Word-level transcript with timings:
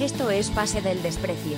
Esto 0.00 0.30
es 0.30 0.50
Pase 0.50 0.82
del 0.82 1.02
Desprecio. 1.02 1.56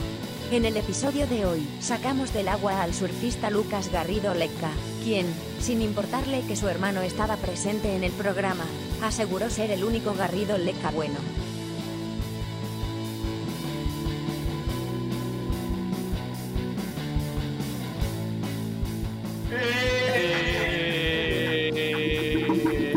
En 0.53 0.65
el 0.65 0.77
episodio 0.77 1.27
de 1.27 1.45
hoy, 1.45 1.69
sacamos 1.81 2.33
del 2.33 2.47
agua 2.47 2.85
al 2.85 2.95
surfista 2.95 3.51
Lucas 3.51 3.91
Garrido 3.91 4.33
Lecca, 4.33 4.71
quien, 5.03 5.27
sin 5.59 5.83
importarle 5.83 6.43
que 6.47 6.55
su 6.55 6.69
hermano 6.69 7.01
estaba 7.01 7.37
presente 7.37 7.97
en 7.97 8.05
el 8.05 8.13
programa, 8.13 8.65
aseguró 9.03 9.51
ser 9.51 9.73
el 9.73 9.83
único 9.83 10.15
Garrido 10.15 10.57
Lecca 10.57 10.93
bueno. 10.93 11.17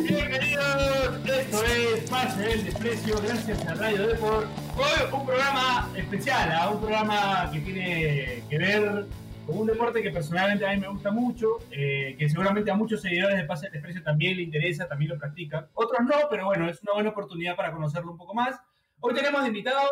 Bienvenidos, 0.07 1.17
esto 1.25 1.63
es 1.63 2.09
Pase 2.11 2.41
del 2.41 2.65
Desprecio, 2.65 3.19
gracias 3.23 3.65
a 3.65 3.73
Radio 3.73 4.07
Deport. 4.07 4.60
Hoy 4.81 4.87
un 5.11 5.25
programa 5.27 5.89
especial, 5.95 6.51
¿ah? 6.53 6.71
un 6.71 6.79
programa 6.79 7.51
que 7.53 7.59
tiene 7.59 8.43
que 8.49 8.57
ver 8.57 9.05
con 9.45 9.59
un 9.59 9.67
deporte 9.67 10.01
que 10.01 10.09
personalmente 10.09 10.65
a 10.65 10.71
mí 10.71 10.77
me 10.77 10.87
gusta 10.87 11.11
mucho, 11.11 11.59
eh, 11.69 12.15
que 12.17 12.27
seguramente 12.27 12.71
a 12.71 12.75
muchos 12.75 12.99
seguidores 12.99 13.37
de 13.37 13.43
Pase 13.43 13.65
del 13.65 13.73
Desprecio 13.73 14.01
también 14.01 14.37
le 14.37 14.41
interesa, 14.41 14.87
también 14.87 15.11
lo 15.11 15.19
practican. 15.19 15.67
Otros 15.75 16.01
no, 16.01 16.15
pero 16.31 16.45
bueno, 16.45 16.67
es 16.67 16.81
una 16.81 16.93
buena 16.93 17.09
oportunidad 17.11 17.55
para 17.55 17.71
conocerlo 17.71 18.11
un 18.11 18.17
poco 18.17 18.33
más. 18.33 18.59
Hoy 19.01 19.13
tenemos 19.13 19.43
de 19.43 19.49
invitado 19.49 19.87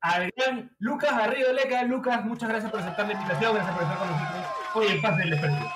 al 0.00 0.28
gran 0.36 0.74
Lucas 0.80 1.16
Garrido 1.16 1.52
Leca. 1.52 1.84
Lucas, 1.84 2.24
muchas 2.24 2.48
gracias 2.48 2.72
por 2.72 2.80
aceptar 2.80 3.06
la 3.06 3.12
invitación, 3.12 3.54
gracias 3.54 3.72
por 3.72 3.82
estar 3.84 3.98
con 3.98 4.10
nosotros 4.10 4.46
hoy 4.74 4.86
en 4.88 5.00
Pase 5.00 5.18
del 5.20 5.30
Desprecio. 5.30 5.72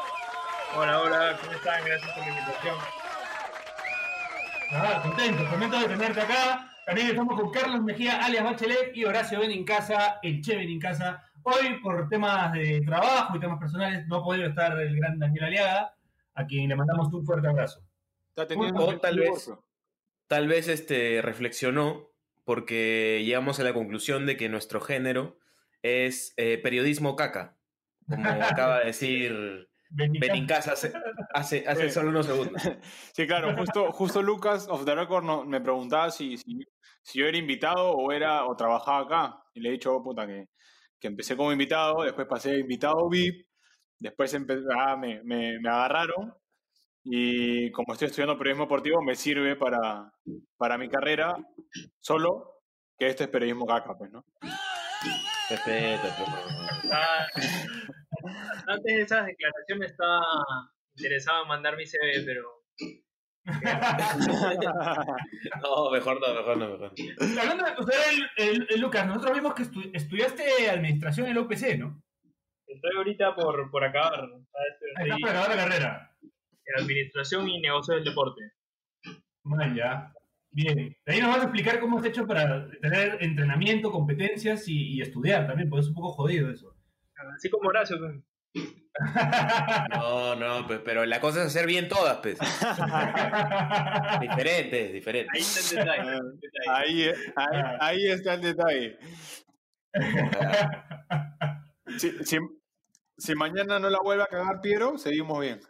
Hola, 0.77 1.01
hola, 1.01 1.39
¿cómo 1.41 1.53
están? 1.53 1.85
Gracias 1.85 2.11
por 2.13 2.27
la 2.27 2.29
invitación. 2.29 2.77
Ah, 4.73 5.01
contento, 5.01 5.49
contento 5.49 5.79
de 5.79 5.87
tenerte 5.87 6.21
acá. 6.23 6.68
También 6.89 7.09
estamos 7.09 7.39
con 7.39 7.51
Carlos 7.51 7.83
Mejía, 7.83 8.25
alias 8.25 8.43
Bachelet, 8.45 8.97
y 8.97 9.05
Horacio 9.05 9.39
Benincasa, 9.41 10.21
el 10.23 10.41
Che 10.41 10.57
Benincasa. 10.57 11.23
Hoy, 11.43 11.79
por 11.83 12.09
temas 12.09 12.51
de 12.55 12.81
trabajo 12.81 13.37
y 13.37 13.41
temas 13.41 13.59
personales, 13.59 14.07
no 14.07 14.17
ha 14.17 14.25
podido 14.25 14.47
estar 14.49 14.73
el 14.81 14.97
gran 14.97 15.19
Daniel 15.19 15.45
Aliaga, 15.45 15.95
a 16.35 16.47
quien 16.47 16.67
le 16.67 16.75
mandamos 16.77 17.13
un 17.13 17.27
fuerte 17.27 17.47
abrazo. 17.47 17.83
Está 18.31 18.47
teniendo 18.47 18.87
Bueno, 18.87 19.01
tal 19.01 19.19
vez, 19.19 19.51
tal 20.29 20.49
vez 20.49 20.67
este, 20.69 21.21
reflexionó 21.21 22.09
porque 22.45 23.23
llegamos 23.23 23.61
a 23.61 23.65
la 23.65 23.75
conclusión 23.75 24.25
de 24.25 24.39
que 24.39 24.49
nuestro 24.49 24.81
género 24.81 25.39
es 25.83 26.33
eh, 26.39 26.57
periodismo 26.57 27.17
caca, 27.17 27.59
como 28.09 28.25
acaba 28.65 28.79
de 28.79 28.87
decir 28.87 29.69
Benincasa. 29.91 30.33
Benincasa 30.33 30.73
hace, 30.73 30.93
hace, 31.35 31.65
hace 31.69 31.83
Sí. 31.89 31.91
solo 31.91 32.09
unos 32.09 32.25
segundos. 32.25 32.63
Sí, 33.13 33.27
claro, 33.27 33.55
justo, 33.59 33.93
justo 33.93 34.23
Lucas 34.23 34.67
of 34.71 34.87
the 34.87 34.95
Record 34.95 35.25
no- 35.25 35.45
me 35.45 35.61
preguntaba 35.61 36.11
si, 36.11 36.39
si, 36.39 36.67
si 37.03 37.19
yo 37.21 37.27
era 37.27 37.39
invitado 37.39 37.93
o 37.93 38.13
era 38.13 38.47
o 38.47 38.57
trabajaba 38.57 39.01
acá. 39.01 39.43
Y 39.55 39.61
le 39.61 39.71
he 39.71 39.73
dicho, 39.73 39.95
oh, 39.95 40.03
puta, 40.03 40.27
que, 40.27 40.47
que 41.01 41.09
empecé 41.09 41.37
como 41.37 41.53
invitado, 41.53 42.03
después 42.03 42.27
pasé 42.29 42.59
invitado 42.59 43.09
VIP, 43.09 43.47
después 43.99 44.35
empe- 44.35 44.65
ah, 44.77 44.97
me, 44.97 45.23
me, 45.25 45.59
me 45.61 45.69
agarraron. 45.69 46.35
Y 47.05 47.71
como 47.73 47.93
estoy 47.93 48.07
estudiando 48.09 48.37
periodismo 48.37 48.65
deportivo, 48.65 49.01
me 49.03 49.15
sirve 49.15 49.57
para, 49.57 50.13
para 50.59 50.77
mi 50.77 50.89
carrera 50.91 51.37
solo, 52.01 52.61
que 52.99 53.07
este 53.09 53.25
es 53.25 53.31
periodismo 53.31 53.65
caca, 53.67 53.97
pues, 53.97 54.11
¿no? 54.13 54.25
Respeta, 55.49 56.15
pues, 56.19 56.93
Ah, 56.93 57.27
antes 58.67 58.97
de 58.97 59.03
esas 59.03 59.27
declaraciones 59.27 59.93
estaba 59.93 60.21
interesado 60.97 61.43
en 61.43 61.49
mandar 61.49 61.77
mi 61.77 61.87
CV, 61.87 62.25
pero 62.27 62.43
No, 65.63 65.91
mejor 65.91 66.21
no, 66.21 66.35
mejor 66.35 66.57
no, 66.57 66.69
mejor. 66.71 66.93
Hablando 67.41 67.65
de 67.65 67.73
el- 68.37 68.67
el 68.71 68.81
Lucas, 68.81 69.07
nosotros 69.07 69.35
vimos 69.35 69.55
que 69.55 69.63
estu- 69.65 69.91
estudiaste 69.95 70.71
administración 70.71 71.27
en 71.29 71.35
la 71.35 71.41
UPC, 71.43 71.79
¿no? 71.79 72.03
estoy 72.67 72.91
ahorita 72.97 73.35
por, 73.35 73.71
por 73.71 73.83
acabar. 73.85 74.29
para 74.95 75.15
acabar 75.15 75.49
la 75.49 75.57
carrera. 75.57 76.15
en 76.23 76.83
administración 76.85 77.49
y 77.49 77.61
negocios 77.61 77.97
del 77.97 78.05
deporte. 78.05 78.43
Man, 79.45 79.75
ya. 79.75 80.13
Bien. 80.51 80.95
De 81.07 81.13
ahí 81.15 81.21
nos 81.21 81.31
vas 81.31 81.41
a 81.41 81.45
explicar 81.45 81.81
cómo 81.81 81.99
has 81.99 82.05
hecho 82.05 82.27
para 82.27 82.69
tener 82.83 83.17
entrenamiento, 83.23 83.91
competencias 83.91 84.69
y, 84.69 84.97
y 84.97 85.01
estudiar 85.03 85.47
también, 85.47 85.69
porque 85.71 85.81
es 85.83 85.89
un 85.89 85.95
poco 85.95 86.13
jodido 86.13 86.51
eso. 86.51 86.75
Así 87.35 87.49
como 87.51 87.69
Horacio. 87.71 87.97
pues. 87.99 88.17
No, 89.91 90.35
no, 90.35 90.67
pues, 90.67 90.81
pero 90.85 91.05
la 91.07 91.21
cosa 91.21 91.41
es 91.41 91.47
hacer 91.47 91.67
bien 91.67 91.89
todas, 91.89 92.19
pues. 92.19 92.39
Diferentes, 94.21 94.93
diferentes. 94.93 95.33
Ahí 95.35 95.41
está 95.41 95.61
el 95.61 95.87
detalle. 95.87 96.17
el 96.17 96.41
detalle. 96.41 96.75
Ahí, 96.75 97.13
ahí, 97.37 97.77
ahí 97.81 98.07
está 98.11 98.35
el 98.35 98.41
detalle. 98.43 98.99
Si, 101.99 102.11
si, 102.25 102.39
si 103.17 103.35
mañana 103.35 103.79
no 103.79 103.91
la 103.91 103.99
vuelve 104.01 104.23
a 104.23 104.27
cagar 104.27 104.61
Piero, 104.61 104.99
seguimos 104.99 105.41
bien. 105.41 105.61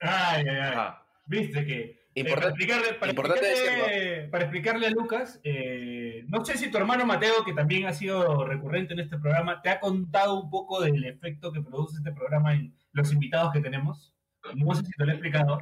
Ay, 0.00 0.44
ay, 0.48 0.56
ay. 0.56 0.72
Ajá. 0.72 1.06
Viste 1.26 1.66
que. 1.66 1.99
Eh, 2.14 2.24
para, 2.24 2.48
explicarle, 2.48 2.94
para, 2.94 3.10
importante 3.10 3.52
explicarle, 3.52 4.28
para 4.28 4.44
explicarle 4.44 4.86
a 4.86 4.90
Lucas, 4.90 5.40
eh, 5.44 6.24
no 6.28 6.44
sé 6.44 6.58
si 6.58 6.70
tu 6.70 6.78
hermano 6.78 7.06
Mateo, 7.06 7.44
que 7.44 7.52
también 7.52 7.86
ha 7.86 7.92
sido 7.92 8.44
recurrente 8.44 8.94
en 8.94 9.00
este 9.00 9.18
programa, 9.18 9.62
te 9.62 9.68
ha 9.68 9.78
contado 9.78 10.40
un 10.40 10.50
poco 10.50 10.82
del 10.82 11.04
efecto 11.04 11.52
que 11.52 11.62
produce 11.62 11.98
este 11.98 12.12
programa 12.12 12.54
en 12.54 12.74
los 12.92 13.12
invitados 13.12 13.52
que 13.52 13.60
tenemos. 13.60 14.12
No 14.56 14.74
sé 14.74 14.84
si 14.84 14.92
te 14.92 15.04
lo 15.04 15.12
he 15.12 15.14
explicado. 15.14 15.58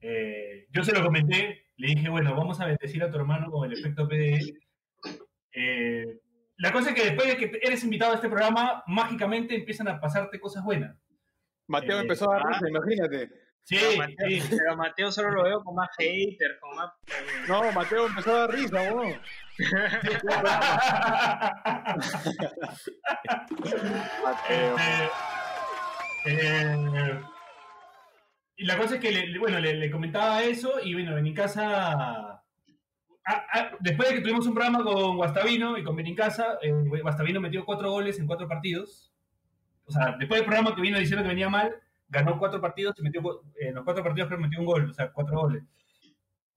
Eh, 0.00 0.66
yo 0.70 0.84
se 0.84 0.92
lo 0.92 1.02
comenté, 1.02 1.66
le 1.76 1.94
dije, 1.94 2.08
bueno, 2.08 2.34
vamos 2.34 2.60
a 2.60 2.66
bendecir 2.66 3.02
a 3.02 3.10
tu 3.10 3.16
hermano 3.16 3.50
con 3.50 3.70
el 3.70 3.78
efecto 3.78 4.06
PDE. 4.08 4.58
Eh, 5.52 6.20
la 6.56 6.72
cosa 6.72 6.90
es 6.90 6.94
que 6.94 7.04
después 7.04 7.26
de 7.26 7.36
que 7.36 7.58
eres 7.62 7.84
invitado 7.84 8.12
a 8.12 8.16
este 8.16 8.28
programa, 8.28 8.82
mágicamente 8.86 9.54
empiezan 9.54 9.88
a 9.88 9.98
pasarte 9.98 10.38
cosas 10.38 10.62
buenas. 10.62 10.96
Mateo 11.66 11.98
Eh, 11.98 12.02
empezó 12.02 12.30
a 12.30 12.36
dar 12.36 12.46
ah. 12.46 12.68
imagínate. 12.68 13.30
Sí, 13.64 13.76
Pero 13.78 13.96
Mateo, 13.98 14.28
sí. 14.28 14.42
pero 14.50 14.76
Mateo 14.76 15.12
solo 15.12 15.30
lo 15.30 15.44
veo 15.44 15.62
con 15.62 15.74
más 15.76 15.88
hater, 15.96 16.58
con 16.60 16.74
más. 16.76 16.90
No, 17.46 17.70
Mateo 17.72 18.06
empezó 18.06 18.34
a 18.34 18.38
dar 18.40 18.50
risa, 18.50 18.82
weón. 18.92 19.20
Mateo. 24.24 24.76
Este, 26.24 26.26
eh, 26.26 27.20
y 28.56 28.64
la 28.66 28.76
cosa 28.76 28.96
es 28.96 29.00
que, 29.00 29.10
le, 29.10 29.26
le- 29.28 29.38
bueno, 29.38 29.58
le, 29.58 29.74
le 29.74 29.90
comentaba 29.90 30.42
eso 30.42 30.74
y 30.82 30.92
bueno, 30.92 31.14
Benincasa, 31.14 31.92
ah, 31.92 32.42
ah, 33.26 33.70
después 33.80 34.08
de 34.10 34.16
que 34.16 34.20
tuvimos 34.20 34.46
un 34.46 34.52
programa 34.54 34.82
con 34.84 35.16
Guastavino 35.16 35.78
y 35.78 35.84
con 35.84 35.96
Benincasa, 35.96 36.58
eh, 36.62 36.72
Guastavino 37.02 37.40
metió 37.40 37.64
cuatro 37.64 37.90
goles 37.90 38.18
en 38.18 38.26
cuatro 38.26 38.46
partidos. 38.48 39.10
O 39.86 39.92
sea, 39.92 40.14
después 40.18 40.40
del 40.40 40.46
programa 40.46 40.74
que 40.74 40.82
vino 40.82 40.98
diciendo 40.98 41.22
que 41.22 41.30
venía 41.30 41.48
mal, 41.48 41.74
ganó 42.10 42.38
cuatro 42.38 42.60
partidos 42.60 42.94
y 42.98 43.02
metió, 43.02 43.22
cu- 43.22 43.40
eh, 43.58 43.68
en 43.68 43.74
los 43.76 43.84
cuatro 43.84 44.02
partidos 44.04 44.28
creo 44.28 44.38
que 44.38 44.44
metió 44.44 44.60
un 44.60 44.66
gol, 44.66 44.90
o 44.90 44.92
sea, 44.92 45.10
cuatro 45.12 45.38
goles. 45.40 45.62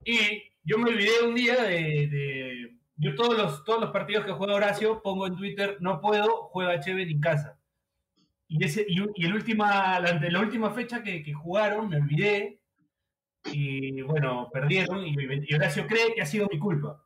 Y 0.04 0.44
yo 0.64 0.78
me 0.78 0.90
olvidé 0.90 1.22
un 1.26 1.34
día 1.36 1.64
de... 1.64 2.08
de- 2.08 2.78
yo 2.96 3.16
todos 3.16 3.36
los, 3.38 3.64
todos 3.64 3.82
los 3.82 3.90
partidos 3.92 4.24
que 4.26 4.32
juega 4.34 4.54
Horacio 4.54 5.02
pongo 5.02 5.26
en 5.26 5.36
Twitter, 5.36 5.78
no 5.80 6.00
puedo, 6.00 6.50
juega 6.52 6.80
Che 6.80 6.94
Benincasa. 6.94 7.58
Y, 8.48 8.64
ese, 8.64 8.86
y, 8.88 8.98
y 9.16 9.26
el 9.26 9.34
última, 9.34 10.00
la, 10.00 10.10
ante 10.10 10.30
la 10.30 10.40
última 10.40 10.70
fecha 10.72 11.02
que, 11.02 11.24
que 11.24 11.34
jugaron, 11.34 11.90
me 11.90 11.98
olvidé. 11.98 12.60
Y 13.52 14.02
bueno, 14.04 14.50
perdieron. 14.54 15.06
Y, 15.06 15.16
y 15.50 15.56
Horacio 15.56 15.88
cree 15.88 16.14
que 16.14 16.22
ha 16.22 16.26
sido 16.26 16.48
mi 16.52 16.60
culpa. 16.60 17.04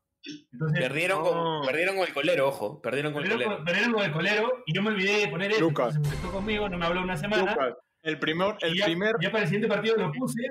Entonces, 0.52 0.80
Perdieron, 0.82 1.20
No. 1.24 1.24
con, 1.24 1.66
perdieron 1.68 1.96
con 1.96 2.06
el 2.08 2.14
colero, 2.14 2.48
ojo. 2.50 2.82
Perdieron 2.82 3.14
con 3.14 3.24
el 3.24 3.30
perdieron, 3.30 3.54
colero. 3.54 3.58
con, 3.58 3.66
perdieron 3.66 3.94
con 3.94 4.04
el 4.06 4.12
colero. 4.12 4.64
Y 4.66 4.74
yo 4.74 4.82
me 4.84 4.90
olvidé 4.90 5.20
de 5.20 5.28
poner 5.30 5.52
eso. 5.52 5.62
Lucas. 5.62 5.96
Se 6.04 6.28
conmigo, 6.30 6.68
no 6.68 6.78
me 6.78 6.86
habló 6.86 7.02
una 7.02 7.16
semana. 7.18 7.44
Lucas, 7.50 7.76
el 8.08 8.20
primer, 8.20 8.56
el 8.62 8.78
ya, 8.78 8.86
primer, 8.86 9.16
ya 9.20 9.30
para 9.30 9.44
el 9.44 9.50
siguiente 9.50 9.68
partido 9.68 9.98
lo 9.98 10.12
puse. 10.14 10.42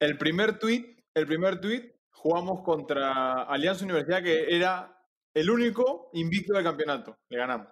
el 0.00 0.16
primer 0.16 0.58
tweet, 0.58 0.96
el 1.12 1.26
primer 1.26 1.60
tweet, 1.60 1.96
jugamos 2.12 2.62
contra 2.62 3.42
Alianza 3.42 3.84
Universidad, 3.84 4.22
que 4.22 4.56
era 4.56 4.98
el 5.34 5.50
único 5.50 6.08
invicto 6.14 6.54
del 6.54 6.64
campeonato. 6.64 7.18
Le 7.28 7.36
ganamos. 7.36 7.68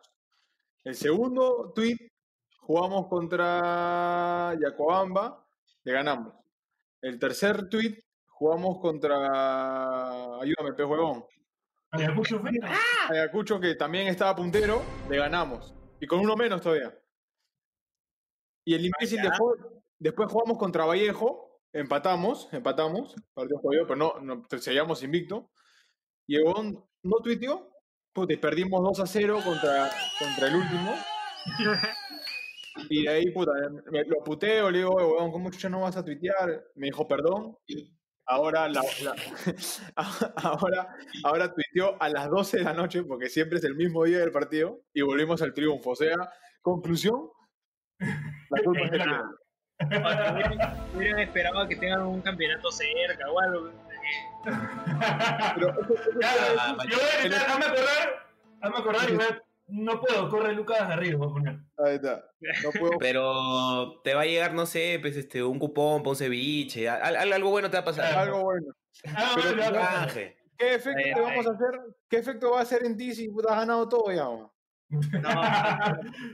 El 0.84 0.94
segundo 0.94 1.72
tweet, 1.74 1.96
jugamos 2.58 3.06
contra 3.08 4.54
Yacobamba, 4.60 5.42
le 5.84 5.92
ganamos. 5.92 6.34
El 7.00 7.18
tercer 7.18 7.70
tweet, 7.70 8.04
jugamos 8.26 8.80
contra. 8.82 10.40
Ayúdame, 10.42 10.74
pez 10.76 10.84
huevón. 10.84 11.24
Ayacucho. 11.90 12.42
Ayacucho, 13.08 13.58
que 13.58 13.76
también 13.76 14.08
estaba 14.08 14.36
puntero, 14.36 14.82
le 15.08 15.16
ganamos. 15.16 15.74
Y 16.00 16.06
con 16.06 16.20
uno 16.20 16.36
menos 16.36 16.60
todavía. 16.60 16.92
Y 18.64 18.74
el 18.74 18.86
imbécil 18.86 19.20
dejó, 19.22 19.54
después 19.98 20.30
jugamos 20.30 20.58
contra 20.58 20.84
Vallejo, 20.84 21.60
empatamos, 21.72 22.48
empatamos, 22.52 23.14
partido 23.34 23.58
jodido, 23.60 23.86
pero 23.86 23.96
no, 23.96 24.20
no 24.20 24.46
seguíamos 24.58 25.02
invicto. 25.02 25.50
Y 26.26 26.38
huevón 26.38 26.84
no 27.02 27.16
tuiteó, 27.22 27.70
y 28.28 28.36
perdimos 28.36 28.82
2 28.82 29.00
a 29.00 29.06
0 29.06 29.38
contra, 29.44 29.90
contra 30.18 30.48
el 30.48 30.56
último. 30.56 30.94
Y 32.88 33.02
de 33.04 33.08
ahí, 33.08 33.30
puta, 33.32 33.52
me- 33.90 34.04
lo 34.04 34.22
puteo, 34.24 34.70
le 34.70 34.78
digo, 34.78 34.92
"Oye, 34.94 35.04
huevón, 35.06 35.32
¿cómo 35.32 35.50
chucha 35.50 35.68
no 35.68 35.80
vas 35.82 35.96
a 35.96 36.04
tuitear? 36.04 36.64
Me 36.74 36.86
dijo, 36.86 37.06
perdón. 37.06 37.56
ahora, 38.26 38.68
la, 38.68 38.82
la- 39.02 39.14
ahora, 40.36 40.96
ahora 41.24 41.52
tuiteó 41.54 42.00
a 42.00 42.08
las 42.08 42.30
12 42.30 42.58
de 42.58 42.64
la 42.64 42.72
noche, 42.72 43.02
porque 43.02 43.28
siempre 43.28 43.58
es 43.58 43.64
el 43.64 43.74
mismo 43.74 44.04
día 44.04 44.18
del 44.20 44.30
partido, 44.32 44.82
y 44.94 45.02
volvimos 45.02 45.42
al 45.42 45.52
triunfo. 45.52 45.90
O 45.90 45.96
sea, 45.96 46.14
conclusión, 46.62 47.28
la 48.50 48.62
culpa 48.62 48.80
es 48.84 48.90
de. 48.90 48.98
Hubieran, 50.94 51.18
esperado 51.20 51.58
a 51.60 51.68
que 51.68 51.76
tengan 51.76 52.02
un 52.02 52.20
campeonato 52.20 52.70
cerca 52.70 53.30
o 53.30 53.40
algo. 53.40 53.70
Pero 55.54 55.70
eso- 55.70 56.76
yo 56.88 56.96
voy 56.98 57.08
a 57.16 57.20
gritar, 57.20 57.50
hazme 57.50 57.64
acordar, 57.64 58.26
hazme 58.60 58.78
acordar 58.78 59.10
y 59.10 59.14
a- 59.14 59.42
no 59.68 60.00
puedo, 60.00 60.28
corre 60.28 60.52
Lucas 60.52 60.86
Garrido, 60.88 61.18
voy 61.18 61.28
a 61.30 61.32
poner. 61.32 61.56
Ahí 61.78 61.94
está. 61.94 62.24
No 62.62 62.70
puedo 62.78 62.98
Pero 62.98 64.00
te 64.02 64.14
va 64.14 64.22
a 64.22 64.26
llegar, 64.26 64.52
no 64.54 64.66
sé, 64.66 64.98
pues 65.00 65.16
este, 65.16 65.42
un 65.42 65.58
cupón 65.58 66.02
para 66.02 66.10
un 66.10 66.16
ceviche. 66.16 66.88
al- 66.88 67.16
al- 67.16 67.32
algo 67.32 67.50
bueno 67.50 67.70
te 67.70 67.76
va 67.76 67.80
a 67.82 67.84
pasar. 67.84 68.12
algo 68.18 68.42
bueno. 68.42 68.72
Ah, 69.16 69.32
Pero 69.36 69.54
bueno. 69.56 69.72
Canje. 69.80 70.36
¿Qué 70.58 70.74
efecto 70.74 71.00
Ay, 71.04 71.14
te 71.14 71.20
vamos 71.20 71.46
ay. 71.46 71.52
a 71.52 71.54
hacer? 71.54 71.80
¿Qué 72.08 72.16
efecto 72.18 72.50
va 72.52 72.58
a 72.58 72.62
hacer 72.62 72.84
en 72.84 72.96
ti 72.96 73.14
si 73.14 73.28
has 73.48 73.56
ganado 73.56 73.88
todo 73.88 74.12
ya? 74.12 74.28
man? 74.28 74.50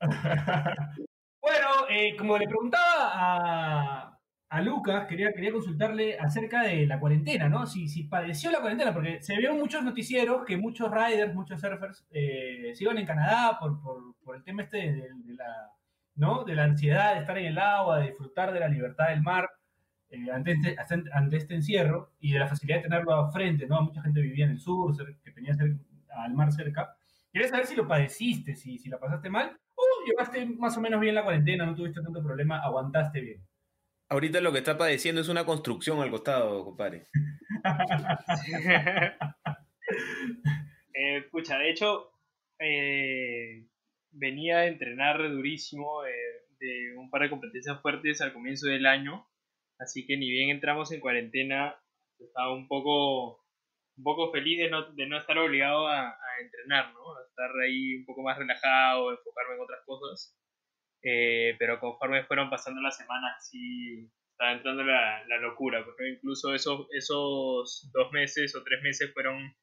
bueno, 1.40 1.66
eh, 1.90 2.16
como 2.16 2.36
le 2.38 2.46
preguntaba 2.46 3.12
a, 3.14 4.18
a 4.50 4.62
Lucas, 4.62 5.06
quería, 5.06 5.32
quería 5.32 5.52
consultarle 5.52 6.18
acerca 6.18 6.62
de 6.62 6.86
la 6.86 6.98
cuarentena, 7.00 7.48
¿no? 7.48 7.66
Si, 7.66 7.88
si 7.88 8.04
padeció 8.04 8.50
la 8.50 8.60
cuarentena, 8.60 8.92
porque 8.92 9.22
se 9.22 9.36
vieron 9.36 9.58
muchos 9.58 9.82
noticieros 9.84 10.44
que 10.44 10.56
muchos 10.56 10.90
riders, 10.90 11.34
muchos 11.34 11.60
surfers 11.60 12.06
eh, 12.10 12.72
se 12.74 12.84
iban 12.84 12.98
en 12.98 13.06
Canadá 13.06 13.56
por, 13.60 13.80
por, 13.80 14.16
por 14.22 14.36
el 14.36 14.42
tema 14.44 14.62
este 14.62 14.78
de, 14.92 15.34
la, 15.34 15.70
¿no? 16.16 16.44
de 16.44 16.54
la 16.54 16.64
ansiedad 16.64 17.14
de 17.14 17.20
estar 17.20 17.38
en 17.38 17.46
el 17.46 17.58
agua, 17.58 17.98
de 18.00 18.08
disfrutar 18.08 18.52
de 18.52 18.60
la 18.60 18.68
libertad 18.68 19.08
del 19.08 19.22
mar. 19.22 19.48
eh, 20.10 20.30
ante, 20.32 20.52
este, 20.52 20.76
ante 21.12 21.36
este 21.36 21.54
encierro 21.54 22.12
y 22.20 22.32
de 22.32 22.38
la 22.38 22.48
facilidad 22.48 22.78
de 22.78 22.84
tenerlo 22.84 23.14
a 23.14 23.30
frente, 23.30 23.66
¿no? 23.66 23.82
Mucha 23.82 24.02
gente 24.02 24.20
vivía 24.22 24.44
en 24.46 24.52
el 24.52 24.60
sur, 24.60 24.94
que 25.22 25.30
tenía 25.32 25.54
al 26.16 26.34
mar 26.34 26.52
cerca. 26.52 26.96
Quería 27.32 27.48
saber 27.48 27.66
si 27.66 27.76
lo 27.76 27.86
padeciste, 27.86 28.54
si, 28.56 28.78
si 28.78 28.88
la 28.88 28.98
pasaste 28.98 29.28
mal, 29.30 29.58
llevaste 30.08 30.46
más 30.46 30.76
o 30.76 30.80
menos 30.80 31.00
bien 31.00 31.14
la 31.14 31.24
cuarentena, 31.24 31.66
no 31.66 31.74
tuviste 31.74 32.00
tanto 32.02 32.22
problema, 32.22 32.60
aguantaste 32.60 33.20
bien. 33.20 33.46
Ahorita 34.10 34.40
lo 34.40 34.52
que 34.52 34.58
está 34.58 34.78
padeciendo 34.78 35.20
es 35.20 35.28
una 35.28 35.44
construcción 35.44 36.00
al 36.00 36.10
costado, 36.10 36.64
compadre. 36.64 37.08
Eh, 41.00 41.22
pucha, 41.30 41.56
de 41.56 41.70
hecho, 41.70 42.10
eh, 42.58 43.68
venía 44.10 44.58
a 44.58 44.66
entrenar 44.66 45.22
durísimo 45.30 46.04
eh, 46.04 46.10
de 46.58 46.96
un 46.98 47.08
par 47.08 47.22
de 47.22 47.30
competencias 47.30 47.80
fuertes 47.80 48.20
al 48.20 48.32
comienzo 48.32 48.66
del 48.66 48.84
año, 48.84 49.24
así 49.78 50.04
que 50.06 50.16
ni 50.16 50.28
bien 50.28 50.50
entramos 50.50 50.90
en 50.90 50.98
cuarentena, 50.98 51.76
estaba 52.18 52.52
un 52.52 52.66
poco, 52.66 53.44
un 53.96 54.02
poco 54.02 54.32
feliz 54.32 54.58
de 54.58 54.70
no, 54.70 54.92
de 54.92 55.06
no 55.06 55.18
estar 55.18 55.38
obligado 55.38 55.86
a, 55.86 56.08
a 56.08 56.27
entrenar, 56.40 56.92
¿no? 56.92 57.20
Estar 57.28 57.50
ahí 57.64 57.96
un 57.96 58.04
poco 58.06 58.22
más 58.22 58.38
relajado, 58.38 59.12
enfocarme 59.12 59.54
en 59.54 59.60
otras 59.60 59.84
cosas. 59.84 60.36
Eh, 61.02 61.54
pero 61.58 61.78
conforme 61.78 62.24
fueron 62.24 62.50
pasando 62.50 62.80
las 62.80 62.96
semanas, 62.96 63.48
sí 63.48 64.10
estaba 64.32 64.52
entrando 64.52 64.84
la, 64.84 65.24
locura, 65.40 65.84
porque 65.84 66.10
incluso 66.10 66.54
esos, 66.54 66.86
esos 66.92 67.90
dos 67.92 68.12
meses 68.12 68.54
o 68.54 68.62
tres 68.62 68.82
meses 68.82 69.12
fueron 69.12 69.54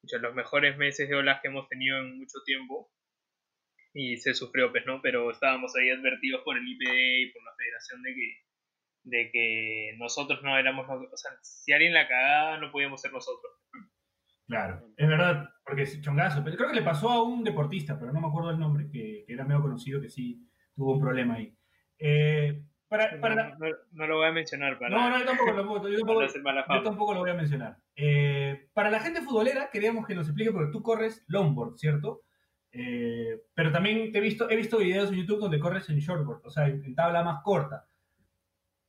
pucha, 0.00 0.18
los 0.18 0.34
mejores 0.34 0.76
meses 0.76 1.08
de 1.08 1.16
olas 1.16 1.40
que 1.40 1.48
hemos 1.48 1.68
tenido 1.68 1.98
en 1.98 2.18
mucho 2.18 2.38
tiempo 2.44 2.90
y 3.92 4.18
se 4.18 4.34
sufrió, 4.34 4.70
pues, 4.70 4.84
¿no? 4.86 5.00
Pero 5.02 5.30
estábamos 5.30 5.74
ahí 5.76 5.90
advertidos 5.90 6.42
por 6.44 6.56
el 6.56 6.68
IPD 6.68 7.28
y 7.28 7.32
por 7.32 7.42
la 7.44 7.54
federación 7.56 8.02
de 8.02 8.14
que, 8.14 8.44
de 9.04 9.30
que 9.32 9.96
nosotros 9.98 10.42
no 10.42 10.58
éramos, 10.58 10.86
o 10.88 11.16
sea, 11.16 11.32
si 11.42 11.72
alguien 11.72 11.94
la 11.94 12.08
cagaba 12.08 12.58
no 12.58 12.70
podíamos 12.70 13.00
ser 13.00 13.12
nosotros. 13.12 13.52
Claro, 14.46 14.88
es 14.96 15.08
verdad, 15.08 15.48
porque 15.64 15.82
es 15.82 16.00
chongazo. 16.00 16.42
Pero 16.44 16.56
creo 16.56 16.68
que 16.70 16.76
le 16.76 16.82
pasó 16.82 17.10
a 17.10 17.22
un 17.22 17.42
deportista, 17.42 17.98
pero 17.98 18.12
no 18.12 18.20
me 18.20 18.28
acuerdo 18.28 18.50
el 18.50 18.58
nombre, 18.58 18.88
que, 18.90 19.24
que 19.26 19.32
era 19.32 19.44
medio 19.44 19.62
conocido, 19.62 20.00
que 20.00 20.08
sí 20.08 20.40
tuvo 20.74 20.92
un 20.94 21.00
problema 21.00 21.34
ahí. 21.34 21.52
Eh, 21.98 22.62
para, 22.88 23.18
para 23.20 23.34
la- 23.34 23.48
No, 23.58 23.66
no- 23.68 23.76
no 23.92 24.06
lo 24.06 24.16
voy 24.18 24.28
a 24.28 24.32
mencionar 24.32 24.78
para, 24.78 24.90
No, 24.96 25.10
no, 25.10 25.18
yo 25.18 25.24
tampoco 25.24 25.50
lo, 25.50 25.88
yo 25.88 25.98
tampoco- 25.98 26.20
yo 26.76 26.82
tampoco 26.84 27.14
lo 27.14 27.20
voy 27.20 27.30
a 27.30 27.34
mencionar. 27.34 27.76
Eh, 27.96 28.68
para 28.72 28.90
la 28.90 29.00
gente 29.00 29.22
futbolera, 29.22 29.70
queríamos 29.72 30.06
que 30.06 30.14
nos 30.14 30.28
explique, 30.28 30.52
porque 30.52 30.70
tú 30.70 30.82
corres 30.82 31.24
longboard, 31.26 31.76
¿cierto? 31.78 32.22
Eh, 32.70 33.42
pero 33.54 33.72
también 33.72 34.12
te 34.12 34.18
he 34.18 34.20
visto, 34.20 34.48
he 34.50 34.54
visto 34.56 34.78
videos 34.78 35.10
en 35.10 35.16
YouTube 35.16 35.40
donde 35.40 35.58
corres 35.58 35.88
en 35.88 35.98
shortboard, 35.98 36.42
o 36.46 36.50
sea, 36.50 36.68
en, 36.68 36.84
en 36.84 36.94
tabla 36.94 37.24
más 37.24 37.42
corta. 37.42 37.86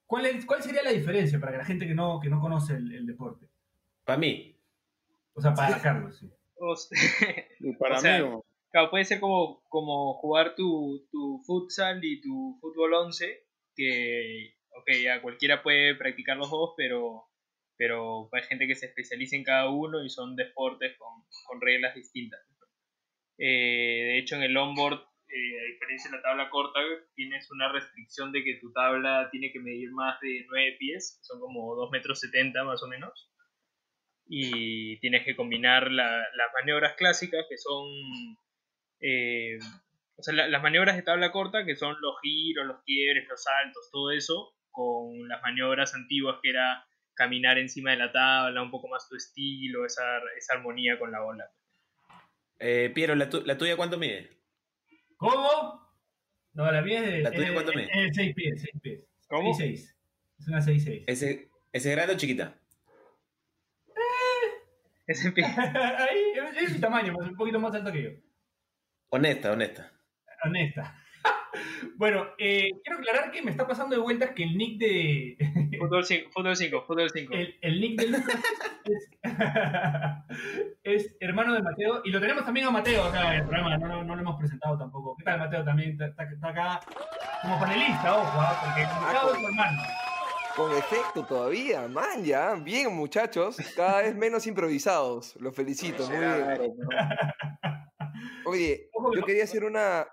¿Cuál, 0.05 0.25
es- 0.27 0.45
¿Cuál 0.45 0.61
sería 0.61 0.83
la 0.83 0.91
diferencia 0.91 1.39
para 1.39 1.53
que 1.53 1.57
la 1.59 1.65
gente 1.65 1.87
que 1.87 1.95
no, 1.95 2.19
que 2.19 2.29
no 2.29 2.39
conoce 2.39 2.75
el, 2.75 2.91
el 2.93 3.05
deporte? 3.07 3.47
Para 4.03 4.19
mí. 4.19 4.56
O 5.37 5.41
sea, 5.41 5.53
para 5.53 5.79
Carlos, 5.79 6.17
sí. 6.17 6.27
O 6.59 6.75
sea, 6.75 6.97
Y 7.59 7.73
para 7.73 7.97
O 7.97 7.99
sea, 7.99 8.23
mí, 8.23 8.41
Claro, 8.71 8.89
puede 8.89 9.05
ser 9.05 9.19
como, 9.19 9.63
como 9.69 10.15
jugar 10.15 10.55
tu, 10.55 11.07
tu 11.11 11.41
futsal 11.45 12.03
y 12.03 12.19
tu 12.21 12.57
fútbol 12.59 12.93
11, 12.95 13.45
que, 13.75 14.55
ok, 14.71 14.91
ya 15.03 15.21
cualquiera 15.21 15.63
puede 15.63 15.95
practicar 15.95 16.37
los 16.37 16.49
dos, 16.49 16.73
pero, 16.75 17.27
pero 17.77 18.29
hay 18.33 18.43
gente 18.43 18.67
que 18.67 18.75
se 18.75 18.87
especializa 18.87 19.35
en 19.35 19.43
cada 19.43 19.69
uno 19.69 20.03
y 20.03 20.09
son 20.09 20.35
deportes 20.35 20.97
con, 20.97 21.23
con 21.45 21.61
reglas 21.61 21.95
distintas. 21.95 22.41
Eh, 23.37 24.03
de 24.05 24.17
hecho, 24.17 24.35
en 24.35 24.43
el 24.43 24.57
onboard, 24.57 24.99
eh, 25.29 25.59
a 25.61 25.71
diferencia 25.71 26.09
de 26.09 26.17
la 26.17 26.23
tabla 26.23 26.49
corta, 26.49 26.79
tienes 27.15 27.49
una 27.51 27.71
restricción 27.71 28.31
de 28.31 28.43
que 28.43 28.55
tu 28.55 28.73
tabla 28.73 29.29
tiene 29.31 29.51
que 29.51 29.59
medir 29.59 29.91
más 29.91 30.19
de 30.19 30.45
9 30.49 30.75
pies, 30.79 31.19
son 31.21 31.39
como 31.39 31.75
2 31.75 31.91
metros 31.91 32.19
70 32.19 32.63
más 32.63 32.81
o 32.83 32.87
menos 32.87 33.31
y 34.29 34.99
tienes 34.99 35.23
que 35.25 35.35
combinar 35.35 35.91
la- 35.91 36.19
las 36.35 36.47
maniobras 36.53 36.93
clásicas 36.95 37.45
que 37.49 37.57
son 37.57 37.85
eh, 38.99 39.57
o 40.15 40.23
sea, 40.23 40.33
la- 40.33 40.47
las 40.47 40.61
maniobras 40.63 40.95
de 40.95 41.03
tabla 41.03 41.31
corta 41.31 41.63
que 41.65 41.75
son 41.75 41.95
los 42.01 42.15
giros, 42.21 42.65
los 42.65 42.81
quiebres, 42.83 43.27
los 43.29 43.41
saltos, 43.43 43.89
todo 43.91 44.11
eso 44.11 44.53
con 44.71 45.27
las 45.27 45.41
maniobras 45.43 45.93
antiguas 45.93 46.37
que 46.41 46.49
era 46.49 46.83
caminar 47.13 47.57
encima 47.57 47.91
de 47.91 47.97
la 47.97 48.11
tabla, 48.11 48.61
un 48.61 48.71
poco 48.71 48.87
más 48.87 49.07
tu 49.09 49.15
estilo, 49.15 49.85
esa, 49.85 50.03
esa 50.37 50.53
armonía 50.55 50.97
con 50.99 51.11
la 51.11 51.23
ola. 51.23 51.45
Eh, 52.59 52.91
Piero, 52.93 53.15
¿la, 53.15 53.29
tu- 53.29 53.43
la 53.45 53.57
tuya 53.57 53.75
cuánto 53.75 53.97
mide? 53.97 54.29
¿Cómo? 55.17 55.87
No, 56.53 56.71
la 56.71 56.81
mía 56.81 56.99
es 57.03 57.11
de. 57.11 57.21
¿La 57.21 57.31
tuya 57.31 57.47
es- 57.47 57.53
cuánto 57.53 57.73
mide? 57.73 57.87
Es 57.93 58.15
6 58.15 58.35
pies, 58.35 58.61
6 58.61 58.81
pies. 58.81 59.03
¿Cómo? 59.27 59.53
6 59.53 59.95
Es 60.39 60.47
una 60.47 60.59
6-6. 60.61 61.03
¿Ese, 61.07 61.49
¿Ese 61.71 61.89
es 61.89 61.95
grande 61.95 62.13
o 62.13 62.17
chiquita? 62.17 62.55
Ese 65.07 65.31
pie- 65.33 65.45
Ahí 65.45 66.33
es, 66.61 66.73
mi 66.73 66.79
tamaño, 66.79 67.13
más- 67.13 67.29
un 67.29 67.35
poquito 67.35 67.59
más 67.59 67.73
alto 67.73 67.91
que 67.91 68.03
yo. 68.03 68.09
Honesta, 69.09 69.51
honesta. 69.53 69.91
Honesta. 70.43 70.95
bueno, 71.97 72.27
eh, 72.37 72.69
quiero 72.83 72.99
aclarar 72.99 73.31
que 73.31 73.41
me 73.41 73.51
está 73.51 73.65
pasando 73.65 73.95
de 73.95 74.01
vueltas 74.01 74.31
que 74.31 74.43
el 74.43 74.57
nick 74.57 74.77
de. 74.79 75.37
Fútbol 75.79 76.03
5, 76.05 76.31
fútbol 76.31 76.55
5, 76.55 76.83
fútbol 76.85 77.09
5. 77.09 77.33
el, 77.33 77.55
el 77.61 77.79
nick 77.81 77.99
de 78.01 78.07
Lucas 78.07 78.41
es, 78.83 79.09
es 80.83 81.15
hermano 81.19 81.53
de 81.53 81.61
Mateo. 81.61 82.01
Y 82.03 82.09
lo 82.11 82.19
tenemos 82.19 82.43
también 82.45 82.67
a 82.67 82.71
Mateo 82.71 83.03
acá 83.05 83.29
en 83.35 83.41
el 83.41 83.47
programa, 83.47 83.77
no, 83.77 83.87
no- 83.87 84.03
no 84.03 84.15
lo 84.15 84.21
hemos 84.21 84.37
presentado 84.39 84.77
tampoco. 84.77 85.15
¿Qué 85.17 85.23
tal, 85.23 85.39
Mateo? 85.39 85.63
También 85.63 85.91
está, 86.01 86.23
acá 86.49 86.79
como 87.43 87.59
panelista, 87.59 88.15
ojo, 88.17 88.41
¿ah? 88.41 88.59
porque 88.63 88.81
el 88.81 88.89
invitado 88.89 89.33
es 89.33 89.39
tu 89.39 89.47
hermano. 89.47 89.81
Con 90.57 90.75
efecto 90.75 91.23
todavía, 91.23 91.87
man, 91.87 92.25
ya. 92.25 92.55
Bien, 92.55 92.91
muchachos. 92.91 93.57
Cada 93.75 94.01
vez 94.01 94.15
menos 94.15 94.47
improvisados. 94.47 95.35
Los 95.39 95.55
felicito. 95.55 96.09
Muy 96.09 96.17
bien. 96.17 96.73
Oye, 98.45 98.89
yo 99.13 99.23
quería 99.23 99.43
hacer 99.43 99.63
una, 99.63 100.07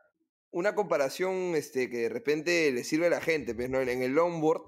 una 0.50 0.74
comparación 0.74 1.54
este, 1.54 1.88
que 1.88 1.96
de 1.96 2.08
repente 2.10 2.70
le 2.72 2.84
sirve 2.84 3.06
a 3.06 3.10
la 3.10 3.22
gente. 3.22 3.54
Pues, 3.54 3.70
¿no? 3.70 3.80
En 3.80 4.02
el 4.02 4.12
longboard 4.12 4.64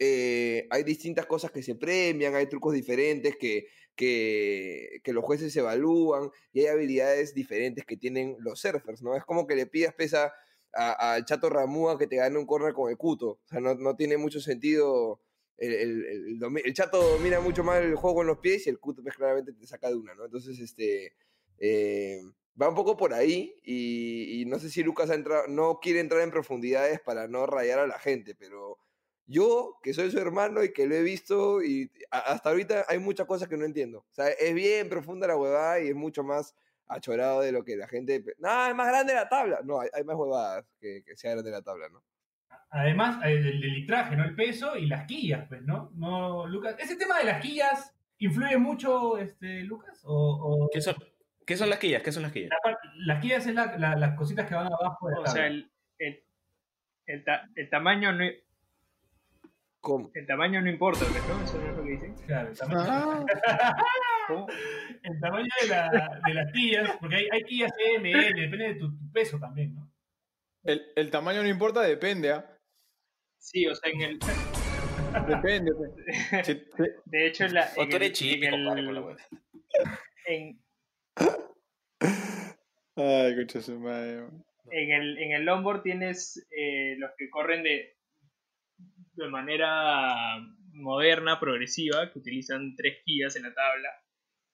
eh, 0.00 0.66
hay 0.68 0.82
distintas 0.82 1.26
cosas 1.26 1.52
que 1.52 1.62
se 1.62 1.76
premian, 1.76 2.34
hay 2.34 2.48
trucos 2.48 2.74
diferentes 2.74 3.36
que, 3.36 3.68
que, 3.94 5.00
que 5.04 5.12
los 5.12 5.22
jueces 5.22 5.54
evalúan 5.54 6.30
y 6.52 6.62
hay 6.62 6.66
habilidades 6.66 7.34
diferentes 7.34 7.84
que 7.84 7.96
tienen 7.96 8.34
los 8.40 8.58
surfers, 8.58 9.00
¿no? 9.00 9.14
Es 9.14 9.24
como 9.24 9.46
que 9.46 9.54
le 9.54 9.66
pidas 9.66 9.94
pesa 9.94 10.32
al 10.72 11.24
Chato 11.24 11.48
Ramúa 11.50 11.98
que 11.98 12.06
te 12.06 12.16
gane 12.16 12.38
un 12.38 12.46
corner 12.46 12.72
con 12.74 12.90
el 12.90 12.96
cuto. 12.96 13.28
O 13.44 13.48
sea, 13.48 13.60
no, 13.60 13.74
no 13.74 13.96
tiene 13.96 14.16
mucho 14.16 14.40
sentido. 14.40 15.20
El, 15.56 15.72
el- 15.74 16.40
el 16.64 16.74
Chato 16.74 17.00
domina 17.02 17.40
mucho 17.40 17.62
más 17.64 17.80
el 17.82 17.94
juego 17.96 18.16
con 18.16 18.26
los 18.26 18.38
pies 18.38 18.66
y 18.66 18.70
el 18.70 18.78
cuto 18.78 19.02
pues 19.02 19.14
claramente 19.16 19.52
te 19.52 19.66
saca 19.66 19.88
de 19.88 19.96
una, 19.96 20.14
¿no? 20.14 20.24
Entonces, 20.24 20.58
este... 20.58 21.12
eh, 21.58 22.20
va 22.60 22.68
un 22.68 22.74
poco 22.74 22.96
por 22.96 23.14
ahí 23.14 23.54
y, 23.64 24.44
no 24.46 24.58
sé 24.58 24.70
si 24.70 24.82
Lucas 24.82 25.10
ha 25.10 25.16
no 25.48 25.78
quiere 25.80 26.00
entrar 26.00 26.22
en 26.22 26.30
profundidades 26.30 27.00
para 27.00 27.28
no 27.28 27.46
rayar 27.46 27.78
a 27.78 27.86
la 27.86 27.98
gente, 27.98 28.34
pero 28.34 28.78
yo, 29.26 29.78
que 29.82 29.94
soy 29.94 30.10
su 30.10 30.18
hermano 30.18 30.64
y 30.64 30.72
que 30.72 30.86
lo 30.86 30.94
he 30.94 31.02
visto 31.02 31.62
y 31.62 31.90
hasta 32.10 32.50
ahorita 32.50 32.84
hay 32.88 32.98
muchas 32.98 33.26
cosas 33.26 33.48
que 33.48 33.56
no 33.56 33.64
entiendo. 33.64 34.00
O 34.00 34.14
sea, 34.14 34.28
es 34.28 34.54
bien 34.54 34.88
profunda 34.88 35.26
la 35.28 35.36
huevada 35.36 35.80
y 35.80 35.88
es 35.88 35.94
mucho 35.94 36.24
más 36.24 36.54
achorado 36.90 37.40
de 37.40 37.52
lo 37.52 37.64
que 37.64 37.76
la 37.76 37.88
gente... 37.88 38.22
No, 38.38 38.66
es 38.66 38.74
más 38.74 38.88
grande 38.88 39.14
la 39.14 39.28
tabla. 39.28 39.60
No, 39.64 39.80
hay, 39.80 39.88
hay 39.92 40.04
más 40.04 40.16
huevadas 40.16 40.66
que, 40.80 41.02
que 41.04 41.16
sea 41.16 41.32
grande 41.32 41.50
la 41.50 41.62
tabla, 41.62 41.88
¿no? 41.88 42.02
además 42.72 43.18
el, 43.24 43.46
el 43.46 43.60
litraje, 43.60 44.14
¿no? 44.16 44.24
El 44.24 44.36
peso 44.36 44.76
y 44.76 44.86
las 44.86 45.04
quillas, 45.06 45.48
pues, 45.48 45.60
¿no? 45.62 45.90
No, 45.94 46.46
Lucas. 46.46 46.76
¿Ese 46.78 46.94
tema 46.96 47.18
de 47.18 47.24
las 47.24 47.40
quillas 47.42 47.92
influye 48.18 48.56
mucho, 48.58 49.18
este, 49.18 49.62
Lucas? 49.64 50.00
¿O, 50.04 50.64
o- 50.64 50.68
¿Qué 50.72 50.80
son, 50.80 50.94
¿Qué 51.44 51.56
son 51.56 51.68
las 51.68 51.80
quillas? 51.80 52.00
¿Qué 52.02 52.12
son 52.12 52.22
las 52.22 52.30
quillas? 52.30 52.50
la 52.64 52.78
las 53.06 53.20
quillas 53.20 53.44
es 53.46 53.54
la- 53.54 53.76
la- 53.76 53.96
las 53.96 54.16
cositas 54.16 54.46
que 54.46 54.54
van 54.54 54.68
abajo 54.72 55.08
de 55.08 55.14
la 55.16 55.20
O 55.20 55.26
sea, 55.26 55.32
tabla. 55.34 55.46
el, 55.48 55.72
el, 55.98 56.24
el, 57.06 57.24
ta- 57.24 57.48
el 57.56 57.68
tamaño 57.70 58.12
no, 58.12 58.24
¿Cómo? 59.80 60.10
el 60.14 60.26
tamaño 60.26 60.60
no 60.60 60.70
importa, 60.70 61.04
¿ves, 61.12 61.26
¿no? 61.28 61.42
Eso 61.42 61.60
es 61.60 61.76
lo 61.76 61.82
que 61.82 61.90
dicen. 61.90 62.14
Claro, 62.26 62.50
el 62.50 62.56
tamaño, 62.58 62.80
Ah, 62.86 63.24
El 65.02 65.20
tamaño 65.20 65.48
de, 65.62 65.68
la- 65.68 66.20
de 66.26 66.34
las 66.34 66.52
quillas, 66.52 66.96
porque 67.00 67.16
hay, 67.16 67.28
hay 67.32 67.42
quillas 67.44 67.72
M, 67.96 68.10
L, 68.10 68.40
depende 68.40 68.68
de 68.68 68.74
tu, 68.74 68.96
tu 68.98 69.12
peso 69.12 69.38
también, 69.38 69.74
¿no? 69.74 69.90
el, 70.64 70.82
el 70.96 71.10
tamaño 71.10 71.42
no 71.42 71.48
importa, 71.48 71.80
depende, 71.82 72.32
¿ah? 72.32 72.56
Sí, 73.38 73.66
o 73.66 73.74
sea, 73.74 73.90
en 73.90 74.00
el, 74.02 74.18
Depende. 75.26 75.72
pues. 75.74 75.90
De 77.06 77.26
hecho, 77.26 77.44
en 77.46 77.54
la, 77.54 77.68
O 77.76 77.82
en 77.82 77.88
tú 77.88 77.96
eres 77.96 78.08
el- 78.10 78.14
chico, 78.14 78.44
en 78.46 78.54
el- 78.54 78.64
compadre, 78.64 78.84
con 78.84 78.94
la 78.94 79.16
en, 80.26 80.62
Ay, 82.96 83.36
concha 83.36 83.60
su 83.60 83.78
madre. 83.80 84.26
en 84.70 84.90
el, 84.92 85.18
en 85.18 85.32
el 85.32 85.44
longboard 85.44 85.82
tienes 85.82 86.46
eh, 86.56 86.96
los 86.98 87.10
que 87.16 87.30
corren 87.30 87.62
de, 87.62 87.96
de 89.14 89.28
manera 89.28 90.36
moderna, 90.72 91.40
progresiva, 91.40 92.10
que 92.12 92.18
utilizan 92.18 92.74
tres 92.76 92.98
quillas 93.04 93.34
en 93.36 93.44
la 93.44 93.54
tabla, 93.54 93.88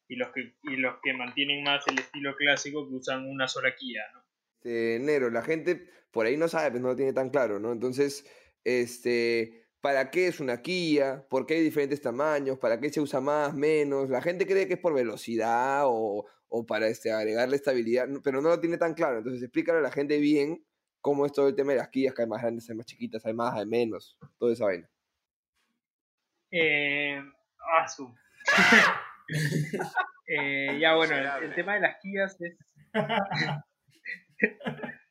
y 0.08 0.16
los 0.16 0.28
que, 0.30 0.54
y 0.62 0.76
los 0.76 0.96
que 1.02 1.12
mantienen 1.14 1.64
más 1.64 1.86
el 1.88 1.98
estilo 1.98 2.34
clásico, 2.36 2.88
que 2.88 2.94
usan 2.94 3.28
una 3.28 3.48
sola 3.48 3.74
quilla, 3.76 4.02
¿no? 4.14 4.26
Este, 4.66 4.98
Nero, 5.00 5.30
la 5.30 5.42
gente 5.42 5.88
por 6.10 6.26
ahí 6.26 6.36
no 6.36 6.48
sabe, 6.48 6.70
pues 6.70 6.82
no 6.82 6.88
lo 6.88 6.96
tiene 6.96 7.12
tan 7.12 7.30
claro, 7.30 7.60
¿no? 7.60 7.72
Entonces, 7.72 8.26
este, 8.64 9.68
¿para 9.80 10.10
qué 10.10 10.26
es 10.26 10.40
una 10.40 10.60
Kia? 10.60 11.26
¿Por 11.28 11.46
qué 11.46 11.54
hay 11.54 11.62
diferentes 11.62 12.00
tamaños? 12.00 12.58
¿Para 12.58 12.80
qué 12.80 12.90
se 12.90 13.00
usa 13.00 13.20
más, 13.20 13.54
menos? 13.54 14.08
La 14.10 14.20
gente 14.20 14.46
cree 14.46 14.66
que 14.66 14.74
es 14.74 14.80
por 14.80 14.94
velocidad 14.94 15.82
o, 15.84 16.26
o 16.48 16.66
para 16.66 16.88
este, 16.88 17.12
agregarle 17.12 17.56
estabilidad, 17.56 18.08
pero 18.24 18.42
no 18.42 18.48
lo 18.48 18.60
tiene 18.60 18.78
tan 18.78 18.94
claro. 18.94 19.18
Entonces, 19.18 19.42
explícale 19.42 19.78
a 19.78 19.82
la 19.82 19.92
gente 19.92 20.18
bien 20.18 20.64
cómo 21.00 21.26
es 21.26 21.32
todo 21.32 21.48
el 21.48 21.54
tema 21.54 21.72
de 21.72 21.78
las 21.78 21.88
Kias, 21.88 22.14
que 22.14 22.22
hay 22.22 22.28
más 22.28 22.42
grandes, 22.42 22.68
hay 22.68 22.76
más 22.76 22.86
chiquitas, 22.86 23.24
hay 23.24 23.34
más, 23.34 23.54
hay 23.54 23.66
menos, 23.66 24.18
toda 24.38 24.52
esa 24.52 24.64
vaina. 24.64 24.90
Eh, 26.50 27.20
ah. 27.60 27.86
Eh, 30.28 30.78
ya 30.80 30.96
bueno, 30.96 31.14
el, 31.16 31.44
el 31.44 31.54
tema 31.54 31.74
de 31.74 31.80
las 31.82 31.98
quillas 32.02 32.36
es 32.40 32.56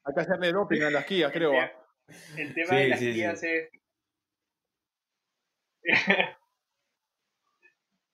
Hay 0.03 0.13
que 0.13 0.19
hacerle 0.21 0.51
doping 0.51 0.81
a 0.81 0.89
las 0.89 1.05
quillas, 1.05 1.31
creo. 1.33 1.57
¿ah? 1.59 1.71
El 2.37 2.53
tema 2.53 2.67
Sí, 2.69 2.75
de 2.75 2.87
las 2.89 2.99
sí, 2.99 3.05
sí. 3.05 3.13
guías 3.13 3.43
es. 3.43 3.69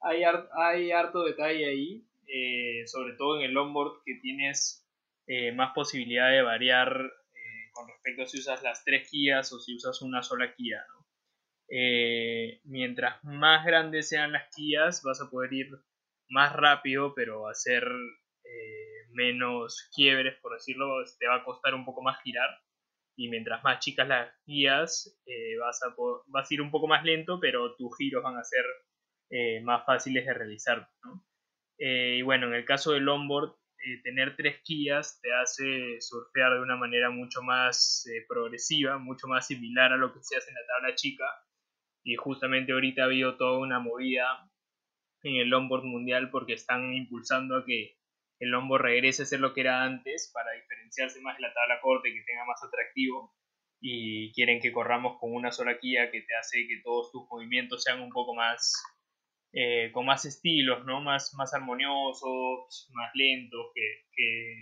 hay, 0.02 0.24
har- 0.24 0.50
hay 0.54 0.92
harto 0.92 1.24
detalle 1.24 1.66
ahí, 1.66 2.08
eh, 2.28 2.86
sobre 2.88 3.14
todo 3.16 3.38
en 3.40 3.44
el 3.50 3.58
onboard 3.58 4.04
que 4.06 4.16
tienes 4.22 4.88
eh, 5.28 5.52
más 5.54 5.74
posibilidad 5.74 6.30
de 6.30 6.42
variar 6.42 6.92
eh, 7.34 7.70
con 7.74 7.88
respecto 7.88 8.24
a 8.24 8.26
si 8.26 8.40
usas 8.40 8.64
las 8.64 8.84
tres 8.84 9.10
guías 9.12 9.52
o 9.54 9.60
si 9.60 9.76
usas 9.76 10.02
una 10.02 10.22
sola 10.24 10.54
guía. 10.58 10.84
¿no? 10.88 11.08
Eh, 11.70 12.60
mientras 12.66 13.24
más 13.24 13.66
grandes 13.66 14.10
sean 14.10 14.32
las 14.34 14.50
guías, 14.56 15.02
vas 15.04 15.22
a 15.22 15.30
poder 15.30 15.54
ir 15.54 15.70
más 16.32 16.54
rápido, 16.54 17.14
pero 17.14 17.48
hacer 17.48 17.84
eh, 17.84 19.08
menos 19.12 19.90
quiebres, 19.96 20.36
por 20.42 20.54
decirlo, 20.54 20.88
te 21.20 21.28
va 21.28 21.36
a 21.36 21.44
costar 21.44 21.76
un 21.76 21.86
poco 21.86 22.02
más 22.02 22.22
girar 22.24 22.50
y 23.22 23.30
mientras 23.30 23.64
más 23.64 23.80
chicas 23.80 24.08
las 24.08 24.34
guías 24.46 25.20
eh, 25.26 25.58
vas, 25.60 25.82
a 25.84 25.94
vas 26.28 26.50
a 26.50 26.54
ir 26.54 26.62
un 26.62 26.72
poco 26.72 26.88
más 26.88 27.04
lento, 27.04 27.40
pero 27.40 27.76
tus 27.76 27.96
giros 27.98 28.24
van 28.24 28.38
a 28.38 28.44
ser 28.44 28.66
eh, 29.30 29.62
más 29.62 29.86
fáciles 29.86 30.26
de 30.26 30.34
realizar. 30.34 30.90
y 31.78 32.22
bueno, 32.24 32.48
en 32.48 32.54
el 32.56 32.66
caso 32.66 32.94
del 32.94 33.08
onboard, 33.08 33.56
eh, 33.86 34.02
tener 34.04 34.36
tres 34.36 34.62
guías 34.66 35.20
te 35.22 35.34
hace 35.34 36.00
surfear 36.02 36.54
de 36.54 36.62
una 36.62 36.78
manera 36.78 37.10
mucho 37.10 37.42
más 37.42 38.06
progresiva, 38.28 38.98
mucho 38.98 39.28
más 39.28 39.48
similar 39.48 39.94
a 39.94 39.98
lo 39.98 40.14
que 40.14 40.24
se 40.24 40.38
hace 40.38 40.50
en 40.50 40.56
la 40.56 40.68
tabla 40.68 40.96
chica. 40.96 41.26
Y 42.04 42.16
justamente 42.16 42.72
ahorita 42.72 43.04
ha 43.04 43.06
habido 43.06 43.38
toda 43.38 43.60
una 43.60 43.80
movida 43.80 44.51
en 45.24 45.36
el 45.36 45.54
onboard 45.54 45.84
mundial 45.84 46.30
porque 46.32 46.54
están 46.54 46.94
impulsando 46.94 47.56
a 47.58 47.66
que 47.66 47.98
el 48.40 48.50
lombo 48.50 48.78
regrese 48.78 49.24
a 49.24 49.26
ser 49.26 49.40
lo 49.40 49.54
que 49.54 49.62
era 49.62 49.84
antes 49.84 50.32
para 50.34 50.52
diferenciarse 50.54 51.22
más 51.22 51.36
de 51.38 51.44
la 51.44 51.54
tabla 51.54 51.80
corta 51.82 52.08
y 52.10 52.14
que 52.14 52.24
tenga 52.24 52.46
más 52.46 52.64
atractivo 52.64 53.36
y 53.80 54.32
quieren 54.34 54.60
que 54.60 54.72
corramos 54.72 55.18
con 55.20 55.34
una 55.34 55.52
sola 55.52 55.78
guía 55.82 56.10
que 56.12 56.22
te 56.22 56.36
hace 56.36 56.68
que 56.68 56.82
todos 56.84 57.12
tus 57.12 57.28
movimientos 57.30 57.84
sean 57.84 58.02
un 58.02 58.10
poco 58.12 58.34
más 58.36 58.74
eh, 59.54 59.92
con 59.92 60.06
más 60.06 60.26
estilos, 60.26 60.86
¿no? 60.86 61.02
Más, 61.02 61.34
más 61.36 61.54
armoniosos, 61.54 62.90
más 62.94 63.12
lentos, 63.14 63.68
que, 63.76 63.82
que 64.16 64.62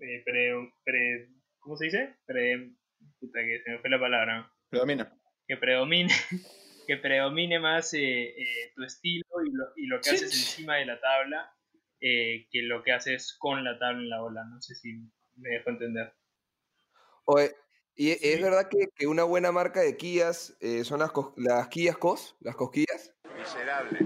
eh, 0.00 0.22
pre- 0.24 0.72
pre- 0.84 1.28
¿cómo 1.58 1.76
se 1.76 1.86
dice? 1.86 2.14
Pre, 2.26 2.72
puta 3.18 3.40
que 3.40 3.62
se 3.64 3.70
me 3.70 3.78
fue 3.78 3.90
la 3.90 3.98
palabra 3.98 4.52
Predomina. 4.68 5.12
que 5.46 5.56
predomine 5.56 6.12
que 6.88 6.96
predomine 6.96 7.60
más 7.60 7.92
eh, 7.92 8.30
eh, 8.30 8.72
tu 8.74 8.82
estilo 8.82 9.22
y 9.46 9.50
lo, 9.52 9.64
y 9.76 9.86
lo 9.86 10.00
que 10.00 10.08
haces 10.10 10.32
encima 10.32 10.76
de 10.76 10.86
la 10.86 10.98
tabla 10.98 11.54
eh, 12.00 12.48
que 12.50 12.62
lo 12.62 12.82
que 12.82 12.92
haces 12.92 13.36
con 13.38 13.62
la 13.62 13.78
tabla 13.78 14.00
en 14.02 14.08
la 14.08 14.22
ola. 14.22 14.44
No 14.44 14.60
sé 14.62 14.74
si 14.74 14.94
me 15.36 15.50
dejo 15.50 15.68
entender. 15.68 16.14
Oye, 17.26 17.54
y 17.94 18.12
e- 18.12 18.18
es 18.22 18.40
verdad 18.40 18.68
que, 18.70 18.88
que 18.96 19.06
una 19.06 19.24
buena 19.24 19.52
marca 19.52 19.80
de 19.80 19.98
Kias 19.98 20.56
eh, 20.60 20.82
son 20.84 21.00
las, 21.00 21.10
las 21.36 21.68
Kias 21.68 21.98
Cos, 21.98 22.36
las 22.40 22.56
cosquillas. 22.56 23.14
Miserable. 23.36 23.98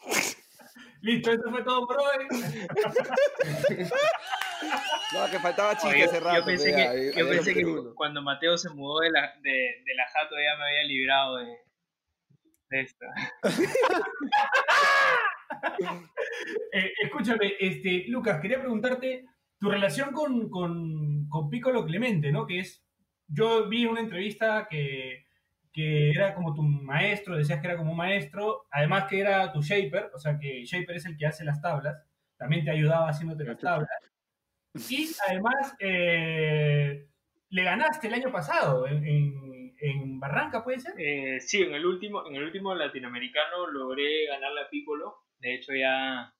Listo, 1.02 1.32
eso 1.32 1.50
fue 1.50 1.62
todo 1.64 1.86
por 1.86 1.98
hoy. 1.98 2.26
No, 5.12 5.30
que 5.30 5.38
faltaba 5.40 5.72
chiste 5.76 5.88
Oye, 5.96 6.04
hace 6.04 6.20
rato. 6.20 6.38
yo 6.38 6.44
pensé 6.46 6.64
pero 6.70 6.78
ya, 6.78 6.84
que, 6.92 6.98
ahí- 6.98 7.12
yo 7.14 7.24
ahí 7.26 7.30
pensé 7.36 7.54
que 7.54 7.64
cuando 7.94 8.22
Mateo 8.22 8.56
se 8.56 8.70
mudó 8.70 9.00
de 9.00 9.10
la, 9.10 9.34
de, 9.42 9.50
de 9.50 9.94
la 9.94 10.06
jato 10.08 10.34
ya 10.36 10.56
me 10.56 10.64
había 10.70 10.84
librado 10.84 11.36
de 11.36 11.46
esta. 12.74 13.06
Eh, 16.72 16.92
escúchame, 17.04 17.52
este, 17.60 18.04
Lucas, 18.08 18.40
quería 18.40 18.58
preguntarte 18.58 19.24
tu 19.58 19.70
relación 19.70 20.12
con, 20.12 20.48
con, 20.50 21.28
con 21.28 21.50
Piccolo 21.50 21.84
Clemente, 21.84 22.32
¿no? 22.32 22.46
Que 22.46 22.60
es, 22.60 22.82
yo 23.28 23.68
vi 23.68 23.86
una 23.86 24.00
entrevista 24.00 24.66
que, 24.68 25.26
que 25.72 26.10
era 26.10 26.34
como 26.34 26.54
tu 26.54 26.62
maestro, 26.62 27.36
decías 27.36 27.60
que 27.60 27.68
era 27.68 27.76
como 27.76 27.92
un 27.92 27.96
maestro, 27.98 28.64
además 28.70 29.04
que 29.08 29.20
era 29.20 29.52
tu 29.52 29.60
shaper, 29.62 30.10
o 30.14 30.18
sea 30.18 30.38
que 30.38 30.64
shaper 30.64 30.96
es 30.96 31.06
el 31.06 31.16
que 31.16 31.26
hace 31.26 31.44
las 31.44 31.60
tablas, 31.60 31.96
también 32.36 32.64
te 32.64 32.70
ayudaba 32.70 33.08
haciéndote 33.10 33.44
las 33.44 33.58
tablas. 33.58 33.88
Y 34.88 35.10
además 35.28 35.76
eh, 35.80 37.06
le 37.50 37.62
ganaste 37.64 38.08
el 38.08 38.14
año 38.14 38.32
pasado 38.32 38.86
en, 38.86 39.06
en- 39.06 39.51
en 39.82 40.20
Barranca, 40.20 40.62
¿puede 40.64 40.80
ser? 40.80 40.94
Eh, 40.98 41.40
sí, 41.40 41.62
en 41.62 41.74
el 41.74 41.84
último, 41.84 42.26
en 42.26 42.36
el 42.36 42.44
último 42.44 42.74
latinoamericano 42.74 43.66
logré 43.66 44.26
ganar 44.26 44.52
la 44.52 44.68
Piccolo. 44.70 45.24
De 45.38 45.54
hecho 45.54 45.72
ya, 45.74 46.32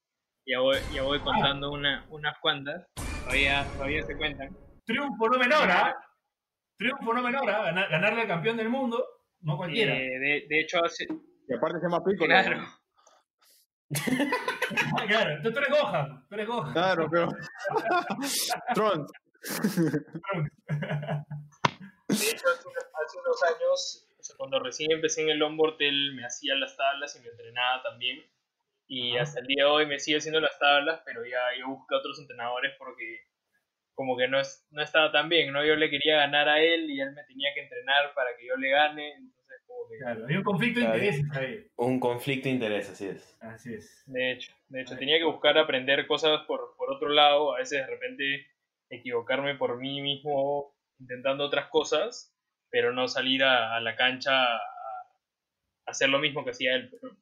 ya 0.47 0.61
voy, 0.61 0.77
ya 0.95 1.03
voy 1.03 1.19
contando 1.21 1.73
una, 1.73 2.07
unas 2.11 2.39
cuantas. 2.41 2.87
Todavía, 3.25 3.65
todavía 3.75 4.03
se 4.05 4.17
cuentan. 4.17 4.57
Triunfo 4.85 5.29
no 5.29 5.39
menor, 5.39 5.71
¿ah? 5.71 5.95
Triunfo 6.79 7.13
no 7.15 7.23
menor, 7.23 7.51
¿ah? 7.51 7.65
Ganar- 7.65 7.91
ganarle 7.91 8.23
al 8.23 8.29
campeón 8.29 8.57
del 8.57 8.69
mundo, 8.69 9.05
no 9.41 9.57
cualquiera. 9.57 9.95
Eh, 9.97 10.19
de, 10.19 10.47
de 10.49 10.61
hecho 10.61 10.83
hace, 10.85 11.07
Y 11.49 11.55
aparte 11.55 11.79
se 11.81 11.87
llama 11.87 12.03
pico. 12.05 12.25
claro, 12.25 12.65
Claro, 15.07 15.43
tú, 15.43 15.53
tú 15.53 15.59
eres 15.59 15.71
Gohan, 15.71 16.27
tú 16.29 16.35
eres 16.35 16.47
Gohan. 16.49 16.73
Claro, 16.73 17.09
pero. 17.11 17.29
Tron. 18.75 19.07
De 22.25 22.31
hecho 22.33 22.49
hace, 22.49 22.69
unos- 22.69 22.91
hace 23.07 23.19
unos 23.19 23.43
años, 23.45 24.09
o 24.19 24.23
sea, 24.23 24.37
cuando 24.37 24.61
recién 24.61 24.93
empecé 24.93 25.23
en 25.23 25.31
el 25.31 25.43
onboard, 25.43 25.77
él 25.81 26.15
me 26.15 26.25
hacía 26.25 26.55
las 26.55 26.77
tablas 26.77 27.17
y 27.17 27.21
me 27.21 27.29
entrenaba 27.29 27.83
también. 27.83 28.25
Y 28.89 29.17
hasta 29.17 29.41
el 29.41 29.47
día 29.47 29.65
de 29.65 29.71
hoy 29.71 29.87
me 29.87 29.99
sigue 29.99 30.19
haciendo 30.19 30.41
las 30.41 30.59
tablas, 30.59 31.01
pero 31.05 31.25
ya 31.25 31.39
yo 31.59 31.69
busqué 31.69 31.95
otros 31.95 32.19
entrenadores 32.21 32.73
porque 32.79 33.21
como 33.95 34.17
que 34.17 34.29
no, 34.29 34.41
es, 34.41 34.67
no 34.71 34.83
estaba 34.83 35.13
tan 35.13 35.29
bien, 35.29 35.53
¿no? 35.53 35.65
Yo 35.65 35.77
le 35.77 35.91
quería 35.91 36.17
ganar 36.17 36.49
a 36.49 36.61
él 36.61 36.91
y 36.91 37.01
él 37.01 37.13
me 37.13 37.25
tenía 37.25 37.53
que 37.55 37.61
entrenar 37.63 38.13
para 38.15 38.37
que 38.37 38.47
yo 38.47 38.57
le 38.57 38.71
gane, 38.71 39.13
entonces 39.15 39.61
como 39.67 39.89
que... 39.89 39.99
Claro, 39.99 40.27
hay 40.27 40.37
un 40.37 40.43
conflicto 40.43 40.81
de 40.81 40.87
intereses 40.87 41.25
ahí. 41.37 41.67
Un 41.77 42.01
conflicto 42.01 42.49
de 42.49 42.55
interés, 42.55 42.91
así 42.91 43.07
es. 43.07 43.37
Así 43.41 43.75
es. 43.75 44.03
De 44.07 44.33
hecho, 44.33 44.53
de 44.69 44.83
hecho, 44.83 44.97
tenía 44.97 45.19
que 45.19 45.25
buscar 45.25 45.57
aprender 45.59 46.07
cosas 46.07 46.43
por, 46.47 46.75
por 46.77 46.91
otro 46.91 47.09
lado, 47.11 47.55
a 47.55 47.59
veces 47.59 47.81
de 47.81 47.87
repente 47.87 48.47
equivocarme 48.91 49.55
por 49.57 49.79
mí 49.79 50.01
mismo 50.01 50.72
intentando 51.03 51.45
otras 51.45 51.69
cosas, 51.69 52.33
pero 52.71 52.93
no 52.93 53.09
salir 53.09 53.43
a, 53.45 53.75
a 53.77 53.81
la 53.81 53.97
cancha 53.97 54.31
a, 54.57 54.61
hacer 55.87 56.09
lo 56.09 56.19
mismo 56.19 56.45
que 56.45 56.51
hacía 56.51 56.75
él. 56.75 56.89
pues, 56.91 57.03
¿no? 57.03 57.19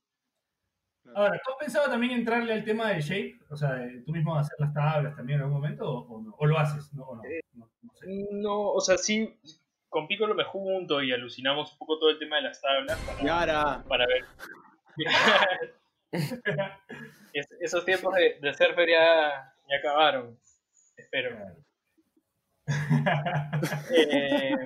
Ahora, 1.16 1.40
¿tú 1.42 1.50
has 1.52 1.56
pensado 1.58 1.90
también 1.90 2.12
entrarle 2.12 2.52
al 2.52 2.62
tema 2.64 2.90
del 2.90 3.00
shape? 3.00 3.38
O 3.50 3.56
sea, 3.56 3.72
de 3.72 4.02
tú 4.02 4.12
mismo 4.12 4.36
hacer 4.36 4.54
las 4.58 4.72
tablas 4.74 5.16
también 5.16 5.38
en 5.38 5.44
algún 5.44 5.60
momento, 5.60 5.90
o, 5.90 5.98
o 6.16 6.22
no? 6.22 6.34
¿O 6.38 6.46
lo 6.46 6.58
haces? 6.58 6.92
No, 6.94 7.04
o 7.04 7.16
no, 7.16 7.22
no, 7.54 7.70
no 7.82 7.92
sé. 7.94 8.06
No, 8.32 8.70
o 8.70 8.80
sea, 8.80 8.96
sí, 8.98 9.40
con 9.88 10.06
Piccolo 10.06 10.34
me 10.34 10.44
junto 10.44 11.02
y 11.02 11.10
alucinamos 11.12 11.72
un 11.72 11.78
poco 11.78 11.98
todo 11.98 12.10
el 12.10 12.18
tema 12.18 12.36
de 12.36 12.42
las 12.42 12.60
tablas 12.60 12.98
para, 13.00 13.82
para 13.88 14.06
ver. 14.06 14.24
Es- 17.32 17.56
Esos 17.60 17.84
tiempos 17.84 18.14
de, 18.14 18.38
de 18.40 18.54
surfer 18.54 18.88
ya, 18.88 19.54
ya 19.68 19.76
acabaron, 19.78 20.38
espero. 20.96 21.36
Eh, 23.92 24.56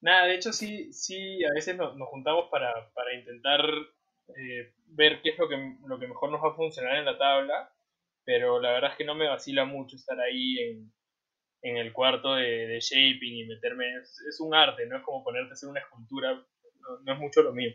nada, 0.00 0.26
de 0.26 0.34
hecho 0.34 0.52
sí, 0.52 0.92
sí, 0.92 1.44
a 1.44 1.52
veces 1.54 1.76
nos, 1.76 1.94
juntamos 2.08 2.48
para, 2.50 2.72
para 2.92 3.14
intentar 3.14 3.60
eh, 4.36 4.74
ver 4.86 5.20
qué 5.22 5.30
es 5.30 5.38
lo 5.38 5.48
que, 5.48 5.76
lo 5.86 5.98
que 5.98 6.08
mejor 6.08 6.30
nos 6.30 6.42
va 6.42 6.50
a 6.50 6.56
funcionar 6.56 6.96
en 6.96 7.04
la 7.04 7.18
tabla, 7.18 7.72
pero 8.24 8.60
la 8.60 8.72
verdad 8.72 8.92
es 8.92 8.96
que 8.96 9.04
no 9.04 9.14
me 9.14 9.28
vacila 9.28 9.64
mucho 9.64 9.96
estar 9.96 10.18
ahí 10.20 10.58
en, 10.58 10.92
en 11.62 11.76
el 11.76 11.92
cuarto 11.92 12.34
de, 12.34 12.78
shaping 12.80 13.36
y 13.36 13.46
meterme, 13.46 13.96
es, 13.96 14.20
es 14.28 14.40
un 14.40 14.54
arte, 14.54 14.86
no 14.86 14.96
es 14.96 15.02
como 15.02 15.22
ponerte 15.24 15.50
a 15.50 15.52
hacer 15.54 15.68
una 15.68 15.80
escultura, 15.80 16.32
no, 16.34 17.00
no 17.02 17.12
es 17.12 17.18
mucho 17.18 17.42
lo 17.42 17.52
mío. 17.52 17.72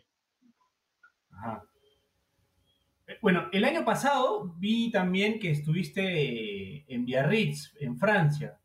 Ajá. 1.32 1.64
Eh, 3.10 3.18
Bueno, 3.22 3.50
el 3.52 3.66
año 3.66 3.84
pasado 3.84 4.54
vi 4.58 4.92
también 4.92 5.40
que 5.40 5.52
estuviste 5.52 6.02
eh, 6.04 6.86
en 6.88 7.06
Biarritz, 7.06 7.76
en 7.80 7.98
Francia. 7.98 8.58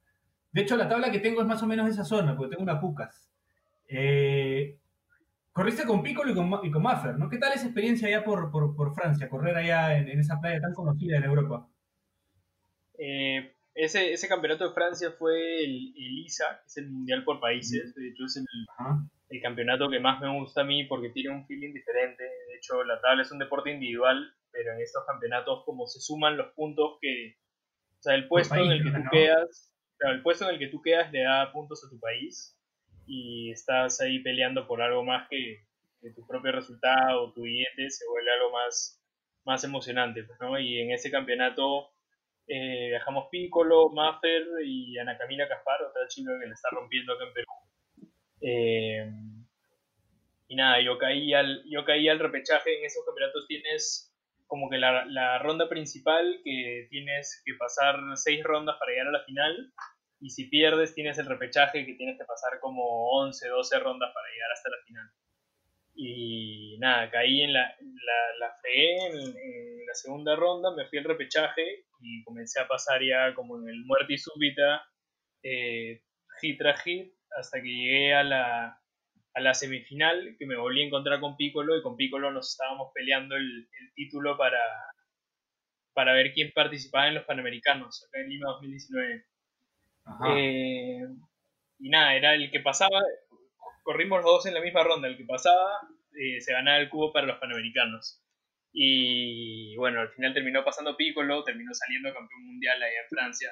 De 0.53 0.61
hecho, 0.63 0.77
la 0.77 0.89
tabla 0.89 1.11
que 1.11 1.19
tengo 1.19 1.41
es 1.41 1.47
más 1.49 1.63
o 1.63 1.67
menos 1.67 1.87
de 1.87 1.93
esa 1.93 2.05
zona, 2.05 2.37
porque 2.37 2.51
tengo 2.51 2.63
una 2.63 2.81
Pucas. 2.81 3.29
Eh, 3.89 4.79
corriste 5.53 5.85
con 5.85 6.03
Piccolo 6.03 6.31
y 6.31 6.35
con, 6.35 6.51
y 6.63 6.71
con 6.71 6.83
Maffer, 6.83 7.19
¿no? 7.19 7.29
¿Qué 7.29 7.39
tal 7.39 7.53
esa 7.53 7.65
experiencia 7.67 8.07
allá 8.07 8.23
por, 8.25 8.51
por, 8.51 8.77
por 8.77 8.95
Francia, 8.95 9.29
correr 9.29 9.57
allá 9.57 9.97
en, 9.99 10.09
en 10.09 10.21
esa 10.21 10.41
playa 10.41 10.61
tan 10.61 10.75
conocida 10.75 11.17
en 11.17 11.25
Europa? 11.25 11.67
Eh, 12.99 13.53
ese, 13.75 14.13
ese 14.13 14.29
campeonato 14.29 14.69
de 14.69 14.75
Francia 14.75 15.11
fue 15.19 15.65
el, 15.65 15.93
el 15.97 16.19
ISA, 16.21 16.61
que 16.61 16.67
es 16.67 16.77
el 16.77 16.91
Mundial 16.91 17.25
por 17.25 17.41
Países, 17.41 17.95
de 17.95 18.09
hecho 18.09 18.25
es 18.27 18.37
el, 18.37 18.47
Ajá. 18.79 19.05
El 19.29 19.41
campeonato 19.41 19.89
que 19.89 20.01
más 20.01 20.21
me 20.21 20.31
gusta 20.39 20.63
a 20.63 20.65
mí 20.65 20.85
porque 20.85 21.11
tiene 21.11 21.31
un 21.31 21.47
feeling 21.47 21.73
diferente. 21.73 22.23
De 22.23 22.57
hecho, 22.57 22.85
la 22.85 23.01
tabla 23.01 23.23
es 23.23 23.33
un 23.33 23.39
deporte 23.39 23.71
individual, 23.71 24.35
pero 24.51 24.73
en 24.73 24.81
estos 24.81 25.05
campeonatos 25.07 25.65
como 25.65 25.87
se 25.87 26.01
suman 26.01 26.37
los 26.37 26.53
puntos 26.55 26.99
que... 27.01 27.37
O 27.99 28.03
sea, 28.05 28.15
el 28.15 28.29
puesto 28.29 28.55
país, 28.55 28.67
en 28.67 28.73
el 28.73 28.85
que 28.85 28.91
tú 28.91 28.99
¿no? 28.99 29.11
quedas, 29.11 29.75
claro, 29.97 30.15
el 30.17 30.23
puesto 30.23 30.45
en 30.45 30.51
el 30.51 30.59
que 30.59 30.69
tú 30.69 30.83
quedas 30.83 31.11
le 31.11 31.23
da 31.23 31.51
puntos 31.53 31.83
a 31.85 31.89
tu 31.89 31.99
país 31.99 32.59
y 33.07 33.51
estás 33.51 34.01
ahí 34.01 34.19
peleando 34.19 34.67
por 34.67 34.83
algo 34.83 35.05
más 35.05 35.27
que, 35.29 35.65
que 36.03 36.11
tu 36.11 36.27
propio 36.27 36.53
resultado, 36.53 37.33
tu 37.33 37.43
billete, 37.43 37.89
se 37.89 38.07
vuelve 38.07 38.31
algo 38.31 38.53
más, 38.53 39.03
más 39.45 39.65
emocionante, 39.65 40.23
pues, 40.25 40.39
¿no? 40.39 40.59
Y 40.59 40.81
en 40.81 40.93
ese 40.93 41.11
campeonato 41.11 41.95
eh, 42.47 42.89
viajamos 42.91 43.29
Piccolo, 43.31 43.89
Maffer 43.89 44.45
y 44.65 44.99
Ana 44.99 45.17
Camila 45.17 45.49
Caspar, 45.49 45.83
otra 45.83 46.07
chica 46.09 46.31
que 46.39 46.47
le 46.47 46.53
está 46.53 46.69
rompiendo 46.71 47.15
acá 47.15 47.25
en 47.25 47.33
Perú. 47.33 47.47
Eh, 48.47 49.11
y 50.49 50.57
nada, 50.57 50.81
yo 50.83 50.99
caí 50.99 51.33
al, 51.33 51.65
yo 51.69 51.85
caí 51.85 52.09
al 52.09 52.19
repechaje. 52.19 52.79
En 52.79 52.85
esos 52.85 53.05
campeonatos 53.05 53.47
tienes 53.49 54.15
como 54.47 54.69
que 54.69 54.77
la, 54.77 55.07
la 55.07 55.39
ronda 55.39 55.69
principal, 55.69 56.41
que 56.45 56.87
tienes 56.91 57.43
que 57.45 57.55
pasar 57.55 57.97
seis 58.17 58.45
rondas 58.45 58.77
para 58.79 58.93
llegar 58.93 59.09
a 59.09 59.13
la 59.13 59.25
final. 59.25 59.73
Y 60.21 60.31
si 60.31 60.45
pierdes, 60.45 60.95
tienes 60.95 61.19
el 61.19 61.27
repechaje, 61.27 61.85
que 61.85 61.95
tienes 61.95 62.19
que 62.19 62.25
pasar 62.25 62.61
como 62.61 62.83
11, 63.21 63.49
12 63.49 63.79
rondas 63.79 64.13
para 64.15 64.29
llegar 64.29 64.53
hasta 64.53 64.71
la 64.71 64.77
final. 64.87 65.11
Y 65.97 66.77
nada, 66.79 67.11
caí 67.11 67.43
en 67.43 67.53
la, 67.53 67.75
la, 67.81 68.39
la 68.39 68.55
fregué 68.61 69.07
en, 69.07 69.15
en 69.15 69.87
la 69.87 69.95
segunda 69.95 70.35
ronda, 70.35 70.75
me 70.75 70.87
fui 70.87 70.99
al 70.99 71.05
repechaje 71.05 71.85
y 72.01 72.23
comencé 72.25 72.61
a 72.61 72.69
pasar 72.69 73.03
ya 73.03 73.35
como 73.35 73.59
en 73.59 73.69
el 73.69 73.85
muerte 73.85 74.15
y 74.15 74.19
súbita, 74.19 74.85
eh, 75.43 76.03
hit 76.41 76.59
tras 76.59 76.83
hit, 76.83 77.13
hasta 77.39 77.61
que 77.61 77.69
llegué 77.69 78.15
a 78.15 78.23
la, 78.23 78.81
a 79.35 79.41
la 79.41 79.55
semifinal, 79.55 80.37
que 80.39 80.47
me 80.47 80.57
volví 80.57 80.83
a 80.83 80.87
encontrar 80.87 81.21
con 81.21 81.37
Piccolo 81.37 81.77
y 81.77 81.83
con 81.83 81.97
Piccolo 81.97 82.31
nos 82.31 82.51
estábamos 82.51 82.93
peleando 82.95 83.37
el, 83.37 83.69
el 83.81 83.95
título 83.95 84.37
para, 84.37 84.61
para 85.93 86.13
ver 86.13 86.33
quién 86.33 86.53
participaba 86.53 87.09
en 87.09 87.15
los 87.15 87.25
Panamericanos, 87.25 88.05
acá 88.07 88.21
en 88.21 88.29
Lima 88.29 88.51
2019. 88.51 89.25
Ajá. 90.05 90.25
Eh, 90.37 91.07
y 91.81 91.89
nada, 91.89 92.15
era 92.15 92.35
el 92.35 92.51
que 92.51 92.61
pasaba, 92.61 93.01
corrimos 93.83 94.23
los 94.23 94.31
dos 94.31 94.47
en 94.47 94.55
la 94.55 94.61
misma 94.61 94.85
ronda, 94.85 95.09
el 95.09 95.17
que 95.17 95.25
pasaba 95.25 95.81
eh, 96.17 96.41
se 96.41 96.53
ganaba 96.53 96.79
el 96.79 96.89
cubo 96.89 97.13
para 97.13 97.27
los 97.27 97.39
Panamericanos. 97.39 98.21
Y 98.73 99.77
bueno, 99.77 100.01
al 100.01 100.11
final 100.11 100.35
terminó 100.35 100.65
pasando 100.65 100.97
Piccolo, 100.97 101.45
terminó 101.45 101.73
saliendo 101.75 102.13
campeón 102.13 102.45
mundial 102.45 102.83
allá 102.83 103.01
en 103.03 103.09
Francia, 103.09 103.51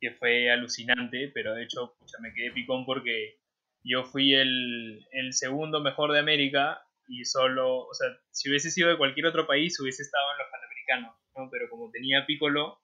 que 0.00 0.12
fue 0.12 0.50
alucinante, 0.50 1.30
pero 1.34 1.54
de 1.54 1.64
hecho 1.64 1.96
pucha, 1.98 2.18
me 2.20 2.32
quedé 2.34 2.50
picón 2.52 2.84
porque 2.86 3.38
yo 3.84 4.04
fui 4.04 4.34
el, 4.34 5.06
el 5.12 5.32
segundo 5.32 5.80
mejor 5.80 6.12
de 6.12 6.18
América 6.20 6.82
y 7.06 7.24
solo, 7.24 7.86
o 7.86 7.94
sea, 7.94 8.08
si 8.30 8.50
hubiese 8.50 8.70
sido 8.70 8.90
de 8.90 8.98
cualquier 8.98 9.26
otro 9.26 9.46
país 9.46 9.78
hubiese 9.80 10.02
estado 10.02 10.24
en 10.32 10.38
los 10.38 10.48
Panamericanos, 10.50 11.16
¿no? 11.36 11.48
pero 11.50 11.70
como 11.70 11.90
tenía 11.90 12.26
Piccolo, 12.26 12.80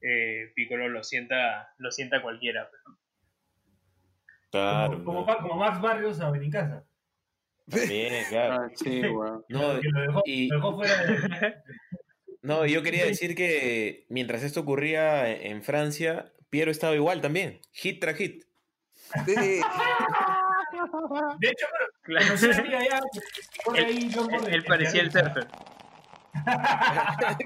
eh, 0.00 0.52
Piccolo 0.54 0.88
lo 0.88 1.02
sienta, 1.04 1.74
lo 1.78 1.90
sienta 1.90 2.22
cualquiera. 2.22 2.68
pues, 2.70 2.82
¿no? 2.86 2.98
Claro. 4.50 5.04
como, 5.04 5.26
como, 5.26 5.38
como 5.38 5.56
Max 5.56 5.80
Barrios 5.80 6.20
a 6.20 6.30
Benincasa. 6.30 6.84
También, 7.68 8.24
claro. 8.30 8.54
Ah, 8.64 8.70
sí. 8.74 9.02
No, 9.48 9.74
lo 9.74 10.00
dejó, 10.00 10.22
y- 10.24 10.48
lo 10.48 10.56
dejó 10.56 10.74
fuera 10.76 11.04
de... 11.04 11.54
no, 12.42 12.64
yo 12.64 12.82
quería 12.82 13.04
decir 13.04 13.34
que 13.34 14.06
mientras 14.08 14.42
esto 14.42 14.60
ocurría 14.60 15.30
en 15.30 15.62
Francia, 15.62 16.32
Piero 16.50 16.70
estaba 16.70 16.94
igual 16.94 17.20
también. 17.20 17.60
Hit 17.72 18.00
tras 18.00 18.16
hit. 18.16 18.44
Sí, 19.24 19.34
De 21.40 21.48
hecho, 21.48 21.66
pero 21.72 21.88
Claro. 22.02 22.34
que 22.40 22.52
corre 23.64 23.84
ahí 23.86 24.10
Él, 24.50 24.64
parecía 24.64 25.00
el 25.02 25.10
surfer. 25.10 25.48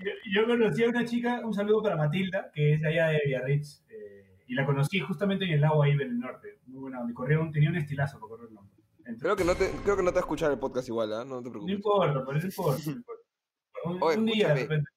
Yo, 0.00 0.12
yo 0.34 0.46
conocí 0.46 0.84
a 0.84 0.88
una 0.88 1.04
chica, 1.04 1.40
un 1.44 1.54
saludo 1.54 1.82
para 1.82 1.96
Matilda, 1.96 2.50
que 2.52 2.74
es 2.74 2.80
de 2.80 2.88
allá 2.88 3.08
de 3.08 3.20
Biarritz, 3.26 3.82
eh, 3.88 4.38
y 4.46 4.54
la 4.54 4.66
conocí 4.66 5.00
justamente 5.00 5.44
en 5.44 5.52
el 5.52 5.60
lago 5.60 5.82
ahí 5.82 5.92
en 5.92 6.00
el 6.00 6.18
norte. 6.18 6.58
Muy 6.66 6.80
buena, 6.82 7.02
me 7.04 7.12
corrió 7.14 7.40
un- 7.40 7.52
tenía 7.52 7.70
un 7.70 7.76
estilazo 7.76 8.18
para 8.20 8.28
correr 8.30 8.48
el 8.48 8.54
nombre. 8.54 8.72
creo 9.18 9.36
que 9.36 9.44
no 9.44 9.54
te, 9.54 9.70
creo 9.84 9.96
que 9.96 10.02
no 10.02 10.10
te 10.10 10.14
va 10.14 10.20
a 10.20 10.24
escuchar 10.24 10.50
el 10.52 10.58
podcast 10.58 10.88
igual, 10.88 11.12
¿ah? 11.12 11.24
No 11.24 11.38
te 11.38 11.44
No 11.46 11.50
preocupes. 11.50 11.74
importa, 11.74 12.24
pero 12.26 12.38
no 12.38 12.44
importa. 12.44 12.82
no 12.86 12.92
importa. 12.92 13.22
Un, 13.84 13.98
Oye, 14.00 14.16
un 14.18 14.26
día 14.26 14.48
de 14.48 14.54
repente. 14.54 14.90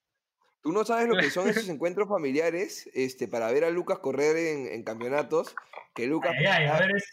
Tú 0.66 0.72
no 0.72 0.84
sabes 0.84 1.08
lo 1.08 1.16
que 1.16 1.30
son 1.30 1.48
esos 1.48 1.70
encuentros 1.70 2.10
familiares 2.10 2.90
este, 2.96 3.28
para 3.28 3.52
ver 3.52 3.66
a 3.66 3.70
Lucas 3.70 4.00
correr 4.00 4.36
en, 4.36 4.66
en 4.66 4.82
campeonatos, 4.84 5.56
que 5.94 6.08
Lucas 6.08 6.32
Ay, 6.40 6.46
ay, 6.48 6.66
a 6.66 6.80
ver, 6.80 6.96
es, 6.96 7.04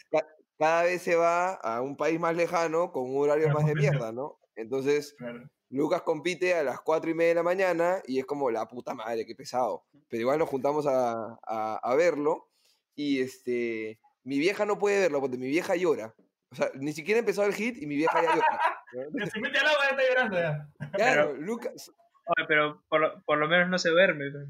cada 0.57 0.81
vez 0.83 1.03
se 1.03 1.15
va 1.15 1.53
a 1.53 1.79
un 1.83 1.95
país 1.95 2.19
más 2.19 2.35
lejano 2.35 2.91
con 2.91 3.03
un 3.07 3.21
horario 3.21 3.49
más 3.49 3.67
de 3.67 3.75
mierda, 3.75 4.11
¿no? 4.11 4.39
Entonces, 4.55 5.13
claro. 5.19 5.47
Lucas 5.69 6.01
compite 6.01 6.55
a 6.55 6.63
las 6.63 6.81
4 6.81 7.11
y 7.11 7.13
media 7.13 7.29
de 7.29 7.35
la 7.35 7.43
mañana 7.43 8.01
y 8.07 8.17
es 8.17 8.25
como 8.25 8.49
la 8.49 8.67
puta 8.67 8.95
madre, 8.95 9.23
qué 9.23 9.35
pesado. 9.35 9.83
Pero 10.09 10.21
igual 10.21 10.39
nos 10.39 10.49
juntamos 10.49 10.87
a, 10.87 11.37
a- 11.45 11.79
a 11.83 11.95
verlo 11.95 12.49
y 12.95 13.21
este, 13.21 13.99
mi 14.23 14.39
vieja 14.39 14.65
no 14.65 14.79
puede 14.79 14.99
verlo 14.99 15.19
porque 15.21 15.37
mi 15.37 15.47
vieja 15.47 15.75
llora. 15.75 16.15
O 16.51 16.55
sea, 16.55 16.71
ni 16.73 16.91
siquiera 16.93 17.19
ha 17.19 17.21
empezado 17.21 17.47
el 17.47 17.53
hit 17.53 17.77
y 17.77 17.85
mi 17.85 17.97
vieja 17.97 18.19
ya 18.19 18.33
llora. 18.35 18.61
¿no? 19.11 19.25
Se 19.27 19.39
mete 19.39 19.59
al 19.59 19.67
agua 19.67 19.83
y 19.85 19.91
está 19.91 20.03
llorando 20.09 20.39
ya. 20.39 20.89
Claro, 20.93 21.33
Lucas. 21.33 21.91
Oye, 22.25 22.45
pero 22.47 22.83
por 22.87 23.01
lo, 23.01 23.21
por 23.23 23.37
lo 23.37 23.47
menos 23.47 23.69
no 23.69 23.77
se 23.77 23.89
duerme. 23.89 24.31
pues. 24.31 24.47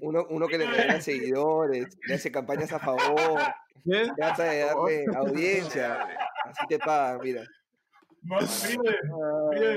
Uno, 0.00 0.26
uno 0.30 0.48
que 0.48 0.58
le 0.58 0.66
regala 0.66 1.00
seguidores, 1.00 1.86
le 2.06 2.14
hace 2.14 2.30
campañas 2.32 2.72
a 2.72 2.78
favor, 2.78 3.40
trata 4.16 4.44
de 4.44 4.60
darle 4.60 5.04
audiencia. 5.14 6.02
Así 6.44 6.66
te 6.68 6.78
pagan, 6.78 7.20
mira. 7.22 7.44
¿no? 8.22 8.36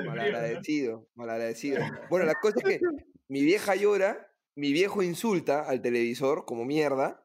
Malagradecido, 0.05 1.07
malagradecido. 1.15 1.81
Bueno, 2.09 2.25
la 2.25 2.35
cosa 2.35 2.57
es 2.59 2.63
que 2.63 2.79
mi 3.27 3.43
vieja 3.43 3.75
llora, 3.75 4.31
mi 4.55 4.71
viejo 4.73 5.03
insulta 5.03 5.61
al 5.61 5.81
televisor 5.81 6.45
como 6.45 6.65
mierda, 6.65 7.23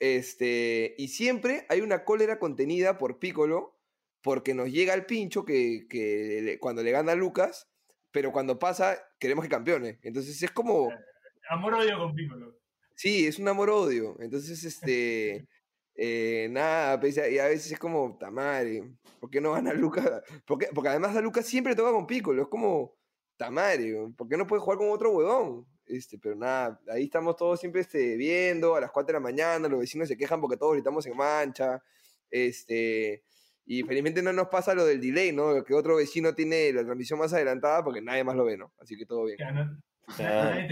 este, 0.00 0.94
y 0.98 1.08
siempre 1.08 1.66
hay 1.68 1.80
una 1.82 2.04
cólera 2.04 2.38
contenida 2.38 2.98
por 2.98 3.18
Piccolo 3.18 3.78
porque 4.22 4.54
nos 4.54 4.70
llega 4.70 4.94
el 4.94 5.06
pincho 5.06 5.44
que, 5.44 5.86
que 5.88 6.40
le- 6.42 6.58
cuando 6.58 6.82
le 6.82 6.90
gana 6.90 7.12
a 7.12 7.14
Lucas, 7.14 7.68
pero 8.10 8.32
cuando 8.32 8.58
pasa 8.58 8.98
queremos 9.18 9.44
que 9.44 9.50
campeone. 9.50 10.00
Entonces 10.02 10.42
es 10.42 10.50
como, 10.50 10.90
Amor 11.48 11.74
odio 11.74 11.98
con 11.98 12.14
Piccolo. 12.14 12.58
sí, 12.94 13.26
es 13.26 13.38
un 13.38 13.48
amor-odio. 13.48 14.16
Entonces, 14.20 14.62
este, 14.64 15.46
eh, 15.96 16.48
nada, 16.50 16.98
pues, 17.00 17.16
y 17.16 17.38
a 17.38 17.46
veces 17.46 17.72
es 17.72 17.78
como, 17.78 18.16
tamare, 18.18 18.82
¿por 19.20 19.30
qué 19.30 19.40
no 19.40 19.52
gana 19.52 19.72
Lucas? 19.74 20.22
Porque, 20.46 20.68
porque 20.74 20.90
además 20.90 21.16
a 21.16 21.20
Lucas 21.20 21.46
siempre 21.46 21.74
toca 21.76 21.92
con 21.92 22.06
Piccolo, 22.06 22.42
es 22.42 22.48
como, 22.48 22.96
tamare, 23.36 23.94
¿por 24.16 24.28
qué 24.28 24.36
no 24.36 24.46
puede 24.46 24.60
jugar 24.62 24.78
con 24.78 24.90
otro 24.90 25.10
huevón? 25.12 25.66
Este, 25.90 26.18
pero 26.18 26.36
nada, 26.36 26.80
ahí 26.88 27.04
estamos 27.04 27.36
todos 27.36 27.58
siempre 27.58 27.80
este, 27.80 28.16
viendo 28.16 28.76
a 28.76 28.80
las 28.80 28.92
4 28.92 29.08
de 29.08 29.12
la 29.14 29.20
mañana, 29.20 29.68
los 29.68 29.80
vecinos 29.80 30.06
se 30.06 30.16
quejan 30.16 30.40
porque 30.40 30.56
todos 30.56 30.74
gritamos 30.74 31.04
en 31.06 31.16
mancha, 31.16 31.82
este, 32.30 33.24
Y 33.66 33.82
felizmente 33.82 34.22
no 34.22 34.32
nos 34.32 34.48
pasa 34.48 34.74
lo 34.74 34.84
del 34.84 35.00
delay, 35.00 35.32
¿no? 35.32 35.64
Que 35.64 35.74
otro 35.74 35.96
vecino 35.96 36.34
tiene 36.34 36.72
la 36.72 36.84
transmisión 36.84 37.18
más 37.18 37.32
adelantada 37.32 37.82
porque 37.82 38.00
nadie 38.00 38.24
más 38.24 38.36
lo 38.36 38.44
ve, 38.44 38.56
¿no? 38.56 38.72
Así 38.80 38.96
que 38.96 39.04
todo 39.06 39.24
bien. 39.24 39.38
Ah. 39.42 40.66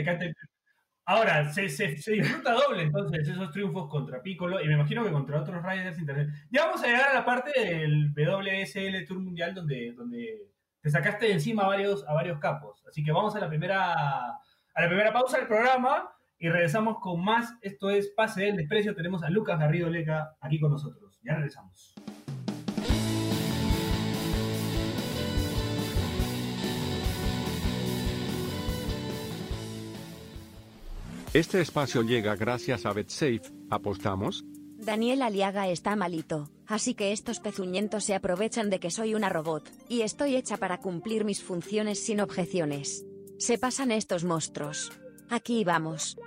Ahora, 1.04 1.50
se, 1.52 1.68
se, 1.68 1.96
se 1.96 2.12
disfruta 2.12 2.52
doble 2.52 2.82
entonces 2.82 3.26
esos 3.26 3.50
triunfos 3.50 3.88
contra 3.88 4.22
Piccolo 4.22 4.60
y 4.60 4.68
me 4.68 4.74
imagino 4.74 5.02
que 5.02 5.10
contra 5.10 5.40
otros 5.40 5.64
Riders 5.64 5.98
Internet. 5.98 6.28
Ya 6.50 6.66
vamos 6.66 6.82
a 6.82 6.86
llegar 6.86 7.10
a 7.10 7.14
la 7.14 7.24
parte 7.24 7.50
del 7.58 8.12
WSL 8.12 9.06
Tour 9.06 9.20
Mundial 9.20 9.54
donde, 9.54 9.92
donde 9.92 10.52
te 10.82 10.90
sacaste 10.90 11.26
de 11.26 11.32
encima 11.32 11.64
a 11.64 11.68
varios, 11.68 12.06
a 12.06 12.12
varios 12.12 12.38
capos. 12.38 12.84
Así 12.86 13.02
que 13.02 13.10
vamos 13.10 13.34
a 13.34 13.40
la 13.40 13.48
primera 13.48 14.38
a 14.78 14.82
la 14.82 14.86
primera 14.86 15.12
pausa 15.12 15.38
del 15.38 15.48
programa 15.48 16.08
y 16.38 16.48
regresamos 16.48 16.98
con 17.00 17.24
más. 17.24 17.52
Esto 17.62 17.90
es 17.90 18.12
Pase 18.16 18.42
del 18.42 18.56
Desprecio. 18.56 18.94
Tenemos 18.94 19.24
a 19.24 19.28
Lucas 19.28 19.58
Garrido 19.58 19.90
Leca 19.90 20.36
aquí 20.40 20.60
con 20.60 20.70
nosotros. 20.70 21.18
Ya 21.24 21.34
regresamos. 21.34 21.96
Este 31.34 31.60
espacio 31.60 32.02
llega 32.02 32.36
gracias 32.36 32.86
a 32.86 32.92
BetSafe. 32.92 33.42
¿Apostamos? 33.70 34.44
Daniel 34.76 35.22
Aliaga 35.22 35.66
está 35.66 35.96
malito, 35.96 36.50
así 36.68 36.94
que 36.94 37.10
estos 37.10 37.40
pezuñentos 37.40 38.04
se 38.04 38.14
aprovechan 38.14 38.70
de 38.70 38.78
que 38.78 38.92
soy 38.92 39.16
una 39.16 39.28
robot, 39.28 39.68
y 39.88 40.02
estoy 40.02 40.36
hecha 40.36 40.56
para 40.56 40.78
cumplir 40.78 41.24
mis 41.24 41.42
funciones 41.42 42.02
sin 42.02 42.20
objeciones. 42.20 43.04
Se 43.38 43.56
pasan 43.56 43.92
estos 43.92 44.24
monstruos. 44.24 44.90
Aquí 45.30 45.62
vamos. 45.62 46.18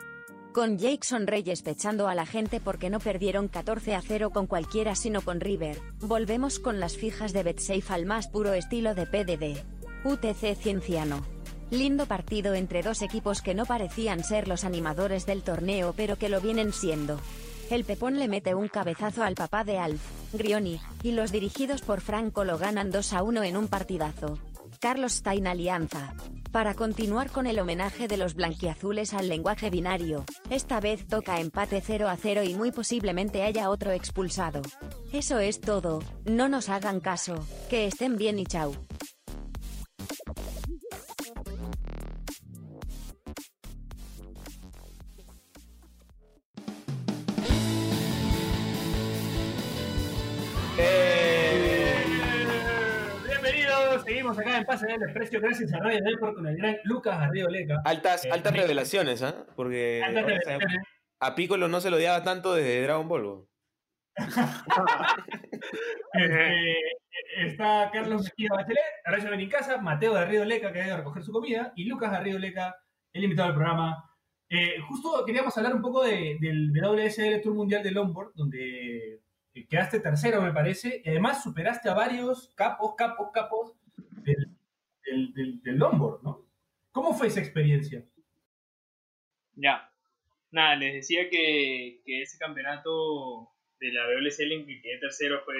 Con 0.53 0.77
Jackson 0.77 1.27
Reyes 1.27 1.61
pechando 1.61 2.07
a 2.07 2.15
la 2.15 2.25
gente 2.25 2.61
porque 2.61 2.89
no 2.89 2.99
perdieron 2.99 3.49
14 3.49 3.95
a 3.95 4.01
0 4.01 4.29
con 4.29 4.47
cualquiera 4.47 4.95
sino 4.95 5.19
con 5.21 5.41
River, 5.41 5.77
volvemos 5.99 6.59
con 6.59 6.79
las 6.79 6.95
fijas 6.95 7.33
de 7.33 7.43
BetSafe 7.43 7.93
al 7.93 8.05
más 8.05 8.29
puro 8.29 8.53
estilo 8.53 8.95
de 8.95 9.07
PDD. 9.07 9.61
UTC 10.05 10.55
Cienciano. 10.57 11.21
Lindo 11.69 12.05
partido 12.05 12.53
entre 12.53 12.81
dos 12.81 13.01
equipos 13.01 13.41
que 13.41 13.55
no 13.55 13.65
parecían 13.65 14.23
ser 14.23 14.47
los 14.47 14.63
animadores 14.63 15.25
del 15.25 15.43
torneo 15.43 15.93
pero 15.95 16.15
que 16.15 16.29
lo 16.29 16.39
vienen 16.39 16.71
siendo. 16.71 17.19
El 17.69 17.83
Pepón 17.83 18.19
le 18.19 18.29
mete 18.29 18.55
un 18.55 18.69
cabezazo 18.69 19.23
al 19.23 19.35
papá 19.35 19.65
de 19.65 19.79
Alf, 19.79 20.01
Grioni, 20.31 20.79
y 21.03 21.11
los 21.11 21.33
dirigidos 21.33 21.81
por 21.81 21.99
Franco 21.99 22.45
lo 22.45 22.57
ganan 22.57 22.89
2 22.89 23.13
a 23.13 23.23
1 23.23 23.43
en 23.43 23.57
un 23.57 23.67
partidazo. 23.67 24.39
Carlos 24.81 25.13
Stein 25.13 25.45
Alianza. 25.45 26.15
Para 26.51 26.73
continuar 26.73 27.29
con 27.29 27.45
el 27.45 27.59
homenaje 27.59 28.07
de 28.07 28.17
los 28.17 28.33
blanquiazules 28.33 29.13
al 29.13 29.29
lenguaje 29.29 29.69
binario, 29.69 30.25
esta 30.49 30.79
vez 30.79 31.05
toca 31.07 31.39
empate 31.39 31.83
0 31.85 32.09
a 32.09 32.17
0 32.17 32.41
y 32.43 32.55
muy 32.55 32.71
posiblemente 32.71 33.43
haya 33.43 33.69
otro 33.69 33.91
expulsado. 33.91 34.63
Eso 35.13 35.37
es 35.37 35.61
todo, 35.61 36.01
no 36.25 36.49
nos 36.49 36.67
hagan 36.69 36.99
caso, 36.99 37.45
que 37.69 37.85
estén 37.85 38.17
bien 38.17 38.39
y 38.39 38.45
chau. 38.47 38.73
Eh, 50.79 51.10
seguimos 54.11 54.37
acá 54.37 54.57
en 54.57 54.65
Pase 54.65 54.87
del 54.87 54.99
Desprecio. 54.99 55.39
Gracias 55.41 55.73
a 55.73 55.79
Radio 55.79 55.99
Deport 56.03 56.35
con 56.35 56.45
el 56.47 56.57
gran 56.57 56.77
Lucas 56.83 57.17
Garrido 57.19 57.47
Leca. 57.49 57.81
Altas, 57.85 58.25
Eh, 58.25 58.29
altas 58.31 58.53
revelaciones, 58.55 59.23
¿ah? 59.23 59.45
Porque 59.55 60.01
Altas 60.03 60.23
revelaciones. 60.25 60.67
a 61.21 61.35
Piccolo 61.35 61.67
no 61.69 61.79
se 61.79 61.89
lo 61.89 61.95
odiaba 61.97 62.21
tanto 62.23 62.53
desde 62.53 62.83
Dragon 62.83 63.07
Ball. 63.07 63.45
Este, 66.13 66.75
está 67.37 67.89
Carlos 67.93 68.23
Mejía 68.23 68.49
Bachelet, 68.53 68.83
Horacio 69.07 69.29
Benincasa, 69.29 69.77
Mateo 69.77 70.13
Garrido 70.13 70.43
Leca, 70.43 70.73
que 70.73 70.81
ha 70.81 70.85
ido 70.85 70.95
a 70.95 70.97
recoger 70.97 71.23
su 71.23 71.31
comida, 71.31 71.71
y 71.77 71.85
Lucas 71.85 72.11
Garrido 72.11 72.37
Leca, 72.37 72.75
el 73.13 73.23
invitado 73.23 73.47
del 73.49 73.55
programa. 73.55 74.03
Eh, 74.49 74.75
justo 74.89 75.23
queríamos 75.25 75.57
hablar 75.57 75.73
un 75.73 75.81
poco 75.81 76.03
de- 76.03 76.37
del 76.41 76.71
WSL 76.73 77.39
Tour 77.41 77.53
Mundial 77.55 77.81
de 77.83 77.91
Longboard, 77.91 78.33
donde 78.35 79.21
eh, 79.53 79.67
quedaste 79.69 80.01
tercero, 80.01 80.41
me 80.41 80.51
parece, 80.51 81.01
y 81.05 81.09
además 81.09 81.41
superaste 81.43 81.89
a 81.89 81.93
varios 81.93 82.51
capos, 82.55 82.95
capos, 82.97 83.29
capos 83.33 83.73
del, 84.23 85.33
del, 85.33 85.61
del- 85.63 85.77
longboard, 85.77 86.23
¿no? 86.23 86.47
¿Cómo 86.91 87.13
fue 87.13 87.27
esa 87.27 87.39
experiencia? 87.41 88.05
Ya. 89.55 89.87
Nada, 90.51 90.75
les 90.75 90.93
decía 90.93 91.29
que, 91.29 92.01
que 92.05 92.21
ese 92.21 92.37
campeonato 92.37 93.49
de 93.79 93.93
la 93.93 94.03
WSL 94.07 94.51
en 94.51 94.65
que 94.67 94.81
quedé 94.81 94.99
tercero 94.99 95.41
fue, 95.45 95.55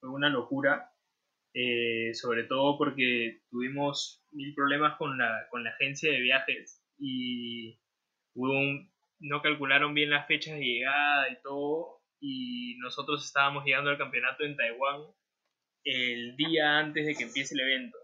fue 0.00 0.10
una 0.10 0.28
locura. 0.30 0.90
eh, 1.54 2.14
sobre 2.14 2.44
todo 2.44 2.78
porque 2.78 3.40
tuvimos 3.50 4.24
mil 4.30 4.54
problemas 4.54 4.96
con 4.98 5.18
la, 5.18 5.48
con 5.50 5.64
la 5.64 5.70
agencia 5.70 6.10
de 6.12 6.20
viajes 6.20 6.80
y 6.98 7.80
hubo 8.34 8.52
un- 8.52 8.92
no 9.18 9.42
calcularon 9.42 9.92
bien 9.94 10.10
las 10.10 10.26
fechas 10.28 10.54
de 10.58 10.64
llegada 10.64 11.28
y 11.30 11.42
todo. 11.42 12.02
Y 12.20 12.76
nosotros 12.78 13.24
estábamos 13.24 13.64
llegando 13.64 13.90
al 13.90 13.98
campeonato 13.98 14.44
en 14.44 14.56
Taiwán 14.56 15.02
el 15.84 16.36
día 16.36 16.78
antes 16.78 17.04
de 17.06 17.14
que 17.16 17.24
empiece 17.24 17.54
el 17.54 17.60
evento. 17.60 17.98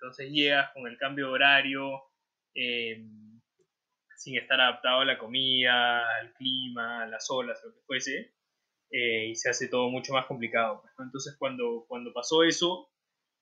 Entonces 0.00 0.30
llegas 0.30 0.70
con 0.72 0.86
el 0.86 0.96
cambio 0.98 1.26
de 1.28 1.32
horario. 1.32 2.02
eh, 2.54 3.04
sin 4.16 4.36
estar 4.36 4.60
adaptado 4.60 5.00
a 5.00 5.04
la 5.04 5.18
comida, 5.18 6.18
al 6.18 6.32
clima, 6.34 7.02
a 7.04 7.06
las 7.06 7.30
olas, 7.30 7.60
lo 7.64 7.72
que 7.72 7.80
fuese, 7.86 8.34
eh, 8.90 9.28
y 9.28 9.34
se 9.36 9.50
hace 9.50 9.68
todo 9.68 9.88
mucho 9.90 10.12
más 10.12 10.26
complicado. 10.26 10.82
pues. 10.82 10.94
Entonces 10.98 11.36
cuando, 11.38 11.84
cuando 11.88 12.12
pasó 12.12 12.42
eso, 12.44 12.90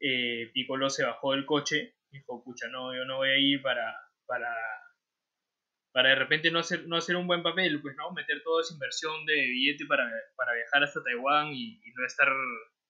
eh, 0.01 0.51
Piccolo 0.53 0.91
se 0.91 1.05
bajó 1.05 1.33
del 1.33 1.47
coche 1.47 1.95
dijo, 2.11 2.43
pucha, 2.45 2.69
no, 2.69 2.95
yo 2.95 3.05
no 3.05 3.17
voy 3.19 3.31
a 3.31 3.39
ir 3.39 3.63
para, 3.63 3.95
para, 4.27 4.55
para 5.93 6.11
de 6.11 6.15
repente 6.17 6.51
no 6.51 6.61
hacer, 6.61 6.87
no 6.87 6.97
hacer 6.97 7.17
un 7.17 7.27
buen 7.27 7.43
papel, 7.43 7.81
pues 7.83 7.97
no, 7.97 8.13
meter 8.13 8.43
toda 8.43 8.63
esa 8.63 8.75
inversión 8.75 9.25
de 9.27 9.35
billete 9.35 9.87
para, 9.87 10.09
para 10.37 10.55
viajar 10.55 10.85
hasta 10.85 11.03
Taiwán 11.03 11.49
y, 11.53 11.81
y 11.85 11.93
no 11.95 12.07
estar 12.07 12.29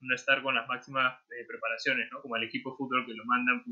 no 0.01 0.15
estar 0.15 0.43
con 0.43 0.55
las 0.55 0.69
máximas 0.69 1.21
eh, 1.31 1.45
preparaciones, 1.47 2.09
¿no? 2.11 2.21
Como 2.21 2.35
al 2.35 2.45
equipo 2.45 2.71
de 2.71 2.77
fútbol 2.77 3.07
que 3.07 3.15
lo 3.15 3.25
mandan, 3.25 3.65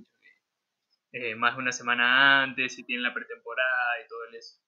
eh, 1.13 1.35
más 1.37 1.55
de 1.55 1.63
una 1.63 1.73
semana 1.73 2.43
antes 2.43 2.79
y 2.79 2.85
tienen 2.85 3.05
la 3.05 3.15
pretemporada 3.15 4.03
y 4.05 4.09
todo 4.09 4.25
el 4.29 4.35
eso. 4.35 4.59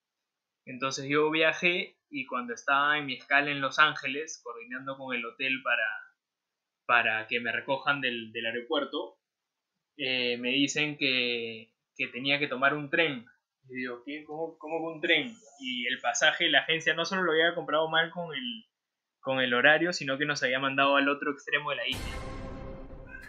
Entonces 0.65 1.07
yo 1.09 1.31
viajé 1.31 1.99
y 2.11 2.27
cuando 2.27 2.55
estaba 2.55 2.99
en 2.99 3.07
mi 3.07 3.15
escala 3.15 3.51
en 3.51 3.61
Los 3.61 3.79
Ángeles, 3.79 4.41
coordinando 4.43 4.97
con 4.97 5.15
el 5.15 5.25
hotel 5.25 5.63
para, 5.63 5.87
para 6.87 7.27
que 7.27 7.41
me 7.41 7.53
recojan 7.53 8.01
del, 8.01 8.33
del 8.33 8.47
aeropuerto, 8.47 9.19
eh, 9.97 10.37
me 10.39 10.51
dicen 10.51 10.97
que, 10.99 11.73
que 11.97 12.09
tenía 12.09 12.39
que 12.39 12.49
tomar 12.49 12.75
un 12.75 12.91
tren. 12.91 13.27
Y 13.69 13.77
digo, 13.77 14.03
¿qué? 14.05 14.25
¿Cómo, 14.25 14.57
¿cómo 14.59 14.79
un 14.93 15.01
tren? 15.01 15.35
Y 15.59 15.87
el 15.87 15.99
pasaje, 16.01 16.49
la 16.49 16.61
agencia 16.61 16.95
no 16.95 17.05
solo 17.05 17.23
lo 17.23 17.33
había 17.33 17.55
comprado 17.55 17.89
mal 17.89 18.11
con 18.11 18.33
el, 18.35 18.67
con 19.27 19.41
el 19.41 19.55
horario, 19.55 19.93
sino 19.93 20.19
que 20.19 20.25
nos 20.25 20.41
había 20.45 20.61
mandado 20.61 20.95
al 20.95 21.09
otro 21.09 21.33
extremo 21.33 21.71
de 21.71 21.77
la 21.77 21.89
isla. 21.89 22.17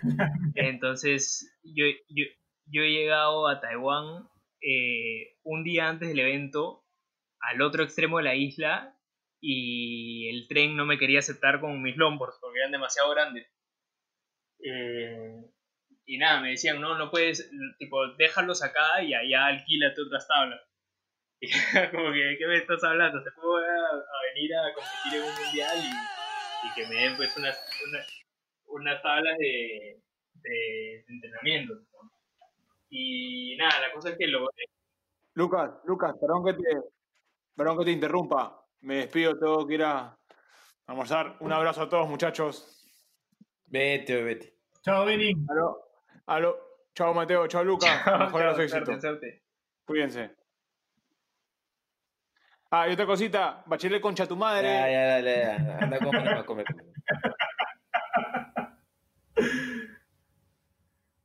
Entonces, 0.53 1.59
yo, 1.63 1.87
yo, 2.07 2.25
yo 2.67 2.83
he 2.83 2.91
llegado 2.91 3.47
a 3.47 3.59
Taiwán 3.59 4.29
eh, 4.61 5.39
un 5.41 5.63
día 5.63 5.89
antes 5.89 6.07
del 6.09 6.19
evento, 6.19 6.85
al 7.39 7.63
otro 7.63 7.83
extremo 7.83 8.19
de 8.19 8.25
la 8.25 8.35
isla, 8.35 8.95
y 9.41 10.29
el 10.29 10.47
tren 10.47 10.75
no 10.75 10.85
me 10.85 10.99
quería 10.99 11.17
aceptar 11.17 11.59
con 11.59 11.81
mis 11.81 11.97
longboards 11.97 12.37
porque 12.39 12.59
eran 12.59 12.71
demasiado 12.71 13.09
grandes. 13.09 13.47
Eh, 14.63 15.49
y 16.05 16.19
nada, 16.19 16.41
me 16.41 16.51
decían, 16.51 16.79
no, 16.79 16.95
no 16.95 17.09
puedes, 17.09 17.49
tipo, 17.79 18.07
déjalos 18.19 18.61
acá 18.61 19.01
y 19.01 19.15
allá 19.15 19.47
alquílate 19.47 19.99
otras 20.03 20.27
tablas. 20.27 20.61
Y 21.41 21.51
como 21.91 22.11
que, 22.13 22.35
¿qué 22.39 22.47
me 22.47 22.57
estás 22.57 22.83
hablando? 22.83 23.21
¿Se 23.23 23.29
puede 23.31 23.67
a, 23.67 23.85
a 23.89 24.33
venir 24.33 24.55
a 24.55 24.73
competir 24.73 25.19
en 25.19 25.23
un 25.23 25.43
mundial 25.43 25.77
y, 25.77 26.67
y 26.67 26.73
que 26.73 26.87
me 26.87 27.01
den 27.01 27.15
pues 27.15 27.37
unas, 27.37 27.57
unas, 27.87 28.07
unas 28.65 29.01
tablas 29.03 29.37
de, 29.37 30.01
de, 30.33 30.49
de 30.49 31.13
entrenamiento? 31.13 31.73
¿no? 31.75 32.11
Y 32.89 33.55
nada, 33.57 33.81
la 33.81 33.93
cosa 33.93 34.09
es 34.09 34.17
que 34.17 34.27
lo... 34.27 34.47
Lucas, 35.35 35.71
Lucas, 35.85 36.15
perdón 36.19 36.43
que 36.45 36.53
te, 36.53 36.81
perdón 37.55 37.77
que 37.79 37.85
te 37.85 37.91
interrumpa. 37.91 38.63
Me 38.81 38.95
despido, 38.95 39.37
tengo 39.37 39.67
que 39.67 39.73
ir 39.75 39.83
a 39.83 40.17
almorzar. 40.87 41.37
Un 41.41 41.51
abrazo 41.53 41.83
a 41.83 41.89
todos, 41.89 42.09
muchachos. 42.09 42.83
Vete, 43.65 44.23
vete. 44.23 44.55
Chao, 44.81 45.05
Benny. 45.05 45.33
Aló, 45.49 45.77
aló. 46.25 46.57
Chao, 46.95 47.13
Mateo. 47.13 47.45
Chao, 47.47 47.63
Lucas. 47.63 48.03
Mejor 48.07 48.45
los 48.45 48.55
Suerte, 48.55 48.63
éxitos. 48.63 49.01
suerte. 49.01 49.43
Cuídense. 49.85 50.36
Ah, 52.69 52.87
y 52.89 52.93
otra 52.93 53.05
cosita. 53.05 53.63
Bachelet 53.65 54.01
concha 54.01 54.27
tu 54.27 54.35
madre. 54.35 54.67
Ya, 54.67 54.91
ya, 54.91 55.05
dale, 55.07 55.37
ya. 55.37 55.77
Anda 55.79 55.97
a 55.97 55.99
comer, 55.99 56.27
anda 56.27 56.39
a 56.39 56.45
comer. 56.45 56.65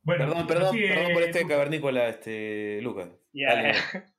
Bueno, 0.05 0.25
Perdón, 0.25 0.47
perdón, 0.47 0.75
perdón 0.75 1.13
por 1.13 1.23
este 1.23 1.47
cavernícola, 1.47 2.09
este, 2.09 2.81
Lucas. 2.81 3.09
Ya, 3.31 3.55
Dale. 3.55 3.73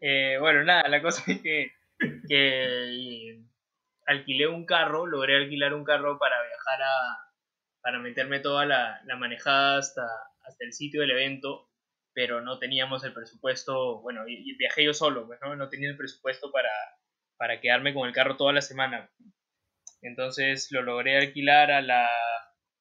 Eh, 0.00 0.38
bueno, 0.38 0.62
nada, 0.62 0.88
la 0.88 1.02
cosa 1.02 1.24
es 1.26 1.42
que, 1.42 1.72
que 2.28 3.40
alquilé 4.06 4.46
un 4.46 4.64
carro, 4.64 5.06
logré 5.06 5.36
alquilar 5.36 5.74
un 5.74 5.82
carro 5.82 6.20
para 6.20 6.36
viajar 6.40 6.82
a, 6.82 7.32
para 7.80 7.98
meterme 7.98 8.38
toda 8.38 8.64
la, 8.64 9.00
la 9.06 9.16
manejada 9.16 9.78
hasta, 9.78 10.06
hasta 10.44 10.64
el 10.64 10.72
sitio 10.72 11.00
del 11.00 11.10
evento, 11.10 11.67
pero 12.18 12.40
no 12.40 12.58
teníamos 12.58 13.04
el 13.04 13.12
presupuesto, 13.12 14.00
bueno, 14.00 14.26
y, 14.26 14.56
viajé 14.56 14.82
yo 14.82 14.92
solo, 14.92 15.28
pues, 15.28 15.38
¿no? 15.40 15.54
No 15.54 15.68
tenía 15.68 15.88
el 15.88 15.96
presupuesto 15.96 16.50
para, 16.50 16.68
para 17.36 17.60
quedarme 17.60 17.94
con 17.94 18.08
el 18.08 18.12
carro 18.12 18.36
toda 18.36 18.52
la 18.52 18.60
semana. 18.60 19.08
Entonces 20.02 20.66
lo 20.72 20.82
logré 20.82 21.16
alquilar 21.16 21.70
a 21.70 21.80
las 21.80 22.10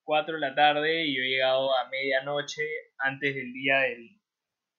4 0.05 0.35
de 0.35 0.39
la 0.41 0.55
tarde 0.55 1.05
y 1.05 1.15
yo 1.15 1.21
he 1.21 1.29
llegado 1.29 1.71
a 1.77 1.87
medianoche 1.87 2.63
antes 2.97 3.35
del 3.35 3.53
día 3.53 3.77
del, 3.81 4.19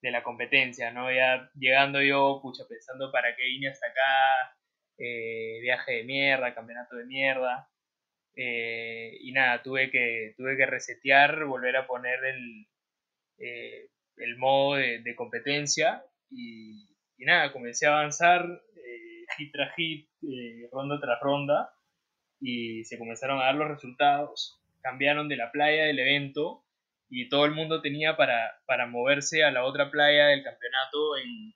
de 0.03 0.11
la 0.11 0.25
competencia, 0.25 0.91
¿no? 0.91 1.13
Ya 1.13 1.49
llegando 1.55 2.03
yo, 2.03 2.41
pucha, 2.43 2.65
pensando 2.69 3.13
para 3.13 3.37
qué 3.37 3.45
vine 3.45 3.69
hasta 3.69 3.87
acá, 3.87 4.57
eh, 4.99 5.61
viaje 5.63 5.93
de 5.99 6.03
mierda, 6.05 6.53
campeonato 6.55 6.97
de 6.97 7.05
mierda. 7.07 7.71
eh, 8.37 9.19
y 9.21 9.33
nada, 9.33 9.63
tuve 9.63 9.91
que, 9.91 10.35
tuve 10.37 10.57
que 10.57 10.67
resetear, 10.67 11.45
volver 11.45 11.77
a 11.77 11.87
poner 11.87 12.25
el, 12.25 12.67
eh, 13.39 13.89
el 14.21 14.37
modo 14.37 14.77
de, 14.77 15.01
de 15.03 15.15
competencia 15.15 16.05
y, 16.31 16.89
y 17.17 17.25
nada, 17.25 17.53
comencé 17.53 17.87
a 17.87 17.99
avanzar 17.99 18.45
eh, 18.77 19.25
hit 19.37 19.53
tras 19.53 19.75
hit, 19.75 20.09
eh, 20.23 20.69
ronda 20.73 21.01
tras 21.01 21.21
ronda 21.21 21.75
y 22.41 22.85
se 22.85 22.99
comenzaron 22.99 23.41
a 23.41 23.47
dar 23.47 23.57
los 23.57 23.69
resultados. 23.69 24.61
Cambiaron 24.83 25.29
de 25.29 25.37
la 25.37 25.51
playa 25.51 25.85
del 25.85 25.99
evento 25.99 26.65
y 27.11 27.29
todo 27.29 27.45
el 27.45 27.53
mundo 27.53 27.81
tenía 27.81 28.17
para, 28.17 28.61
para 28.67 28.87
moverse 28.87 29.43
a 29.43 29.51
la 29.51 29.65
otra 29.65 29.91
playa 29.91 30.27
del 30.27 30.45
campeonato 30.45 31.17
en, 31.17 31.55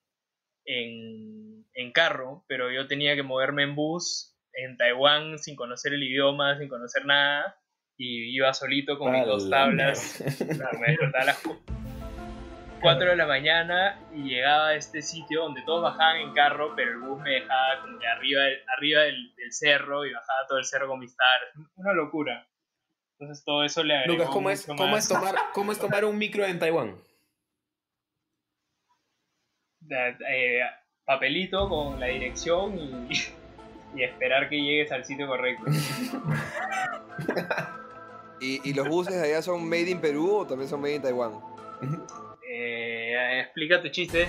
en, 0.65 1.67
en 1.75 1.93
carro, 1.93 2.45
pero 2.49 2.71
yo 2.73 2.87
tenía 2.87 3.15
que 3.15 3.23
moverme 3.23 3.63
en 3.63 3.75
bus 3.75 4.37
en 4.55 4.77
Taiwán 4.77 5.39
sin 5.39 5.57
conocer 5.57 5.95
el 5.95 6.03
idioma, 6.03 6.59
sin 6.59 6.69
conocer 6.69 7.07
nada 7.07 7.57
y 7.97 8.35
iba 8.35 8.53
solito 8.53 8.99
con 8.99 9.13
mis 9.13 9.27
dos 9.27 9.49
tablas. 9.49 10.23
Me 10.81 10.97
las 11.25 11.43
4 12.83 13.11
de 13.11 13.17
la 13.17 13.27
mañana 13.27 13.99
y 14.13 14.25
llegaba 14.25 14.69
a 14.69 14.75
este 14.75 15.01
sitio 15.03 15.43
donde 15.43 15.63
todos 15.63 15.83
bajaban 15.83 16.17
en 16.17 16.33
carro, 16.35 16.75
pero 16.77 16.91
el 16.93 16.99
bus 16.99 17.21
me 17.23 17.31
dejaba 17.31 17.81
como 17.83 17.99
que 17.99 18.07
arriba, 18.07 18.43
del, 18.43 18.59
arriba 18.77 19.01
del, 19.03 19.35
del 19.37 19.53
cerro 19.53 20.05
y 20.05 20.13
bajaba 20.13 20.47
todo 20.49 20.59
el 20.59 20.65
cerro 20.65 20.89
con 20.89 20.99
mis 20.99 21.17
tablas. 21.17 21.69
Una 21.77 21.93
locura. 21.93 22.47
Entonces 23.19 23.45
todo 23.45 23.63
eso 23.65 23.85
le 23.85 23.97
agregó 23.97 24.15
Lucas, 24.15 24.29
¿cómo 24.33 24.51
es, 24.51 24.69
mucho 24.69 24.77
cómo, 24.77 24.91
más- 24.91 25.05
es 25.05 25.09
tomar, 25.09 25.35
¿cómo 25.55 25.73
es 25.73 25.79
tomar 25.79 26.05
un 26.05 26.19
micro 26.19 26.45
en 26.45 26.59
Taiwán? 26.59 26.97
eh, 30.29 30.61
papelito 31.05 31.69
con 31.69 31.99
la 32.01 32.07
dirección 32.07 32.79
y, 32.79 33.09
y 33.95 34.03
esperar 34.03 34.49
que 34.49 34.57
llegues 34.61 34.91
al 34.93 35.05
sitio 35.05 35.27
correcto. 35.27 35.65
¿Y, 38.41 38.69
y 38.69 38.75
los 38.75 38.89
buses 38.89 39.15
de 39.15 39.29
allá 39.29 39.43
son 39.43 39.69
made 39.69 39.91
in 39.91 40.01
Perú 40.01 40.39
o 40.39 40.47
también 40.47 40.69
son 40.69 40.81
made 40.81 40.97
in 40.97 41.03
Taiwán? 41.03 41.41
Eh, 42.55 43.41
explica 43.41 43.81
tu 43.81 43.89
chiste. 43.89 44.29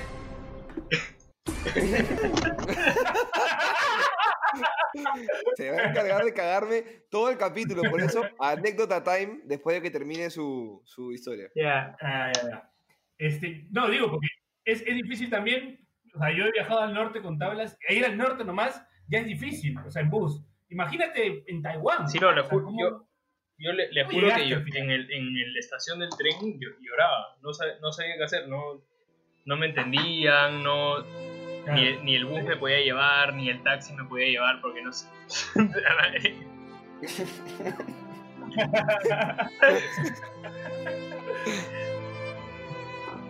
Se 5.55 5.71
va 5.71 5.77
a 5.77 5.89
encargar 5.89 6.23
de 6.23 6.33
cagarme 6.33 6.81
todo 7.09 7.29
el 7.29 7.37
capítulo, 7.37 7.81
por 7.89 7.99
eso, 8.01 8.21
anécdota 8.39 9.03
time 9.03 9.41
después 9.45 9.75
de 9.75 9.81
que 9.81 9.91
termine 9.91 10.29
su, 10.29 10.81
su 10.85 11.11
historia. 11.11 11.49
Ya. 11.55 11.95
Ah, 12.01 12.31
ya, 12.35 12.41
ya. 12.49 12.69
Este, 13.17 13.67
no, 13.71 13.89
digo, 13.89 14.09
porque 14.11 14.27
es, 14.65 14.81
es 14.85 14.95
difícil 14.95 15.29
también. 15.29 15.79
O 16.15 16.19
sea, 16.19 16.31
yo 16.35 16.45
he 16.45 16.51
viajado 16.51 16.81
al 16.81 16.93
norte 16.93 17.21
con 17.21 17.37
tablas. 17.39 17.77
e 17.87 17.95
Ir 17.95 18.05
al 18.05 18.17
norte 18.17 18.43
nomás 18.43 18.85
ya 19.07 19.19
es 19.19 19.25
difícil, 19.25 19.77
o 19.79 19.89
sea, 19.91 20.01
en 20.01 20.09
bus. 20.09 20.43
Imagínate 20.69 21.43
en 21.47 21.61
Taiwán. 21.61 22.07
Sí, 22.07 22.19
no, 22.19 22.31
le 22.31 22.41
O 22.41 22.45
sea, 22.45 22.53
ju- 22.57 22.63
¿cómo- 22.63 22.79
yo, 22.79 23.07
yo 23.63 23.73
le, 23.73 23.91
le 23.91 24.05
¿Cómo 24.05 24.19
juro 24.19 24.35
que 24.35 24.47
yo 24.47 24.57
en, 24.75 24.91
el, 24.91 25.11
en 25.11 25.53
la 25.53 25.59
estación 25.59 25.99
del 25.99 26.09
tren 26.09 26.59
yo, 26.59 26.69
lloraba. 26.81 27.35
No, 27.41 27.49
sab- 27.49 27.79
no 27.81 27.91
sabía 27.91 28.15
qué 28.17 28.23
hacer. 28.23 28.47
No, 28.47 28.81
no 29.45 29.57
me 29.57 29.67
entendían, 29.67 30.63
no, 30.63 31.03
Claro. 31.63 31.79
ni, 31.79 31.93
ni 32.03 32.15
el 32.15 32.25
bus 32.25 32.43
me 32.43 32.57
podía 32.57 32.81
llevar, 32.81 33.33
ni 33.35 33.49
el 33.49 33.63
taxi 33.63 33.93
me 33.93 34.03
podía 34.03 34.27
llevar 34.27 34.59
porque 34.61 34.81
no 34.81 34.91
sé. 34.91 35.07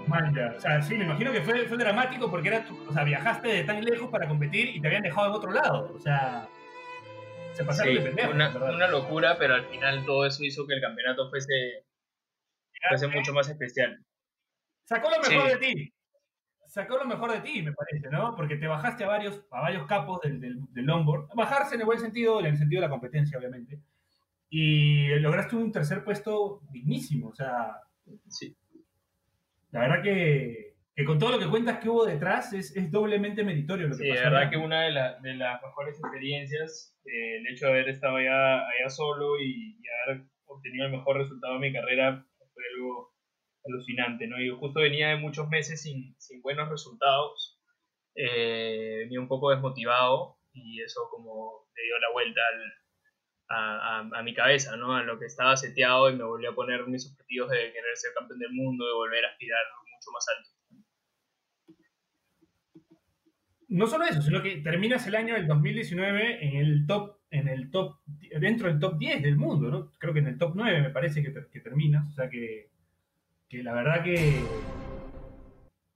Man, 0.08 0.34
ya. 0.36 0.54
O 0.58 0.60
sea, 0.60 0.82
sí, 0.82 0.96
me 0.96 1.06
imagino 1.06 1.32
que 1.32 1.42
fue, 1.42 1.66
fue 1.66 1.78
dramático 1.78 2.30
porque 2.30 2.50
era 2.50 2.66
tu- 2.66 2.78
o 2.90 2.94
sea, 2.94 3.04
viajaste 3.04 3.48
de 3.48 3.64
tan 3.64 3.84
lejos 3.84 4.10
para 4.10 4.28
competir 4.28 4.76
y 4.76 4.82
te 4.82 4.88
habían 4.88 5.04
dejado 5.04 5.28
en 5.30 5.34
otro 5.34 5.52
lado. 5.52 5.92
O 5.96 6.00
sea, 6.00 6.48
se 7.54 7.64
pasaron 7.64 7.94
Sí, 7.96 8.00
de 8.02 8.28
una, 8.28 8.88
locura, 8.88 9.38
pero 9.38 9.56
al 9.56 9.66
final 9.66 10.06
todo 10.06 10.26
eso 10.26 10.44
hizo 10.44 10.66
que 10.68 10.74
el 10.76 10.82
campeonato 10.82 11.30
fuese, 11.30 11.86
fuese 12.90 13.08
mucho 13.08 13.34
más 13.34 13.50
especial. 13.50 14.04
Sacó 14.84 15.10
lo 15.10 15.18
mejor 15.20 15.48
Sí. 15.48 15.54
de 15.54 15.58
ti. 15.58 15.94
Sacó 16.66 16.98
lo 16.98 17.06
mejor 17.06 17.32
de 17.32 17.42
ti, 17.42 17.62
me 17.62 17.72
parece, 17.74 18.10
¿no? 18.10 18.36
Porque 18.36 18.56
te 18.56 18.66
bajaste 18.68 19.04
a 19.04 19.08
varios, 19.08 19.46
a 19.52 19.62
varios 19.62 19.86
capos 19.88 20.22
del, 20.22 20.40
del, 20.40 20.60
del 20.74 20.86
longboard. 20.86 21.28
Bajarse 21.36 21.76
en 21.76 21.82
el 21.82 21.86
buen 21.86 22.00
sentido, 22.00 22.40
en 22.40 22.48
el 22.48 22.58
sentido 22.58 22.82
de 22.82 22.88
la 22.88 22.92
competencia, 22.92 23.38
obviamente. 23.38 23.80
Y 24.50 25.10
lograste 25.20 25.56
un 25.56 25.72
tercer 25.72 26.04
puesto 26.04 26.62
dignísimo. 26.72 27.30
O 27.30 27.36
sea, 27.36 27.80
Sí. 28.28 28.56
la 29.72 29.82
verdad 29.82 30.02
que, 30.04 30.73
que 30.96 31.06
con 31.06 31.18
todo 31.20 31.32
lo 31.32 31.40
que 31.40 31.50
cuentas 31.50 31.80
que 31.80 31.90
hubo 31.90 32.06
detrás 32.06 32.54
es, 32.54 32.76
es 32.78 32.92
doblemente 32.92 33.44
meritorio 33.44 33.88
lo 33.88 33.98
que 33.98 34.04
Sí, 34.04 34.10
pasó. 34.10 34.22
verdad 34.24 34.50
que 34.50 34.58
una 34.58 34.84
de, 34.84 34.92
la- 34.92 35.20
de 35.22 35.34
las 35.36 35.62
mejores 35.62 36.00
experiencias, 36.00 36.96
eh, 37.06 37.38
el 37.38 37.48
hecho 37.48 37.66
de 37.66 37.72
haber 37.72 37.90
estado 37.90 38.18
allá, 38.18 38.60
allá 38.68 38.90
solo 38.90 39.40
y, 39.40 39.78
y 39.80 39.84
haber 40.08 40.24
obtenido 40.46 40.86
el 40.86 40.92
mejor 40.92 41.18
resultado 41.18 41.54
de 41.56 41.60
mi 41.60 41.74
carrera 41.74 42.26
fue 42.54 42.64
algo 42.76 43.14
alucinante, 43.66 44.28
¿no? 44.28 44.36
Yo 44.40 44.58
justo 44.58 44.82
venía 44.82 45.10
de 45.10 45.16
muchos 45.18 45.48
meses 45.50 45.82
sin, 45.82 46.16
sin 46.20 46.42
buenos 46.42 46.70
resultados, 46.70 47.60
eh, 48.16 48.98
venía 49.04 49.20
un 49.20 49.28
poco 49.28 49.50
desmotivado 49.52 50.38
y 50.52 50.82
eso 50.82 51.02
como 51.10 51.66
le 51.76 51.84
dio 51.84 51.98
la 52.00 52.12
vuelta 52.12 52.42
al- 52.54 52.74
a, 53.50 53.98
a- 54.00 54.20
a 54.20 54.24
mi 54.24 54.34
cabeza, 54.34 54.76
¿no? 54.78 54.96
A 54.96 55.04
lo 55.04 55.18
que 55.20 55.26
estaba 55.26 55.56
seteado 55.58 56.10
y 56.10 56.16
me 56.16 56.24
volví 56.24 56.46
a 56.46 56.54
poner 56.54 56.86
mis 56.88 57.12
objetivos 57.12 57.50
de 57.50 57.58
querer 57.74 57.96
ser 57.96 58.12
campeón 58.14 58.40
del 58.40 58.52
mundo, 58.54 58.86
de 58.86 58.94
volver 58.94 59.26
a 59.26 59.30
aspirar 59.30 59.64
mucho 59.82 60.12
más 60.14 60.26
alto. 60.38 60.50
No 63.74 63.88
solo 63.88 64.06
eso, 64.06 64.22
sino 64.22 64.42
que 64.42 64.58
terminas 64.58 65.06
el 65.08 65.16
año 65.16 65.34
del 65.34 65.48
2019 65.48 66.46
en 66.48 66.56
el 66.58 66.86
top, 66.88 67.18
en 67.32 67.48
el 67.48 67.72
top, 67.72 67.98
dentro 68.40 68.68
del 68.68 68.80
top 68.80 68.98
10 68.98 69.22
del 69.24 69.36
mundo, 69.38 69.70
¿no? 69.70 69.92
Creo 70.00 70.14
que 70.14 70.20
en 70.20 70.28
el 70.28 70.38
top 70.38 70.54
9 70.56 70.82
me 70.82 70.90
parece 70.92 71.22
que, 71.24 71.32
ter- 71.32 71.50
que 71.52 71.60
terminas, 71.60 72.08
o 72.10 72.14
sea 72.14 72.30
que, 72.30 72.70
que 73.50 73.64
la 73.64 73.74
verdad 73.74 74.04
que 74.04 74.40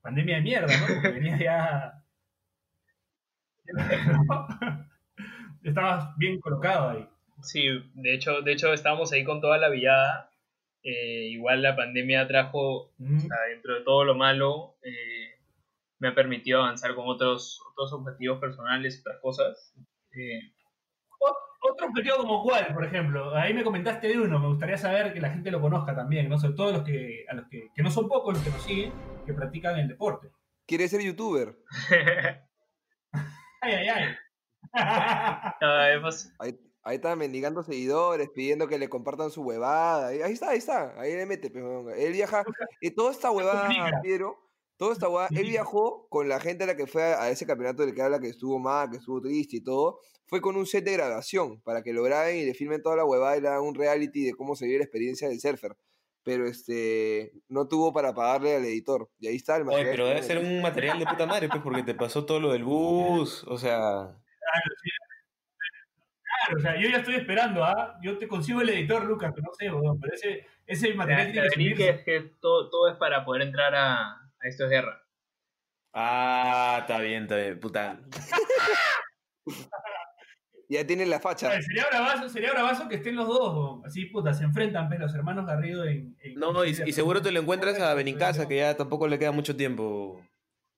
pandemia 0.02 0.38
de 0.38 0.42
mierda, 0.42 0.78
¿no? 0.80 0.88
Porque 0.96 1.10
venías 1.10 1.40
ya... 1.40 2.04
Estabas 5.64 6.16
bien 6.18 6.40
colocado 6.40 6.90
ahí. 6.92 7.08
Sí, 7.42 7.68
de 7.94 8.14
hecho, 8.14 8.42
de 8.42 8.54
hecho 8.54 8.74
estábamos 8.74 9.12
ahí 9.12 9.24
con 9.24 9.42
toda 9.42 9.58
la 9.58 9.70
villada. 9.70 10.32
Eh, 10.84 11.28
igual 11.32 11.62
la 11.62 11.76
pandemia 11.76 12.28
trajo, 12.28 12.86
o 12.86 13.20
sea, 13.20 13.38
dentro 13.50 13.76
de 13.76 13.82
todo 13.84 14.06
lo 14.06 14.16
malo, 14.16 14.78
eh, 14.84 15.37
me 16.00 16.10
ha 16.10 16.16
permitido 16.16 16.60
avanzar 16.62 16.94
con 16.96 17.08
otros, 17.08 17.62
otros 17.72 17.94
objetivos 17.94 18.40
personales, 18.40 19.00
otras 19.02 19.20
cosas. 19.22 19.74
Eh, 20.12 20.40
Otro 21.70 21.88
objetivo 21.88 22.18
como 22.18 22.44
cuál, 22.44 22.74
por 22.74 22.86
ejemplo, 22.86 23.36
ahí 23.36 23.54
me 23.54 23.64
comentaste 23.64 24.08
de 24.08 24.20
uno, 24.20 24.40
me 24.40 24.48
gustaría 24.48 24.78
saber 24.78 25.12
que 25.14 25.20
la 25.20 25.32
gente 25.32 25.52
lo 25.52 25.60
conozca 25.60 25.96
también, 25.96 26.30
¿no? 26.30 26.38
Sobre 26.40 26.54
todo 26.56 26.72
los 26.72 26.84
que, 26.84 27.26
a 27.30 27.34
los 27.34 27.48
que, 27.50 27.70
que 27.76 27.84
no 27.84 27.90
son 27.92 28.08
pocos 28.08 28.36
los 28.36 28.44
que 28.44 28.52
nos 28.52 28.62
siguen, 28.64 28.94
que 29.26 29.34
practican 29.34 29.78
el 29.78 29.88
deporte. 29.88 30.30
¿Quieres 30.68 30.92
ser 30.92 31.02
youtuber? 31.02 31.58
Ay, 33.62 33.74
ay, 33.74 33.88
ay. 33.90 34.16
hemos- 35.96 36.30
Ahí, 36.40 36.58
ahí 36.84 36.96
está 36.98 37.16
mendigando 37.16 37.64
seguidores, 37.64 38.30
pidiendo 38.30 38.68
que 38.68 38.78
le 38.78 38.88
compartan 38.90 39.32
su 39.32 39.42
huevada. 39.42 40.08
Ahí 40.10 40.22
ahí 40.22 40.34
está, 40.34 40.52
ahí 40.52 40.60
está. 40.60 41.00
Ahí 41.00 41.14
le 41.16 41.26
mete. 41.26 41.50
pues, 41.50 41.64
weón. 41.64 41.90
Él 41.98 42.14
viaja. 42.14 42.44
Y 42.82 42.92
toda 42.92 43.12
esta 43.12 43.32
huevada. 43.32 43.68
Piero, 44.02 44.38
toda 44.78 44.94
esta 44.94 45.10
huevada, 45.10 45.30
él 45.32 45.50
viajó 45.50 46.08
con 46.10 46.30
la 46.30 46.40
gente 46.40 46.64
a 46.64 46.68
la 46.68 46.78
que 46.78 46.88
fue 46.88 47.04
a, 47.04 47.24
a 47.24 47.30
ese 47.30 47.46
campeonato 47.46 47.84
del 47.86 47.96
que 47.96 48.02
habla 48.02 48.20
que 48.20 48.30
estuvo 48.30 48.60
mal, 48.60 48.90
que 48.90 48.98
estuvo 48.98 49.20
triste 49.22 49.58
y 49.58 49.62
todo. 49.64 50.00
Fue 50.28 50.42
con 50.42 50.56
un 50.56 50.66
set 50.66 50.84
de 50.84 50.94
grabación 50.94 51.62
para 51.62 51.82
que 51.84 51.94
lo 51.94 52.04
graben 52.04 52.38
y 52.38 52.46
le 52.46 52.54
filmen 52.54 52.82
toda 52.82 52.96
la 52.98 53.06
huevada 53.06 53.38
y 53.38 53.42
le 53.42 53.48
hagan 53.48 53.64
un 53.64 53.76
reality 53.76 54.26
de 54.26 54.34
cómo 54.34 54.56
se 54.56 54.66
vive 54.66 54.80
la 54.80 54.84
experiencia 54.84 55.28
del 55.30 55.40
surfer. 55.40 55.76
Pero 56.24 56.46
este 56.46 57.32
no 57.48 57.68
tuvo 57.68 57.94
para 57.94 58.14
pagarle 58.14 58.56
al 58.58 58.66
editor. 58.66 59.10
Y 59.20 59.28
ahí 59.28 59.38
está 59.38 59.56
el 59.56 59.64
Oye, 59.64 59.72
material. 59.72 59.92
pero 59.96 60.08
debe 60.08 60.24
ser 60.24 60.38
un 60.40 60.62
material 60.62 61.00
de 61.00 61.06
puta 61.06 61.26
madre, 61.26 61.48
pues, 61.48 61.62
porque 61.64 61.84
te 61.84 61.96
pasó 61.96 62.26
todo 62.26 62.40
lo 62.40 62.52
del 62.52 62.66
bus, 62.66 63.46
o 63.46 63.58
sea... 63.58 63.70
Claro, 63.70 64.76
sí. 64.84 64.90
Claro, 66.22 66.58
o 66.58 66.62
sea, 66.62 66.82
yo 66.82 66.90
ya 66.90 66.98
estoy 66.98 67.16
esperando, 67.16 67.64
¿ah? 67.64 67.98
Yo 68.04 68.18
te 68.18 68.28
consigo 68.28 68.62
el 68.62 68.70
editor, 68.70 69.06
Lucas, 69.06 69.34
que 69.34 69.42
no 69.42 69.50
sé, 69.58 69.72
weón, 69.72 70.00
pero 70.00 70.14
ese, 70.14 70.46
ese 70.66 70.94
material 70.94 71.32
tiene 71.32 71.50
que 71.50 71.76
que, 71.76 72.04
que 72.04 72.22
todo, 72.42 72.70
todo 72.70 72.90
es 72.90 72.98
para 72.98 73.24
poder 73.26 73.44
entrar 73.44 73.74
a, 73.74 74.27
a 74.42 74.48
Esto 74.48 74.66
es 74.66 74.70
Guerra. 74.70 75.02
Ah, 75.94 76.78
está 76.82 77.00
bien, 77.00 77.24
está 77.24 77.36
bien, 77.38 77.60
puta. 77.60 78.00
ya 80.70 80.86
tienen 80.86 81.10
la 81.10 81.20
facha. 81.20 81.60
Sería 81.62 81.86
bravazo, 81.90 82.30
sería 82.30 82.52
bravazo 82.52 82.88
que 82.88 82.96
estén 82.96 83.16
los 83.16 83.28
dos, 83.28 83.56
bo. 83.56 83.84
así 83.86 84.06
puta, 84.06 84.34
se 84.34 84.44
enfrentan 84.44 84.88
pues, 84.90 85.00
los 85.00 85.16
hermanos 85.16 85.46
Garrido 85.48 85.86
en... 85.86 86.16
en- 86.22 86.36
No, 86.36 86.64
y, 86.66 86.70
y 86.86 86.92
seguro 86.94 87.22
te 87.22 87.32
lo 87.32 87.40
encuentras 87.40 87.80
a 87.80 87.94
Benincasa, 87.94 88.48
que 88.48 88.58
ya 88.58 88.76
tampoco 88.78 89.08
le 89.08 89.18
queda 89.18 89.32
mucho 89.32 89.56
tiempo. 89.56 90.22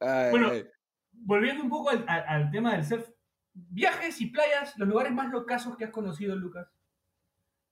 Ay, 0.00 0.30
Bueno, 0.30 0.48
ay. 0.50 0.66
Volviendo 1.12 1.62
un 1.62 1.70
poco 1.70 1.90
al, 1.90 2.04
al- 2.08 2.24
al 2.26 2.50
tema 2.50 2.72
del 2.72 2.84
surf, 2.84 3.08
viajes 3.52 4.20
y 4.20 4.26
playas, 4.26 4.76
los 4.78 4.88
lugares 4.88 5.12
más 5.12 5.30
locazos 5.30 5.76
que 5.76 5.84
has 5.84 5.90
conocido, 5.90 6.34
Lucas. 6.34 6.66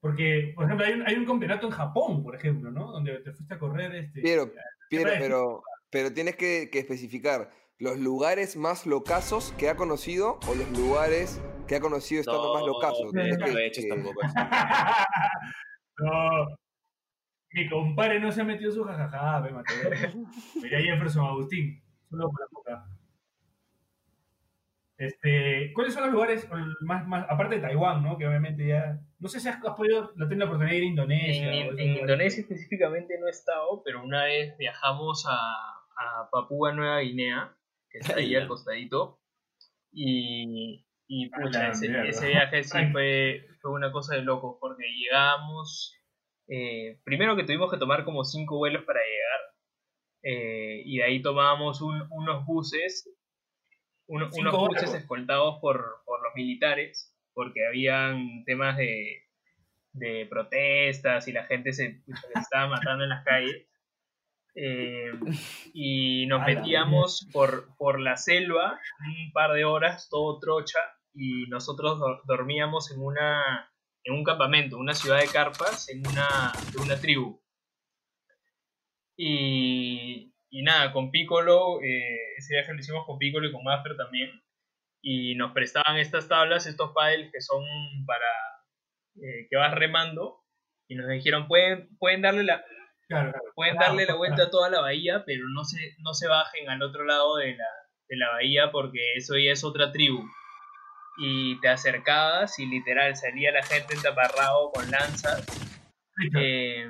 Porque, 0.01 0.53
por 0.55 0.65
ejemplo, 0.67 0.87
hay 0.87 0.93
un, 0.95 1.07
hay 1.09 1.15
un 1.17 1.27
campeonato 1.27 1.67
en 1.67 1.73
Japón, 1.73 2.23
por 2.23 2.35
ejemplo, 2.37 2.71
¿no? 2.71 2.93
Donde 2.93 3.19
te 3.21 3.33
fuiste 3.33 3.55
a 3.55 3.59
correr 3.59 3.95
este... 3.97 4.21
Piero, 4.21 4.51
Piero, 4.89 5.11
pero, 5.19 5.63
pero 5.91 6.13
tienes 6.13 6.37
que, 6.37 6.69
que 6.71 6.79
especificar 6.79 7.51
los 7.79 7.99
lugares 7.99 8.57
más 8.57 8.87
locazos 8.87 9.53
que 9.59 9.69
ha 9.69 9.77
conocido 9.77 10.39
o 10.49 10.55
los 10.55 10.71
lugares 10.79 11.41
que 11.67 11.77
ha 11.77 11.81
conocido 11.81 12.21
estando 12.21 12.55
más 12.55 12.65
locazos. 12.65 13.13
no, 13.13 13.23
no 13.27 13.37
que- 13.45 13.53
lo 13.53 13.59
he 13.59 13.67
hecho 13.67 13.83
que- 13.83 13.89
tampoco. 13.89 14.21
no. 15.99 16.57
Mi 17.51 17.69
compadre 17.69 18.21
no 18.21 18.31
se 18.31 18.41
ha 18.43 18.45
metido 18.45 18.71
su 18.71 18.85
jajaja, 18.85 19.41
ve, 19.41 19.51
Mateo. 19.51 19.91
Mira 20.63 20.81
Jefferson 20.81 21.27
Agustín. 21.27 21.83
Solo 22.11 22.31
por 22.31 22.41
la 22.41 22.47
boca. 22.53 22.87
Este, 24.97 25.73
¿Cuáles 25.75 25.95
son 25.95 26.05
los 26.05 26.13
lugares 26.13 26.49
más, 26.81 27.07
más, 27.07 27.27
aparte 27.31 27.57
de 27.57 27.61
Taiwán, 27.63 28.03
¿no? 28.03 28.19
Que 28.19 28.27
obviamente 28.27 28.67
ya. 28.67 29.01
No 29.21 29.29
sé 29.29 29.41
si 29.41 29.49
has, 29.49 29.57
has 29.65 29.75
podido, 29.77 30.13
no 30.17 30.29
tener 30.29 30.39
la 30.39 30.45
oportunidad 30.45 30.73
de 30.73 30.79
ir 30.79 30.85
a 30.85 30.87
Indonesia. 30.87 31.53
En, 31.53 31.69
o 31.69 31.79
en-. 31.79 31.97
Indonesia 31.99 32.41
específicamente 32.41 33.19
no 33.19 33.27
he 33.27 33.31
estado, 33.31 33.83
pero 33.85 34.03
una 34.05 34.25
vez 34.25 34.57
viajamos 34.59 35.25
a, 35.29 35.37
a 35.37 36.29
Papúa 36.31 36.73
Nueva 36.73 37.01
Guinea, 37.01 37.57
que 37.91 37.99
está 37.99 38.17
ahí 38.17 38.35
al 38.37 38.47
costadito, 38.47 39.21
y, 39.93 40.85
y 41.09 41.29
pucha, 41.31 41.69
Ah, 41.69 41.71
ese, 41.71 41.89
mierda. 41.89 42.09
ese 42.09 42.29
viaje 42.29 42.63
sí 42.65 42.79
fue, 42.93 43.47
fue 43.61 43.73
una 43.73 43.91
cosa 43.91 44.15
de 44.15 44.23
locos, 44.23 44.57
porque 44.61 44.85
llegamos, 44.87 45.95
eh, 46.49 47.01
primero 47.05 47.35
que 47.37 47.45
tuvimos 47.45 47.71
que 47.71 47.79
tomar 47.79 48.05
como 48.05 48.25
cinco 48.25 48.59
vuelos 48.59 48.85
para 48.85 49.01
llegar, 49.01 49.41
eh, 50.23 50.83
y 50.85 50.99
de 50.99 51.05
ahí 51.05 51.23
tomábamos 51.23 51.81
un- 51.81 52.07
unos 52.11 52.45
buses, 52.47 53.11
unos 54.07 54.31
buses 54.33 54.95
escoltados 54.95 55.59
por, 55.61 56.03
por 56.05 56.23
los 56.23 56.35
militares, 56.35 57.15
porque 57.39 57.65
habían 57.69 58.43
temas 58.45 58.77
de, 58.77 59.23
de 59.93 60.27
protestas 60.27 61.29
y 61.29 61.33
la 61.33 61.45
gente 61.45 61.73
se, 61.73 62.03
estaba 62.35 62.67
matando 62.67 63.05
en 63.05 63.11
las 63.11 63.25
calles. 63.25 63.65
Eh, 64.57 65.13
y 65.73 66.27
nos 66.27 66.45
metíamos 66.45 67.29
por, 67.33 67.77
por 67.77 68.01
la 68.01 68.17
selva 68.17 68.77
un 69.07 69.33
par 69.33 69.53
de 69.53 69.65
horas, 69.65 70.09
todo 70.11 70.41
trocha, 70.41 70.81
y 71.15 71.47
nosotros 71.49 72.01
do- 72.01 72.23
dormíamos 72.25 72.91
en 72.91 73.01
una 73.01 73.71
en 74.03 74.15
un 74.15 74.25
campamento, 74.25 74.79
una 74.79 74.95
ciudad 74.95 75.21
de 75.21 75.29
carpas, 75.29 75.89
en 75.91 76.05
una, 76.09 76.51
de 76.73 76.79
una 76.83 77.01
tribu. 77.01 77.41
Y, 79.17 80.35
y 80.51 80.63
nada, 80.63 80.93
con 80.93 81.11
Piccolo, 81.13 81.81
eh, 81.83 82.35
ese 82.39 82.55
viaje 82.55 82.73
lo 82.73 82.81
hicimos 82.81 83.07
con 83.07 83.19
Piccolo 83.19 83.47
y 83.49 83.53
con 83.53 83.63
Maffer 83.63 83.97
también. 83.97 84.31
Y 85.03 85.35
nos 85.37 85.53
prestaban 85.53 85.97
estas 85.97 86.29
tablas, 86.29 86.67
estos 86.67 86.93
paddles 86.93 87.31
que 87.33 87.41
son 87.41 87.65
para 88.07 88.27
eh, 89.17 89.47
que 89.49 89.57
vas 89.57 89.75
remando. 89.75 90.45
Y 90.89 90.97
nos 90.97 91.09
dijeron, 91.09 91.49
pueden, 91.49 91.89
pueden 91.99 92.23
darle 92.23 92.45
la, 92.45 92.65
Claro, 93.09 93.33
pueden 93.55 93.77
Claro, 93.77 93.93
darle 93.93 94.07
la 94.07 94.15
vuelta 94.17 94.45
a 94.45 94.51
toda 94.51 94.69
la 94.69 94.81
bahía, 94.81 95.25
pero 95.25 95.45
no 95.49 95.65
se, 95.65 95.97
no 96.01 96.13
se 96.13 96.29
bajen 96.29 96.69
al 96.69 96.83
otro 96.83 97.05
lado 97.05 97.37
de 97.37 97.57
la, 97.57 97.69
de 98.09 98.17
la 98.17 98.31
bahía 98.33 98.71
porque 98.71 99.15
eso 99.15 99.37
ya 99.39 99.53
es 99.53 99.65
otra 99.65 99.93
tribu. 99.93 100.23
Y 101.17 101.59
te 101.61 101.69
acercabas 101.69 102.59
y 102.59 102.67
literal 102.67 103.17
salía 103.17 103.51
la 103.51 103.63
gente 103.63 103.95
en 103.95 104.03
taparrabo 104.03 104.71
con 104.73 104.91
lanzas 104.91 105.45
eh, 106.39 106.87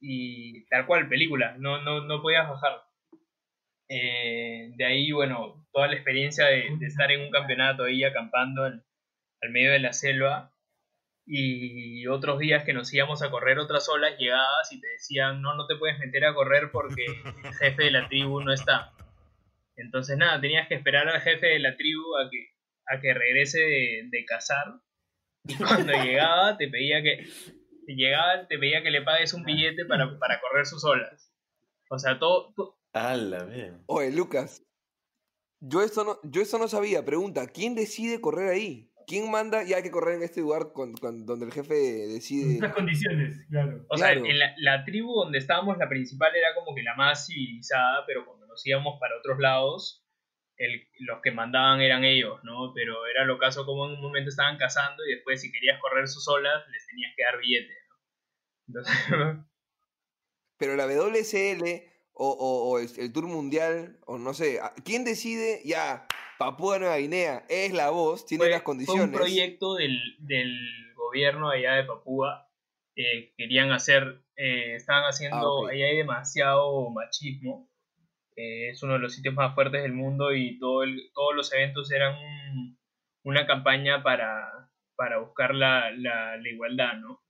y 0.00 0.64
tal 0.66 0.86
cual, 0.86 1.08
película, 1.08 1.54
no, 1.58 1.82
no, 1.82 2.00
no 2.00 2.22
podías 2.22 2.48
bajar. 2.48 2.82
Eh, 3.88 4.70
de 4.74 4.84
ahí, 4.84 5.12
bueno, 5.12 5.61
toda 5.72 5.88
la 5.88 5.94
experiencia 5.94 6.46
de, 6.46 6.68
de 6.78 6.86
estar 6.86 7.10
en 7.10 7.22
un 7.22 7.30
campeonato 7.30 7.84
ahí 7.84 8.04
acampando 8.04 8.66
en- 8.66 8.82
al 9.42 9.50
medio 9.50 9.72
de 9.72 9.78
la 9.80 9.92
selva 9.92 10.52
y 11.26 12.06
otros 12.08 12.38
días 12.38 12.64
que 12.64 12.72
nos 12.72 12.92
íbamos 12.92 13.22
a 13.22 13.30
correr 13.30 13.58
otras 13.58 13.88
olas, 13.88 14.16
llegabas 14.18 14.72
y 14.72 14.80
te 14.80 14.88
decían, 14.88 15.40
no, 15.40 15.54
no 15.54 15.66
te 15.66 15.76
puedes 15.76 15.98
meter 15.98 16.24
a 16.24 16.34
correr 16.34 16.70
porque 16.72 17.04
el 17.06 17.54
jefe 17.54 17.84
de 17.84 17.90
la 17.92 18.08
tribu 18.08 18.40
no 18.40 18.52
está. 18.52 18.92
Entonces 19.76 20.16
nada, 20.16 20.40
tenías 20.40 20.68
que 20.68 20.74
esperar 20.74 21.08
al 21.08 21.20
jefe 21.20 21.46
de 21.46 21.58
la 21.60 21.76
tribu 21.76 22.16
a 22.16 22.28
que, 22.30 22.48
a 22.86 23.00
que 23.00 23.14
regrese 23.14 23.58
de, 23.60 24.08
de 24.10 24.24
cazar 24.24 24.66
y 25.44 25.56
cuando 25.56 25.92
llegaba 26.04 26.56
te 26.56 26.68
pedía 26.68 27.02
que 27.02 27.24
llegaba 27.86 28.46
te 28.48 28.58
pedía 28.58 28.82
que 28.82 28.90
le 28.90 29.02
pagues 29.02 29.32
un 29.34 29.44
billete 29.44 29.84
para, 29.86 30.18
para 30.18 30.40
correr 30.40 30.66
sus 30.66 30.84
olas. 30.84 31.32
O 31.90 31.98
sea, 31.98 32.18
todo, 32.18 32.52
todo- 32.54 32.78
¡Hala, 32.94 33.44
bien! 33.44 33.82
Oye, 33.86 34.10
Lucas, 34.12 34.62
yo 35.64 35.80
esto 35.82 36.04
no, 36.04 36.18
yo 36.24 36.42
esto 36.42 36.58
no 36.58 36.66
sabía. 36.68 37.04
Pregunta, 37.04 37.46
¿quién 37.46 37.74
decide 37.74 38.20
correr 38.20 38.50
ahí? 38.50 38.88
¿Quién 39.06 39.30
manda 39.30 39.64
y 39.64 39.72
hay 39.72 39.82
que 39.82 39.90
correr 39.90 40.16
en 40.16 40.22
este 40.22 40.40
lugar 40.40 40.72
con- 40.72 40.94
con- 40.94 41.26
donde 41.26 41.46
el 41.46 41.52
jefe 41.52 42.04
En 42.04 42.12
decide? 42.14 42.54
estas 42.54 42.72
condiciones, 42.74 43.44
claro. 43.50 43.84
O 43.88 43.96
sea, 43.96 44.12
Claro. 44.12 44.26
en 44.26 44.38
la, 44.38 44.54
la 44.58 44.84
tribu 44.84 45.12
donde 45.14 45.38
estábamos, 45.38 45.76
la 45.78 45.88
principal 45.88 46.34
era 46.36 46.54
como 46.54 46.74
que 46.74 46.82
la 46.82 46.94
más 46.94 47.26
civilizada, 47.26 48.04
pero 48.06 48.24
cuando 48.26 48.46
nos 48.46 48.64
íbamos 48.66 48.98
para 49.00 49.16
otros 49.18 49.38
lados, 49.40 50.04
el- 50.56 50.86
los 51.00 51.20
que 51.22 51.32
mandaban 51.32 51.80
eran 51.80 52.04
ellos, 52.04 52.38
¿no? 52.44 52.72
Pero 52.74 53.06
era 53.06 53.24
lo 53.24 53.38
caso 53.38 53.64
como 53.66 53.86
en 53.86 53.92
un 53.94 54.00
momento 54.02 54.28
estaban 54.30 54.56
cazando 54.58 55.04
y 55.04 55.14
después 55.14 55.40
si 55.40 55.50
querías 55.50 55.80
correr 55.80 56.06
sus 56.08 56.26
olas, 56.28 56.62
les 56.70 56.86
tenías 56.86 57.12
que 57.16 57.24
dar 57.24 57.38
billete, 57.40 57.74
¿no? 57.88 57.96
Entonces, 58.68 58.94
Pero 60.58 60.76
la 60.76 60.86
WSL 60.86 61.91
o, 62.14 62.28
o- 62.30 62.70
o 62.70 62.78
el, 62.78 62.88
el 62.98 63.12
Tour 63.12 63.26
Mundial, 63.26 63.98
o 64.06 64.18
no 64.18 64.34
sé, 64.34 64.60
¿a- 64.60 64.74
¿quién 64.84 65.04
decide? 65.04 65.60
Ya, 65.64 66.06
Papúa 66.38 66.78
Nueva 66.78 66.96
Guinea 66.98 67.44
es 67.48 67.72
la 67.72 67.90
voz, 67.90 68.26
tiene 68.26 68.44
fue, 68.44 68.50
las 68.50 68.62
fue 68.62 68.72
un 68.72 68.78
condiciones. 68.78 69.16
proyecto 69.16 69.74
del, 69.76 69.98
del 70.18 70.58
gobierno 70.96 71.50
allá 71.50 71.74
de 71.74 71.84
Papúa. 71.84 72.48
eh, 72.94 73.32
querían 73.38 73.72
hacer, 73.72 74.22
eh, 74.36 74.74
estaban 74.74 75.04
haciendo, 75.04 75.66
Ah, 75.66 75.70
allá 75.70 75.86
hay 75.86 75.96
demasiado 75.96 76.90
machismo. 76.90 77.70
eh, 78.36 78.68
es 78.70 78.82
uno 78.82 78.94
de 78.94 78.98
los 78.98 79.14
sitios 79.14 79.34
más 79.34 79.54
fuertes 79.54 79.82
del 79.82 79.92
mundo 79.94 80.34
y 80.34 80.58
todo 80.58 80.82
el- 80.82 81.10
todos 81.14 81.34
los 81.34 81.52
eventos 81.54 81.90
eran 81.92 82.14
un- 82.16 82.78
una 83.24 83.46
campaña 83.46 84.02
para, 84.02 84.70
para 84.96 85.18
buscar 85.18 85.54
la, 85.54 85.90
la- 85.92 86.36
la 86.36 86.48
igualdad, 86.48 86.94
¿no? 86.98 87.22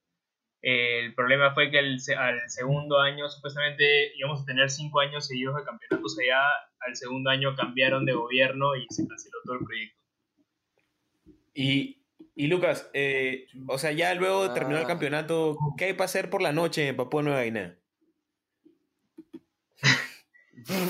Eh, 0.63 1.01
el 1.01 1.15
problema 1.15 1.53
fue 1.55 1.71
que 1.71 1.79
el 1.81 1.99
al 2.17 2.49
segundo 2.49 3.01
año, 3.01 3.29
supuestamente 3.29 4.17
íbamos 4.17 4.43
a 4.43 4.45
tener 4.45 4.71
cinco 4.71 5.01
años 5.01 5.27
seguidos 5.27 5.57
de 5.57 5.65
campeonatos 5.65 6.17
allá, 6.21 6.41
al 6.87 6.95
segundo 6.97 7.31
año 7.31 7.55
cambiaron 7.57 8.05
de 8.07 8.13
gobierno 8.13 8.77
y 8.77 8.87
se 8.91 9.07
canceló 9.07 9.39
todo 9.45 9.55
el 9.57 9.65
proyecto. 9.65 10.01
Y, 11.55 12.03
y 12.37 12.47
Lucas, 12.47 12.89
eh, 12.95 13.47
o 13.67 13.77
sea, 13.77 13.93
ya 13.93 14.15
luego 14.15 14.49
de 14.49 14.55
terminar 14.55 14.79
el 14.81 14.85
Ah. 14.85 14.89
campeonato, 14.89 15.59
¿qué 15.77 15.87
hay 15.87 15.93
para 15.95 16.05
hacer 16.07 16.31
por 16.31 16.41
la 16.43 16.53
noche 16.53 16.87
en 16.89 16.97
Papua 16.97 17.23
Nueva 17.23 17.43
Guinea? 17.43 17.77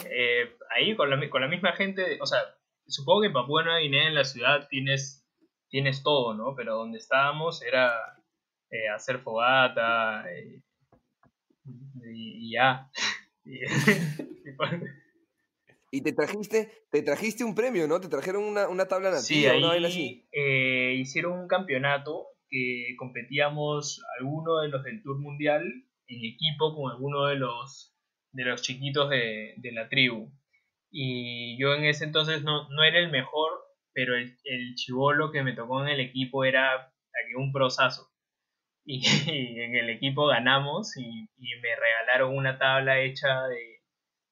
Eh, 0.04 0.54
ahí 0.70 0.94
con 0.96 1.08
la, 1.08 1.30
con 1.30 1.40
la 1.40 1.48
misma 1.48 1.72
gente, 1.72 2.18
o 2.20 2.26
sea, 2.26 2.40
supongo 2.86 3.22
que 3.22 3.26
en 3.28 3.32
Papúa 3.32 3.62
Nueva 3.62 3.78
Guinea 3.78 4.06
en 4.08 4.14
la 4.14 4.24
ciudad 4.24 4.68
tienes, 4.68 5.26
tienes 5.70 6.02
todo, 6.02 6.34
¿no? 6.34 6.54
Pero 6.54 6.74
donde 6.76 6.98
estábamos 6.98 7.62
era 7.62 7.90
eh, 8.72 8.88
hacer 8.88 9.20
fogata 9.20 10.24
eh, 10.32 10.62
y, 12.12 12.48
y 12.48 12.52
ya. 12.52 12.90
Y- 15.94 16.00
te 16.00 16.12
trajiste, 16.12 16.70
te 16.90 17.02
trajiste 17.02 17.44
un 17.44 17.54
premio, 17.54 17.86
¿no? 17.86 18.00
Te 18.00 18.08
trajeron 18.08 18.44
una, 18.44 18.66
una 18.68 18.86
tabla 18.86 19.10
nativa, 19.10 19.22
Sí, 19.22 19.44
una 19.58 19.68
vaina 19.68 19.88
así. 19.88 20.00
ahí 20.00 20.28
eh, 20.32 20.94
hicieron 20.98 21.38
un 21.38 21.48
campeonato 21.48 22.28
que 22.48 22.94
competíamos 22.98 24.00
alguno 24.18 24.60
de 24.60 24.68
los 24.68 24.82
del 24.84 25.02
Tour 25.02 25.18
Mundial 25.18 25.62
en 26.06 26.24
equipo 26.24 26.74
con 26.74 26.90
alguno 26.92 27.26
de 27.26 27.36
los 27.36 27.94
de 28.32 28.44
los 28.44 28.62
chiquitos 28.62 29.10
de, 29.10 29.52
de 29.58 29.72
la 29.72 29.90
tribu. 29.90 30.32
Y 30.90 31.58
yo 31.60 31.74
en 31.74 31.84
ese 31.84 32.04
entonces 32.04 32.42
no, 32.42 32.68
no 32.70 32.82
era 32.84 32.98
el 32.98 33.10
mejor, 33.10 33.50
pero 33.92 34.16
el, 34.16 34.38
el 34.44 34.74
chivolo 34.76 35.30
que 35.30 35.42
me 35.42 35.52
tocó 35.52 35.82
en 35.82 35.88
el 35.90 36.00
equipo 36.00 36.44
era 36.44 36.90
un 37.36 37.52
prosazo. 37.52 38.11
Y, 38.84 39.02
en 39.30 39.76
el 39.76 39.90
equipo 39.90 40.26
ganamos 40.26 40.96
y, 40.96 41.28
y 41.38 41.54
me 41.60 41.76
regalaron 41.76 42.36
una 42.36 42.58
tabla 42.58 43.00
hecha 43.00 43.46
de, 43.46 43.82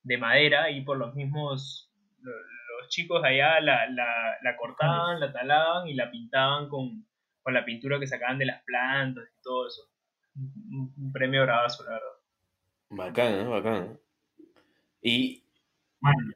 de 0.02 0.18
madera 0.18 0.70
y 0.70 0.82
por 0.82 0.98
los 0.98 1.14
mismos 1.14 1.92
lo- 2.20 2.32
los 2.80 2.88
chicos 2.88 3.22
de 3.22 3.28
allá 3.28 3.60
la, 3.60 3.88
la, 3.90 4.36
la 4.42 4.56
cortaban, 4.56 5.20
la 5.20 5.32
talaban 5.32 5.86
y 5.88 5.94
la 5.94 6.10
pintaban 6.10 6.68
con, 6.68 7.06
con 7.42 7.54
la 7.54 7.64
pintura 7.64 7.98
que 8.00 8.06
sacaban 8.06 8.38
de 8.38 8.46
las 8.46 8.62
plantas 8.64 9.24
y 9.38 9.42
todo 9.42 9.66
eso. 9.68 9.82
Un, 10.36 10.94
un 10.96 11.12
premio 11.12 11.42
bravazo, 11.42 11.84
la 11.84 11.90
verdad. 11.92 12.06
Bacán, 12.90 13.34
¿eh? 13.34 13.44
Bacán. 13.44 14.00
Y, 15.02 15.44
Bueno, 16.00 16.32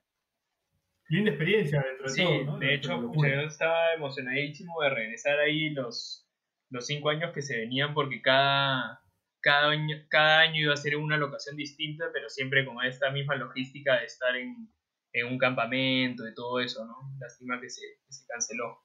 linda 1.08 1.30
experiencia 1.30 1.80
dentro 1.82 2.04
de 2.06 2.10
Sí, 2.12 2.22
todo, 2.24 2.44
¿no? 2.44 2.58
de 2.58 2.74
hecho, 2.74 3.00
locura. 3.00 3.28
yo 3.34 3.40
estaba 3.42 3.92
emocionadísimo 3.94 4.80
de 4.82 4.90
regresar 4.90 5.38
ahí 5.38 5.70
los, 5.70 6.28
los 6.70 6.86
cinco 6.86 7.10
años 7.10 7.32
que 7.32 7.42
se 7.42 7.56
venían 7.58 7.94
porque 7.94 8.22
cada, 8.22 9.02
cada, 9.40 9.70
año, 9.70 9.96
cada 10.08 10.40
año 10.40 10.62
iba 10.62 10.74
a 10.74 10.78
ser 10.78 10.94
en 10.94 11.00
una 11.00 11.16
locación 11.16 11.56
distinta, 11.56 12.06
pero 12.12 12.28
siempre 12.28 12.64
con 12.64 12.84
esta 12.84 13.10
misma 13.10 13.36
logística 13.36 13.98
de 13.98 14.06
estar 14.06 14.34
en, 14.36 14.72
en 15.12 15.26
un 15.26 15.38
campamento 15.38 16.26
y 16.28 16.34
todo 16.34 16.60
eso, 16.60 16.84
¿no? 16.84 16.96
Lástima 17.20 17.60
que 17.60 17.70
se, 17.70 17.82
que 18.06 18.12
se 18.12 18.26
canceló. 18.26 18.82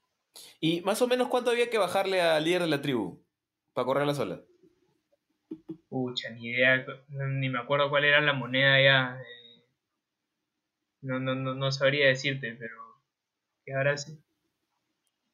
¿Y 0.60 0.82
más 0.82 1.02
o 1.02 1.08
menos 1.08 1.28
cuánto 1.28 1.52
había 1.52 1.70
que 1.70 1.78
bajarle 1.78 2.22
al 2.22 2.44
líder 2.44 2.62
de 2.62 2.68
la 2.68 2.82
tribu 2.82 3.26
para 3.74 3.86
correrla 3.86 4.14
sola? 4.14 4.42
Pucha, 5.90 6.30
ni 6.30 6.50
idea, 6.50 6.86
ni 7.10 7.50
me 7.50 7.60
acuerdo 7.60 7.90
cuál 7.90 8.06
era 8.06 8.22
la 8.22 8.34
moneda 8.34 8.80
ya. 8.82 9.20
eh, 9.20 9.66
no, 11.02 11.20
no, 11.20 11.34
no, 11.34 11.56
no 11.56 11.72
sabría 11.72 12.08
decirte, 12.08 12.56
pero 12.60 12.76
que 13.66 13.74
ahora 13.74 13.98
sí. 13.98 14.22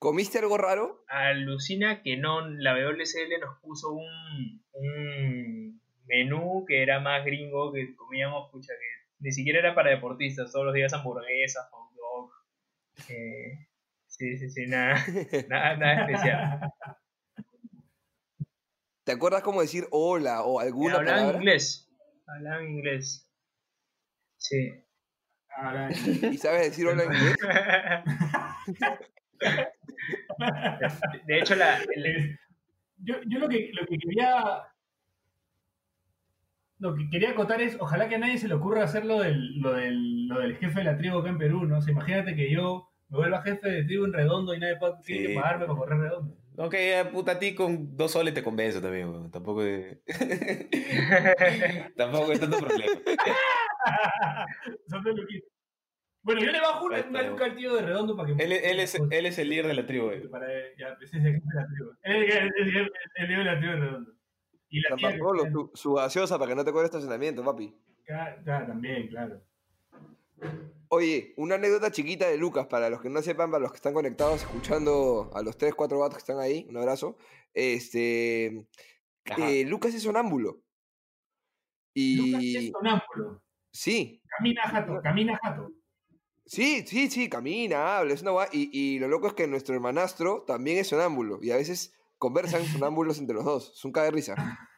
¿Comiste 0.05 0.37
algo 0.37 0.55
raro? 0.59 1.03
Alucina 1.07 2.03
que 2.03 2.15
no, 2.15 2.47
la 2.47 2.75
WSL 2.75 3.39
nos 3.41 3.59
puso 3.59 3.91
un, 3.91 4.63
un 4.73 5.81
menú 6.05 6.63
que 6.67 6.83
era 6.83 6.99
más 6.99 7.25
gringo, 7.25 7.73
que 7.73 7.95
comíamos, 7.95 8.51
pucha, 8.51 8.73
que 8.73 9.07
ni 9.17 9.31
siquiera 9.31 9.57
era 9.57 9.73
para 9.73 9.89
deportistas, 9.89 10.51
todos 10.51 10.67
los 10.67 10.75
días 10.75 10.93
hamburguesas, 10.93 11.67
hot 11.71 11.91
dog. 11.95 12.31
eh, 13.09 13.67
sí, 14.05 14.37
sí, 14.37 14.51
sí, 14.51 14.67
nada, 14.67 14.93
nada, 15.49 15.75
nada 15.75 16.05
especial. 16.05 16.59
¿Te 19.05 19.11
acuerdas 19.11 19.41
cómo 19.41 19.61
decir 19.61 19.87
hola 19.89 20.43
o 20.43 20.59
alguna 20.59 20.97
Hablaban 20.97 21.19
palabra? 21.19 21.37
inglés, 21.39 21.91
hablaban 22.27 22.67
inglés. 22.67 23.27
Sí. 24.37 24.71
Ahora, 25.57 25.89
¿Y 25.89 26.37
sabes 26.37 26.61
decir 26.69 26.85
hola 26.85 27.05
en 27.05 27.11
inglés? 27.11 27.37
De 31.25 31.39
hecho, 31.39 31.55
la, 31.55 31.77
el- 31.95 32.05
Eh, 32.05 32.39
yo, 32.97 33.15
yo 33.27 33.39
lo 33.39 33.49
que 33.49 33.71
lo 33.73 33.85
que 33.85 33.97
quería 33.97 34.63
lo 36.79 36.93
que 36.95 37.09
quería 37.09 37.31
acotar 37.31 37.61
es 37.61 37.77
ojalá 37.79 38.07
que 38.09 38.15
a 38.15 38.19
nadie 38.19 38.37
se 38.37 38.47
le 38.47 38.53
ocurra 38.55 38.83
hacer 38.83 39.05
lo 39.05 39.19
del, 39.21 39.59
lo 39.61 39.73
del, 39.73 40.27
lo 40.27 40.39
del 40.39 40.57
jefe 40.57 40.79
de 40.79 40.85
la 40.85 40.97
tribu 40.97 41.19
acá 41.19 41.29
en 41.29 41.37
Perú, 41.37 41.65
¿no? 41.65 41.77
O 41.77 41.81
sea, 41.81 41.91
imagínate 41.93 42.35
que 42.35 42.51
yo 42.51 42.89
me 43.09 43.17
vuelva 43.17 43.41
jefe 43.43 43.69
de 43.69 43.83
tribu 43.85 44.05
en 44.05 44.13
redondo 44.13 44.53
y 44.53 44.59
nadie 44.59 44.77
Sí. 45.03 45.27
que 45.27 45.35
pagarme 45.35 45.65
para 45.67 45.77
correr 45.77 45.99
redondo. 45.99 46.37
Aunque 46.57 46.89
ya, 46.89 47.09
puta, 47.11 47.33
a 47.33 47.39
ti 47.39 47.53
con 47.53 47.95
dos 47.97 48.11
soles 48.11 48.33
te 48.33 48.41
convenzo 48.43 48.81
también, 48.81 49.09
weón. 49.09 49.29
Tampoco 49.31 49.61
es... 49.63 49.99
Tampoco 51.97 52.31
es 52.31 52.39
tanto 52.39 52.57
problema. 52.59 52.93
Son 54.87 55.03
loquitos. 55.03 55.49
Bueno, 56.25 56.41
yo 56.41 56.51
le 56.51 56.59
bajo 56.59 56.85
una, 56.85 57.05
una 57.07 57.21
luca 57.21 57.45
al 57.45 57.55
tío 57.55 57.75
de 57.75 57.81
redondo 57.83 58.17
para 58.17 58.35
que 58.35 58.43
Él, 58.43 58.51
él 58.51 58.79
es, 58.79 58.95
él 58.95 59.25
es 59.27 59.37
el 59.37 59.47
líder 59.49 59.67
de 59.67 59.73
la 59.75 59.85
tribu, 59.85 60.07
weón. 60.07 60.29
para 60.31 60.47
ya, 60.77 60.97
ese 61.01 61.17
es 61.19 61.23
el 61.23 61.33
jefe 61.35 61.45
de 61.47 61.55
la 61.61 61.67
tribu. 61.67 61.91
Él 62.01 62.23
es 62.23 62.35
el, 62.35 62.43
el, 62.43 62.77
el, 62.77 62.91
el 63.15 63.27
líder 63.27 63.37
de 63.37 63.43
la 63.45 63.57
tribu 63.59 63.73
de 63.73 63.79
redondo. 63.79 64.11
Y 64.69 64.81
la 64.81 64.95
tía 64.95 65.11
que- 65.13 65.19
su, 65.51 65.71
su 65.75 65.93
gaseosa 65.93 66.37
para 66.39 66.49
que 66.49 66.55
no 66.55 66.65
te 66.65 66.71
cobre 66.71 66.85
estacionamiento, 66.85 67.43
papi. 67.43 67.73
Ya, 68.09 68.41
ya, 68.45 68.65
también, 68.65 69.07
claro. 69.07 69.39
Oye, 70.89 71.33
una 71.37 71.55
anécdota 71.55 71.91
chiquita 71.91 72.27
de 72.27 72.37
Lucas, 72.37 72.67
para 72.67 72.89
los 72.89 73.01
que 73.01 73.09
no 73.09 73.21
sepan, 73.21 73.51
para 73.51 73.61
los 73.61 73.71
que 73.71 73.77
están 73.77 73.93
conectados, 73.93 74.41
escuchando 74.41 75.31
a 75.33 75.41
los 75.41 75.57
3, 75.57 75.73
4 75.75 75.99
gatos 75.99 76.15
que 76.15 76.19
están 76.19 76.39
ahí, 76.39 76.65
un 76.69 76.77
abrazo. 76.77 77.17
Este, 77.53 78.65
eh, 79.37 79.65
Lucas 79.65 79.93
es 79.93 80.03
sonámbulo. 80.03 80.61
Lucas 81.93 82.41
Y 82.43 82.57
es 82.57 82.71
sonámbulo. 82.71 83.41
sí, 83.71 84.21
Camina 84.37 84.63
jato, 84.63 84.99
camina 85.01 85.39
jato. 85.41 85.71
Sí, 86.45 86.85
sí, 86.87 87.09
sí, 87.09 87.29
camina, 87.29 87.97
habla, 87.97 88.13
es 88.13 88.21
una 88.21 88.31
guay. 88.31 88.49
Y, 88.51 88.95
y 88.95 88.99
lo 88.99 89.07
loco 89.07 89.27
es 89.27 89.33
que 89.33 89.47
nuestro 89.47 89.75
hermanastro 89.75 90.43
también 90.47 90.77
es 90.77 90.87
sonámbulo. 90.87 91.39
Y 91.41 91.51
a 91.51 91.57
veces 91.57 91.93
conversan 92.17 92.65
sonámbulos 92.65 93.19
entre 93.19 93.35
los 93.35 93.45
dos. 93.45 93.73
Es 93.75 93.85
un 93.85 93.91
caga 93.91 94.05
de 94.05 94.11
risa. 94.11 94.35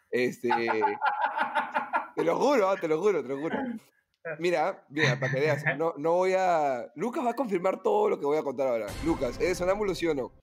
Este, 0.09 0.49
te 2.15 2.23
lo 2.23 2.37
juro, 2.37 2.69
ah, 2.69 2.77
te 2.79 2.87
lo 2.87 2.99
juro, 2.99 3.21
te 3.21 3.29
lo 3.29 3.39
juro. 3.39 3.57
Mira, 4.39 4.85
mira, 4.89 5.19
para 5.19 5.31
que 5.31 5.39
veas, 5.39 5.63
no, 5.77 5.93
no 5.97 6.13
voy 6.13 6.33
a... 6.33 6.91
Lucas 6.95 7.25
va 7.25 7.31
a 7.31 7.35
confirmar 7.35 7.81
todo 7.81 8.09
lo 8.09 8.19
que 8.19 8.25
voy 8.25 8.37
a 8.37 8.43
contar 8.43 8.67
ahora. 8.67 8.87
Lucas, 9.05 9.39
¿eres 9.39 9.57
sonámbulo 9.57 9.95
sí 9.95 10.07
o 10.07 10.13
no? 10.13 10.33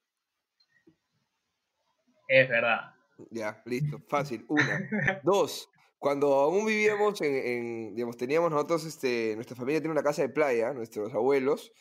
es 2.27 2.49
verdad. 2.49 2.93
Ya, 3.29 3.61
listo, 3.65 3.99
fácil. 4.07 4.45
Una. 4.49 4.89
Dos. 5.23 5.69
Cuando 6.05 6.35
aún 6.35 6.67
vivíamos 6.67 7.19
en, 7.21 7.33
en, 7.33 7.95
digamos, 7.95 8.15
teníamos 8.15 8.51
nosotros, 8.51 8.85
este, 8.85 9.33
nuestra 9.33 9.55
familia 9.55 9.81
tiene 9.81 9.91
una 9.91 10.03
casa 10.03 10.21
de 10.21 10.29
playa, 10.29 10.71
nuestros 10.71 11.11
abuelos, 11.15 11.71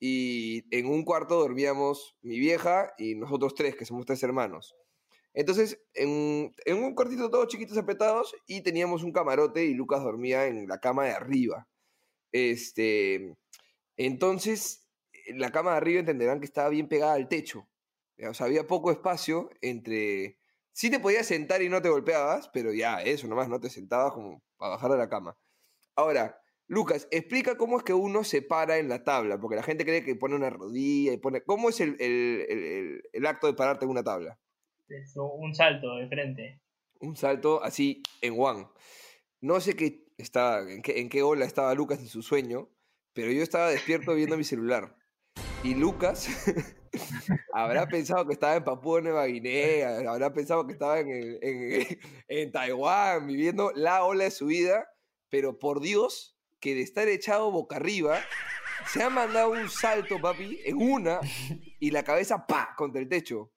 y 0.00 0.64
en 0.74 0.86
un 0.86 1.04
cuarto 1.04 1.38
dormíamos 1.38 2.16
mi 2.22 2.38
vieja 2.38 2.94
y 2.96 3.14
nosotros 3.14 3.54
tres, 3.54 3.76
que 3.76 3.84
somos 3.84 4.06
tres 4.06 4.22
hermanos. 4.22 4.74
Entonces, 5.34 5.84
en, 5.92 6.54
un 6.66 6.94
cuartito 6.94 7.28
todos 7.28 7.48
chiquitos 7.48 7.76
apretados, 7.76 8.34
y 8.46 8.62
teníamos 8.62 9.02
un 9.02 9.12
camarote 9.12 9.66
y 9.66 9.74
Lucas 9.74 10.02
dormía 10.02 10.46
en 10.46 10.66
la 10.66 10.78
cama 10.80 11.04
de 11.04 11.10
arriba. 11.10 11.68
Este, 12.32 13.36
entonces, 13.98 14.88
la 15.26 15.52
cama 15.52 15.72
de 15.72 15.76
arriba 15.76 16.00
entenderán 16.00 16.40
que 16.40 16.46
estaba 16.46 16.70
bien 16.70 16.88
pegada 16.88 17.12
al 17.12 17.28
techo. 17.28 17.68
O 18.16 18.44
había 18.44 18.66
poco 18.66 18.90
espacio 18.90 19.50
entre... 19.60 20.38
Sí 20.74 20.90
te 20.90 20.98
podías 20.98 21.26
sentar 21.26 21.62
y 21.62 21.68
no 21.68 21.80
te 21.80 21.88
golpeabas, 21.88 22.48
pero 22.52 22.72
ya, 22.72 23.00
eso 23.00 23.28
nomás, 23.28 23.48
no 23.48 23.60
te 23.60 23.70
sentabas 23.70 24.12
como 24.12 24.42
para 24.56 24.72
bajar 24.72 24.90
de 24.90 24.98
la 24.98 25.08
cama. 25.08 25.36
Ahora, 25.94 26.36
Lucas, 26.66 27.06
explica 27.12 27.56
cómo 27.56 27.76
es 27.78 27.84
que 27.84 27.92
uno 27.94 28.24
se 28.24 28.42
para 28.42 28.78
en 28.78 28.88
la 28.88 29.04
tabla, 29.04 29.38
porque 29.38 29.54
la 29.56 29.62
gente 29.62 29.84
cree 29.84 30.02
que 30.04 30.16
pone 30.16 30.34
una 30.34 30.50
rodilla 30.50 31.12
y 31.12 31.16
pone... 31.18 31.42
¿Cómo 31.44 31.68
es 31.68 31.80
el, 31.80 31.96
el- 32.00 32.44
el- 32.48 32.64
el- 32.64 33.02
el 33.12 33.26
acto 33.26 33.46
de 33.46 33.54
pararte 33.54 33.84
en 33.84 33.90
una 33.92 34.02
tabla? 34.02 34.38
Es 34.88 35.14
un 35.16 35.54
salto 35.54 35.94
de 35.96 36.08
frente. 36.08 36.60
Un 37.00 37.16
salto 37.16 37.62
así 37.62 38.02
en 38.20 38.34
one. 38.36 38.66
No 39.40 39.60
sé 39.60 39.76
qué 39.76 40.06
estaba, 40.18 40.60
en, 40.70 40.82
qué, 40.82 41.00
en 41.00 41.08
qué 41.08 41.22
ola 41.22 41.44
estaba 41.44 41.74
Lucas 41.74 42.00
en 42.00 42.08
su 42.08 42.22
sueño, 42.22 42.68
pero 43.12 43.30
yo 43.30 43.42
estaba 43.42 43.68
despierto 43.70 44.12
viendo 44.14 44.36
mi 44.36 44.44
celular. 44.52 44.96
Y 45.62 45.74
Lucas 45.76 46.28
habrá 47.52 47.86
pensado 47.86 48.26
que 48.26 48.32
estaba 48.32 48.56
en 48.56 48.64
Papúa 48.64 49.00
Nueva 49.00 49.26
Guinea, 49.26 50.10
habrá 50.10 50.32
pensado 50.32 50.66
que 50.66 50.72
estaba 50.72 51.00
en, 51.00 51.08
el- 51.10 51.38
en, 51.42 51.98
en 52.28 52.52
Taiwán, 52.52 53.26
viviendo 53.26 53.72
la 53.74 54.04
ola 54.04 54.24
de 54.24 54.30
su 54.30 54.46
vida, 54.46 54.86
pero 55.28 55.58
por 55.58 55.80
Dios, 55.80 56.36
que 56.60 56.74
de 56.74 56.82
estar 56.82 57.08
echado 57.08 57.50
boca 57.50 57.76
arriba, 57.76 58.20
se 58.86 59.02
ha 59.02 59.10
mandado 59.10 59.50
un 59.50 59.68
salto, 59.68 60.20
papi, 60.20 60.60
en 60.64 60.76
una, 60.76 61.20
y 61.80 61.90
la 61.90 62.02
cabeza, 62.02 62.46
pa, 62.46 62.74
contra 62.76 63.00
el 63.00 63.08
techo. 63.08 63.50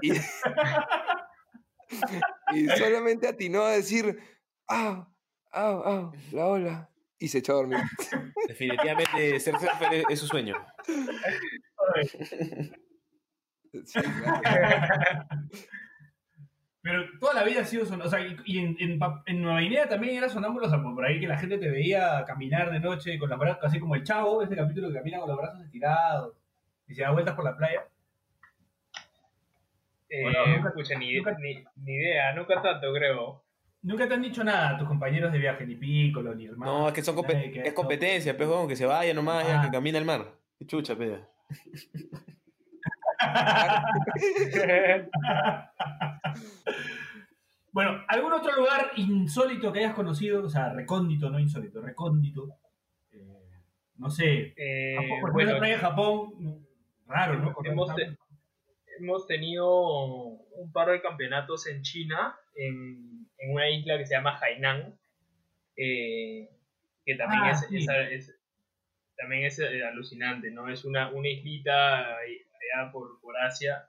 Y, 0.00 0.12
y 2.54 2.66
solamente 2.76 3.28
atinó 3.28 3.62
a 3.64 3.72
decir, 3.72 4.18
ah, 4.68 5.08
ah, 5.52 5.82
ah, 5.84 6.12
la 6.32 6.46
ola. 6.46 6.88
Y 7.18 7.28
se 7.28 7.38
echó 7.38 7.52
a 7.52 7.56
dormir. 7.56 7.78
Definitivamente 8.48 9.38
ser 9.38 9.54
surfer 9.58 9.94
es, 9.94 10.04
es 10.08 10.18
su 10.18 10.26
sueño. 10.26 10.54
Sí, 13.84 14.00
claro. 14.00 15.24
Pero 16.82 17.04
toda 17.20 17.32
la 17.34 17.44
vida 17.44 17.60
ha 17.62 17.64
sido 17.64 17.84
sonámbulo. 17.86 18.08
O 18.08 18.10
sea, 18.10 18.20
y, 18.44 18.58
en, 18.58 18.76
en, 18.80 18.98
en 19.26 19.42
Nueva 19.42 19.60
Guinea 19.60 19.88
también 19.88 20.16
era 20.16 20.28
sonámbulo, 20.28 20.66
o 20.66 20.68
sea, 20.68 20.82
por 20.82 21.04
ahí 21.06 21.20
que 21.20 21.26
la 21.28 21.38
gente 21.38 21.56
te 21.58 21.70
veía 21.70 22.24
caminar 22.26 22.70
de 22.70 22.80
noche 22.80 23.18
con 23.18 23.30
los 23.30 23.38
brazos, 23.38 23.64
así 23.64 23.78
como 23.80 23.94
el 23.94 24.02
chavo, 24.02 24.42
ese 24.42 24.56
capítulo 24.56 24.88
que 24.88 24.94
camina 24.96 25.20
con 25.20 25.28
los 25.30 25.38
brazos 25.38 25.62
estirados 25.64 26.34
y 26.88 26.94
se 26.94 27.02
da 27.02 27.12
vueltas 27.12 27.34
por 27.34 27.44
la 27.44 27.56
playa. 27.56 27.84
Eh, 30.08 30.22
Bueno, 30.24 30.46
nunca- 30.48 30.68
escucha, 30.68 30.98
ni, 30.98 31.14
nunca- 31.14 31.36
ni, 31.38 31.64
ni 31.76 31.94
idea, 31.94 32.34
nunca 32.34 32.60
tanto 32.60 32.92
creo. 32.92 33.42
Nunca 33.82 34.06
te 34.06 34.14
han 34.14 34.22
dicho 34.22 34.44
nada 34.44 34.76
tus 34.76 34.86
compañeros 34.86 35.32
de 35.32 35.38
viaje, 35.38 35.64
ni 35.64 35.76
Piccolo, 35.76 36.34
ni 36.34 36.46
hermano. 36.46 36.80
No, 36.80 36.88
es 36.88 36.94
que 36.94 37.02
son 37.02 37.16
compe- 37.16 37.62
es 37.64 37.72
competencia, 37.72 38.36
weón, 38.38 38.68
que 38.68 38.76
se 38.76 38.84
vaya 38.86 39.14
nomás, 39.14 39.46
ya 39.46 39.60
Ah. 39.60 39.64
que 39.64 39.70
camina 39.70 39.98
el 39.98 40.04
mar. 40.04 40.26
Qué 40.58 40.66
chucha, 40.66 40.94
peda. 40.96 41.26
Bueno, 47.72 48.04
¿algún 48.08 48.32
otro 48.34 48.54
lugar 48.54 48.90
insólito 48.96 49.72
que 49.72 49.78
hayas 49.80 49.94
conocido? 49.94 50.44
O 50.44 50.48
sea, 50.50 50.74
recóndito, 50.74 51.30
no 51.30 51.38
insólito, 51.38 51.80
recóndito. 51.80 52.58
Eh, 53.12 53.48
no 53.96 54.10
sé. 54.10 54.52
Eh, 54.56 54.96
Japón, 54.96 55.32
bueno, 55.32 55.78
Japón, 55.78 56.66
raro, 57.06 57.38
¿no? 57.38 57.54
Hemos, 57.64 57.94
te- 57.94 58.14
hemos 58.98 59.26
tenido 59.26 59.80
un 59.86 60.70
par 60.70 60.90
de 60.90 61.00
campeonatos 61.00 61.66
en 61.66 61.80
China, 61.80 62.36
en, 62.54 63.26
en 63.38 63.50
una 63.52 63.70
isla 63.70 63.96
que 63.96 64.04
se 64.04 64.16
llama 64.16 64.38
Hainan, 64.38 64.94
eh, 65.74 66.50
que 67.06 67.14
también 67.14 67.42
Ah, 67.42 67.50
es, 67.52 67.60
sí. 67.66 67.76
es- 67.78 67.88
es- 68.28 68.38
también 69.16 69.44
es 69.44 69.58
eh, 69.58 69.84
alucinante, 69.84 70.50
¿no? 70.50 70.68
Es 70.68 70.84
una, 70.84 71.10
una 71.10 71.28
islita 71.28 72.16
allá 72.16 72.92
por, 72.92 73.20
por 73.20 73.36
Asia, 73.38 73.88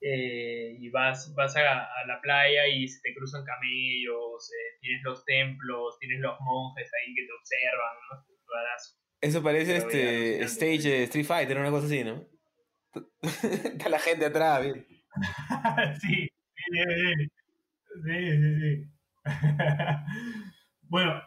eh, 0.00 0.76
y 0.78 0.90
vas, 0.90 1.34
vas 1.34 1.56
a, 1.56 1.84
a 1.84 2.06
la 2.06 2.20
playa 2.20 2.66
y 2.66 2.86
se 2.86 3.00
te 3.00 3.14
cruzan 3.14 3.44
camellos, 3.44 4.50
eh, 4.52 4.78
tienes 4.80 5.02
los 5.02 5.24
templos, 5.24 5.98
tienes 5.98 6.20
los 6.20 6.38
monjes 6.40 6.90
ahí 6.94 7.14
que 7.14 7.26
te 7.26 7.32
observan, 7.32 7.96
¿no? 8.10 8.36
Eso 9.20 9.42
parece 9.42 9.74
Pero 9.74 9.86
este 9.86 10.42
stage 10.44 10.88
de 10.88 11.02
Street 11.04 11.24
Fighter, 11.24 11.58
una 11.58 11.70
cosa 11.70 11.86
así, 11.86 12.04
¿no? 12.04 12.28
Está 13.22 13.88
la 13.88 13.98
gente 13.98 14.26
atrás, 14.26 14.62
bien. 14.62 14.86
sí, 16.00 16.28
sí, 16.54 16.70
sí, 16.94 17.30
sí, 18.04 18.30
sí, 18.30 18.60
sí. 18.60 18.96
bueno, 20.82 21.22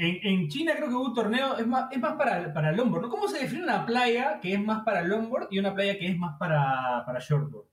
en, 0.00 0.18
en 0.26 0.48
China 0.48 0.72
creo 0.76 0.88
que 0.88 0.94
hubo 0.94 1.08
un 1.08 1.14
torneo, 1.14 1.58
es 1.58 1.66
más, 1.66 1.92
es 1.92 1.98
más 1.98 2.14
para, 2.16 2.54
para 2.54 2.72
longboard, 2.72 3.02
¿no? 3.02 3.10
¿Cómo 3.10 3.28
se 3.28 3.38
define 3.38 3.64
una 3.64 3.84
playa 3.84 4.40
que 4.40 4.54
es 4.54 4.60
más 4.60 4.82
para 4.82 5.02
longboard 5.02 5.48
y 5.50 5.58
una 5.58 5.74
playa 5.74 5.98
que 5.98 6.08
es 6.08 6.16
más 6.16 6.38
para, 6.38 7.02
para 7.04 7.18
shortboard? 7.20 7.66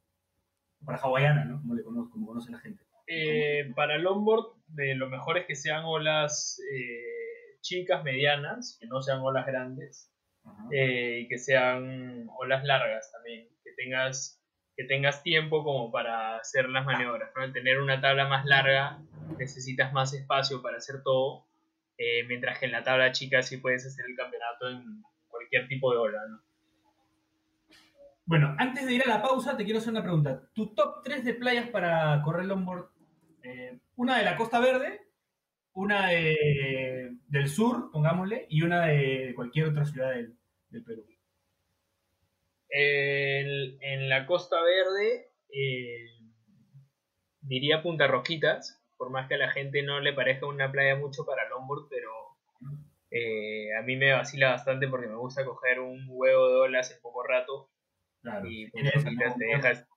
Para 0.86 0.98
hawaiana, 0.98 1.46
¿no? 1.46 1.62
Como, 1.62 1.74
le 1.74 1.84
conoce, 1.84 2.12
como 2.12 2.28
conoce 2.28 2.52
la 2.52 2.60
gente. 2.60 2.84
Eh, 3.08 3.72
para 3.76 3.98
longboard, 3.98 4.58
de 4.68 4.96
lo 4.96 5.10
mejor 5.10 5.38
es 5.38 5.46
que 5.46 5.56
sean 5.56 5.86
olas 5.86 6.60
eh, 6.70 7.58
chicas, 7.62 8.04
medianas, 8.04 8.78
que 8.82 8.88
no 8.88 9.02
sean 9.02 9.22
olas 9.22 9.46
grandes, 9.46 10.12
eh, 10.72 11.22
y 11.22 11.28
que 11.30 11.38
sean 11.38 12.28
olas 12.38 12.66
largas 12.66 13.10
también, 13.14 13.48
que 13.64 13.72
tengas, 13.78 14.44
que 14.76 14.84
tengas 14.84 15.24
tiempo 15.24 15.64
como 15.64 15.94
para 15.94 16.36
hacer 16.36 16.68
las 16.68 16.86
maniobras. 16.86 17.32
¿no? 17.38 17.44
Al 17.44 17.54
tener 17.54 17.80
una 17.80 18.02
tabla 18.02 18.28
más 18.28 18.46
larga, 18.46 19.00
necesitas 19.38 19.94
más 19.94 20.14
espacio 20.14 20.62
para 20.62 20.78
hacer 20.78 21.04
todo, 21.04 21.47
eh, 21.98 22.24
mientras 22.28 22.60
que 22.60 22.66
en 22.66 22.72
la 22.74 22.84
tabla 22.84 23.12
chica 23.12 23.42
sí 23.44 23.58
puedes 23.58 23.86
hacer 23.86 24.06
el 24.08 24.16
campeonato 24.16 24.70
en 24.70 25.04
cualquier 25.28 25.68
tipo 25.68 25.92
de 25.92 25.98
ola. 26.00 26.20
¿no? 26.30 26.42
Bueno, 28.26 28.56
antes 28.60 28.86
de 28.86 28.94
ir 28.94 29.04
a 29.04 29.10
la 29.10 29.22
pausa, 29.22 29.56
te 29.56 29.64
quiero 29.64 29.80
hacer 29.80 29.92
una 29.92 30.04
pregunta. 30.04 30.50
Tu 30.54 30.74
top 30.76 31.02
3 31.04 31.24
de 31.24 31.34
playas 31.34 31.70
para 31.70 32.22
correr 32.24 32.46
longboard. 32.46 32.90
eh, 33.44 33.80
una 33.96 34.18
de 34.18 34.26
la 34.26 34.36
Costa 34.36 34.60
Verde, 34.60 35.00
una 35.74 36.10
de- 36.10 37.18
del 37.28 37.48
sur, 37.48 37.92
pongámosle, 37.92 38.46
y 38.50 38.62
una 38.64 38.88
de 38.88 39.32
cualquier 39.36 39.68
otra 39.68 39.86
ciudad 39.86 40.10
del, 40.12 40.38
del 40.70 40.84
Perú. 40.84 41.06
El- 42.70 43.78
en 43.82 44.10
la 44.10 44.26
Costa 44.26 44.58
Verde 44.62 45.32
eh, 45.50 46.06
diría 47.42 47.82
Punta 47.82 48.08
Roquitas, 48.08 48.77
por 48.98 49.10
más 49.12 49.28
que 49.28 49.36
a 49.36 49.38
la 49.38 49.52
gente 49.52 49.84
no 49.84 50.00
le 50.00 50.14
parezca 50.14 50.46
una 50.48 50.72
playa 50.72 50.96
mucho 50.96 51.26
para 51.26 51.48
longboard, 51.50 51.88
pero 51.90 52.12
eh, 53.12 53.76
a 53.78 53.82
mí 53.84 53.96
me 53.96 54.12
vacila 54.12 54.52
bastante 54.52 54.88
porque 54.88 55.08
me 55.08 55.16
gusta 55.16 55.46
coger 55.46 55.80
un 55.80 56.06
huevo 56.10 56.50
de 56.50 56.56
olas 56.56 56.92
en 56.92 57.02
poco 57.02 57.24
rato 57.24 57.70
Claro. 58.22 58.48
y 58.50 58.66
Roquitas 58.66 59.38
te 59.38 59.46
deja, 59.46 59.88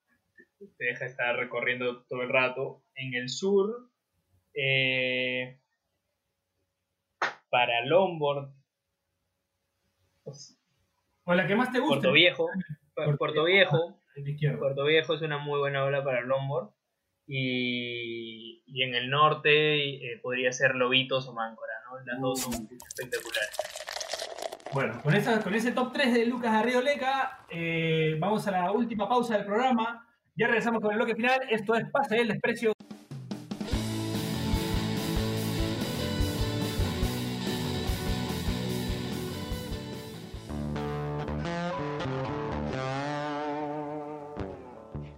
te 0.77 0.85
deja 0.85 1.07
estar 1.07 1.37
recorriendo 1.37 2.05
todo 2.05 2.23
el 2.23 2.29
rato. 2.29 2.83
En 2.95 3.15
el 3.15 3.29
sur, 3.29 3.91
eh, 4.55 5.59
para 7.49 7.85
longboard, 7.87 8.53
pues, 10.23 10.57
O 11.25 11.35
la 11.35 11.47
que 11.47 11.57
más 11.57 11.73
te 11.73 11.81
gusta. 11.81 11.95
Puerto 11.95 12.13
Viejo, 12.13 12.49
Puerto 12.95 13.17
Puerto 13.19 13.45
Viejo. 13.45 14.01
Izquierda. 14.17 14.59
Puerto 14.59 14.85
Viejo 14.85 15.15
es 15.15 15.23
una 15.23 15.39
muy 15.39 15.59
buena 15.59 15.85
ola 15.85 16.05
para 16.05 16.21
el 16.21 16.27
longboard. 16.27 16.71
Y, 17.33 18.61
y 18.67 18.83
en 18.83 18.93
el 18.97 19.09
norte 19.09 20.15
eh, 20.15 20.19
podría 20.21 20.51
ser 20.51 20.75
Lobitos 20.75 21.29
o 21.29 21.33
Máncora, 21.33 21.73
¿no? 21.89 22.01
Las 22.05 22.21
dos 22.21 22.41
son 22.41 22.53
espectaculares. 22.53 23.51
Bueno, 24.73 25.01
con, 25.01 25.15
esa, 25.15 25.41
con 25.41 25.55
ese 25.55 25.71
top 25.71 25.93
3 25.93 26.13
de 26.13 26.27
Lucas 26.27 26.53
Garrido 26.53 26.83
Leca, 26.83 27.45
eh, 27.49 28.17
vamos 28.19 28.49
a 28.49 28.51
la 28.51 28.73
última 28.73 29.09
pausa 29.09 29.37
del 29.37 29.47
programa. 29.47 30.09
Ya 30.35 30.49
regresamos 30.49 30.81
con 30.81 30.91
el 30.91 30.97
bloque 30.97 31.15
final. 31.15 31.41
Esto 31.51 31.77
es 31.77 31.89
Pase 31.91 32.19
el 32.19 32.29
Desprecio. 32.29 32.73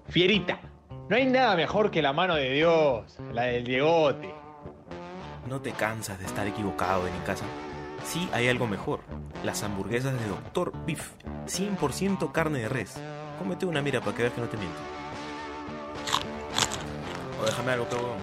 Fierita, 0.09 0.61
no 1.09 1.17
hay 1.17 1.27
nada 1.27 1.57
mejor 1.57 1.91
que 1.91 2.03
la 2.03 2.13
mano 2.13 2.35
de 2.35 2.51
Dios, 2.51 3.19
la 3.33 3.43
del 3.45 3.65
Diegote. 3.65 4.33
¿No 5.49 5.61
te 5.61 5.73
cansas 5.73 6.19
de 6.19 6.27
estar 6.27 6.47
equivocado 6.47 7.07
en 7.07 7.17
casa? 7.27 7.45
Sí, 8.05 8.29
hay 8.33 8.49
algo 8.49 8.67
mejor. 8.67 9.01
Las 9.45 9.63
hamburguesas 9.63 10.19
de 10.19 10.27
Dr. 10.27 10.73
Beef. 10.87 11.13
100% 11.47 12.33
carne 12.33 12.61
de 12.61 12.69
res. 12.69 12.95
Cómete 13.39 13.67
una 13.67 13.83
mira 13.83 14.01
para 14.01 14.17
que 14.17 14.23
veas 14.23 14.35
que 14.35 14.41
no 14.41 14.49
te 14.49 14.57
miento. 14.57 14.79
O 17.41 17.45
déjame 17.45 17.73
algo, 17.73 17.87
pero... 17.91 18.15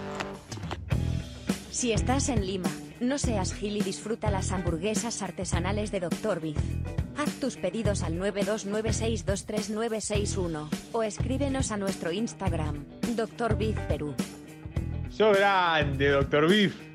Si 1.71 1.91
estás 1.91 2.29
en 2.29 2.45
Lima, 2.45 2.69
no 2.99 3.17
seas 3.17 3.53
gil 3.53 3.77
y 3.77 3.81
disfruta 3.81 4.31
las 4.31 4.51
hamburguesas 4.51 5.21
artesanales 5.21 5.91
de 5.91 5.99
Dr. 5.99 6.39
Beef. 6.39 6.57
Haz 7.19 7.39
tus 7.41 7.57
pedidos 7.57 8.01
al 8.03 8.17
929623961 8.17 10.69
o 10.93 11.03
escríbenos 11.03 11.73
a 11.73 11.77
nuestro 11.77 12.13
Instagram, 12.13 12.85
Dr. 13.17 13.57
Beef 13.57 13.77
Perú. 13.89 14.15
¡Sos 15.09 15.37
grande, 15.37 16.11
Doctor 16.11 16.47
Beef! 16.47 16.88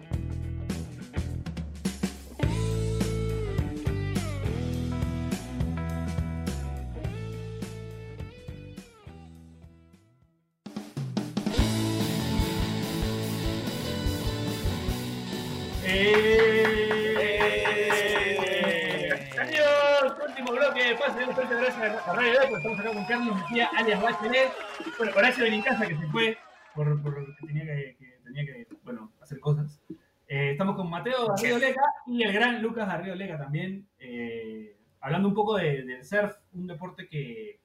Radio 21.89 22.43
Eco, 22.43 22.57
estamos 22.57 22.79
acá 22.81 22.95
con 22.95 23.05
Carlos 23.05 23.37
Mejía, 23.37 23.69
alias 23.77 24.01
Bachelet, 24.03 24.51
bueno, 24.97 25.13
Horacio 25.17 25.45
Benincasa 25.45 25.87
que 25.87 25.97
se 25.99 26.07
fue 26.07 26.39
por, 26.75 27.03
por 27.03 27.15
que 27.37 27.47
tenía 27.47 27.65
que, 27.67 27.97
que 27.99 28.19
tenía 28.25 28.47
que, 28.47 28.67
bueno, 28.85 29.13
hacer 29.21 29.39
cosas. 29.39 29.79
Eh, 30.27 30.53
estamos 30.53 30.77
con 30.77 30.89
Mateo 30.89 31.27
Garrido 31.29 31.59
Leca 31.59 31.83
y 32.07 32.23
el 32.23 32.33
gran 32.33 32.63
Lucas 32.63 32.89
Garrido 32.89 33.15
Leca 33.15 33.37
también, 33.37 33.87
eh, 33.99 34.79
hablando 35.01 35.29
un 35.29 35.35
poco 35.35 35.57
de- 35.57 35.83
del 35.85 36.03
surf, 36.05 36.35
un 36.55 36.67
deporte 36.67 37.07
que, 37.07 37.61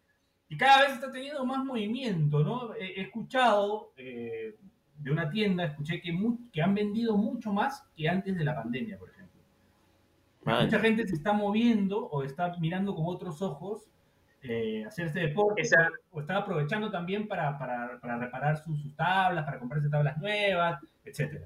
que 0.49 0.57
cada 0.57 0.82
vez 0.82 0.93
está 0.95 1.09
teniendo 1.09 1.45
más 1.45 1.63
movimiento, 1.63 2.43
¿no? 2.43 2.76
He, 2.76 2.99
he 2.99 3.01
escuchado 3.03 3.93
eh, 3.95 4.57
de 4.97 5.11
una 5.11 5.30
tienda, 5.30 5.63
escuché 5.63 6.01
que, 6.01 6.11
mu- 6.11 6.49
que 6.51 6.61
han 6.61 6.76
vendido 6.76 7.15
mucho 7.15 7.53
más 7.53 7.88
que 7.95 8.09
antes 8.09 8.38
de 8.38 8.43
la 8.43 8.53
pandemia, 8.53 8.97
por 8.97 9.09
ejemplo. 9.11 9.39
Mucha 10.43 10.80
gente 10.80 11.07
se 11.07 11.15
está 11.15 11.32
moviendo 11.32 12.05
o 12.07 12.24
está 12.24 12.53
mirando 12.59 12.93
con 12.93 13.05
otros 13.07 13.41
ojos 13.41 13.89
eh, 14.44 14.86
hacer 14.86 15.08
este 15.08 15.20
deporte 15.20 15.62
Esa- 15.62 15.90
o 16.12 16.22
está 16.22 16.38
aprovechando 16.38 16.90
también 16.92 17.28
para, 17.28 17.58
para, 17.58 18.00
para 18.00 18.18
reparar 18.18 18.58
sus, 18.58 18.82
sus 18.82 18.96
tablas, 18.96 19.44
para 19.46 19.60
comprarse 19.60 19.90
tablas 19.90 20.18
nuevas, 20.18 20.80
etc. 21.06 21.42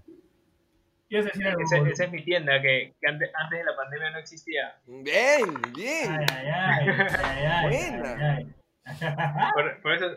¿Quieres 1.09 1.25
decir 1.27 1.47
algo? 1.47 1.61
Esa, 1.61 1.77
esa 1.89 2.03
es 2.05 2.11
mi 2.11 2.23
tienda 2.23 2.61
que, 2.61 2.93
que 2.99 3.07
antes, 3.09 3.29
antes 3.35 3.59
de 3.59 3.65
la 3.65 3.75
pandemia 3.75 4.11
no 4.11 4.17
existía. 4.19 4.75
Bien, 4.87 5.43
bien. 5.75 6.11
Ay, 6.11 6.47
ay, 6.47 6.89
ay, 6.89 7.67
Buena. 7.67 8.15
ay, 8.37 8.45
ay. 8.47 8.55
Por, 9.53 9.81
por 9.81 9.93
eso 9.93 10.07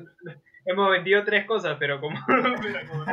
hemos 0.64 0.90
vendido 0.90 1.22
tres 1.24 1.44
cosas, 1.46 1.76
pero 1.78 2.00
como, 2.00 2.18
pero 2.26 2.88
como 2.88 3.04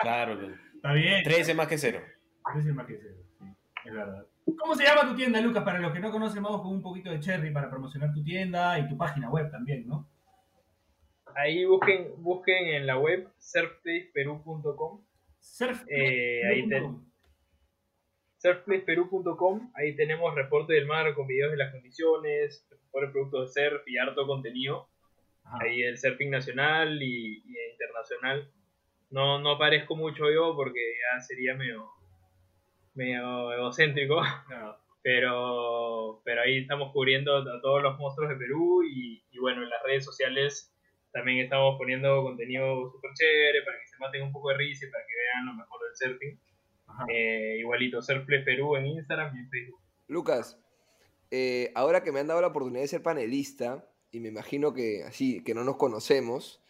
claro. 0.00 0.38
pues. 0.40 0.54
Está 0.74 0.92
bien. 0.92 1.22
13 1.22 1.54
más 1.54 1.68
que 1.68 1.78
cero. 1.78 2.00
Ese 2.58 2.68
es 2.70 2.74
más 2.74 2.86
que 2.86 2.98
cero, 3.00 3.14
sí, 3.38 3.44
es 3.84 3.92
verdad. 3.94 4.24
¿Cómo 4.58 4.74
se 4.74 4.84
llama 4.84 5.08
tu 5.08 5.14
tienda, 5.16 5.40
Lucas? 5.40 5.64
Para 5.64 5.78
los 5.78 5.92
que 5.92 6.00
no 6.00 6.10
conocen, 6.10 6.42
vamos 6.42 6.62
con 6.62 6.72
un 6.72 6.82
poquito 6.82 7.10
de 7.10 7.20
cherry 7.20 7.50
para 7.50 7.70
promocionar 7.70 8.12
tu 8.12 8.22
tienda 8.22 8.78
y 8.78 8.88
tu 8.88 8.96
página 8.96 9.30
web 9.30 9.50
también, 9.50 9.86
¿no? 9.86 10.08
Ahí 11.36 11.64
busquen, 11.64 12.12
busquen 12.22 12.68
en 12.68 12.86
la 12.86 12.96
web 12.98 13.28
surfplaceperu.com 13.38 15.04
Surf. 15.40 15.84
Eh, 15.88 16.42
ahí 16.46 16.68
te- 16.68 16.82
surfplaceperu.com, 18.38 19.70
ahí 19.74 19.96
tenemos 19.96 20.34
reporte 20.34 20.74
del 20.74 20.86
mar 20.86 21.12
con 21.14 21.26
videos 21.26 21.50
de 21.50 21.56
las 21.56 21.72
condiciones, 21.72 22.66
mejores 22.70 23.10
productos 23.10 23.54
de 23.54 23.62
surf 23.70 23.82
y 23.88 23.96
harto 23.98 24.26
contenido. 24.26 24.88
Ahí 25.60 25.82
el 25.82 25.98
surfing 25.98 26.30
nacional 26.30 27.02
y, 27.02 27.42
y 27.44 27.54
internacional. 27.72 28.50
No, 29.10 29.38
no 29.40 29.52
aparezco 29.52 29.96
mucho 29.96 30.30
yo 30.30 30.54
porque 30.56 30.80
ya 30.80 31.20
sería 31.20 31.54
medio, 31.54 31.88
medio 32.94 33.52
egocéntrico, 33.52 34.20
pero, 35.02 36.22
pero 36.24 36.42
ahí 36.42 36.58
estamos 36.58 36.92
cubriendo 36.92 37.36
a 37.36 37.60
todos 37.60 37.82
los 37.82 37.98
monstruos 37.98 38.30
de 38.30 38.36
Perú 38.36 38.82
y, 38.84 39.22
y 39.30 39.38
bueno, 39.38 39.62
en 39.62 39.70
las 39.70 39.82
redes 39.82 40.04
sociales 40.04 40.74
también 41.12 41.38
estamos 41.38 41.76
poniendo 41.78 42.22
contenido 42.22 42.90
súper 42.90 43.12
chévere 43.14 43.62
para 43.62 43.78
que 43.78 43.86
se 43.86 43.96
maten 43.98 44.22
un 44.22 44.32
poco 44.32 44.50
de 44.50 44.56
risa 44.56 44.86
y 44.86 44.90
para 44.90 45.04
que 45.06 45.12
vean 45.14 45.46
lo 45.46 45.54
mejor 45.54 45.80
del 45.84 45.96
surfing. 45.96 46.40
Eh, 47.08 47.56
igualito, 47.60 48.02
Surfplace 48.02 48.44
Perú 48.44 48.76
en 48.76 48.86
Instagram 48.86 49.34
y 49.36 49.40
en 49.40 49.50
Facebook. 49.50 49.80
Lucas, 50.08 50.60
eh, 51.30 51.72
ahora 51.74 52.02
que 52.02 52.12
me 52.12 52.20
han 52.20 52.26
dado 52.26 52.40
la 52.40 52.48
oportunidad 52.48 52.82
de 52.82 52.88
ser 52.88 53.02
panelista, 53.02 53.88
y 54.10 54.20
me 54.20 54.28
imagino 54.28 54.72
que 54.72 55.02
así, 55.04 55.42
que 55.42 55.54
no 55.54 55.64
nos 55.64 55.76
conocemos, 55.76 56.62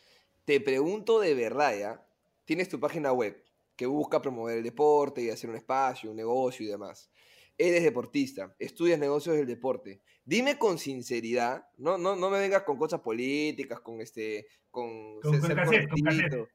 te 0.45 0.61
pregunto 0.61 1.21
de 1.21 1.35
verdad 1.35 1.79
ya, 1.79 2.07
tienes 2.45 2.69
tu 2.69 2.81
página 2.81 3.13
web 3.13 3.44
que 3.77 3.87
busca 3.87 4.21
promover 4.23 4.59
el 4.59 4.65
deporte 4.65 5.23
y 5.23 5.31
hacer 5.31 5.51
un 5.51 5.57
espacio, 5.57 6.11
un 6.11 6.17
negocio 6.17 6.65
y 6.65 6.69
demás. 6.69 7.11
eres 7.57 7.85
deportista, 7.85 8.55
estudias 8.59 8.99
negocios 8.99 9.37
del 9.37 9.47
deporte. 9.47 10.01
Dime 10.25 10.59
con 10.59 10.77
sinceridad, 10.79 11.69
no, 11.79 11.97
no, 11.99 12.17
no 12.17 12.29
me 12.31 12.39
vengas 12.41 12.63
con 12.65 12.77
cosas 12.77 13.01
políticas, 13.01 13.81
con 13.81 14.01
este, 14.01 14.47
con, 14.71 15.21
Con- 15.21 15.41
con 15.41 15.55
cassette, 15.55 15.89
con 15.89 16.01
cassette. 16.03 16.49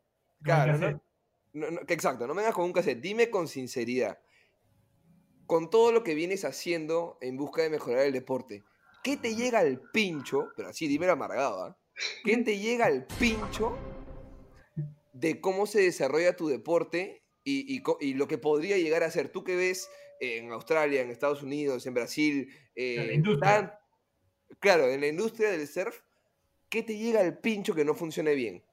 Claro, 0.44 1.02
no, 1.54 1.72
no, 1.72 1.80
exacto, 1.88 2.28
no 2.28 2.34
me 2.34 2.42
vengas 2.42 2.56
con 2.56 2.66
un 2.66 2.74
cassette, 2.74 3.00
dime 3.02 3.30
con 3.30 3.48
sinceridad, 3.48 4.20
con 5.46 5.70
todo 5.70 5.92
lo 5.92 6.04
que 6.04 6.16
vienes 6.16 6.46
haciendo 6.46 7.18
en 7.22 7.38
busca 7.38 7.62
de 7.62 7.70
mejorar 7.70 8.06
el 8.06 8.14
deporte, 8.14 8.64
¿qué 9.04 9.18
te 9.18 9.36
llega 9.36 9.60
al 9.60 9.82
pincho? 9.94 10.50
Pero 10.56 10.70
así, 10.70 10.88
dímelo 10.88 11.14
amargado, 11.14 11.64
¿ah? 11.64 11.78
¿Qué 12.24 12.38
te 12.38 12.60
llega 12.60 12.86
al 12.86 13.06
pincho 13.20 13.78
de 15.14 15.42
cómo 15.42 15.66
se 15.66 15.82
desarrolla 15.82 16.36
tu 16.36 16.48
deporte 16.48 17.24
y, 17.44 17.82
y 18.02 18.14
lo 18.14 18.28
que 18.28 18.38
podría 18.38 18.78
llegar 18.78 19.04
a 19.04 19.12
ser? 19.12 19.30
Tú 19.30 19.44
que 19.44 19.56
ves 19.56 19.90
en 20.20 20.52
Australia, 20.52 21.02
en 21.02 21.10
Estados 21.10 21.42
Unidos, 21.44 21.86
en 21.86 21.94
Brasil, 21.94 22.50
En 22.76 23.08
la 23.08 23.14
eh, 23.14 23.38
tan- 23.40 23.74
claro, 24.60 24.90
en 24.90 25.02
la 25.02 25.08
industria 25.08 25.50
del 25.52 25.68
surf, 25.68 26.02
¿qué 26.70 26.84
te 26.84 26.98
llega 26.98 27.22
al 27.22 27.40
pincho 27.40 27.74
que 27.74 27.86
no 27.86 27.96
funcione 27.96 28.36
bien? 28.36 28.64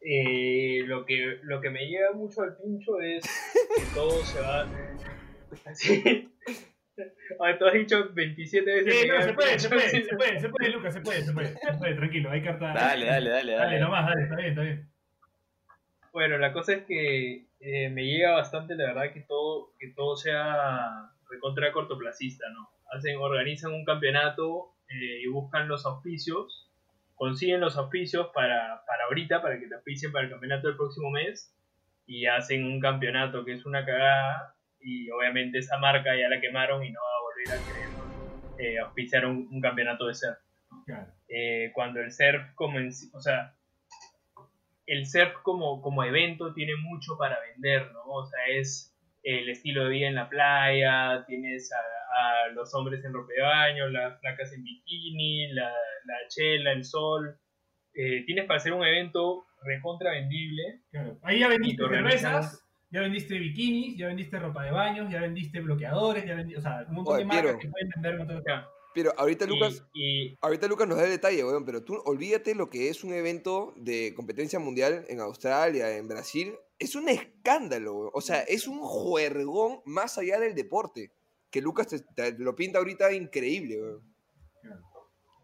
Eh, 0.00 0.82
lo, 0.86 1.06
que, 1.06 1.38
lo 1.42 1.60
que 1.60 1.70
me 1.70 1.86
llega 1.86 2.12
mucho 2.12 2.42
al 2.42 2.56
pincho 2.56 3.00
es 3.00 3.22
que 3.22 3.82
todo 3.94 4.24
se 4.24 4.40
va. 4.40 4.68
Así. 5.64 6.28
Ah, 7.40 7.56
tú 7.58 7.66
has 7.66 7.74
dicho 7.74 8.10
27 8.12 8.70
veces. 8.70 9.08
No, 9.08 9.22
se 9.22 9.32
puede, 9.32 9.58
se 9.58 9.68
puede, 9.68 9.88
se 9.88 10.16
puede, 10.16 10.40
se 10.40 10.48
puede, 10.48 10.70
Lucas, 10.70 10.94
se 10.94 11.00
puede, 11.00 11.22
se 11.22 11.32
puede, 11.32 11.48
se 11.48 11.72
puede, 11.78 11.94
tranquilo, 11.94 12.30
hay 12.30 12.42
carta. 12.42 12.72
Dale, 12.72 13.06
dale, 13.06 13.30
dale, 13.30 13.52
Dale, 13.52 13.52
dale. 13.52 13.80
nomás, 13.80 14.06
dale, 14.06 14.22
está 14.22 14.36
bien, 14.36 14.48
está 14.50 14.62
bien. 14.62 14.88
Bueno, 16.12 16.38
la 16.38 16.52
cosa 16.52 16.74
es 16.74 16.84
que 16.84 17.46
eh, 17.60 17.88
me 17.88 18.04
llega 18.04 18.32
bastante, 18.32 18.74
la 18.74 18.86
verdad, 18.86 19.12
que 19.12 19.20
todo, 19.20 19.72
que 19.78 19.88
todo 19.88 20.16
sea 20.16 21.10
recontra 21.30 21.72
cortoplacista, 21.72 22.44
¿no? 22.50 22.68
Hacen, 22.92 23.16
organizan 23.16 23.72
un 23.72 23.84
campeonato 23.84 24.74
eh, 24.88 25.22
y 25.22 25.26
buscan 25.28 25.68
los 25.68 25.86
auspicios, 25.86 26.70
consiguen 27.14 27.60
los 27.60 27.76
auspicios 27.78 28.28
para, 28.34 28.82
para 28.86 29.04
ahorita, 29.04 29.40
para 29.40 29.58
que 29.58 29.66
te 29.66 29.74
auspicien 29.74 30.12
para 30.12 30.24
el 30.24 30.30
campeonato 30.30 30.68
del 30.68 30.76
próximo 30.76 31.10
mes, 31.10 31.56
y 32.06 32.26
hacen 32.26 32.64
un 32.64 32.80
campeonato 32.80 33.44
que 33.44 33.52
es 33.52 33.64
una 33.64 33.86
cagada, 33.86 34.54
y 34.82 35.10
obviamente 35.10 35.58
esa 35.58 35.78
marca 35.78 36.14
ya 36.16 36.28
la 36.28 36.40
quemaron 36.40 36.84
y 36.84 36.90
no 36.90 37.00
va 37.00 37.08
a 37.08 37.22
volver 37.22 37.60
a 37.60 37.66
querer 37.66 37.92
eh, 38.58 38.78
auspiciar 38.78 39.26
un, 39.26 39.48
un 39.50 39.60
campeonato 39.60 40.06
de 40.06 40.14
surf 40.14 40.38
Claro. 40.86 41.06
eh, 41.28 41.70
cuando 41.74 42.00
el 42.00 42.10
surf 42.12 42.42
como 42.54 42.78
en 42.78 42.88
o 43.12 43.20
sea, 43.20 43.54
el 44.86 45.06
surf 45.06 45.32
como, 45.42 45.80
como 45.80 46.02
evento 46.04 46.52
tiene 46.54 46.74
mucho 46.76 47.16
para 47.18 47.38
vender, 47.40 47.90
¿no? 47.92 48.02
O 48.04 48.24
sea, 48.26 48.46
es 48.48 48.94
el 49.22 49.48
estilo 49.48 49.84
de 49.84 49.90
vida 49.90 50.08
en 50.08 50.16
la 50.16 50.28
playa, 50.28 51.24
tienes 51.26 51.70
a, 51.72 51.78
a 51.78 52.48
los 52.48 52.74
hombres 52.74 53.04
en 53.04 53.12
ropa 53.12 53.32
de 53.36 53.42
baño, 53.42 53.88
las 53.88 54.18
flacas 54.20 54.52
en 54.52 54.64
bikini, 54.64 55.52
la, 55.52 55.68
la 55.70 56.14
chela, 56.28 56.72
el 56.72 56.84
sol. 56.84 57.38
Eh, 57.94 58.24
tienes 58.26 58.46
para 58.46 58.56
hacer 58.58 58.72
un 58.72 58.84
evento 58.84 59.46
recontra 59.62 60.10
vendible. 60.12 60.80
Claro. 60.90 61.18
Ahí 61.22 61.38
ya 61.38 61.48
vendiste 61.48 61.86
cervezas, 61.88 62.61
ya 62.92 63.00
vendiste 63.00 63.38
bikinis, 63.38 63.96
ya 63.96 64.08
vendiste 64.08 64.38
ropa 64.38 64.62
de 64.64 64.70
baños, 64.70 65.10
ya 65.10 65.22
vendiste 65.22 65.60
bloqueadores, 65.60 66.26
ya 66.26 66.34
vendiste, 66.34 66.58
o 66.58 66.62
sea, 66.62 66.84
un 66.88 66.96
montón 66.96 67.14
Oye, 67.14 67.22
de 67.22 67.26
marcas 67.26 67.44
Piero. 67.44 67.58
que 67.58 67.68
pueden 67.68 67.90
vender 67.96 68.42
Ya. 68.46 68.68
Pero 68.94 69.14
ahorita 69.16 69.46
Lucas, 69.46 69.82
y, 69.94 70.36
ahorita 70.42 70.68
Lucas 70.68 70.86
nos 70.86 70.98
da 70.98 71.04
el 71.04 71.10
detalle, 71.10 71.42
weón, 71.42 71.64
pero 71.64 71.82
tú 71.82 72.02
olvídate 72.04 72.54
lo 72.54 72.68
que 72.68 72.90
es 72.90 73.02
un 73.02 73.14
evento 73.14 73.72
de 73.78 74.12
competencia 74.14 74.58
mundial 74.58 75.06
en 75.08 75.20
Australia, 75.20 75.96
en 75.96 76.06
Brasil. 76.06 76.52
Es 76.78 76.94
un 76.94 77.08
escándalo, 77.08 77.94
weón. 77.94 78.10
O 78.12 78.20
sea, 78.20 78.42
es 78.42 78.68
un 78.68 78.80
juergón 78.80 79.80
más 79.86 80.18
allá 80.18 80.38
del 80.38 80.54
deporte. 80.54 81.10
Que 81.50 81.62
Lucas 81.62 81.86
te, 81.86 82.00
te 82.00 82.38
lo 82.38 82.54
pinta 82.54 82.78
ahorita 82.78 83.10
increíble, 83.14 83.80
weón. 83.80 84.12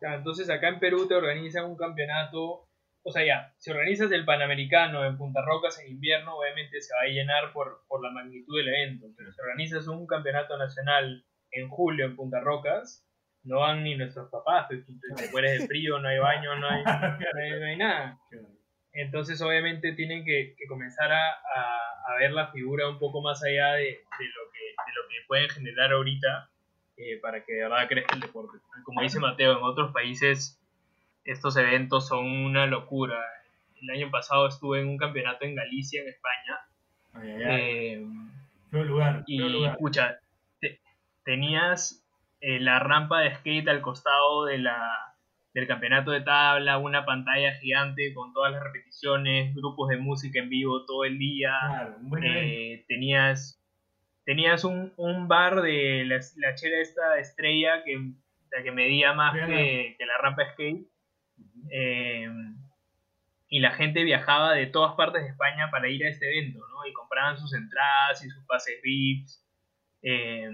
Entonces 0.00 0.50
acá 0.50 0.68
en 0.68 0.78
Perú 0.78 1.08
te 1.08 1.14
organizan 1.14 1.64
un 1.64 1.76
campeonato, 1.76 2.67
o 3.08 3.12
sea 3.12 3.24
ya, 3.24 3.54
si 3.58 3.70
organizas 3.70 4.12
el 4.12 4.24
Panamericano 4.24 5.04
en 5.04 5.16
Punta 5.16 5.40
Rocas 5.44 5.78
en 5.80 5.90
invierno, 5.92 6.36
obviamente 6.36 6.80
se 6.80 6.94
va 6.94 7.02
a 7.02 7.06
llenar 7.12 7.52
por, 7.52 7.82
por 7.88 8.02
la 8.02 8.10
magnitud 8.10 8.56
del 8.56 8.68
evento, 8.68 9.06
pero 9.16 9.32
si 9.32 9.40
organizas 9.40 9.86
un 9.88 10.06
campeonato 10.06 10.56
nacional 10.58 11.24
en 11.50 11.68
julio 11.68 12.04
en 12.06 12.16
Punta 12.16 12.40
Rocas, 12.40 13.04
no 13.44 13.60
van 13.60 13.82
ni 13.84 13.96
nuestros 13.96 14.30
papás, 14.30 14.66
pues, 14.68 14.84
te 14.86 14.92
te 15.16 15.30
mueres 15.32 15.58
de 15.60 15.66
frío, 15.66 15.98
no 15.98 16.08
hay 16.08 16.18
baño, 16.18 16.54
no 16.56 16.68
hay, 16.68 16.84
no 16.84 17.40
hay, 17.40 17.60
no 17.60 17.66
hay 17.66 17.76
nada. 17.76 18.18
Entonces 18.92 19.40
obviamente 19.42 19.92
tienen 19.92 20.24
que, 20.24 20.54
que 20.58 20.66
comenzar 20.66 21.10
a, 21.12 21.30
a- 21.32 21.84
a 22.08 22.14
ver 22.18 22.32
la 22.32 22.50
figura 22.52 22.88
un 22.88 22.98
poco 22.98 23.20
más 23.20 23.42
allá 23.44 23.72
de, 23.74 23.82
de 23.84 23.90
lo, 23.94 24.50
que, 24.52 24.60
de 24.60 24.92
lo 24.94 25.08
que 25.08 25.26
pueden 25.26 25.48
generar 25.50 25.92
ahorita 25.92 26.50
eh, 26.96 27.18
para 27.20 27.44
que 27.44 27.52
de 27.52 27.62
verdad 27.64 27.86
crezca 27.86 28.14
el 28.14 28.20
deporte. 28.22 28.58
Como 28.84 29.02
dice 29.02 29.20
Mateo, 29.20 29.52
en 29.58 29.62
otros 29.62 29.92
países 29.92 30.57
estos 31.32 31.56
eventos 31.56 32.08
son 32.08 32.26
una 32.26 32.66
locura. 32.66 33.18
El 33.82 33.90
año 33.90 34.10
pasado 34.10 34.48
estuve 34.48 34.80
en 34.80 34.88
un 34.88 34.96
campeonato 34.98 35.44
en 35.44 35.54
Galicia, 35.54 36.02
en 36.02 36.08
España, 36.08 36.58
Ay, 37.14 37.30
ay, 37.30 37.42
ay. 37.44 37.60
eh, 37.62 38.06
lugar, 38.84 39.24
y 39.26 39.38
lugar. 39.38 39.72
escucha, 39.72 40.18
te- 40.60 40.80
tenías 41.24 42.04
eh, 42.40 42.60
la 42.60 42.78
rampa 42.78 43.20
de 43.20 43.34
skate 43.36 43.68
al 43.68 43.80
costado 43.80 44.44
de 44.46 44.58
la, 44.58 45.14
del 45.54 45.66
campeonato 45.66 46.10
de 46.10 46.20
tabla, 46.22 46.78
una 46.78 47.04
pantalla 47.04 47.54
gigante 47.54 48.12
con 48.14 48.32
todas 48.32 48.52
las 48.52 48.62
repeticiones, 48.62 49.54
grupos 49.54 49.88
de 49.90 49.96
música 49.96 50.38
en 50.40 50.48
vivo 50.48 50.84
todo 50.86 51.04
el 51.04 51.18
día. 51.18 51.54
Claro. 51.60 51.96
Eh, 52.22 52.84
tenías 52.88 53.54
tenías 54.24 54.62
un, 54.64 54.92
un 54.98 55.26
bar 55.26 55.62
de 55.62 56.04
la, 56.04 56.20
la 56.36 56.54
chela 56.54 56.80
esta 56.82 57.18
estrella 57.18 57.82
que, 57.84 57.96
la 58.50 58.62
que 58.62 58.70
medía 58.72 59.14
más 59.14 59.34
que, 59.34 59.94
que 59.98 60.06
la 60.06 60.18
rampa 60.18 60.42
skate. 60.52 60.86
Eh, 61.70 62.28
y 63.50 63.60
la 63.60 63.72
gente 63.72 64.04
viajaba 64.04 64.52
de 64.54 64.66
todas 64.66 64.94
partes 64.94 65.22
de 65.22 65.28
España 65.30 65.70
para 65.70 65.88
ir 65.88 66.04
a 66.04 66.08
este 66.10 66.26
evento, 66.28 66.58
¿no? 66.68 66.86
Y 66.86 66.92
compraban 66.92 67.38
sus 67.38 67.54
entradas 67.54 68.22
y 68.24 68.28
sus 68.30 68.44
pases 68.44 68.74
VIPs. 68.82 69.44
eh, 70.02 70.50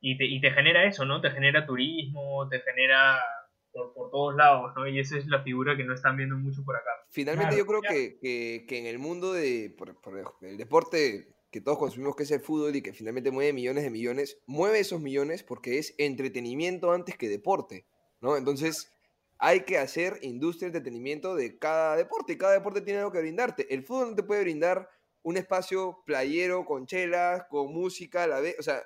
y, 0.00 0.16
te, 0.18 0.24
y 0.24 0.40
te 0.40 0.50
genera 0.50 0.84
eso, 0.84 1.04
¿no? 1.04 1.20
Te 1.20 1.30
genera 1.30 1.64
turismo, 1.66 2.48
te 2.48 2.60
genera 2.60 3.20
por, 3.72 3.94
por 3.94 4.10
todos 4.10 4.34
lados, 4.34 4.72
¿no? 4.74 4.86
Y 4.88 4.98
esa 4.98 5.16
es 5.16 5.26
la 5.28 5.42
figura 5.42 5.76
que 5.76 5.84
no 5.84 5.94
están 5.94 6.16
viendo 6.16 6.36
mucho 6.36 6.64
por 6.64 6.74
acá. 6.76 6.90
Finalmente 7.10 7.54
Claro, 7.54 7.64
yo 7.64 7.66
creo 7.66 7.82
que, 7.82 8.18
que- 8.20 8.64
que 8.66 8.78
en 8.78 8.86
el 8.86 8.98
mundo 8.98 9.32
de 9.32 9.72
por- 9.78 10.00
por 10.00 10.18
el 10.42 10.56
deporte 10.56 11.28
que 11.52 11.60
todos 11.60 11.78
consumimos, 11.78 12.16
que 12.16 12.22
es 12.24 12.30
el 12.32 12.40
fútbol 12.40 12.74
y 12.74 12.82
que 12.82 12.92
finalmente 12.94 13.30
mueve 13.30 13.52
millones 13.52 13.84
de 13.84 13.90
millones, 13.90 14.38
mueve 14.46 14.80
esos 14.80 15.00
millones 15.00 15.42
porque 15.44 15.78
es 15.78 15.94
entretenimiento 15.98 16.90
antes 16.92 17.16
que 17.16 17.28
deporte, 17.28 17.84
¿no? 18.20 18.36
Entonces 18.36 18.91
hay 19.44 19.62
que 19.64 19.76
hacer 19.76 20.18
industria 20.22 20.70
de 20.70 20.78
entretenimiento 20.78 21.34
de 21.34 21.58
cada 21.58 21.96
deporte 21.96 22.32
y 22.34 22.38
cada 22.38 22.52
deporte 22.52 22.80
tiene 22.80 23.00
algo 23.00 23.10
que 23.10 23.18
brindarte. 23.20 23.66
El 23.74 23.82
fútbol 23.82 24.10
no 24.10 24.14
te 24.14 24.22
puede 24.22 24.42
brindar 24.42 24.88
un 25.24 25.36
espacio 25.36 25.98
playero 26.06 26.64
con 26.64 26.86
chelas, 26.86 27.42
con 27.50 27.72
música 27.72 28.22
a 28.22 28.28
la 28.28 28.38
vez, 28.40 28.54
o 28.60 28.62
sea, 28.62 28.82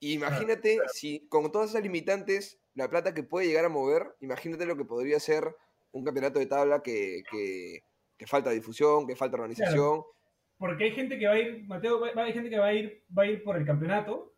imagínate 0.00 0.78
si 0.92 1.26
con 1.28 1.50
todas 1.50 1.70
esas 1.70 1.82
limitantes, 1.82 2.58
la 2.74 2.88
plata 2.90 3.14
que 3.14 3.22
puede 3.22 3.46
llegar 3.46 3.64
a 3.64 3.68
mover, 3.70 4.14
imagínate 4.20 4.66
lo 4.66 4.76
que 4.76 4.84
podría 4.84 5.18
ser 5.20 5.56
un 5.92 6.04
campeonato 6.04 6.38
de 6.38 6.46
tabla 6.46 6.82
que, 6.82 7.22
que- 7.30 7.82
que 8.16 8.26
falta 8.26 8.50
difusión, 8.50 9.06
que 9.06 9.16
falta 9.16 9.36
organización. 9.36 10.02
Porque 10.58 10.84
hay 10.84 10.90
gente 10.92 11.18
que 11.18 11.26
va 11.26 11.32
a 11.32 11.38
ir, 11.38 11.64
Mateo, 11.66 11.98
va- 12.00 12.22
hay 12.24 12.32
gente 12.32 12.50
que 12.50 12.58
va 12.58 12.66
a 12.66 12.72
ir, 12.74 13.04
va 13.16 13.22
a 13.24 13.26
ir 13.26 13.42
por 13.42 13.56
el 13.56 13.64
campeonato 13.66 14.34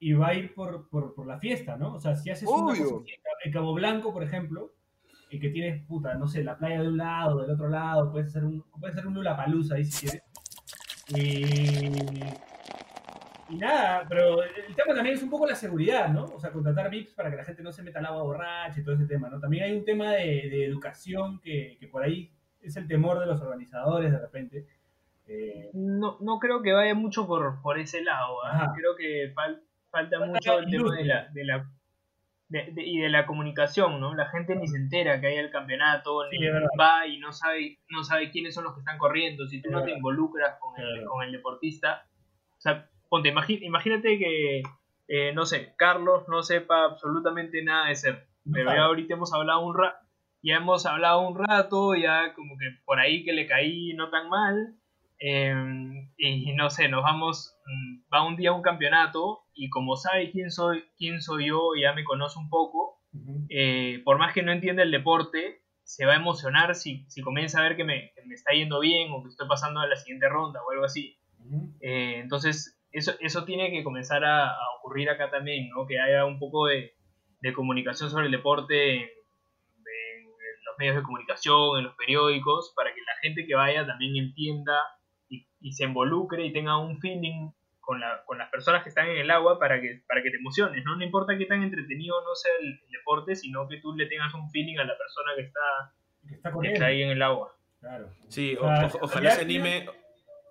y 0.00 0.12
va 0.14 0.28
a 0.28 0.34
ir 0.34 0.54
por, 0.54 0.88
por, 0.88 1.14
por 1.14 1.26
la 1.26 1.38
fiesta, 1.38 1.76
¿no? 1.76 1.94
O 1.94 2.00
sea, 2.00 2.16
si 2.16 2.30
haces 2.30 2.48
una 2.48 2.72
Obvio. 2.72 2.84
cosa 2.84 2.96
así, 3.04 3.14
en 3.44 3.52
Cabo 3.52 3.74
Blanco, 3.74 4.12
por 4.12 4.22
ejemplo, 4.24 4.72
y 5.32 5.40
que 5.40 5.48
tienes, 5.48 5.82
puta, 5.86 6.14
no 6.14 6.28
sé, 6.28 6.44
la 6.44 6.56
playa 6.58 6.82
de 6.82 6.88
un 6.88 6.98
lado, 6.98 7.40
del 7.40 7.50
otro 7.50 7.68
lado, 7.68 8.12
puedes 8.12 8.28
hacer 8.28 8.44
un, 8.44 8.62
puedes 8.78 8.94
hacer 8.94 9.06
un 9.08 9.14
Lollapalooza 9.14 9.74
ahí 9.76 9.84
si 9.84 10.06
quieres. 10.06 10.22
Y, 11.08 11.44
y 13.48 13.56
nada, 13.56 14.06
pero 14.08 14.42
el 14.42 14.74
tema 14.74 14.94
también 14.94 15.16
es 15.16 15.22
un 15.22 15.30
poco 15.30 15.46
la 15.46 15.54
seguridad, 15.54 16.08
¿no? 16.08 16.24
O 16.24 16.40
sea, 16.40 16.50
contratar 16.52 16.90
VIPs 16.90 17.14
para 17.14 17.30
que 17.30 17.36
la 17.36 17.44
gente 17.44 17.62
no 17.62 17.72
se 17.72 17.82
meta 17.82 17.98
al 17.98 18.06
agua 18.06 18.22
borracha 18.22 18.80
y 18.80 18.84
todo 18.84 18.94
ese 18.94 19.06
tema, 19.06 19.28
¿no? 19.28 19.38
También 19.40 19.64
hay 19.64 19.76
un 19.76 19.84
tema 19.84 20.12
de, 20.12 20.24
de 20.48 20.64
educación 20.64 21.40
que, 21.40 21.76
que 21.78 21.88
por 21.88 22.02
ahí 22.02 22.30
es 22.62 22.76
el 22.76 22.86
temor 22.86 23.18
de 23.18 23.26
los 23.26 23.40
organizadores 23.42 24.10
de 24.12 24.18
repente. 24.18 24.66
Eh, 25.26 25.70
No, 25.74 26.16
no 26.20 26.38
creo 26.38 26.62
que 26.62 26.72
vaya 26.72 26.94
mucho 26.94 27.26
por, 27.26 27.60
por 27.60 27.78
ese 27.78 28.02
lado. 28.02 28.44
Ajá. 28.44 28.72
Creo 28.76 28.96
que 28.96 29.34
fal- 29.34 29.60
falta 29.90 30.18
Falta 30.18 30.26
mucho 30.26 30.58
el 30.58 30.64
tema 30.66 30.70
de 30.70 30.76
industria. 30.76 31.14
la, 31.26 31.32
de 31.32 31.44
la 31.44 31.70
de- 32.52 32.70
de- 32.72 32.84
y 32.86 32.98
de 32.98 33.08
la 33.08 33.26
comunicación, 33.26 33.98
¿no? 33.98 34.14
La 34.14 34.26
gente 34.28 34.54
ni 34.56 34.66
se 34.68 34.76
entera 34.76 35.20
que 35.20 35.26
hay 35.28 35.36
el 35.36 35.50
campeonato, 35.50 36.22
Sí, 36.30 36.38
ni 36.38 36.46
va 36.78 37.06
y 37.06 37.18
no 37.18 37.32
sabe, 37.32 37.78
no 37.88 38.04
sabe 38.04 38.30
quiénes 38.30 38.54
son 38.54 38.64
los 38.64 38.74
que 38.74 38.80
están 38.80 38.98
corriendo. 38.98 39.46
Si 39.46 39.60
tú 39.62 39.70
no 39.70 39.78
te 39.84 39.92
involucras 39.96 40.58
con 40.60 40.74
el, 40.80 41.04
con 41.06 41.22
el 41.24 41.32
deportista, 41.32 42.06
o 42.58 42.60
sea, 42.60 42.88
ponte, 43.08 43.30
imagínate 43.30 44.18
que, 44.18 44.62
eh, 45.08 45.32
no 45.34 45.44
sé, 45.46 45.74
Carlos 45.76 46.28
no 46.28 46.42
sepa 46.42 46.84
absolutamente 46.84 47.62
nada 47.64 47.88
de 47.88 47.94
ser. 47.96 48.26
Pero 48.52 48.70
ya 48.76 48.82
ahorita 48.84 49.14
hemos 49.14 49.32
hablado 49.32 49.60
un 49.60 49.76
rato, 49.76 49.98
ya 50.42 50.56
hemos 50.56 50.84
hablado 50.86 51.20
un 51.20 51.38
rato, 51.38 51.94
ya 51.94 52.34
como 52.34 52.56
que 52.58 52.66
por 52.84 52.98
ahí 52.98 53.24
que 53.24 53.32
le 53.32 53.46
caí 53.46 53.94
no 53.94 54.10
tan 54.10 54.28
mal. 54.28 54.74
Em, 55.24 56.10
y 56.16 56.52
no 56.54 56.68
sé, 56.68 56.88
nos 56.88 57.02
vamos, 57.02 57.56
mm, 57.64 58.12
va 58.12 58.26
un 58.26 58.36
día 58.36 58.50
a 58.50 58.54
un 58.54 58.62
campeonato 58.62 59.44
y 59.54 59.70
como 59.70 59.96
sabe 59.96 60.30
quién 60.32 60.50
soy, 60.50 60.84
quién 60.98 61.20
soy 61.20 61.48
yo, 61.48 61.70
ya 61.80 61.92
me 61.92 62.02
conoce 62.04 62.38
un 62.38 62.50
poco, 62.50 62.98
eh, 63.48 64.00
por 64.04 64.18
más 64.18 64.34
que 64.34 64.42
no 64.42 64.52
entienda 64.52 64.82
el 64.82 64.90
deporte, 64.90 65.62
se 65.84 66.06
va 66.06 66.14
a 66.14 66.16
emocionar 66.16 66.74
si, 66.74 67.04
si 67.08 67.22
comienza 67.22 67.60
a 67.60 67.62
ver 67.62 67.76
que 67.76 67.84
me, 67.84 68.12
que 68.14 68.22
me 68.26 68.34
está 68.34 68.52
yendo 68.52 68.80
bien 68.80 69.12
o 69.12 69.22
que 69.22 69.28
estoy 69.28 69.46
pasando 69.46 69.80
a 69.80 69.86
la 69.86 69.96
siguiente 69.96 70.28
ronda 70.28 70.60
o 70.62 70.70
algo 70.72 70.84
así. 70.84 71.16
Eh, 71.80 72.18
entonces, 72.18 72.80
eso, 72.90 73.12
eso 73.20 73.44
tiene 73.44 73.70
que 73.70 73.84
comenzar 73.84 74.24
a, 74.24 74.48
a 74.48 74.76
ocurrir 74.78 75.10
acá 75.10 75.30
también, 75.30 75.68
¿no? 75.68 75.86
Que 75.86 76.00
haya 76.00 76.24
un 76.24 76.38
poco 76.38 76.66
de, 76.66 76.94
de 77.40 77.52
comunicación 77.52 78.10
sobre 78.10 78.26
el 78.26 78.32
deporte 78.32 79.02
en 79.02 80.24
los 80.64 80.78
medios 80.78 80.96
de 80.96 81.02
comunicación, 81.02 81.78
en 81.78 81.84
los 81.84 81.94
periódicos, 81.96 82.72
para 82.74 82.94
que 82.94 83.00
la 83.00 83.16
gente 83.20 83.46
que 83.46 83.54
vaya 83.54 83.86
también 83.86 84.16
entienda 84.16 84.80
y, 85.62 85.72
se 85.72 85.84
involucre 85.84 86.44
y 86.44 86.52
tenga 86.52 86.76
un 86.78 86.98
feeling 87.00 87.50
con, 87.80 88.00
la- 88.00 88.22
con 88.26 88.38
las 88.38 88.50
personas 88.50 88.82
que 88.82 88.88
están 88.90 89.08
en 89.08 89.16
el 89.18 89.30
agua 89.30 89.58
para 89.58 89.80
que, 89.80 90.02
para 90.08 90.22
que 90.22 90.30
te 90.30 90.36
emociones, 90.36 90.84
¿no? 90.84 90.96
No 90.96 91.04
importa 91.04 91.36
qué 91.38 91.46
tan 91.46 91.62
entretenido 91.62 92.20
no 92.22 92.34
sea 92.34 92.52
el, 92.60 92.66
el 92.68 92.90
deporte, 92.90 93.34
sino 93.36 93.68
que 93.68 93.78
tú 93.78 93.94
le 93.96 94.06
tengas 94.06 94.32
un 94.34 94.50
feeling 94.50 94.78
a 94.78 94.84
la 94.84 94.96
persona 94.96 95.32
que 95.36 95.42
está, 95.42 95.60
Que 96.28 96.34
está 96.34 96.50
con 96.52 96.62
que 96.62 96.72
está 96.72 96.86
ahí 96.86 97.02
en 97.02 97.10
el 97.10 97.22
agua. 97.22 97.56
Claro. 97.80 98.08
Sí, 98.28 98.56
O 98.60 98.66
o- 98.66 98.98
ojalá 99.02 99.32
se 99.32 99.40
anime, 99.42 99.86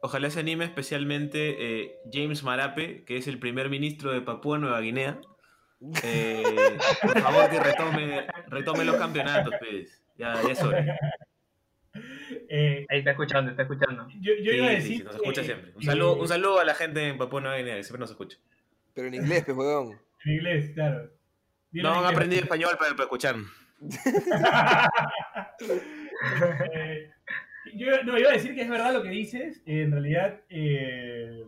ojalá 0.01 0.29
se 0.29 0.39
anime 0.41 0.65
especialmente 0.65 1.55
eh, 1.83 1.95
James 2.11 2.43
Marape, 2.43 3.05
que 3.05 3.15
es 3.17 3.27
el 3.27 3.39
primer 3.39 3.69
ministro 3.69 4.11
de 4.11 4.21
Papúa 4.21 4.57
Nueva 4.57 4.81
Guinea. 4.81 5.19
Eh, 6.03 6.43
por 7.01 7.19
favor 7.21 7.49
que 7.49 7.59
retome, 7.59 8.27
retome 8.47 8.83
los 8.85 8.97
campeonatos, 8.97 9.53
pues. 9.59 10.03
Ya, 10.17 10.33
ya 10.43 10.51
es 10.51 10.61
hora. 10.61 10.85
Eh, 12.53 12.85
Ahí 12.89 12.99
está 12.99 13.11
escuchando, 13.11 13.49
está 13.51 13.61
escuchando. 13.63 14.07
yo, 14.19 14.33
yo 14.43 14.51
Sí, 14.51 14.57
iba 14.57 14.67
a 14.67 14.69
decir. 14.71 14.97
sí, 14.97 15.03
nos 15.03 15.15
escucha 15.15 15.41
siempre. 15.43 15.71
Un 15.73 15.83
saludo, 15.83 16.15
un 16.17 16.27
saludo 16.27 16.59
a 16.59 16.65
la 16.65 16.73
gente 16.75 17.07
en 17.07 17.17
Papúa 17.17 17.39
Nueva 17.39 17.55
Guinea, 17.57 17.75
que 17.77 17.83
siempre 17.83 17.99
nos 18.01 18.09
escucha. 18.11 18.37
Pero 18.93 19.07
en 19.07 19.13
inglés, 19.13 19.43
pues, 19.45 19.57
weón. 19.57 19.97
En 20.25 20.31
inglés, 20.33 20.71
claro. 20.73 21.09
Dilo 21.71 21.89
No 21.93 21.99
han 21.99 22.13
aprendido 22.13 22.41
español 22.41 22.71
para, 22.77 22.91
para 22.91 23.03
escuchar. 23.03 23.35
Eh, 26.73 27.09
yo 27.75 28.03
no, 28.03 28.17
iba 28.17 28.29
a 28.29 28.33
decir 28.33 28.53
que 28.53 28.61
es 28.61 28.69
verdad 28.69 28.93
lo 28.93 29.01
que 29.03 29.09
dices. 29.09 29.61
eh, 29.65 29.83
en 29.83 29.91
realidad, 29.91 30.41
eh, 30.49 31.43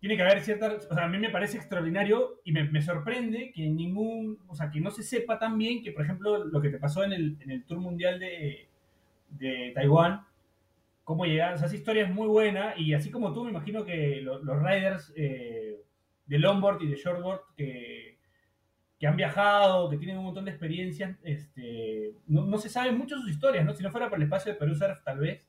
tiene 0.00 0.16
que 0.16 0.22
haber 0.22 0.40
cierta. 0.42 0.72
O 0.72 0.94
sea, 0.94 1.04
a 1.04 1.08
mí 1.08 1.18
me 1.18 1.30
parece 1.30 1.56
extraordinario 1.56 2.40
y 2.44 2.52
me, 2.52 2.64
me 2.64 2.80
sorprende 2.82 3.50
que 3.54 3.62
ningún. 3.68 4.38
O 4.48 4.54
sea, 4.54 4.70
que 4.70 4.80
no 4.80 4.90
se 4.90 5.02
sepa 5.02 5.38
tan 5.38 5.58
bien 5.58 5.82
que, 5.82 5.92
por 5.92 6.04
ejemplo, 6.04 6.44
lo 6.44 6.60
que 6.60 6.70
te 6.70 6.78
pasó 6.78 7.04
en 7.04 7.12
el, 7.12 7.36
en 7.40 7.50
el 7.50 7.64
Tour 7.64 7.80
Mundial 7.80 8.18
de, 8.18 8.68
de 9.30 9.72
Taiwán. 9.74 10.24
Cómo 11.04 11.24
llegaron. 11.26 11.54
O 11.54 11.58
sea, 11.58 11.66
esa 11.66 11.76
historia 11.76 12.04
es 12.04 12.10
muy 12.12 12.26
buena. 12.26 12.74
Y 12.76 12.94
así 12.94 13.10
como 13.10 13.32
tú, 13.32 13.44
me 13.44 13.50
imagino 13.50 13.84
que 13.84 14.20
lo- 14.22 14.42
los 14.42 14.58
riders 14.62 15.12
eh, 15.16 15.82
de 16.26 16.38
longboard 16.38 16.82
y 16.82 16.88
de 16.88 16.96
shortboard 16.96 17.40
que 17.56 18.14
que 18.96 19.08
han 19.08 19.16
viajado, 19.16 19.90
que 19.90 19.98
tienen 19.98 20.16
un 20.18 20.24
montón 20.24 20.44
de 20.44 20.52
experiencias, 20.52 21.18
este, 21.24 22.14
no, 22.28 22.46
no 22.46 22.56
se 22.58 22.68
saben 22.70 22.96
mucho 22.96 23.16
sus 23.18 23.28
historias, 23.28 23.64
¿no? 23.66 23.74
Si 23.74 23.82
no 23.82 23.90
fuera 23.90 24.08
por 24.08 24.16
el 24.18 24.22
espacio 24.22 24.52
de 24.52 24.58
Perú 24.58 24.74
Surf, 24.76 25.02
tal 25.04 25.18
vez, 25.18 25.42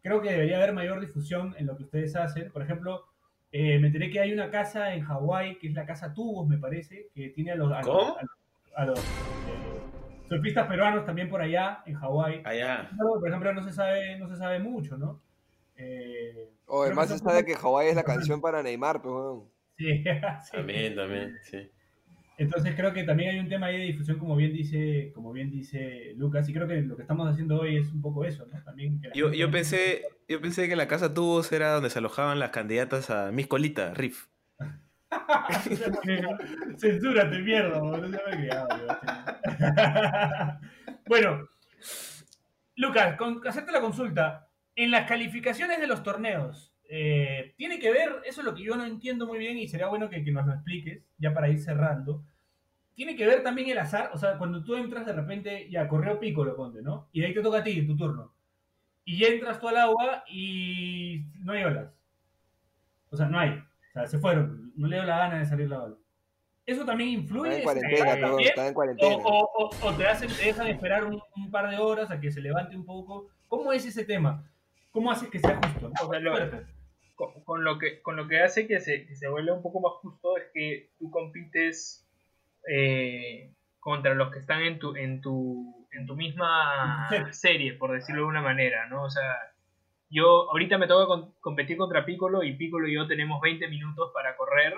creo 0.00 0.20
que 0.22 0.30
debería 0.30 0.56
haber 0.56 0.72
mayor 0.72 0.98
difusión 1.00 1.54
en 1.58 1.66
lo 1.66 1.76
que 1.76 1.84
ustedes 1.84 2.16
hacen. 2.16 2.50
Por 2.50 2.62
ejemplo, 2.62 3.04
eh, 3.52 3.78
me 3.78 3.88
enteré 3.88 4.10
que 4.10 4.18
hay 4.18 4.32
una 4.32 4.50
casa 4.50 4.94
en 4.94 5.02
Hawái, 5.04 5.58
que 5.58 5.68
es 5.68 5.74
la 5.74 5.84
casa 5.86 6.14
Tubos, 6.14 6.48
me 6.48 6.56
parece, 6.58 7.08
que 7.14 7.28
tiene 7.28 7.52
a 7.52 7.54
los, 7.56 7.70
a 7.70 7.76
los- 7.82 7.86
¿Cómo? 7.86 8.16
a 8.16 8.22
los- 8.22 8.30
a 8.76 8.84
los, 8.86 8.98
eh, 8.98 9.75
surfistas 10.28 10.66
peruanos 10.66 11.04
también 11.04 11.28
por 11.28 11.40
allá, 11.40 11.82
en 11.86 11.94
Hawái. 11.94 12.42
Allá. 12.44 12.90
Por 12.96 13.28
ejemplo, 13.28 13.52
no 13.52 13.62
se 13.62 13.72
sabe, 13.72 14.18
no 14.18 14.28
se 14.28 14.36
sabe 14.36 14.58
mucho, 14.58 14.96
¿no? 14.96 15.22
Eh, 15.76 16.50
O 16.66 16.80
creo 16.80 16.80
que 16.80 16.86
además 16.86 17.08
se 17.08 17.18
sabe 17.18 17.44
que 17.44 17.54
Hawái 17.54 17.88
es 17.88 17.96
la 17.96 18.04
canción 18.04 18.40
para 18.40 18.62
Neymar, 18.62 19.02
pues, 19.02 19.14
weón. 19.14 19.44
Sí, 19.76 20.04
sí. 20.44 20.52
También, 20.52 20.94
también, 20.94 21.36
sí. 21.42 21.70
Entonces 22.38 22.74
creo 22.76 22.92
que 22.92 23.04
también 23.04 23.30
hay 23.30 23.38
un 23.38 23.48
tema 23.48 23.66
ahí 23.66 23.78
de 23.78 23.84
difusión, 23.84 24.18
como 24.18 24.36
bien 24.36 24.52
dice, 24.52 25.10
como 25.14 25.32
bien 25.32 25.50
dice 25.50 26.12
Lucas, 26.16 26.46
y 26.48 26.52
creo 26.52 26.68
que 26.68 26.82
lo 26.82 26.94
que 26.96 27.02
estamos 27.02 27.26
haciendo 27.28 27.58
hoy 27.60 27.78
es 27.78 27.90
un 27.90 28.02
poco 28.02 28.24
eso, 28.26 28.46
¿no? 28.46 28.62
También 28.62 29.00
que 29.00 29.08
Yo, 29.14 29.32
yo 29.32 29.50
pensé, 29.50 30.02
yo 30.28 30.40
pensé 30.40 30.68
que 30.68 30.76
la 30.76 30.86
casa 30.86 31.14
tubos 31.14 31.50
era 31.52 31.72
donde 31.72 31.88
se 31.88 31.98
alojaban 31.98 32.38
las 32.38 32.50
candidatas 32.50 33.08
a 33.08 33.32
Miss 33.32 33.46
Colita, 33.46 33.94
Riff. 33.94 34.26
Boludo, 37.80 38.08
me 38.08 38.16
he 38.16 38.36
criado, 38.36 38.68
yo. 38.78 38.86
Bueno, 41.06 41.48
Lucas, 42.76 43.16
con 43.16 43.46
hacerte 43.46 43.72
la 43.72 43.80
consulta. 43.80 44.48
En 44.74 44.90
las 44.90 45.08
calificaciones 45.08 45.80
de 45.80 45.86
los 45.86 46.02
torneos, 46.02 46.74
eh, 46.88 47.54
tiene 47.56 47.78
que 47.78 47.90
ver, 47.90 48.20
eso 48.24 48.40
es 48.40 48.44
lo 48.44 48.54
que 48.54 48.62
yo 48.62 48.76
no 48.76 48.84
entiendo 48.84 49.26
muy 49.26 49.38
bien 49.38 49.56
y 49.56 49.68
sería 49.68 49.88
bueno 49.88 50.10
que, 50.10 50.20
nos 50.30 50.46
lo 50.46 50.52
expliques, 50.52 51.02
ya 51.16 51.32
para 51.32 51.48
ir 51.48 51.60
cerrando. 51.60 52.24
Tiene 52.94 53.16
que 53.16 53.26
ver 53.26 53.42
también 53.42 53.70
el 53.70 53.78
azar, 53.78 54.10
o 54.12 54.18
sea, 54.18 54.38
cuando 54.38 54.62
tú 54.62 54.74
entras 54.74 55.06
de 55.06 55.12
repente, 55.12 55.68
ya 55.70 55.88
correo 55.88 56.20
pico 56.20 56.44
lo 56.44 56.56
ponte, 56.56 56.82
¿no? 56.82 57.08
Y 57.12 57.22
ahí 57.22 57.32
te 57.32 57.42
toca 57.42 57.58
a 57.58 57.64
ti, 57.64 57.86
tu 57.86 57.96
turno. 57.96 58.34
Y 59.04 59.18
ya 59.18 59.28
entras 59.28 59.60
tú 59.60 59.68
al 59.68 59.76
agua 59.76 60.24
y 60.28 61.24
no 61.40 61.52
hay 61.52 61.64
olas. 61.64 61.92
O 63.10 63.16
sea, 63.16 63.26
no 63.26 63.38
hay. 63.38 63.50
O 63.50 63.92
sea, 63.92 64.06
se 64.06 64.18
fueron. 64.18 64.65
No 64.76 64.88
le 64.88 64.96
dio 64.96 65.04
la 65.06 65.18
gana 65.18 65.38
de 65.38 65.46
salir 65.46 65.68
la 65.68 65.82
ola. 65.82 65.96
¿Eso 66.66 66.84
también 66.84 67.10
influye? 67.10 67.58
Está 67.58 67.72
en 67.72 67.78
¿Eso 67.78 68.04
cuarentena? 68.04 68.42
Está 68.42 68.66
en 68.66 68.70
O, 68.70 68.74
cuarentena. 68.74 69.16
o- 69.16 69.50
o- 69.54 69.86
o 69.88 69.92
te, 69.94 70.06
hacen, 70.06 70.28
te 70.28 70.46
dejan 70.46 70.66
esperar 70.66 71.04
un, 71.04 71.20
un 71.36 71.50
par 71.50 71.70
de 71.70 71.76
horas 71.78 72.10
a 72.10 72.20
que 72.20 72.30
se 72.30 72.40
levante 72.40 72.74
un 72.76 72.84
poco. 72.84 73.28
¿Cómo 73.48 73.72
es 73.72 73.86
ese 73.86 74.04
tema? 74.04 74.44
¿Cómo 74.90 75.10
haces 75.12 75.28
que 75.30 75.38
sea 75.38 75.56
justo? 75.62 75.90
O 76.02 76.10
sea, 76.10 76.18
lo- 76.20 76.32
Fuerte. 76.32 76.66
con, 77.14 77.44
con 77.44 77.62
lo 77.64 77.78
que 77.78 78.02
con 78.02 78.16
lo 78.16 78.26
que 78.28 78.40
hace 78.40 78.66
que 78.66 78.80
se, 78.80 79.06
que 79.06 79.14
se 79.14 79.28
vuelva 79.28 79.54
un 79.54 79.62
poco 79.62 79.80
más 79.80 79.92
justo 80.02 80.36
es 80.38 80.44
que 80.52 80.90
tú 80.98 81.10
compites 81.10 82.04
eh, 82.68 83.52
contra 83.78 84.14
los 84.14 84.32
que 84.32 84.40
están 84.40 84.62
en 84.62 84.78
tu 84.78 84.96
en 84.96 85.20
tu 85.20 85.86
en 85.92 86.06
tu 86.06 86.16
misma 86.16 87.08
serie 87.32 87.74
por 87.74 87.92
decirlo 87.92 88.22
de 88.22 88.28
una 88.28 88.42
manera 88.42 88.86
no 88.88 89.04
o 89.04 89.10
sea 89.10 89.36
yo 90.08 90.50
ahorita 90.50 90.78
me 90.78 90.86
toca 90.86 91.06
con- 91.06 91.32
competir 91.40 91.76
contra 91.76 92.04
Piccolo 92.04 92.42
y 92.42 92.56
Piccolo 92.56 92.88
y 92.88 92.94
yo 92.94 93.06
tenemos 93.06 93.40
20 93.40 93.68
minutos 93.68 94.10
para 94.14 94.36
correr 94.36 94.74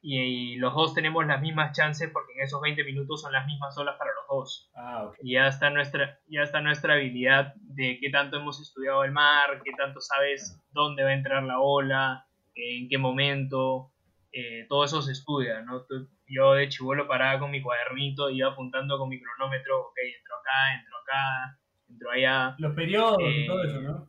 y, 0.00 0.20
y 0.20 0.56
los 0.56 0.74
dos 0.74 0.92
tenemos 0.94 1.26
las 1.26 1.40
mismas 1.40 1.76
chances 1.76 2.10
porque 2.12 2.32
en 2.34 2.42
esos 2.42 2.60
20 2.60 2.84
minutos 2.84 3.22
son 3.22 3.32
las 3.32 3.46
mismas 3.46 3.76
olas 3.78 3.96
para 3.98 4.10
los 4.10 4.26
dos 4.28 4.70
Ah, 4.74 5.04
ok. 5.06 5.16
y 5.22 5.32
ya 5.34 5.46
está 5.48 5.70
nuestra 5.70 6.18
ya 6.28 6.42
está 6.42 6.60
nuestra 6.60 6.94
habilidad 6.94 7.54
de 7.56 7.98
qué 8.00 8.10
tanto 8.10 8.36
hemos 8.38 8.60
estudiado 8.60 9.04
el 9.04 9.12
mar 9.12 9.60
qué 9.64 9.72
tanto 9.76 10.00
sabes 10.00 10.62
dónde 10.72 11.02
va 11.04 11.10
a 11.10 11.14
entrar 11.14 11.42
la 11.42 11.58
ola 11.60 12.26
en 12.54 12.88
qué 12.88 12.98
momento 12.98 13.90
eh, 14.32 14.66
todo 14.68 14.84
eso 14.84 15.00
se 15.02 15.12
estudia 15.12 15.62
no 15.62 15.84
yo 16.26 16.54
de 16.54 16.68
chivolo 16.68 17.06
paraba 17.06 17.38
con 17.38 17.50
mi 17.50 17.62
cuadernito 17.62 18.30
iba 18.30 18.48
apuntando 18.50 18.98
con 18.98 19.08
mi 19.08 19.20
cronómetro 19.20 19.80
ok 19.88 19.96
entro 20.16 20.34
acá 20.36 20.74
entro 20.78 20.96
acá 20.98 21.58
entro 21.88 22.10
allá 22.10 22.54
Los 22.58 22.74
periodos 22.74 23.18
y 23.20 23.24
Eh, 23.24 23.46
todo 23.46 23.62
eso, 23.64 23.80
¿no? 23.80 24.08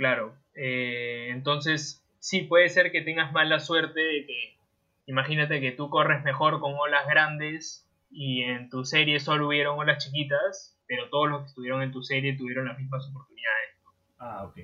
Claro. 0.00 0.34
eh, 0.54 1.28
entonces, 1.28 2.02
sí, 2.20 2.40
puede 2.42 2.70
ser 2.70 2.90
que 2.90 3.02
tengas 3.02 3.32
mala 3.32 3.60
suerte 3.60 4.00
de 4.00 4.24
que, 4.26 4.56
imagínate 5.04 5.60
que 5.60 5.72
tú 5.72 5.90
corres 5.90 6.24
mejor 6.24 6.58
con 6.58 6.72
olas 6.72 7.06
grandes 7.06 7.86
y 8.10 8.42
en 8.44 8.70
tu 8.70 8.86
serie 8.86 9.20
solo 9.20 9.48
hubieron 9.48 9.78
olas 9.78 10.02
chiquitas, 10.02 10.74
pero 10.86 11.10
todos 11.10 11.28
los 11.28 11.40
que 11.42 11.46
estuvieron 11.48 11.82
en 11.82 11.92
tu 11.92 12.02
serie 12.02 12.34
tuvieron 12.34 12.64
las 12.68 12.78
mismas 12.78 13.06
oportunidades. 13.10 13.76
Ah, 14.18 14.44
ok. 14.44 14.58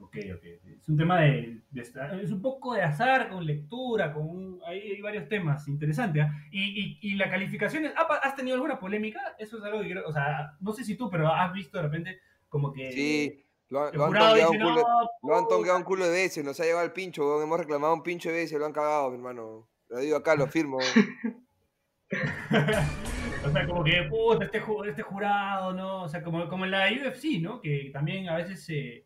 Ok, 0.00 0.16
ok. 0.34 0.44
Es 0.82 0.88
un 0.90 0.98
tema 0.98 1.20
de, 1.22 1.60
de 1.70 1.80
Es 2.20 2.30
un 2.30 2.42
poco 2.42 2.74
de 2.74 2.82
azar, 2.82 3.30
con 3.30 3.46
lectura, 3.46 4.12
con... 4.12 4.28
un- 4.28 4.60
hay 4.66 5.00
varios 5.00 5.28
temas 5.30 5.66
interesantes. 5.66 6.24
¿ah? 6.24 6.30
Y, 6.52 6.60
y, 6.60 6.98
y 7.00 7.14
la 7.14 7.30
calificación... 7.30 7.86
es- 7.86 7.94
¿ha 7.96 8.06
pa- 8.06 8.18
¿Has 8.18 8.36
tenido 8.36 8.54
alguna 8.56 8.78
polémica? 8.78 9.34
Eso 9.38 9.56
es 9.56 9.64
algo 9.64 9.80
que 9.80 9.88
creo... 9.92 10.06
O 10.06 10.12
sea, 10.12 10.52
no 10.60 10.72
sé 10.72 10.84
si 10.84 10.94
tú, 10.94 11.08
pero 11.08 11.32
has 11.32 11.52
visto 11.54 11.78
de 11.78 11.84
repente 11.84 12.18
como 12.50 12.70
que... 12.70 12.92
Sí, 12.92 13.43
lo, 13.92 14.04
han- 14.06 14.12
lo 14.14 14.34
dice, 14.34 14.46
un 14.48 14.58
culo, 14.58 14.82
no, 14.82 15.10
lo 15.28 15.36
han 15.36 15.44
puta". 15.44 15.54
tongueado 15.54 15.78
un 15.78 15.84
culo 15.84 16.04
de 16.06 16.12
veces, 16.12 16.44
nos 16.44 16.58
ha 16.60 16.64
llegado 16.64 16.84
el 16.84 16.92
pincho, 16.92 17.26
weón. 17.26 17.42
Hemos 17.42 17.58
reclamado 17.58 17.94
un 17.94 18.02
pincho 18.02 18.28
de 18.30 18.36
veces, 18.36 18.58
lo 18.58 18.66
han 18.66 18.72
cagado, 18.72 19.10
mi 19.10 19.16
hermano. 19.16 19.68
Lo 19.88 19.98
digo 19.98 20.16
acá, 20.16 20.34
lo 20.34 20.46
firmo. 20.46 20.78
o 23.44 23.50
sea, 23.50 23.66
como 23.66 23.84
que, 23.84 24.02
puta, 24.08 24.44
este, 24.44 24.62
este 24.88 25.02
jurado, 25.02 25.72
¿no? 25.72 26.02
O 26.02 26.08
sea, 26.08 26.22
como, 26.22 26.48
como 26.48 26.64
en 26.64 26.70
la 26.70 26.88
UFC, 26.90 27.40
¿no? 27.40 27.60
Que 27.60 27.90
también 27.92 28.28
a 28.28 28.36
veces 28.36 28.64
eh, 28.70 29.04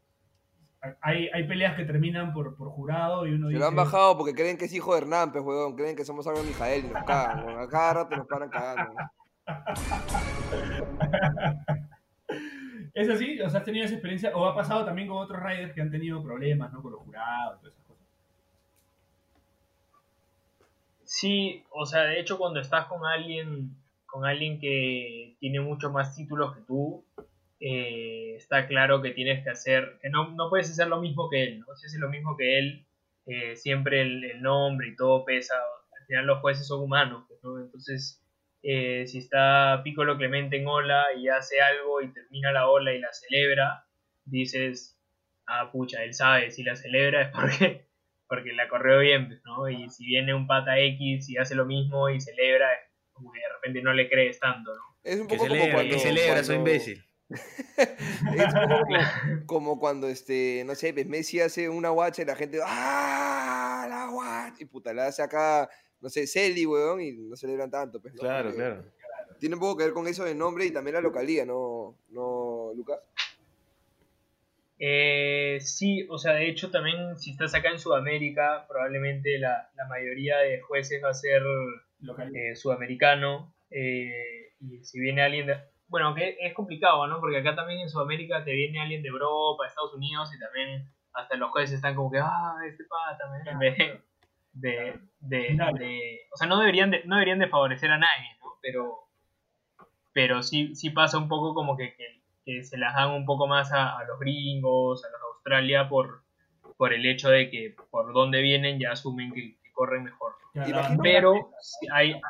hay, 1.00 1.28
hay 1.32 1.46
peleas 1.48 1.76
que 1.76 1.84
terminan 1.84 2.32
por, 2.32 2.56
por 2.56 2.68
jurado 2.70 3.26
y 3.26 3.32
uno 3.32 3.46
Se 3.46 3.50
dice... 3.54 3.60
lo 3.60 3.66
han 3.66 3.76
bajado 3.76 4.16
porque 4.16 4.34
creen 4.34 4.58
que 4.58 4.66
es 4.66 4.72
hijo 4.74 4.92
de 4.94 5.00
Hernán, 5.02 5.32
pues, 5.32 5.44
weón. 5.44 5.74
Creen 5.76 5.96
que 5.96 6.04
somos 6.04 6.26
algo 6.26 6.40
de 6.42 6.48
Mijael 6.48 6.84
y 6.84 6.88
nos 6.88 7.04
cagan, 7.04 7.46
weón. 7.46 7.60
A 7.60 7.68
cada 7.68 7.94
rato 7.94 8.16
nos 8.16 8.26
paran 8.26 8.50
cagando. 8.50 8.92
¿Es 12.98 13.08
así? 13.08 13.40
O 13.40 13.48
sea, 13.48 13.60
¿has 13.60 13.64
tenido 13.64 13.84
esa 13.84 13.94
experiencia? 13.94 14.36
¿O 14.36 14.44
ha 14.44 14.56
pasado 14.56 14.84
también 14.84 15.06
con 15.06 15.18
otros 15.18 15.40
riders 15.40 15.72
que 15.72 15.80
han 15.80 15.90
tenido 15.92 16.20
problemas, 16.20 16.72
¿no? 16.72 16.82
Con 16.82 16.90
los 16.90 17.00
jurados 17.02 17.56
y 17.56 17.60
todas 17.60 17.74
esas 17.74 17.86
cosas. 17.86 18.06
Sí, 21.04 21.64
o 21.70 21.86
sea, 21.86 22.02
de 22.02 22.18
hecho 22.18 22.38
cuando 22.38 22.58
estás 22.58 22.86
con 22.86 23.06
alguien, 23.06 23.76
con 24.04 24.24
alguien 24.24 24.58
que 24.58 25.36
tiene 25.38 25.60
mucho 25.60 25.92
más 25.92 26.16
títulos 26.16 26.56
que 26.56 26.62
tú, 26.62 27.04
eh, 27.60 28.34
está 28.34 28.66
claro 28.66 29.00
que 29.00 29.12
tienes 29.12 29.44
que 29.44 29.50
hacer, 29.50 30.00
que 30.02 30.10
no, 30.10 30.32
no 30.32 30.50
puedes 30.50 30.68
hacer 30.68 30.88
lo 30.88 31.00
mismo 31.00 31.30
que 31.30 31.44
él, 31.44 31.60
¿no? 31.60 31.76
Si 31.76 31.86
haces 31.86 32.00
lo 32.00 32.08
mismo 32.08 32.36
que 32.36 32.58
él, 32.58 32.84
eh, 33.26 33.54
siempre 33.54 34.02
el, 34.02 34.24
el 34.24 34.42
nombre 34.42 34.88
y 34.88 34.96
todo 34.96 35.24
pesa, 35.24 35.54
al 36.00 36.06
final 36.06 36.26
los 36.26 36.40
jueces 36.40 36.66
son 36.66 36.82
humanos, 36.82 37.26
¿no? 37.44 37.60
Entonces, 37.60 38.20
eh, 38.62 39.06
si 39.06 39.18
está 39.18 39.80
Piccolo 39.84 40.16
Clemente 40.16 40.56
en 40.56 40.66
ola 40.66 41.04
y 41.16 41.28
hace 41.28 41.60
algo 41.60 42.00
y 42.02 42.12
termina 42.12 42.52
la 42.52 42.68
ola 42.68 42.92
y 42.92 42.98
la 43.00 43.12
celebra, 43.12 43.86
dices, 44.24 44.98
ah, 45.46 45.70
pucha, 45.72 46.02
él 46.04 46.14
sabe, 46.14 46.50
si 46.50 46.62
la 46.62 46.76
celebra 46.76 47.22
es 47.22 47.28
porque, 47.32 47.88
porque 48.28 48.52
la 48.52 48.68
corrió 48.68 48.98
bien, 49.00 49.28
pues, 49.28 49.40
¿no? 49.44 49.68
Y 49.68 49.88
si 49.90 50.04
viene 50.06 50.34
un 50.34 50.46
pata 50.46 50.78
X 50.78 51.28
y 51.30 51.38
hace 51.38 51.54
lo 51.54 51.64
mismo 51.66 52.08
y 52.10 52.20
celebra, 52.20 52.72
es 52.74 52.80
como 53.12 53.32
que 53.32 53.40
de 53.40 53.48
repente 53.54 53.82
no 53.82 53.92
le 53.92 54.08
crees 54.08 54.38
tanto, 54.40 54.74
¿no? 54.74 54.82
Es 55.04 55.18
un 55.20 55.26
Que 55.28 55.36
poco 55.36 55.48
como 55.48 55.54
celebra, 55.60 55.74
cuando... 55.74 55.94
que 55.94 56.00
celebra, 56.00 56.44
soy 56.44 56.56
cuando- 56.56 56.70
imbécil. 56.70 57.04
es 57.78 58.54
un 58.54 58.68
poco 58.68 58.80
como, 58.84 59.46
como 59.46 59.78
cuando, 59.78 60.08
este, 60.08 60.62
no 60.66 60.74
sé, 60.74 60.92
pues, 60.94 61.06
Messi 61.06 61.40
hace 61.40 61.68
una 61.68 61.90
guacha 61.90 62.22
y 62.22 62.24
la 62.24 62.34
gente, 62.36 62.58
¡ah! 62.64 63.86
La 63.88 64.06
guacha. 64.10 64.56
Y 64.58 64.64
puta, 64.64 64.92
la 64.92 65.06
hace 65.06 65.22
acá, 65.22 65.68
no 66.00 66.08
sé, 66.08 66.26
Celi, 66.26 66.64
weón, 66.66 67.00
y 67.00 67.12
no 67.12 67.36
celebran 67.36 67.70
tanto. 67.70 68.00
Pues, 68.00 68.14
¿no? 68.14 68.20
Claro, 68.20 68.50
Porque 68.50 68.56
claro. 68.62 68.84
Tiene 69.38 69.54
un 69.54 69.60
poco 69.60 69.76
que 69.76 69.84
ver 69.84 69.92
con 69.92 70.08
eso 70.08 70.24
del 70.24 70.36
nombre 70.38 70.64
y 70.66 70.72
también 70.72 70.94
la 70.94 71.00
localía, 71.00 71.44
¿no, 71.46 71.96
no 72.10 72.72
Lucas? 72.74 72.98
Eh, 74.80 75.58
sí, 75.60 76.06
o 76.08 76.18
sea, 76.18 76.34
de 76.34 76.48
hecho 76.48 76.70
también 76.70 77.16
si 77.16 77.32
estás 77.32 77.54
acá 77.54 77.70
en 77.70 77.78
Sudamérica, 77.80 78.64
probablemente 78.68 79.38
la, 79.38 79.70
la 79.74 79.86
mayoría 79.86 80.38
de 80.38 80.60
jueces 80.60 81.02
va 81.02 81.10
a 81.10 81.14
ser 81.14 81.42
Local. 82.00 82.34
eh, 82.34 82.54
sudamericano. 82.54 83.52
eh, 83.70 84.52
y 84.60 84.82
si 84.84 84.98
viene 85.00 85.22
alguien 85.22 85.46
de... 85.46 85.56
Bueno, 85.88 86.08
aunque 86.08 86.36
es 86.40 86.52
complicado, 86.52 87.06
¿no? 87.06 87.20
Porque 87.20 87.38
acá 87.38 87.54
también 87.54 87.80
en 87.80 87.88
Sudamérica 87.88 88.44
te 88.44 88.52
viene 88.52 88.80
alguien 88.80 89.02
de 89.02 89.08
Europa, 89.08 89.64
de 89.64 89.68
Estados 89.68 89.94
Unidos, 89.94 90.30
y 90.34 90.38
también 90.38 90.88
hasta 91.12 91.36
los 91.36 91.50
jueces 91.50 91.76
están 91.76 91.94
como 91.94 92.10
que, 92.10 92.18
ah, 92.18 92.54
este 92.68 92.84
pata, 92.84 93.26
man", 93.28 93.46
en 93.48 93.58
vez 93.58 93.76
de, 94.52 94.98
de, 95.20 95.38
de- 95.38 95.54
Claro. 95.56 95.76
de- 95.76 96.20
O 96.32 96.36
sea, 96.36 96.46
no 96.48 96.58
deberían 96.58 96.90
de, 96.90 97.04
no 97.04 97.16
deberían 97.16 97.38
de 97.38 97.48
favorecer 97.48 97.90
a 97.90 97.98
nadie, 97.98 98.36
¿no? 98.40 98.46
Pero, 98.62 98.98
pero 100.12 100.42
sí, 100.42 100.74
sí 100.74 100.90
pasa 100.90 101.18
un 101.18 101.28
poco 101.28 101.54
como 101.54 101.76
que, 101.76 101.94
que, 101.96 102.22
que 102.44 102.64
se 102.64 102.76
las 102.78 102.94
dan 102.94 103.10
un 103.10 103.24
poco 103.26 103.46
más 103.46 103.72
a, 103.72 103.98
a 103.98 104.04
los 104.04 104.18
gringos, 104.18 105.04
a 105.04 105.08
los 105.10 105.20
de 105.20 105.26
Australia, 105.36 105.88
por, 105.88 106.22
por 106.76 106.92
el 106.92 107.06
hecho 107.06 107.30
de 107.30 107.50
que 107.50 107.76
por 107.90 108.12
donde 108.12 108.40
vienen 108.42 108.78
ya 108.80 108.92
asumen 108.92 109.32
que, 109.32 109.56
que 109.62 109.72
corren 109.72 110.04
mejor. 110.04 110.32
Imagino- 110.54 111.02
Pero 111.02 111.50
hay, 111.92 112.20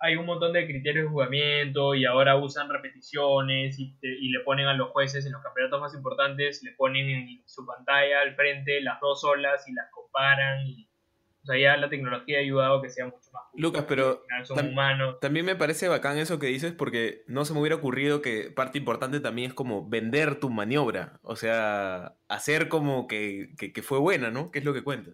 hay 0.00 0.16
un 0.16 0.26
montón 0.26 0.52
de 0.52 0.66
criterios 0.66 1.04
de 1.04 1.10
jugamiento 1.10 1.94
y 1.94 2.04
ahora 2.04 2.36
usan 2.36 2.68
repeticiones 2.68 3.78
y, 3.78 3.96
te- 4.00 4.08
y 4.18 4.30
le 4.30 4.40
ponen 4.40 4.66
a 4.66 4.74
los 4.74 4.90
jueces 4.90 5.24
en 5.26 5.32
los 5.32 5.42
campeonatos 5.42 5.80
más 5.80 5.94
importantes, 5.94 6.62
le 6.62 6.72
ponen 6.72 7.08
en 7.08 7.42
su 7.48 7.64
pantalla 7.64 8.20
al 8.22 8.34
frente 8.34 8.80
las 8.82 9.00
dos 9.00 9.24
olas 9.24 9.66
y 9.68 9.72
las 9.72 9.90
comparan. 9.90 10.66
Y, 10.66 10.89
o 11.42 11.46
sea, 11.46 11.58
ya 11.58 11.76
la 11.76 11.88
tecnología 11.88 12.38
ha 12.38 12.40
ayudado 12.42 12.78
a 12.78 12.82
que 12.82 12.90
sea 12.90 13.06
mucho 13.06 13.18
más 13.32 13.44
justo. 13.50 13.58
Lucas, 13.66 13.84
pero 13.88 14.08
Al 14.10 14.18
final 14.22 14.46
son 14.46 14.56
tam- 14.58 14.70
humanos. 14.72 15.20
También 15.20 15.46
me 15.46 15.56
parece 15.56 15.88
bacán 15.88 16.18
eso 16.18 16.38
que 16.38 16.46
dices 16.48 16.72
porque 16.72 17.22
no 17.26 17.44
se 17.44 17.54
me 17.54 17.60
hubiera 17.60 17.76
ocurrido 17.76 18.20
que 18.22 18.50
parte 18.50 18.78
importante 18.78 19.20
también 19.20 19.48
es 19.50 19.54
como 19.54 19.88
vender 19.88 20.36
tu 20.40 20.50
maniobra. 20.50 21.18
O 21.22 21.36
sea, 21.36 22.14
hacer 22.28 22.68
como 22.68 23.06
que, 23.08 23.54
que- 23.58 23.72
que 23.72 23.82
fue 23.82 23.98
buena, 23.98 24.30
¿no? 24.30 24.50
Que 24.50 24.58
es 24.60 24.64
lo 24.64 24.74
que 24.74 24.82
cuenta. 24.84 25.12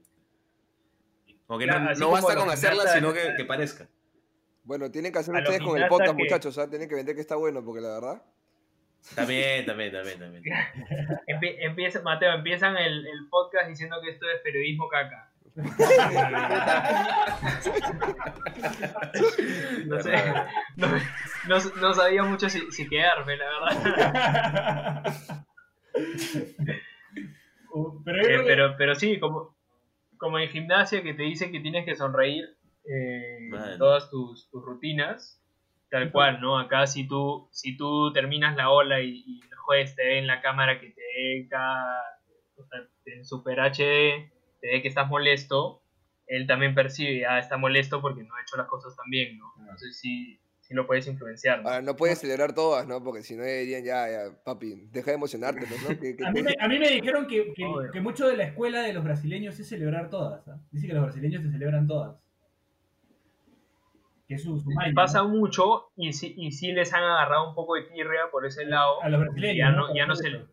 Como 1.47 1.59
que 1.61 1.67
Claro, 1.67 1.85
no, 1.85 1.91
así 1.91 2.01
no 2.01 2.07
como 2.07 2.23
basta 2.23 2.35
con 2.41 2.51
hacerla, 2.51 2.87
sino 2.89 3.13
que, 3.13 3.35
que 3.37 3.45
parezca. 3.45 3.89
Bueno, 4.65 4.91
tienen 4.91 5.13
que 5.13 5.21
hacer 5.21 5.35
A 5.37 5.39
ustedes 5.39 5.61
con 5.61 5.81
el 5.81 5.87
podcast, 5.89 6.17
que- 6.17 6.23
muchachos, 6.25 6.59
¿ah? 6.59 6.69
Tienen 6.69 6.89
que 6.89 6.97
vender 6.97 7.15
que 7.15 7.21
está 7.21 7.37
bueno, 7.37 7.65
porque 7.65 7.81
la 7.81 7.89
verdad... 8.01 8.23
También, 9.15 9.65
también, 9.65 9.93
también, 9.93 10.19
también. 10.19 10.43
Empie- 11.29 11.57
empieza, 11.61 12.03
Mateo, 12.03 12.33
empiezan 12.33 12.77
el, 12.77 13.07
el 13.07 13.29
podcast 13.31 13.69
diciendo 13.69 14.01
que 14.03 14.11
esto 14.11 14.27
es 14.29 14.41
periodismo 14.43 14.89
caca. 14.89 15.26
No 19.87 20.01
sé, 20.01 20.13
no, 20.77 20.87
no- 21.49 21.81
no 21.81 21.95
sabía 21.95 22.23
mucho 22.25 22.49
si, 22.51 22.61
si 22.71 22.89
quedarme, 22.89 23.37
la 23.37 23.45
verdad. 23.47 25.03
Pero, 28.05 28.23
yo 28.23 28.29
Eh, 28.41 28.45
pero, 28.47 28.75
pero 28.77 28.95
sí, 28.95 29.19
como, 29.19 29.57
como 30.19 30.39
en 30.39 30.49
gimnasia 30.49 31.03
que 31.03 31.15
te 31.15 31.23
dicen 31.25 31.53
que 31.53 31.61
tienes 31.61 31.85
que 31.85 31.95
sonreír 31.95 32.45
eh, 32.85 33.51
todas 33.79 34.11
tus, 34.11 34.49
tus 34.51 34.65
rutinas, 34.65 35.43
tal 35.91 36.11
cual, 36.13 36.41
¿no? 36.41 36.59
Acá 36.59 36.87
si 36.87 37.07
tú, 37.07 37.49
si 37.53 37.77
tú 37.77 38.13
terminas 38.13 38.57
la 38.57 38.71
ola 38.71 39.01
y, 39.01 39.23
y 39.27 39.41
el 39.43 39.57
juez 39.59 39.95
te 39.95 40.05
ve 40.05 40.19
en 40.19 40.27
la 40.27 40.41
cámara 40.41 40.81
que 40.81 40.91
te 40.91 41.01
ve 41.01 41.47
cada, 41.51 42.01
o 42.57 42.65
sea, 42.67 42.81
en 43.07 43.25
Super 43.25 43.61
HD, 43.61 44.31
te 44.67 44.73
ve 44.73 44.83
que 44.83 44.89
estás 44.89 45.09
molesto, 45.09 45.83
él 46.27 46.47
también 46.47 46.75
percibe, 46.75 47.25
ah, 47.27 47.39
está 47.39 47.57
molesto 47.57 48.01
porque 48.01 48.25
no 48.25 48.35
ha 48.35 48.43
hecho 48.43 48.57
las 48.57 48.67
cosas 48.67 48.97
tan 48.97 49.09
bien, 49.11 49.39
¿no? 49.39 49.45
Entonces 49.61 49.97
sí, 49.99 50.41
sí 50.61 50.75
lo 50.75 50.87
puedes 50.87 51.07
influenciar. 51.07 51.63
¿no? 51.63 51.69
Ahora, 51.69 51.83
no 51.83 51.95
puedes 51.95 52.19
celebrar 52.19 52.53
todas, 52.53 52.87
¿no? 52.89 53.03
Porque 53.05 53.23
si 53.23 53.37
no 53.37 53.45
dirían, 53.45 53.85
ya, 53.85 54.09
ya, 54.11 54.43
papi, 54.45 54.89
deja 54.91 55.13
de 55.13 55.17
emocionarte, 55.17 55.67
pues, 55.67 55.83
¿no? 55.83 56.27
A, 56.27 56.31
mí 56.33 56.43
me, 56.43 56.55
a 56.59 56.67
mí 56.69 56.79
me 56.81 56.89
dijeron 56.91 57.29
que, 57.29 57.53
que- 57.55 58.01
mucho 58.01 58.27
de 58.27 58.37
la 58.37 58.45
escuela 58.45 58.83
de 58.83 58.93
los 58.93 59.05
brasileños 59.05 59.59
es 59.61 59.69
celebrar 59.69 60.11
todas. 60.11 60.47
¿ah? 60.49 60.59
Dice 60.73 60.89
que 60.89 60.95
los 60.95 61.05
brasileños 61.05 61.43
se 61.45 61.51
celebran 61.53 61.87
todas. 61.87 62.17
Que 64.27 64.39
su, 64.39 64.59
su 64.59 64.71
maña, 64.73 64.93
Pasa 64.95 65.19
¿no? 65.23 65.29
mucho 65.29 65.93
y 65.97 66.13
sí, 66.13 66.35
y 66.37 66.51
sí 66.51 66.73
les 66.73 66.93
han 66.93 67.05
agarrado 67.05 67.49
un 67.51 67.55
poco 67.55 67.77
de 67.77 67.83
tirria 67.83 68.23
por 68.33 68.45
ese 68.45 68.65
lado. 68.67 69.01
A 69.03 69.09
los 69.09 69.21
brasileños. 69.21 69.57
ya 69.57 69.71
no, 69.71 69.95
ya 69.95 70.07
no 70.07 70.15
Por 70.15 70.23
se, 70.25 70.47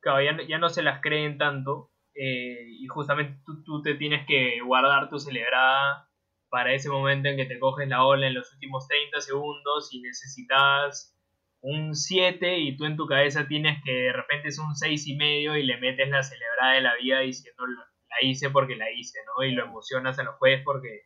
claro, 0.00 0.22
ya, 0.24 0.32
no- 0.32 0.42
ya 0.42 0.58
no 0.58 0.68
se 0.68 0.82
las 0.82 1.00
creen 1.00 1.38
tanto. 1.38 1.90
Eh, 2.18 2.66
y 2.80 2.86
justamente 2.86 3.40
tú, 3.46 3.62
tú 3.64 3.82
te 3.82 3.94
tienes 3.94 4.26
que 4.26 4.60
guardar 4.62 5.08
tu 5.10 5.18
celebrada 5.18 6.08
para 6.48 6.72
ese 6.74 6.88
momento 6.88 7.28
en 7.28 7.36
que 7.36 7.46
te 7.46 7.58
coges 7.58 7.88
la 7.88 8.04
ola 8.04 8.26
en 8.28 8.34
los 8.34 8.52
últimos 8.54 8.86
30 8.88 9.20
segundos 9.20 9.92
y 9.92 10.00
necesitas 10.00 11.14
un 11.60 11.94
7 11.94 12.58
y 12.60 12.76
tú 12.76 12.84
en 12.84 12.96
tu 12.96 13.06
cabeza 13.06 13.46
tienes 13.48 13.82
que 13.84 13.92
de 13.92 14.12
repente 14.12 14.48
es 14.48 14.58
un 14.58 14.74
6 14.76 15.06
y 15.08 15.16
medio 15.16 15.56
y 15.56 15.64
le 15.64 15.78
metes 15.78 16.08
la 16.08 16.22
celebrada 16.22 16.74
de 16.74 16.80
la 16.82 16.94
vida 16.96 17.20
diciendo 17.20 17.64
la 17.66 18.26
hice 18.26 18.50
porque 18.50 18.76
la 18.76 18.90
hice, 18.92 19.18
¿no? 19.26 19.44
Y 19.44 19.52
lo 19.52 19.64
emocionas 19.64 20.18
a 20.18 20.22
los 20.24 20.36
jueces 20.36 20.62
porque, 20.64 21.02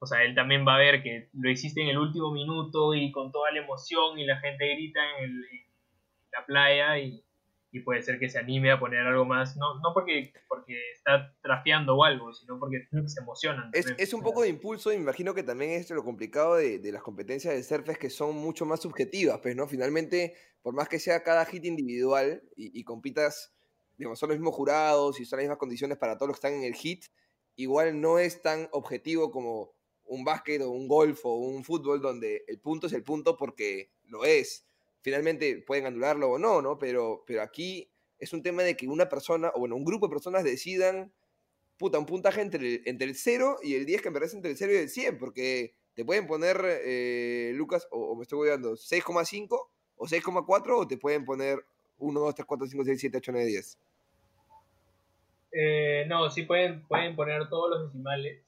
o 0.00 0.06
sea, 0.06 0.22
él 0.24 0.34
también 0.34 0.66
va 0.66 0.74
a 0.76 0.78
ver 0.78 1.02
que 1.02 1.28
lo 1.34 1.50
hiciste 1.50 1.82
en 1.82 1.88
el 1.88 1.98
último 1.98 2.32
minuto 2.32 2.94
y 2.94 3.10
con 3.12 3.30
toda 3.32 3.50
la 3.52 3.60
emoción 3.60 4.18
y 4.18 4.24
la 4.26 4.38
gente 4.40 4.66
grita 4.74 5.00
en, 5.18 5.24
el- 5.24 5.44
en 5.52 5.66
la 6.32 6.46
playa 6.46 6.98
y, 6.98 7.22
y 7.70 7.80
puede 7.80 8.02
ser 8.02 8.18
que 8.18 8.30
se 8.30 8.38
anime 8.38 8.70
a 8.70 8.80
poner 8.80 9.00
algo 9.00 9.24
más, 9.24 9.56
no, 9.56 9.78
no 9.80 9.92
porque, 9.92 10.32
porque 10.48 10.74
está 10.92 11.34
trafiando 11.42 11.96
o 11.96 12.04
algo, 12.04 12.32
sino 12.32 12.58
porque 12.58 12.88
se 13.06 13.20
emocionan. 13.20 13.70
Es, 13.74 13.94
es 13.98 14.14
un 14.14 14.22
poco 14.22 14.42
de 14.42 14.48
impulso 14.48 14.90
y 14.90 14.96
me 14.96 15.02
imagino 15.02 15.34
que 15.34 15.42
también 15.42 15.72
es 15.72 15.90
lo 15.90 16.02
complicado 16.02 16.56
de, 16.56 16.78
de 16.78 16.92
las 16.92 17.02
competencias 17.02 17.54
de 17.54 17.62
surf 17.62 17.88
es 17.90 17.98
que 17.98 18.10
son 18.10 18.36
mucho 18.36 18.64
más 18.64 18.80
subjetivas, 18.80 19.40
pues, 19.40 19.54
¿no? 19.54 19.66
Finalmente, 19.66 20.34
por 20.62 20.74
más 20.74 20.88
que 20.88 20.98
sea 20.98 21.22
cada 21.22 21.44
hit 21.44 21.64
individual 21.64 22.42
y, 22.56 22.78
y 22.78 22.84
compitas, 22.84 23.54
digamos, 23.96 24.18
son 24.18 24.30
los 24.30 24.38
mismos 24.38 24.54
jurados 24.54 25.20
y 25.20 25.26
son 25.26 25.38
las 25.38 25.44
mismas 25.44 25.58
condiciones 25.58 25.98
para 25.98 26.16
todos 26.16 26.28
los 26.28 26.40
que 26.40 26.46
están 26.46 26.60
en 26.60 26.64
el 26.64 26.74
hit, 26.74 27.04
igual 27.56 28.00
no 28.00 28.18
es 28.18 28.40
tan 28.40 28.68
objetivo 28.72 29.30
como 29.30 29.74
un 30.04 30.24
básquet 30.24 30.62
o 30.62 30.70
un 30.70 30.88
golf 30.88 31.24
o 31.24 31.34
un 31.34 31.64
fútbol 31.64 32.00
donde 32.00 32.44
el 32.46 32.60
punto 32.60 32.86
es 32.86 32.92
el 32.94 33.04
punto 33.04 33.36
porque 33.36 33.92
lo 34.04 34.24
es. 34.24 34.67
Finalmente 35.00 35.62
pueden 35.66 35.86
anularlo 35.86 36.30
o 36.30 36.38
no, 36.38 36.62
¿no? 36.62 36.78
Pero, 36.78 37.24
pero 37.26 37.42
aquí 37.42 37.90
es 38.18 38.32
un 38.32 38.42
tema 38.42 38.62
de 38.62 38.76
que 38.76 38.88
una 38.88 39.08
persona, 39.08 39.52
o 39.54 39.60
bueno, 39.60 39.76
un 39.76 39.84
grupo 39.84 40.06
de 40.06 40.10
personas 40.10 40.44
decidan 40.44 41.12
puta, 41.78 41.98
un 41.98 42.06
puntaje 42.06 42.40
entre 42.40 42.60
el, 42.60 42.82
entre 42.86 43.06
el 43.06 43.14
0 43.14 43.58
y 43.62 43.74
el 43.74 43.86
10 43.86 44.02
que 44.02 44.10
me 44.10 44.14
parece 44.14 44.36
entre 44.36 44.50
el 44.50 44.56
0 44.56 44.72
y 44.72 44.76
el 44.76 44.88
100, 44.88 45.18
porque 45.18 45.74
te 45.94 46.04
pueden 46.04 46.26
poner, 46.26 46.60
eh, 46.64 47.52
Lucas, 47.54 47.86
o, 47.90 48.12
o 48.12 48.16
me 48.16 48.22
estoy 48.22 48.38
cuidando, 48.38 48.72
6,5 48.72 49.68
o 49.96 50.06
6,4 50.06 50.76
o 50.76 50.88
te 50.88 50.98
pueden 50.98 51.24
poner 51.24 51.64
1, 51.98 52.20
2, 52.20 52.34
3, 52.34 52.46
4, 52.46 52.66
5, 52.66 52.84
6, 52.84 53.00
7, 53.00 53.18
8, 53.18 53.32
9, 53.32 53.46
10. 53.46 53.78
Eh, 55.52 56.04
no, 56.08 56.28
sí 56.30 56.42
pueden, 56.42 56.86
pueden 56.86 57.16
poner 57.16 57.48
todos 57.48 57.70
los 57.70 57.86
decimales, 57.86 58.42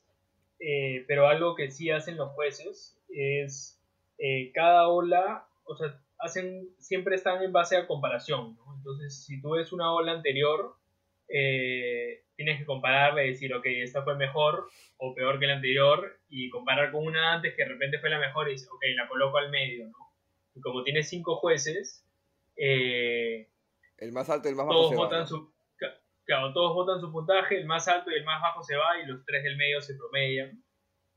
eh, 0.58 1.04
pero 1.08 1.26
algo 1.26 1.54
que 1.54 1.70
sí 1.70 1.90
hacen 1.90 2.16
los 2.16 2.32
jueces 2.32 2.98
es 3.08 3.80
eh, 4.18 4.52
cada 4.54 4.88
ola, 4.88 5.46
o 5.64 5.76
sea, 5.76 6.00
hacen, 6.22 6.68
siempre 6.78 7.16
están 7.16 7.42
en 7.42 7.52
base 7.52 7.76
a 7.76 7.86
comparación, 7.86 8.56
¿no? 8.56 8.74
Entonces, 8.76 9.24
si 9.24 9.40
tú 9.40 9.50
ves 9.52 9.72
una 9.72 9.92
ola 9.92 10.12
anterior, 10.12 10.76
eh, 11.28 12.24
tienes 12.36 12.58
que 12.58 12.66
compararla 12.66 13.24
y 13.24 13.30
decir, 13.30 13.54
ok, 13.54 13.64
esta 13.66 14.02
fue 14.02 14.16
mejor 14.16 14.68
o 14.98 15.14
peor 15.14 15.38
que 15.38 15.46
la 15.46 15.54
anterior, 15.54 16.18
y 16.28 16.50
comparar 16.50 16.90
con 16.92 17.06
una 17.06 17.32
antes 17.34 17.54
que 17.54 17.62
de 17.62 17.68
repente 17.70 17.98
fue 18.00 18.10
la 18.10 18.18
mejor 18.18 18.48
y 18.48 18.52
dices, 18.52 18.68
ok, 18.70 18.82
la 18.96 19.08
coloco 19.08 19.38
al 19.38 19.50
medio, 19.50 19.86
¿no? 19.88 19.96
Y 20.54 20.60
como 20.60 20.82
tienes 20.82 21.08
cinco 21.08 21.36
jueces, 21.36 22.04
eh, 22.56 23.48
El 23.98 24.12
más 24.12 24.28
alto 24.28 24.48
y 24.48 24.50
el 24.50 24.56
más 24.56 24.66
bajo 24.66 24.78
todos 24.78 24.90
se 24.90 24.96
va, 24.96 25.02
votan 25.04 25.20
¿no? 25.20 25.26
su 25.26 25.52
claro, 26.24 26.52
todos 26.52 26.74
votan 26.74 27.00
su 27.00 27.10
puntaje, 27.10 27.56
el 27.58 27.66
más 27.66 27.88
alto 27.88 28.10
y 28.10 28.14
el 28.14 28.24
más 28.24 28.40
bajo 28.40 28.62
se 28.62 28.76
va 28.76 29.00
y 29.02 29.06
los 29.06 29.24
tres 29.24 29.42
del 29.42 29.56
medio 29.56 29.80
se 29.80 29.94
promedian 29.96 30.62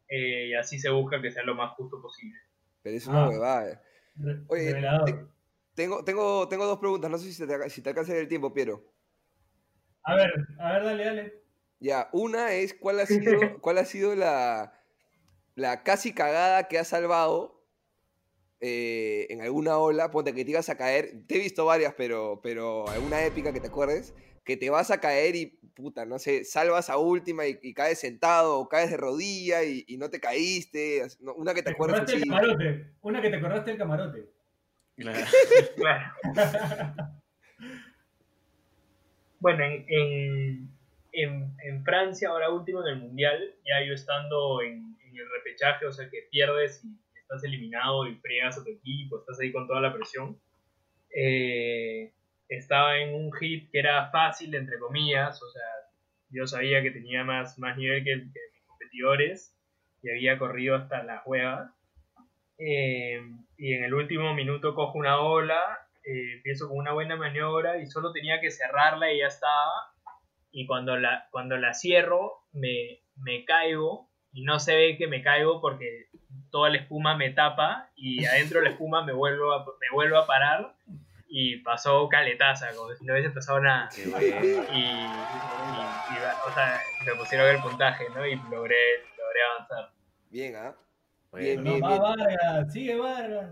eh, 0.07 0.47
y 0.47 0.53
así 0.55 0.79
se 0.79 0.89
busca 0.89 1.21
que 1.21 1.29
sea 1.31 1.43
lo 1.43 1.53
más 1.55 1.73
justo 1.75 2.01
posible. 2.01 2.39
Pero 2.81 2.97
es 2.97 3.05
una 3.07 3.25
Ah. 3.25 3.29
huevada. 3.29 3.81
Oye, 4.47 4.69
revelador. 4.71 5.29
Tengo, 5.73 6.03
tengo, 6.03 6.47
tengo 6.47 6.65
dos 6.65 6.77
preguntas, 6.79 7.09
no 7.09 7.17
sé 7.17 7.31
si 7.31 7.47
te, 7.47 7.69
si 7.69 7.81
te 7.81 7.89
alcanza 7.89 8.15
el 8.15 8.27
tiempo, 8.27 8.53
Piero. 8.53 8.93
A 10.03 10.15
ver, 10.15 10.31
a 10.59 10.73
ver, 10.73 10.83
dale, 10.83 11.05
dale. 11.05 11.43
Ya, 11.79 12.09
una 12.13 12.53
es 12.53 12.73
cuál 12.73 12.99
ha 12.99 13.05
sido, 13.05 13.59
cuál 13.61 13.77
ha 13.77 13.85
sido 13.85 14.15
la, 14.15 14.73
la 15.55 15.83
casi 15.83 16.13
cagada 16.13 16.67
que 16.67 16.77
has 16.77 16.87
salvado 16.89 17.63
eh, 18.59 19.27
en 19.29 19.41
alguna 19.41 19.77
ola, 19.77 20.09
ponte 20.11 20.33
que 20.33 20.45
te 20.45 20.51
ibas 20.51 20.69
a 20.69 20.77
caer, 20.77 21.25
te 21.27 21.35
he 21.35 21.39
visto 21.39 21.65
varias, 21.65 21.93
pero, 21.95 22.39
pero 22.41 22.87
alguna 22.87 23.25
épica 23.25 23.51
que 23.51 23.59
te 23.59 23.67
acuerdes, 23.67 24.13
que 24.43 24.57
te 24.57 24.69
vas 24.69 24.91
a 24.91 24.99
caer 24.99 25.35
y, 25.35 25.45
puta, 25.75 26.05
no 26.05 26.19
sé, 26.19 26.43
salvas 26.45 26.89
a 26.89 26.97
última 26.97 27.47
y, 27.47 27.57
y 27.61 27.73
caes 27.73 27.99
sentado 27.99 28.59
o 28.59 28.67
caes 28.67 28.91
de 28.91 28.97
rodilla 28.97 29.63
y, 29.63 29.83
y 29.87 29.97
no 29.97 30.09
te 30.09 30.19
caíste, 30.19 31.03
no, 31.21 31.33
una 31.35 31.53
que 31.53 31.63
te 31.63 31.73
camarote. 31.75 32.91
Una 33.01 33.21
que 33.21 33.29
te 33.29 33.35
acordaste 33.37 33.71
del 33.71 33.77
camarote. 33.79 34.29
Claro. 34.95 35.25
Claro. 35.75 36.13
Bueno, 39.39 39.63
en, 39.65 39.85
en, 39.89 40.69
en, 41.11 41.55
en 41.65 41.83
Francia, 41.83 42.29
ahora 42.29 42.49
último 42.49 42.81
en 42.81 42.93
el 42.93 42.99
Mundial, 43.01 43.55
ya 43.65 43.85
yo 43.85 43.93
estando 43.93 44.61
en, 44.61 44.95
en 45.05 45.17
el 45.17 45.29
repechaje, 45.29 45.85
o 45.85 45.91
sea 45.91 46.09
que 46.09 46.27
pierdes 46.31 46.83
y 46.85 46.97
estás 47.19 47.43
eliminado 47.43 48.07
y 48.07 48.15
friegas 48.15 48.57
a 48.57 48.63
tu 48.63 48.69
equipo, 48.71 49.19
estás 49.19 49.39
ahí 49.41 49.51
con 49.51 49.67
toda 49.67 49.81
la 49.81 49.93
presión. 49.93 50.39
eh, 51.15 52.13
estaba 52.57 52.97
en 52.97 53.13
un 53.13 53.31
hit 53.33 53.69
que 53.71 53.79
era 53.79 54.09
fácil, 54.09 54.53
entre 54.55 54.79
comillas, 54.79 55.41
o 55.41 55.49
sea, 55.49 55.61
yo 56.29 56.47
sabía 56.47 56.81
que 56.81 56.91
tenía 56.91 57.23
más, 57.23 57.57
más 57.59 57.77
nivel 57.77 58.03
que, 58.03 58.15
mis 58.15 58.63
competidores 58.65 59.55
y 60.01 60.09
había 60.09 60.37
corrido 60.37 60.75
hasta 60.75 61.03
las 61.03 61.21
huevas. 61.25 61.71
Eh, 62.57 63.21
y 63.57 63.73
en 63.73 63.83
el 63.83 63.93
último 63.93 64.33
minuto 64.33 64.75
cojo 64.75 64.97
una 64.97 65.19
ola, 65.19 65.61
eh, 66.03 66.33
empiezo 66.35 66.67
con 66.67 66.77
una 66.77 66.93
buena 66.93 67.15
maniobra 67.15 67.77
y 67.77 67.87
solo 67.87 68.11
tenía 68.11 68.41
que 68.41 68.51
cerrarla 68.51 69.11
y 69.11 69.19
ya 69.19 69.27
estaba. 69.27 69.71
Y 70.51 70.65
cuando 70.65 70.97
la, 70.97 71.27
cuando 71.31 71.57
la 71.57 71.73
cierro, 71.73 72.43
me, 72.51 73.01
me 73.15 73.45
caigo 73.45 74.09
y 74.31 74.43
no 74.43 74.59
se 74.59 74.75
ve 74.75 74.97
que 74.97 75.07
me 75.07 75.21
caigo 75.21 75.61
porque 75.61 76.07
toda 76.51 76.69
la 76.69 76.77
espuma 76.77 77.15
me 77.15 77.29
tapa 77.29 77.89
y 77.95 78.25
adentro 78.25 78.59
de 78.59 78.65
la 78.65 78.71
espuma 78.71 79.03
me 79.03 79.13
vuelvo 79.13 79.53
me 79.79 79.87
vuelvo 79.91 80.17
a 80.17 80.27
parar 80.27 80.75
y 81.35 81.57
pasó 81.63 82.07
caletaza, 82.09 82.67
como 82.75 82.93
si 82.93 83.03
no 83.05 83.13
hubiese 83.13 83.31
pasado 83.31 83.59
nada. 83.59 83.89
Y, 83.97 84.01
y- 84.01 84.03
y, 84.03 84.07
o 86.47 86.53
sea, 86.53 86.79
me 87.07 87.15
pusieron 87.15 87.47
el 87.55 87.59
puntaje, 87.59 88.05
¿no? 88.13 88.23
Y 88.25 88.35
logré, 88.35 88.75
logré 89.17 89.39
avanzar. 89.55 89.91
Bien, 90.29 90.55
¿ah? 90.55 90.75
Bien, 91.33 91.63
No, 91.63 91.71
bien, 91.71 91.83
va 91.83 91.87
bien. 91.89 92.01
Vargas, 92.01 92.71
sigue 92.73 92.95
Vargas. 92.97 93.49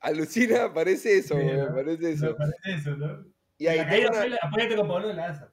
Alucina, 0.00 0.72
parece 0.74 1.16
eso, 1.18 1.34
Sí, 1.38 1.44
¿no? 1.46 1.74
parece 1.74 2.02
Me 2.02 2.10
eso. 2.10 2.36
parece 2.36 2.74
eso, 2.76 2.90
¿no? 2.90 3.24
Y 3.56 3.66
ahí 3.68 3.78
tengo 3.88 4.10
una, 4.10 4.36
apóyate 4.42 4.76
con 4.76 4.88
Pablo 4.88 5.12
Laza. 5.14 5.50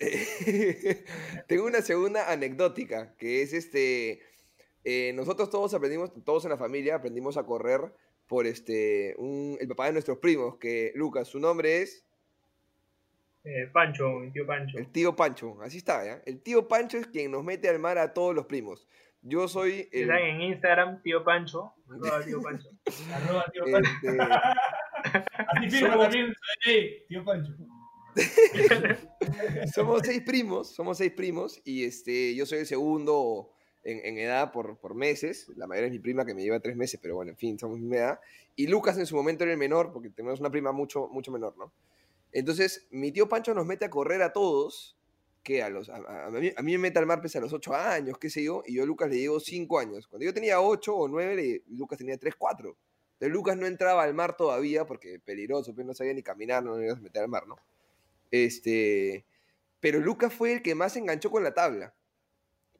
tengo 1.46 1.64
una 1.66 1.80
segunda 1.80 2.30
anecdótica, 2.32 3.14
que 3.16 3.42
es 3.42 3.52
este, 3.52 4.20
eh, 4.84 5.12
nosotros 5.14 5.48
todos 5.48 5.72
aprendimos, 5.74 6.10
todos 6.24 6.44
en 6.44 6.50
la 6.50 6.56
familia 6.56 6.96
aprendimos 6.96 7.36
a 7.36 7.44
correr 7.44 7.92
por 8.32 8.46
este, 8.46 9.14
un- 9.18 9.58
el 9.60 9.68
papá 9.68 9.84
de 9.88 9.92
nuestros 9.92 10.16
primos, 10.16 10.56
que 10.56 10.90
Lucas, 10.94 11.28
su 11.28 11.38
nombre 11.38 11.82
es 11.82 12.02
Eh, 13.44 13.66
Pancho, 13.70 14.08
mi 14.20 14.30
tío 14.32 14.46
Pancho. 14.46 14.78
el 14.78 14.90
tío 14.90 15.14
Pancho, 15.14 15.60
así 15.60 15.76
está, 15.76 16.02
¿ya? 16.02 16.22
El 16.24 16.40
tío 16.40 16.66
Pancho 16.66 16.96
es 16.96 17.06
quien 17.08 17.30
nos 17.30 17.44
mete 17.44 17.68
al 17.68 17.78
mar 17.78 17.98
a 17.98 18.14
todos 18.14 18.34
los 18.34 18.46
primos. 18.46 18.88
Yo 19.20 19.48
soy 19.48 19.86
el... 19.92 20.02
Están 20.04 20.18
en 20.22 20.40
Instagram, 20.40 21.02
tío 21.02 21.22
Pancho. 21.24 21.74
Arroba 21.90 22.24
tío 22.24 22.40
Pancho. 22.46 22.68
Arroba 23.12 23.44
tío 23.52 23.64
Pancho. 23.70 23.90
este, 24.02 24.18
Así 25.48 25.68
firma 25.70 25.90
somos- 25.90 26.04
también, 26.04 26.32
hey, 26.64 27.04
tío 27.08 27.24
Pancho. 27.26 27.52
somos 29.74 30.00
seis 30.04 30.22
primos, 30.22 30.74
somos 30.74 30.96
seis 30.96 31.12
primos, 31.12 31.60
y 31.66 31.84
este, 31.84 32.34
yo 32.34 32.46
soy 32.46 32.60
el 32.60 32.66
segundo 32.66 33.51
en, 33.84 34.04
en 34.04 34.18
edad 34.18 34.52
por, 34.52 34.78
por 34.78 34.94
meses. 34.94 35.50
La 35.56 35.66
mayor 35.66 35.84
es 35.84 35.92
mi 35.92 35.98
prima 35.98 36.24
que 36.24 36.34
me 36.34 36.42
lleva 36.42 36.60
tres 36.60 36.76
meses, 36.76 36.98
pero 37.02 37.14
bueno, 37.16 37.30
en 37.32 37.36
fin, 37.36 37.58
somos 37.58 37.78
misma 37.78 37.96
edad. 37.96 38.20
Y 38.56 38.66
Lucas 38.66 38.98
en 38.98 39.06
su 39.06 39.16
momento 39.16 39.44
era 39.44 39.52
el 39.52 39.58
menor, 39.58 39.92
porque 39.92 40.10
tenemos 40.10 40.40
una 40.40 40.50
prima 40.50 40.72
mucho, 40.72 41.08
mucho 41.08 41.32
menor, 41.32 41.56
¿no? 41.56 41.72
Entonces, 42.32 42.86
mi 42.90 43.12
tío 43.12 43.28
Pancho 43.28 43.54
nos 43.54 43.66
mete 43.66 43.84
a 43.84 43.90
correr 43.90 44.22
a 44.22 44.32
todos, 44.32 44.96
que 45.42 45.62
a, 45.62 45.68
los, 45.68 45.88
a, 45.88 46.30
mí, 46.30 46.52
me 46.62 46.78
mete 46.78 46.98
al 46.98 47.06
mar 47.06 47.20
pese 47.20 47.38
a 47.38 47.40
los 47.40 47.52
ocho 47.52 47.74
años, 47.74 48.16
qué 48.18 48.30
sé 48.30 48.44
yo, 48.44 48.62
y 48.66 48.74
yo 48.74 48.84
a 48.84 48.86
Lucas 48.86 49.10
le 49.10 49.18
llevo 49.18 49.40
cinco 49.40 49.78
años. 49.78 50.06
Cuando 50.06 50.24
yo 50.24 50.32
tenía 50.32 50.60
ocho 50.60 50.94
o 50.94 51.08
nueve, 51.08 51.34
le- 51.34 51.62
Lucas 51.76 51.98
tenía 51.98 52.16
tres, 52.16 52.34
cuatro. 52.36 52.76
Entonces 53.14 53.32
Lucas 53.32 53.56
no 53.56 53.66
entraba 53.66 54.02
al 54.02 54.14
mar 54.14 54.36
todavía 54.36 54.86
porque 54.86 55.18
peligroso, 55.18 55.74
pues 55.74 55.86
no 55.86 55.94
sabía 55.94 56.14
ni 56.14 56.22
caminar, 56.22 56.62
no 56.62 56.80
ibas 56.80 56.98
a 56.98 57.02
meter 57.02 57.22
al 57.22 57.28
mar, 57.28 57.46
¿no? 57.46 57.56
Este, 58.30 59.24
pero 59.80 60.00
Lucas 60.00 60.32
fue 60.32 60.54
el 60.54 60.62
que 60.62 60.74
más 60.74 60.96
enganchó 60.96 61.30
con 61.30 61.42
la 61.44 61.54
tabla. 61.54 61.94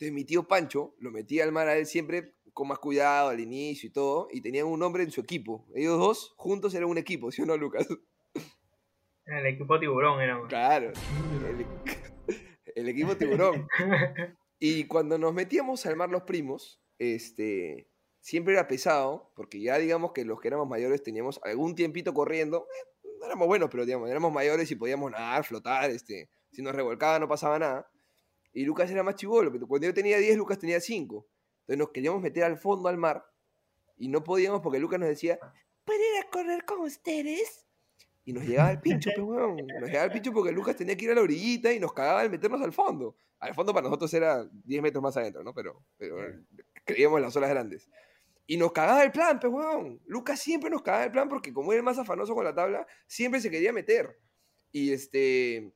Entonces 0.02 0.14
mi 0.14 0.24
tío 0.24 0.48
Pancho 0.48 0.96
lo 0.98 1.12
metía 1.12 1.44
al 1.44 1.52
mar 1.52 1.68
a 1.68 1.76
él 1.76 1.86
siempre 1.86 2.34
con 2.52 2.66
más 2.66 2.80
cuidado 2.80 3.28
al 3.28 3.38
inicio 3.38 3.88
y 3.88 3.92
todo, 3.92 4.26
y 4.32 4.40
tenían 4.40 4.66
un 4.66 4.82
hombre 4.82 5.04
en 5.04 5.12
su 5.12 5.20
equipo. 5.20 5.64
Ellos 5.76 5.96
dos 5.96 6.34
juntos 6.36 6.74
eran 6.74 6.88
un 6.88 6.98
equipo, 6.98 7.30
¿sí 7.30 7.42
o 7.42 7.46
no, 7.46 7.56
Lucas? 7.56 7.86
El 9.26 9.46
equipo 9.46 9.78
tiburón 9.78 10.20
éramos. 10.20 10.48
Claro, 10.48 10.90
el, 11.48 11.66
el 12.74 12.88
equipo 12.88 13.16
tiburón. 13.16 13.68
Y 14.58 14.88
cuando 14.88 15.18
nos 15.18 15.32
metíamos 15.32 15.86
al 15.86 15.94
mar 15.96 16.08
los 16.08 16.22
primos, 16.22 16.82
este, 16.98 17.88
siempre 18.20 18.54
era 18.54 18.66
pesado, 18.66 19.32
porque 19.36 19.60
ya 19.60 19.78
digamos 19.78 20.12
que 20.12 20.24
los 20.24 20.40
que 20.40 20.48
éramos 20.48 20.68
mayores 20.68 21.02
teníamos 21.04 21.40
algún 21.44 21.76
tiempito 21.76 22.12
corriendo, 22.12 22.66
eh, 22.68 23.08
no 23.20 23.26
éramos 23.26 23.46
buenos, 23.46 23.70
pero 23.70 23.84
digamos, 23.84 24.10
éramos 24.10 24.32
mayores 24.32 24.68
y 24.70 24.76
podíamos 24.76 25.12
nadar, 25.12 25.44
flotar, 25.44 25.90
este, 25.90 26.28
si 26.50 26.60
nos 26.62 26.74
revolcaba 26.74 27.20
no 27.20 27.28
pasaba 27.28 27.58
nada. 27.60 27.91
Y 28.52 28.64
Lucas 28.64 28.90
era 28.90 29.02
más 29.02 29.16
chivolo, 29.16 29.50
pero 29.50 29.66
cuando 29.66 29.86
yo 29.86 29.94
tenía 29.94 30.18
10, 30.18 30.36
Lucas 30.36 30.58
tenía 30.58 30.80
5. 30.80 31.26
Entonces 31.60 31.78
nos 31.78 31.90
queríamos 31.90 32.20
meter 32.20 32.44
al 32.44 32.58
fondo 32.58 32.88
al 32.88 32.98
mar 32.98 33.24
y 33.96 34.08
no 34.08 34.24
podíamos 34.24 34.60
porque 34.60 34.78
Lucas 34.78 34.98
nos 34.98 35.08
decía, 35.08 35.38
¿puedo 35.84 36.00
ir 36.00 36.24
a 36.24 36.30
correr 36.30 36.64
con 36.64 36.80
ustedes? 36.80 37.66
Y 38.24 38.32
nos 38.32 38.44
llegaba 38.44 38.70
el 38.70 38.80
pincho, 38.80 39.10
pues, 39.14 39.26
weón. 39.26 39.56
Nos 39.56 39.88
llegaba 39.88 40.06
el 40.06 40.12
pincho 40.12 40.32
porque 40.32 40.52
Lucas 40.52 40.76
tenía 40.76 40.96
que 40.96 41.04
ir 41.04 41.10
a 41.12 41.14
la 41.14 41.22
orillita 41.22 41.72
y 41.72 41.80
nos 41.80 41.92
cagaba 41.92 42.20
al 42.20 42.30
meternos 42.30 42.60
al 42.62 42.72
fondo. 42.72 43.16
Al 43.38 43.54
fondo 43.54 43.72
para 43.72 43.84
nosotros 43.84 44.12
era 44.14 44.48
10 44.64 44.82
metros 44.82 45.02
más 45.02 45.16
adentro, 45.16 45.42
¿no? 45.42 45.52
Pero, 45.52 45.84
pero 45.96 46.16
creíamos 46.84 47.18
en 47.18 47.22
las 47.22 47.36
olas 47.36 47.50
grandes. 47.50 47.88
Y 48.46 48.56
nos 48.56 48.72
cagaba 48.72 49.02
el 49.02 49.10
plan, 49.10 49.40
pues, 49.40 49.52
weón. 49.52 50.00
Lucas 50.06 50.40
siempre 50.40 50.70
nos 50.70 50.82
cagaba 50.82 51.04
el 51.04 51.10
plan 51.10 51.28
porque 51.28 51.52
como 51.52 51.72
era 51.72 51.78
el 51.78 51.84
más 51.84 51.98
afanoso 51.98 52.34
con 52.34 52.44
la 52.44 52.54
tabla, 52.54 52.86
siempre 53.06 53.40
se 53.40 53.50
quería 53.50 53.72
meter. 53.72 54.20
Y 54.70 54.92
este... 54.92 55.72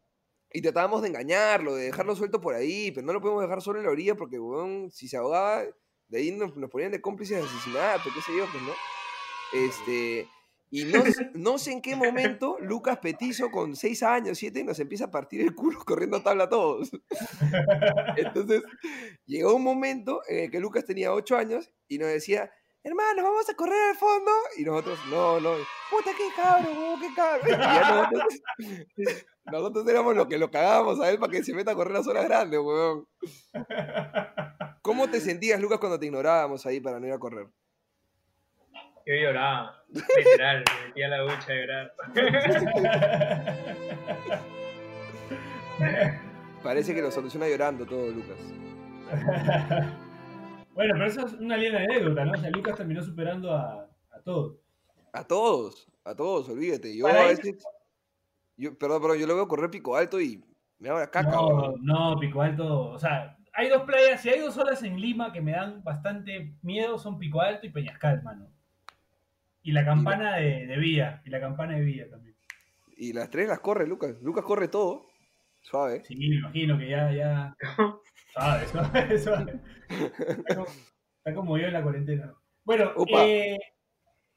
Y 0.56 0.62
tratábamos 0.62 1.02
de 1.02 1.08
engañarlo, 1.08 1.74
de 1.74 1.84
dejarlo 1.84 2.16
suelto 2.16 2.40
por 2.40 2.54
ahí, 2.54 2.90
pero 2.90 3.06
no 3.06 3.12
lo 3.12 3.20
podemos 3.20 3.42
dejar 3.42 3.60
solo 3.60 3.78
en 3.78 3.84
la 3.84 3.90
orilla 3.90 4.14
porque, 4.14 4.38
weón, 4.38 4.90
si 4.90 5.06
se 5.06 5.18
ahogaba, 5.18 5.62
de 6.08 6.18
ahí 6.18 6.32
nos, 6.32 6.56
nos 6.56 6.70
ponían 6.70 6.92
de 6.92 7.02
cómplices 7.02 7.36
de 7.36 7.44
asesinato, 7.44 8.08
qué 8.14 8.22
sé 8.22 8.34
yo, 8.34 8.46
pues, 8.50 8.62
¿no? 8.62 8.72
Este... 9.52 10.26
Y 10.70 10.84
no, 10.84 11.04
no 11.34 11.58
sé 11.58 11.72
en 11.72 11.82
qué 11.82 11.94
momento 11.94 12.56
Lucas 12.62 12.96
Petizo 13.00 13.50
con 13.50 13.76
6 13.76 14.02
años, 14.02 14.38
7, 14.38 14.64
nos 14.64 14.80
empieza 14.80 15.04
a 15.04 15.10
partir 15.10 15.42
el 15.42 15.54
culo 15.54 15.78
corriendo 15.84 16.16
a 16.16 16.22
tabla 16.22 16.44
a 16.44 16.48
todos. 16.48 16.90
Entonces, 18.16 18.62
llegó 19.26 19.54
un 19.54 19.62
momento 19.62 20.22
en 20.26 20.44
el 20.44 20.50
que 20.50 20.58
Lucas 20.58 20.86
tenía 20.86 21.12
8 21.12 21.36
años 21.36 21.70
y 21.86 21.98
nos 21.98 22.08
decía, 22.08 22.50
hermanos, 22.86 23.24
vamos 23.24 23.48
a 23.50 23.54
correr 23.54 23.90
al 23.90 23.96
fondo. 23.96 24.30
Y 24.56 24.64
nosotros, 24.64 24.98
no, 25.10 25.40
no, 25.40 25.54
puta, 25.90 26.12
qué 26.16 26.28
cabrón, 26.34 26.78
huevón, 26.78 27.00
qué 27.00 27.08
cabrón. 27.14 27.48
Y 27.48 27.50
ya 27.50 27.90
nosotros, 27.90 29.26
nosotros 29.44 29.88
éramos 29.88 30.16
los 30.16 30.26
que 30.26 30.38
lo 30.38 30.50
cagábamos 30.50 31.00
a 31.00 31.10
él 31.10 31.18
para 31.18 31.32
que 31.32 31.42
se 31.42 31.52
meta 31.52 31.72
a 31.72 31.74
correr 31.74 31.94
las 31.94 32.06
horas 32.06 32.24
grandes, 32.24 32.60
huevón. 32.60 33.06
¿Cómo 34.82 35.10
te 35.10 35.20
sentías, 35.20 35.60
Lucas, 35.60 35.78
cuando 35.78 35.98
te 35.98 36.06
ignorábamos 36.06 36.64
ahí 36.64 36.80
para 36.80 37.00
no 37.00 37.06
ir 37.06 37.12
a 37.12 37.18
correr? 37.18 37.48
Yo 39.04 39.14
lloraba, 39.14 39.84
literal, 39.88 40.64
me 40.80 40.86
metía 40.88 41.08
la 41.08 41.18
ducha 41.18 41.46
a 41.48 41.54
llorar. 41.54 41.94
Parece 46.62 46.94
que 46.94 47.02
lo 47.02 47.10
soluciona 47.10 47.48
llorando 47.48 47.84
todo, 47.86 48.08
Lucas. 48.10 48.38
bueno, 50.76 50.94
pero 50.94 51.06
eso 51.06 51.26
es 51.26 51.32
una 51.34 51.56
linda 51.56 51.78
anécdota, 51.80 52.24
¿no? 52.24 52.32
O 52.32 52.36
sea, 52.36 52.50
Lucas 52.50 52.76
terminó 52.76 53.02
superando 53.02 53.52
a, 53.52 53.88
a 54.12 54.20
todos. 54.24 54.58
A 55.12 55.24
todos, 55.24 55.88
a 56.04 56.14
todos, 56.14 56.48
olvídate. 56.48 56.96
Yo 56.96 57.06
Para 57.06 57.22
a 57.22 57.32
ir- 57.32 57.36
veces. 57.38 57.64
Yo, 58.56 58.78
perdón, 58.78 59.02
perdón, 59.02 59.18
yo 59.18 59.26
lo 59.26 59.34
veo 59.34 59.48
correr 59.48 59.70
pico 59.70 59.96
alto 59.96 60.20
y 60.20 60.42
me 60.78 60.88
da 60.88 60.94
una 60.96 61.06
caca, 61.10 61.30
No, 61.30 61.74
no, 61.80 62.18
Pico 62.20 62.40
Alto. 62.42 62.90
O 62.90 62.98
sea, 62.98 63.36
hay 63.52 63.68
dos 63.68 63.82
playas, 63.82 64.20
si 64.22 64.28
hay 64.30 64.40
dos 64.40 64.56
olas 64.58 64.82
en 64.82 65.00
Lima 65.00 65.32
que 65.32 65.40
me 65.40 65.52
dan 65.52 65.82
bastante 65.82 66.54
miedo, 66.62 66.98
son 66.98 67.18
Pico 67.18 67.40
Alto 67.40 67.66
y 67.66 67.70
Peñascal, 67.70 68.22
mano. 68.22 68.48
Y 69.62 69.72
la 69.72 69.84
campana 69.84 70.36
de, 70.36 70.66
de 70.66 70.76
Vía, 70.78 71.22
y 71.24 71.30
la 71.30 71.40
campana 71.40 71.74
de 71.74 71.80
Vía 71.82 72.08
también. 72.08 72.36
Y 72.96 73.12
las 73.12 73.28
tres 73.30 73.48
las 73.48 73.60
corre 73.60 73.86
Lucas. 73.86 74.16
Lucas 74.22 74.44
corre 74.44 74.68
todo. 74.68 75.06
Suave. 75.60 76.02
Sí, 76.04 76.14
me 76.16 76.36
imagino 76.36 76.78
que 76.78 76.88
ya, 76.88 77.12
ya. 77.12 77.56
Suave, 78.32 78.66
suave, 78.66 79.18
suave. 79.18 79.60
Está 79.88 80.54
como, 80.54 80.66
está 80.66 81.34
como 81.34 81.58
yo 81.58 81.66
en 81.66 81.72
la 81.72 81.82
cuarentena. 81.82 82.34
Bueno, 82.64 82.92
eh, 83.08 83.56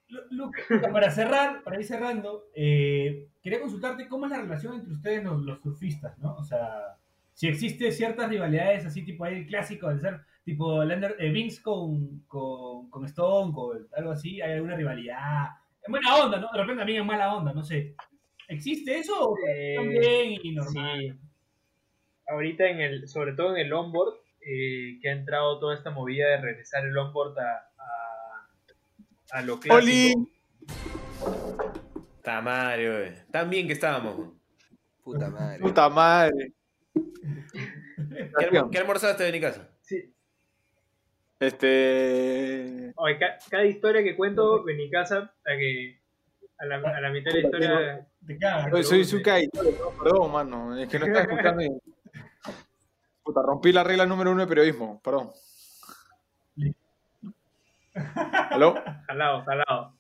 Lu- 0.08 0.22
Luca, 0.32 0.62
para 0.92 1.12
cerrar, 1.12 1.64
para 1.64 1.78
ir 1.80 1.86
cerrando, 1.86 2.46
eh, 2.56 3.28
quería 3.42 3.60
consultarte 3.62 4.08
cómo 4.08 4.26
es 4.26 4.32
la 4.32 4.42
relación 4.42 4.76
entre 4.76 4.94
ustedes 4.94 5.24
los, 5.24 5.42
los 5.42 5.62
surfistas, 5.62 6.18
¿no? 6.20 6.36
O 6.36 6.44
sea, 6.44 6.98
si 7.34 7.48
existe 7.48 7.92
ciertas 7.92 8.30
rivalidades 8.30 8.86
así, 8.86 9.04
tipo 9.04 9.24
ahí 9.24 9.36
el 9.38 9.48
clásico 9.48 9.88
del 9.90 10.00
surf, 10.02 10.22
tipo 10.44 10.84
Lander, 10.84 11.16
eh, 11.20 11.30
Vince 11.30 11.62
con, 11.62 12.22
con, 12.28 12.90
con 12.90 13.06
Stone, 13.06 13.54
con 13.54 13.88
algo 13.96 14.12
así, 14.12 14.42
hay 14.42 14.54
alguna 14.54 14.76
rivalidad. 14.76 15.48
En 15.86 15.92
buena 15.92 16.16
onda, 16.18 16.40
¿no? 16.40 16.50
De 16.52 16.58
repente 16.58 16.80
también 16.80 17.02
en 17.02 17.08
mala 17.08 17.36
onda, 17.36 17.54
no 17.54 17.64
sé. 17.64 17.96
¿Existe 18.48 18.98
eso 18.98 19.30
o 19.32 19.36
Eh, 19.48 19.78
bien 19.88 20.40
y 20.44 20.52
normal? 20.54 21.00
Sí. 21.02 21.29
Ahorita 22.32 22.68
en 22.68 22.80
el, 22.82 23.08
sobre 23.08 23.34
todo 23.34 23.56
en 23.56 23.66
el 23.66 23.74
onboard, 23.74 24.16
eh, 24.42 25.00
que 25.02 25.10
ha 25.10 25.14
entrado 25.14 25.60
toda 25.60 25.76
esta 25.76 25.90
movida 25.92 26.28
de 26.30 26.42
regresar 26.42 26.86
el 26.86 26.98
onboard 26.98 27.38
a, 27.40 27.72
a, 27.78 29.38
a 29.40 29.42
lo 29.42 29.60
clásico. 29.60 29.76
¡Oli! 29.84 30.14
Está 32.18 32.42
Mario, 32.42 32.98
güey. 33.00 33.14
Tan 33.32 33.50
bien 33.50 33.68
que 33.68 33.74
estábamos. 33.74 34.34
Puta 35.04 35.30
madre. 35.30 35.60
Puta 35.60 35.90
madre. 35.90 36.54
¿Qué, 36.94 38.50
alm- 38.52 38.70
qué 38.70 38.78
almorzaste 38.78 39.24
de 39.24 39.32
mi 39.32 39.40
casa? 39.42 39.70
Sí. 39.82 40.14
Este. 41.40 42.92
Oye, 42.96 43.18
ca- 43.18 43.38
cada 43.50 43.66
historia 43.66 44.04
que 44.04 44.16
cuento 44.16 44.68
en 44.70 44.78
mi 44.78 44.90
casa, 44.92 45.34
a 45.46 45.58
que 45.58 46.00
a 46.60 46.66
la, 46.66 46.76
a 46.76 47.02
la 47.02 47.10
mitad 47.12 47.32
de 47.32 47.42
la 47.42 47.46
historia 47.46 48.08
Te 48.28 48.38
cagas. 48.38 48.88
Soy 48.88 49.04
Sukai. 49.06 49.50
Perdón, 50.04 50.32
mano. 50.32 50.78
Es 50.78 50.90
que 50.90 51.00
no 51.00 51.06
estaba 51.06 51.24
escuchando. 51.26 51.64
y- 51.64 51.70
Puta, 53.24 53.42
rompí 53.44 53.72
la 53.72 53.84
regla 53.84 54.06
número 54.06 54.32
uno 54.32 54.42
de 54.42 54.48
periodismo. 54.48 55.00
Perdón. 55.04 55.30
¿Aló? 58.52 58.76
jalado, 59.08 59.44
jalado. 59.44 59.94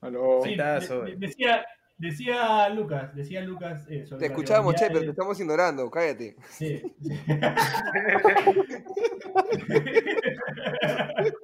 ¿Aló? 0.00 0.40
Sí, 0.42 0.56
de- 0.56 1.14
decía, 1.16 1.64
decía 1.96 2.68
Lucas, 2.70 3.14
decía 3.14 3.40
Lucas 3.42 3.86
eh, 3.88 4.04
sobre 4.06 4.20
Te 4.20 4.26
escuchamos, 4.26 4.74
che, 4.74 4.88
pero 4.88 5.00
te 5.00 5.10
estamos 5.10 5.38
ignorando. 5.40 5.88
Cállate. 5.90 6.36
Sí. 6.50 6.82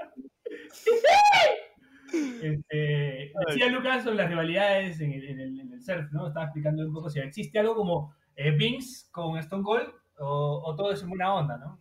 Este, 2.43 3.33
decía 3.49 3.69
Lucas 3.69 4.05
sobre 4.05 4.17
las 4.17 4.29
rivalidades 4.31 5.01
en 5.01 5.13
el, 5.13 5.25
en 5.29 5.41
el- 5.41 5.61
en 5.61 5.73
el 5.73 5.83
surf, 5.83 6.11
¿no? 6.13 6.29
Estaba 6.29 6.47
explicando 6.47 6.85
un 6.87 6.93
poco 6.93 7.11
si 7.11 7.21
existe 7.21 7.59
algo 7.59 7.75
como 7.75 8.15
eh, 8.39 8.51
Vince 8.53 9.07
con 9.11 9.37
Stone 9.39 9.63
Cold 9.65 9.89
o, 10.19 10.63
o 10.65 10.77
todo 10.77 10.93
es 10.93 11.03
en 11.03 11.11
buena 11.11 11.35
onda, 11.35 11.59
¿no? 11.59 11.81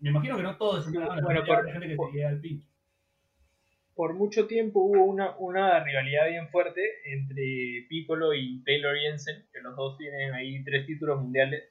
Me 0.00 0.10
imagino 0.10 0.36
que 0.36 0.42
no 0.42 0.56
todo 0.56 0.78
es 0.80 0.86
en 0.86 0.92
buena 0.94 1.08
onda. 1.10 1.22
Bueno, 1.22 1.44
por- 1.46 1.70
gente 1.72 1.88
que 1.88 1.94
por- 1.96 2.10
se 2.10 2.16
llega 2.16 2.28
al 2.30 2.40
pincho. 2.40 2.68
Por 3.94 4.14
mucho 4.14 4.46
tiempo 4.48 4.80
hubo 4.80 5.04
una, 5.04 5.36
una 5.38 5.82
rivalidad 5.84 6.28
bien 6.28 6.48
fuerte 6.48 6.80
entre 7.06 7.86
Piccolo 7.88 8.34
y 8.34 8.60
Taylor 8.64 8.96
Jensen, 8.96 9.46
que 9.52 9.60
los 9.60 9.76
dos 9.76 9.96
tienen 9.98 10.34
ahí 10.34 10.64
tres 10.64 10.84
títulos 10.86 11.20
mundiales. 11.20 11.62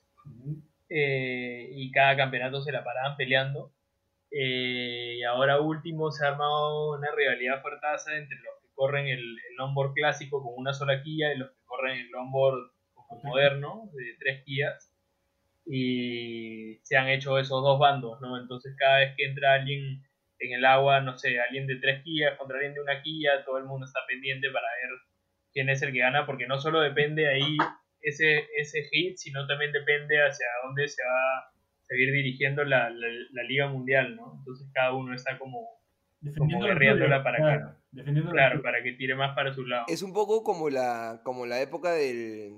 eh, 0.90 1.70
y 1.74 1.92
cada 1.92 2.16
campeonato 2.16 2.62
se 2.62 2.72
la 2.72 2.84
paraban 2.84 3.18
peleando. 3.18 3.74
Eh, 4.32 5.18
y 5.20 5.24
ahora 5.24 5.60
último 5.60 6.12
se 6.12 6.26
ha 6.26 6.30
armado 6.30 6.94
una 6.98 7.10
rivalidad 7.16 7.62
fuertaza 7.62 8.16
entre 8.16 8.38
los 8.38 8.54
que 8.62 8.68
corren 8.74 9.06
el, 9.08 9.20
el 9.20 9.56
longboard 9.58 9.94
clásico 9.94 10.42
con 10.42 10.54
una 10.56 10.74
sola 10.74 11.04
quilla 11.04 11.34
y 11.34 11.38
los 11.38 11.50
que 11.52 11.58
corren 11.66 12.00
el 12.00 12.10
longboard 12.10 12.72
moderno 13.24 13.90
de 13.94 14.16
tres 14.20 14.44
quillas. 14.44 14.90
Y 15.66 16.80
se 16.84 16.98
han 16.98 17.08
hecho 17.08 17.40
esos 17.40 17.64
dos 17.64 17.80
bandos, 17.80 18.20
¿no? 18.22 18.38
Entonces 18.38 18.76
cada 18.78 19.00
vez 19.00 19.14
que 19.16 19.26
entra 19.26 19.54
alguien 19.54 20.04
en 20.40 20.54
el 20.54 20.66
agua, 20.66 21.00
no 21.02 21.18
sé, 21.18 21.40
alguien 21.40 21.68
de 21.68 21.78
tres 21.78 22.04
quillas 22.04 22.38
contra 22.38 22.58
alguien 22.58 22.74
de 22.74 22.82
una 22.82 23.02
quilla, 23.02 23.46
todo 23.46 23.58
el 23.58 23.66
mundo 23.66 23.86
está 23.86 24.02
pendiente 24.08 24.50
para 24.52 24.68
ver 24.68 25.00
quién 25.54 25.70
es 25.70 25.82
el 25.82 25.94
que 25.94 26.00
gana, 26.00 26.26
porque 26.26 26.48
no 26.48 26.60
solo 26.60 26.82
depende 26.82 27.30
ahí 27.30 27.58
ese, 28.02 28.46
ese 28.58 28.84
hit, 28.92 29.16
sino 29.18 29.48
también 29.48 29.72
depende 29.72 30.22
hacia 30.22 30.48
dónde 30.66 30.88
se 30.90 31.02
va 31.02 31.38
a 31.38 31.52
seguir 31.88 32.12
dirigiendo 32.12 32.66
la, 32.66 32.90
la, 32.90 33.08
la 33.32 33.44
Liga 33.44 33.68
Mundial, 33.68 34.16
¿no? 34.18 34.36
Entonces 34.40 34.68
cada 34.74 34.94
uno 34.94 35.14
está 35.14 35.38
como, 35.38 35.80
Defendiendo 36.24 36.68
como 36.68 36.74
guerreándola 36.74 37.22
para 37.22 37.38
claro, 37.38 37.76
defendiendo 37.92 38.32
lo 38.32 38.36
claro, 38.36 38.62
para 38.62 38.82
que 38.82 38.94
tire 38.94 39.14
más 39.14 39.36
para 39.36 39.54
su 39.54 39.66
lado. 39.66 39.84
Es 39.90 40.02
un 40.04 40.14
poco 40.14 40.42
como 40.42 40.70
la, 40.70 41.20
como 41.22 41.46
la 41.46 41.62
época 41.62 41.92
del. 41.92 42.54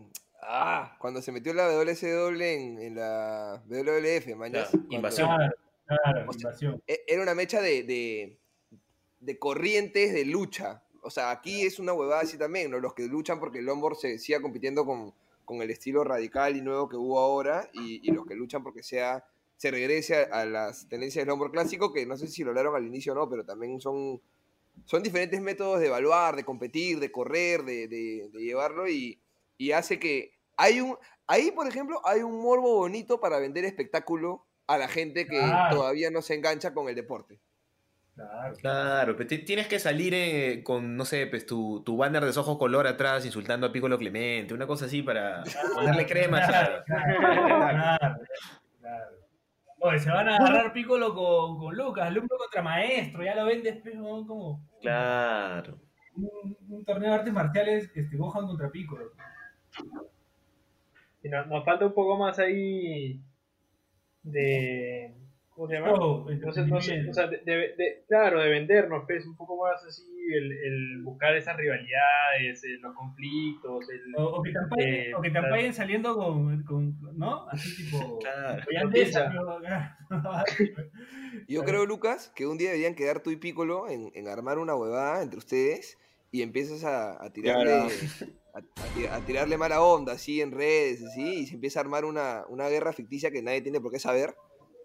Ah, 0.47 0.95
cuando 0.99 1.21
se 1.21 1.31
metió 1.31 1.53
la 1.53 1.67
WSW 1.69 2.41
en, 2.41 2.79
en 2.79 2.95
la 2.95 3.61
WWF, 3.67 4.35
mañana. 4.35 4.67
Claro, 4.69 4.85
invasión. 4.89 5.27
Claro, 5.27 5.53
claro, 5.85 6.29
O 6.29 6.33
sea, 6.33 6.49
invasión. 6.49 6.83
E- 6.87 7.03
Era 7.07 7.21
una 7.23 7.35
mecha 7.35 7.61
de, 7.61 7.83
de, 7.83 8.37
de 9.19 9.39
corrientes 9.39 10.13
de 10.13 10.25
lucha. 10.25 10.83
O 11.01 11.09
sea, 11.09 11.31
aquí 11.31 11.61
es 11.65 11.79
una 11.79 11.93
huevada 11.93 12.21
así 12.21 12.37
también, 12.37 12.71
¿no? 12.71 12.79
Los 12.79 12.93
que 12.93 13.07
luchan 13.07 13.39
porque 13.39 13.59
el 13.59 13.65
longboard 13.65 13.95
se 13.97 14.17
siga 14.19 14.41
compitiendo 14.41 14.85
con, 14.85 15.13
con 15.45 15.61
el 15.61 15.69
estilo 15.69 16.03
radical 16.03 16.55
y 16.57 16.61
nuevo 16.61 16.89
que 16.89 16.95
hubo 16.95 17.19
ahora, 17.19 17.69
y, 17.73 18.07
y 18.07 18.11
los 18.11 18.25
que 18.25 18.35
luchan 18.35 18.63
porque 18.63 18.81
sea 18.83 19.23
se 19.57 19.71
regrese 19.71 20.15
a, 20.17 20.41
a 20.41 20.45
las 20.45 20.87
tendencias 20.89 21.21
del 21.23 21.29
longboard 21.29 21.51
clásico, 21.51 21.93
que 21.93 22.05
no 22.05 22.17
sé 22.17 22.27
si 22.27 22.43
lo 22.43 22.49
hablaron 22.49 22.75
al 22.75 22.85
inicio 22.85 23.13
o 23.13 23.15
no, 23.15 23.29
pero 23.29 23.45
también 23.45 23.79
son, 23.79 24.19
son 24.85 25.01
diferentes 25.01 25.39
métodos 25.39 25.79
de 25.79 25.87
evaluar, 25.87 26.35
de 26.35 26.43
competir, 26.43 26.99
de 26.99 27.11
correr, 27.11 27.63
de, 27.63 27.87
de- 27.87 28.29
de 28.33 28.39
llevarlo, 28.43 28.87
y, 28.89 29.17
y 29.57 29.71
hace 29.71 29.97
que 29.99 30.33
hay 30.57 30.81
un... 30.81 30.97
Ahí, 31.27 31.51
por 31.51 31.67
ejemplo, 31.67 31.99
hay 32.05 32.21
un 32.21 32.41
morbo 32.41 32.75
bonito 32.77 33.19
para 33.19 33.39
vender 33.39 33.65
espectáculo 33.65 34.45
a 34.67 34.77
la 34.77 34.87
gente 34.87 35.25
que 35.27 35.39
Claro. 35.39 35.75
todavía 35.77 36.11
no 36.11 36.21
se 36.21 36.35
engancha 36.35 36.73
con 36.73 36.87
el 36.89 36.95
deporte. 36.95 37.39
Claro. 38.15 38.55
Claro, 38.57 39.15
pero 39.17 39.27
ti- 39.27 39.39
tienes 39.43 39.67
que 39.67 39.77
salir 39.79 40.13
eh, 40.13 40.61
con, 40.63 40.95
no 40.95 41.03
sé, 41.03 41.27
pues 41.27 41.45
tu, 41.45 41.83
tu 41.83 41.97
banner 41.97 42.23
de 42.23 42.39
ojos 42.39 42.57
color 42.57 42.87
atrás 42.87 43.25
insultando 43.25 43.67
a 43.67 43.71
Piccolo 43.73 43.97
Clemente, 43.97 44.53
una 44.53 44.65
cosa 44.67 44.85
así 44.85 45.01
para 45.01 45.43
ponerle 45.73 46.05
crema. 46.05 46.45
Claro, 46.47 46.83
claro, 46.85 47.17
claro, 47.19 48.15
claro. 48.79 49.15
Oye, 49.79 49.99
se 49.99 50.09
van 50.09 50.29
a 50.29 50.37
agarrar 50.37 50.71
Piccolo 50.73 51.13
con, 51.13 51.57
con 51.59 51.75
Lucas, 51.75 52.07
alumno 52.07 52.37
contra 52.37 52.61
maestro, 52.61 53.21
ya 53.23 53.35
lo 53.35 53.45
ven 53.45 53.61
después 53.63 53.95
¿no? 53.95 54.25
como 54.25 54.65
Claro. 54.81 55.77
un, 56.15 56.57
un 56.69 56.85
torneo 56.85 57.09
de 57.09 57.15
artes 57.17 57.33
marciales 57.33 57.91
este, 57.93 58.15
Gohan 58.15 58.47
contra 58.47 58.71
Piccolo. 58.71 59.11
Y 61.25 61.29
no- 61.29 61.45
nos 61.47 61.65
falta 61.65 61.87
un 61.87 61.93
poco 61.93 62.17
más 62.17 62.37
ahí 62.37 63.19
de... 64.23 65.11
¿Cómo 65.49 65.67
se 65.69 65.73
llama? 65.75 65.93
Oh, 65.93 66.29
No 66.29 66.51
sé, 66.51 66.67
no 66.67 66.81
sé, 66.81 67.09
o 67.09 67.13
sea, 67.13 67.27
de, 67.27 67.37
de- 67.45 67.75
de- 67.77 68.03
claro, 68.09 68.41
de 68.41 68.49
vendernos, 68.49 69.05
pues, 69.07 69.25
un 69.25 69.37
poco 69.37 69.63
más 69.63 69.81
así, 69.85 70.03
el, 70.33 70.51
el 70.51 71.01
buscar 71.01 71.33
esas 71.35 71.55
rivalidades, 71.55 72.61
eh, 72.65 72.77
los 72.81 72.93
conflictos, 72.93 73.89
el, 73.89 74.01
O, 74.17 74.39
o 74.39 74.43
que 74.43 74.51
te 74.51 74.57
Eh, 75.09 75.15
o 75.15 75.21
que 75.21 75.29
te 75.29 75.31
claro. 75.31 75.47
ampallen 75.47 75.73
saliendo 75.73 76.13
con, 76.17 76.61
con, 76.63 76.97
¿no? 77.17 77.47
Así 77.49 77.85
tipo... 77.85 78.19
Claro. 78.19 78.63
Pero- 78.67 78.89
Yo 81.47 81.61
Claro. 81.61 81.65
creo, 81.65 81.85
Lucas, 81.85 82.31
que 82.35 82.45
un 82.47 82.57
día 82.57 82.69
deberían 82.69 82.95
quedar 82.95 83.21
tú 83.23 83.31
y 83.31 83.37
Piccolo 83.37 83.87
en, 83.89 84.11
en 84.13 84.27
armar 84.27 84.59
una 84.59 84.75
huevada 84.75 85.23
entre 85.23 85.37
ustedes 85.39 85.97
y 86.31 86.41
empiezas 86.41 86.83
a, 86.83 87.23
a 87.23 87.31
tirarle 87.31 87.63
Claro. 87.65 87.87
a, 88.55 88.59
a 88.59 88.93
ti- 88.95 89.05
a 89.05 89.19
tirarle 89.25 89.57
mala 89.57 89.81
onda 89.83 90.13
así 90.13 90.41
en 90.41 90.51
redes 90.51 91.03
así 91.03 91.41
y 91.41 91.45
se 91.47 91.55
empieza 91.55 91.79
a 91.79 91.83
armar 91.83 92.05
una, 92.05 92.45
una 92.49 92.67
guerra 92.69 92.93
ficticia 92.93 93.29
que 93.29 93.41
nadie 93.43 93.61
tiene 93.61 93.81
por 93.81 93.91
qué 93.91 93.99
saber 93.99 94.33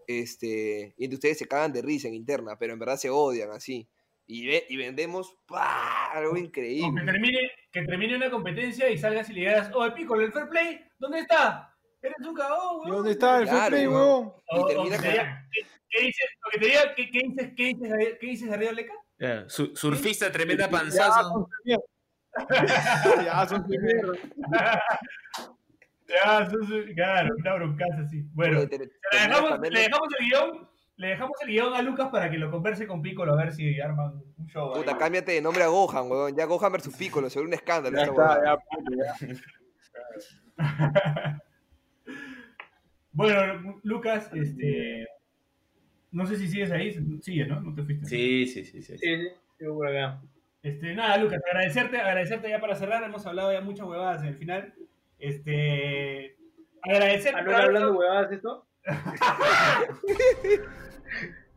este 0.07 0.95
y 0.99 1.05
entre 1.05 1.15
ustedes 1.15 1.39
se 1.39 1.47
cagan 1.47 1.73
de 1.73 1.83
risa 1.83 2.09
en 2.09 2.15
interna 2.15 2.57
pero 2.59 2.73
en 2.73 2.79
verdad 2.81 2.97
se 2.97 3.11
odian 3.11 3.51
así 3.51 3.89
y, 4.27 4.47
ve- 4.47 4.67
y 4.69 4.77
vendemos 4.77 5.37
¡pah! 5.47 6.11
algo 6.13 6.33
O 6.33 6.35
que 6.35 6.41
increíble 6.41 7.03
termine, 7.05 7.39
que 7.73 7.83
termine 7.83 8.17
una 8.17 8.31
competencia 8.31 8.89
y 8.91 8.99
salgas 8.99 9.29
y 9.31 9.33
le 9.35 9.41
digas, 9.41 9.71
oh, 9.75 9.93
Piccolo, 9.95 10.25
el 10.25 10.33
fair 10.33 10.49
play, 10.49 10.81
¿dónde 10.99 11.21
está? 11.21 11.75
Eres 12.03 12.17
un 12.27 12.35
cagón, 12.35 12.77
¿Y 12.77 12.91
weón. 12.91 12.97
dónde 12.97 13.11
está 13.13 13.41
el 13.41 13.49
fair 13.49 13.69
play, 13.71 13.87
weón. 13.89 14.33
Y 14.53 14.67
termina 14.67 14.99
¿qué, 14.99 15.61
qué 15.91 16.03
dices? 16.07 16.27
O 16.47 16.51
que 16.51 16.59
te 16.61 16.67
diga, 16.67 16.95
¿qué, 16.95 17.11
qué 17.11 17.21
dices, 17.25 17.53
qué 17.57 17.65
dices, 17.65 18.19
qué 18.21 18.27
dices, 18.27 18.49
Garrido 18.49 18.73
Leca? 18.73 18.95
Su- 19.49 19.75
surfista, 19.77 20.31
tremenda 20.31 20.67
Ya, 20.67 20.71
panzazo. 20.71 21.49
De. 22.37 23.25
Ya, 23.25 23.47
son 23.47 23.67
de 23.69 23.79
mierda. 23.79 24.13
Ya, 26.09 26.41
eso 26.43 26.57
es- 26.77 26.95
claro, 26.95 27.35
una 27.39 27.55
broncaza 27.55 28.01
así. 28.05 28.23
Bueno, 28.33 28.67
te- 28.69 28.79
le 28.79 28.91
dejamos, 29.13 29.51
cambiando- 29.51 29.71
le 29.71 29.81
dejamos 29.81 30.09
el 30.19 30.27
guion, 30.27 30.69
le 30.97 31.07
dejamos 31.09 31.37
el 31.43 31.49
guion 31.49 31.75
a 31.75 31.83
Lucas 31.83 32.09
para 32.11 32.31
que 32.31 32.39
lo 32.39 32.51
converse 32.51 32.87
con 32.87 33.01
Piccolo 33.01 33.33
a 33.33 33.37
ver 33.37 33.53
si 33.53 33.81
arman 33.81 34.21
un 34.37 34.47
show. 34.49 34.75
ahí. 34.75 34.81
puta 34.83 34.99
cámbiate 34.99 35.33
de 35.33 35.41
nombre 35.41 35.63
a 35.63 35.69
Gohan 35.69 36.11
weón 36.11 36.35
ya 36.37 36.45
Gohan 36.47 36.73
versus 36.73 36.95
Piccolo 36.97 37.31
se 37.31 37.39
ve 37.39 37.47
un 37.47 37.53
escándalo 37.55 37.97
Ya 37.97 38.05
está, 38.05 38.43
ya. 38.45 38.59
Bueno, 43.13 43.81
Lucas, 43.83 44.31
este. 44.35 45.07
No 46.13 46.27
sé 46.27 46.37
si 46.37 46.49
sigues 46.49 46.71
ahí. 46.71 46.93
Sigues, 47.23 47.49
¿no? 47.49 47.61
No 47.61 47.75
te 47.75 47.83
fuiste. 47.83 48.07
Sí, 48.07 48.47
sí, 48.47 48.65
sí. 48.65 48.83
sí. 48.83 48.97
Sí, 48.99 49.17
sí, 49.17 49.29
sigo 49.59 49.75
por 49.75 49.89
acá. 49.89 50.21
Este, 50.63 50.95
nada, 50.95 51.17
Lucas, 51.17 51.41
agradecerte, 51.47 51.99
agradecerte 51.99 52.51
ya 52.51 52.61
para 52.61 52.75
cerrar. 52.75 53.03
Hemos 53.03 53.27
hablado 53.27 53.53
ya 53.53 53.61
muchas 53.61 53.87
huevadas 53.87 54.23
en 54.23 54.29
el 54.29 54.37
final. 54.37 54.75
Este. 55.19 56.37
Agradecerte. 56.83 57.39
¿Ah, 57.39 57.43
no 57.43 57.51
era 57.51 57.65
hablando 57.65 57.97
huevadas 57.97 58.33
esto? 58.33 58.67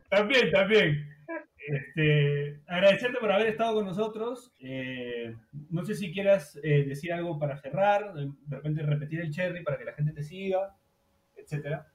También, 0.09 0.51
también. 0.51 1.09
Este, 1.65 2.59
agradecerte 2.67 3.17
por 3.19 3.31
haber 3.31 3.47
estado 3.47 3.73
con 3.73 3.85
nosotros. 3.85 4.53
Eh, 4.59 5.35
no 5.71 5.83
sé 5.83 5.95
si 5.95 6.11
quieras 6.11 6.59
eh, 6.61 6.83
decir 6.85 7.11
algo 7.11 7.39
para 7.39 7.57
cerrar, 7.57 8.13
de 8.13 8.31
repente 8.47 8.83
repetir 8.83 9.21
el 9.21 9.31
cherry 9.31 9.63
para 9.63 9.79
que 9.79 9.85
la 9.85 9.93
gente 9.93 10.13
te 10.13 10.21
siga, 10.21 10.75
etcétera. 11.35 11.87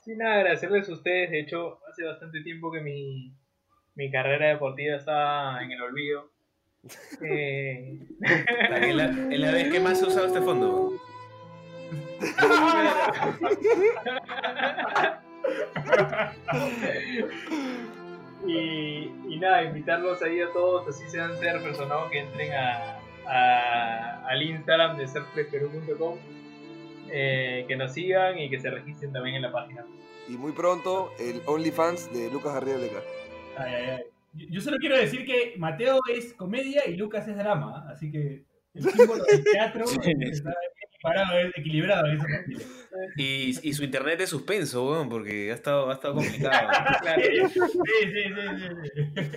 Sin 0.00 0.18
nada, 0.18 0.34
agradecerles 0.34 0.86
a 0.90 0.92
ustedes. 0.92 1.30
De 1.30 1.40
hecho, 1.40 1.80
hace 1.88 2.04
bastante 2.04 2.42
tiempo 2.42 2.70
que 2.70 2.80
mi, 2.82 3.32
mi 3.96 4.10
carrera 4.10 4.48
deportiva 4.48 4.96
está 4.96 5.62
en 5.62 5.72
el 5.72 5.82
olvido. 5.82 6.30
Eh, 7.22 7.98
En 8.20 8.96
la, 9.40 9.50
vez 9.52 9.72
que 9.72 9.80
más 9.80 10.02
he 10.02 10.06
usado 10.06 10.26
este 10.26 10.42
fondo. 10.42 10.92
y, 18.46 19.10
y 19.28 19.38
nada, 19.38 19.62
invitarlos 19.64 20.22
ahí 20.22 20.40
a 20.40 20.50
todos, 20.52 20.88
así 20.88 21.08
sean 21.08 21.36
ser 21.38 21.62
personados 21.62 22.10
que 22.10 22.20
entren 22.20 22.52
a, 22.52 22.98
a- 23.26 24.26
al 24.28 24.42
Instagram 24.42 24.96
de 24.98 25.08
serflexperú.com, 25.08 26.18
eh, 27.10 27.64
que 27.66 27.76
nos 27.76 27.92
sigan 27.92 28.38
y 28.38 28.50
que 28.50 28.60
se 28.60 28.70
registren 28.70 29.12
también 29.12 29.36
en 29.36 29.42
la 29.42 29.52
página. 29.52 29.84
Y 30.28 30.32
muy 30.32 30.52
pronto, 30.52 31.12
el 31.18 31.42
OnlyFans 31.46 32.12
de 32.12 32.30
Lucas 32.30 32.62
Leca. 32.64 33.00
Ay, 33.56 33.74
ay, 33.74 33.84
ay. 33.90 34.02
Yo 34.50 34.60
solo 34.60 34.78
quiero 34.78 34.96
decir 34.96 35.24
que 35.24 35.54
Mateo 35.58 36.00
es 36.12 36.34
comedia 36.34 36.86
y 36.88 36.96
Lucas 36.96 37.28
es 37.28 37.36
drama, 37.36 37.84
¿ah? 37.86 37.92
así 37.92 38.10
que 38.10 38.44
el 38.74 38.82
símbolo 38.82 39.24
del 39.24 39.44
teatro 39.44 39.86
Sí. 40.02 40.12
está 40.22 40.52
equilibrado, 41.04 41.38
es 41.38 41.52
equilibrado 41.56 42.06
familia. 42.18 42.66
Y, 43.16 43.68
y 43.68 43.72
su 43.72 43.84
internet 43.84 44.18
de 44.18 44.26
suspenso, 44.26 44.90
weón, 44.90 45.08
porque 45.08 45.52
ha 45.52 45.54
estado, 45.54 45.88
ha 45.90 45.94
estado 45.94 46.14
complicado. 46.14 46.68
Sí, 47.16 47.48
sí, 47.48 47.60
sí, 47.60 48.22
sí, 48.34 48.90
sí. 49.14 49.30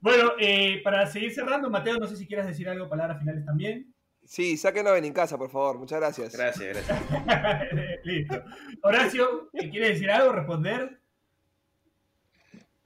Bueno, 0.00 0.32
eh, 0.40 0.80
para 0.82 1.06
seguir 1.06 1.32
cerrando, 1.32 1.70
Mateo, 1.70 1.96
no 1.98 2.06
sé 2.06 2.16
si 2.16 2.26
quieras 2.26 2.46
decir 2.46 2.68
algo, 2.68 2.88
palabras 2.88 3.18
finales 3.20 3.44
también. 3.44 3.92
Sí, 4.24 4.56
sáquenlo 4.56 4.94
en 4.96 5.12
casa, 5.12 5.38
por 5.38 5.50
favor. 5.50 5.78
Muchas 5.78 6.00
gracias. 6.00 6.36
Gracias, 6.36 6.86
gracias. 6.86 7.98
Listo. 8.04 8.44
Horacio, 8.82 9.48
¿quieres 9.52 9.90
decir 9.90 10.10
algo? 10.10 10.32
¿Responder? 10.32 11.00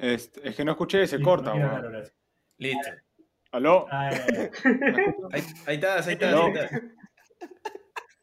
Este, 0.03 0.49
es 0.49 0.57
que 0.57 0.65
no 0.65 0.73
escuché, 0.73 1.07
se 1.07 1.17
Listo, 1.17 1.31
corta. 1.31 1.55
Listo. 2.59 2.91
¿Aló? 3.53 3.87
Ay, 3.89 4.17
ay. 4.17 4.51
Ahí, 5.33 5.43
ahí 5.67 5.75
estás, 5.77 6.09
ahí 6.09 6.15
estás, 6.15 6.33
No. 6.33 6.47
ahí 6.47 6.53
estás. 6.55 6.83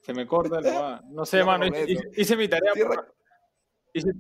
Se 0.01 0.14
me 0.14 0.27
corta 0.27 0.60
la. 0.60 1.01
No 1.10 1.26
sé, 1.26 1.41
mano. 1.43 1.65
Hice, 2.18 2.35
mi 2.35 2.49
tarea 2.49 2.73
por, 2.85 3.15
hice, 3.93 4.11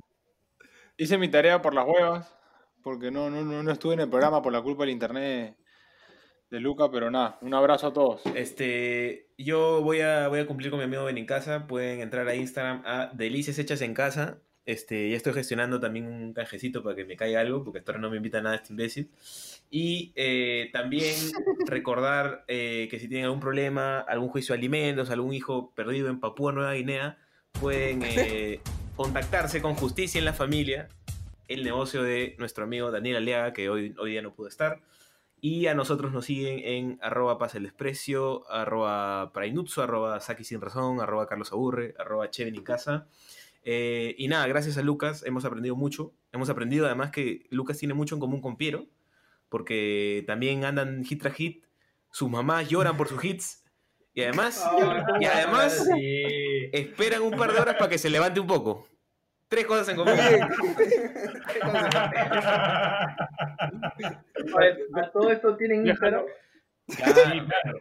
hice 0.95 1.17
mi 1.17 1.27
tarea 1.27 1.61
por 1.61 1.73
las 1.73 1.85
huevas. 1.85 2.33
Porque 2.81 3.11
no, 3.11 3.29
no, 3.29 3.43
no, 3.43 3.61
no 3.61 3.71
estuve 3.71 3.95
en 3.95 3.99
el 3.99 4.09
programa 4.09 4.41
por 4.41 4.53
la 4.53 4.61
culpa 4.61 4.83
del 4.83 4.91
internet 4.91 5.57
de 6.49 6.59
Luca, 6.61 6.89
pero 6.89 7.11
nada, 7.11 7.37
un 7.41 7.53
abrazo 7.53 7.87
a 7.87 7.93
todos. 7.93 8.21
Este, 8.35 9.33
yo 9.37 9.81
voy 9.81 9.99
a, 9.99 10.29
voy 10.29 10.39
a 10.39 10.47
cumplir 10.47 10.69
con 10.69 10.79
mi 10.79 10.85
amigo 10.85 11.03
Ben 11.03 11.17
en 11.17 11.25
casa. 11.25 11.67
Pueden 11.67 11.99
entrar 11.99 12.25
a 12.25 12.35
Instagram 12.35 12.83
a 12.85 13.11
Delicias 13.13 13.59
Hechas 13.59 13.81
en 13.81 13.93
Casa. 13.93 14.41
Este, 14.69 15.09
ya 15.09 15.17
estoy 15.17 15.33
gestionando 15.33 15.79
también 15.79 16.05
un 16.05 16.31
canjecito 16.31 16.83
para 16.83 16.95
que 16.95 17.03
me 17.03 17.15
caiga 17.15 17.41
algo, 17.41 17.63
porque 17.63 17.79
hasta 17.79 17.91
ahora 17.91 18.01
no 18.01 18.11
me 18.11 18.17
invita 18.17 18.39
nada 18.39 18.57
este 18.57 18.71
imbécil. 18.71 19.09
Y 19.71 20.11
eh, 20.15 20.69
también 20.71 21.15
recordar 21.65 22.45
eh, 22.47 22.87
que 22.91 22.99
si 22.99 23.07
tienen 23.07 23.25
algún 23.25 23.39
problema, 23.39 23.97
algún 24.01 24.29
juicio 24.29 24.53
de 24.53 24.59
alimentos, 24.59 25.09
algún 25.09 25.33
hijo 25.33 25.73
perdido 25.73 26.07
en 26.09 26.19
Papúa 26.19 26.51
Nueva 26.51 26.73
Guinea, 26.73 27.17
pueden 27.59 28.03
eh, 28.05 28.59
contactarse 28.95 29.59
con 29.59 29.73
Justicia 29.73 30.19
en 30.19 30.25
la 30.25 30.33
Familia, 30.33 30.87
el 31.47 31.63
negocio 31.63 32.03
de 32.03 32.35
nuestro 32.37 32.65
amigo 32.65 32.91
Daniel 32.91 33.15
Aliaga, 33.15 33.53
que 33.53 33.71
hoy, 33.71 33.95
hoy 33.97 34.11
día 34.11 34.21
no 34.21 34.35
pudo 34.35 34.49
estar. 34.49 34.81
Y 35.41 35.65
a 35.65 35.73
nosotros 35.73 36.11
nos 36.11 36.25
siguen 36.25 36.59
en 36.59 36.99
arroba 37.01 37.39
pasa 37.39 37.57
el 37.57 37.63
desprecio, 37.63 38.47
arroba 38.51 39.31
prainutsu, 39.33 39.81
arroba 39.81 40.19
saki 40.19 40.43
sin 40.43 40.61
razón, 40.61 41.01
arroba 41.01 41.25
carlos 41.25 41.51
aburre, 41.53 41.95
arroba 41.97 42.29
cheven 42.29 42.53
en 42.53 42.63
casa. 42.63 43.07
Eh, 43.63 44.15
y 44.17 44.27
nada, 44.27 44.47
gracias 44.47 44.77
a 44.77 44.81
Lucas 44.81 45.23
hemos 45.25 45.45
aprendido 45.45 45.75
mucho. 45.75 46.13
Hemos 46.31 46.49
aprendido 46.49 46.85
además 46.85 47.11
que 47.11 47.45
Lucas 47.49 47.77
tiene 47.77 47.93
mucho 47.93 48.15
en 48.15 48.21
común 48.21 48.41
con 48.41 48.57
Piero, 48.57 48.85
porque 49.49 50.23
también 50.27 50.63
andan 50.65 51.03
hit 51.03 51.21
tras 51.21 51.33
hit, 51.35 51.65
sus 52.11 52.29
mamás 52.29 52.69
lloran 52.69 52.97
por 52.97 53.07
sus 53.07 53.23
hits. 53.23 53.63
Y 54.13 54.21
además, 54.23 54.63
y 55.21 55.25
además 55.25 55.87
Sí. 55.93 56.23
esperan 56.73 57.21
un 57.21 57.31
par 57.37 57.53
de 57.53 57.59
horas 57.59 57.75
para 57.75 57.89
que 57.89 57.97
se 57.97 58.09
levante 58.09 58.39
un 58.39 58.47
poco. 58.47 58.87
Tres 59.47 59.65
cosas 59.65 59.89
en 59.89 59.95
común. 59.95 60.13
A 64.95 65.11
todo 65.11 65.31
esto 65.31 65.55
tienen 65.57 65.87
Instagram. 65.87 66.23
Sí, 66.87 66.97
claro. 66.97 67.79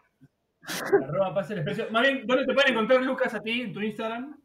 Arroba 1.02 1.34
pase 1.34 1.54
el 1.54 1.64
desprecio. 1.64 1.90
Más 1.92 2.02
bien, 2.02 2.26
¿dónde 2.26 2.46
te 2.46 2.54
pueden 2.54 2.72
encontrar, 2.72 3.02
Lucas, 3.02 3.34
a 3.34 3.40
ti 3.42 3.62
en 3.62 3.72
tu 3.72 3.80
Instagram? 3.80 4.38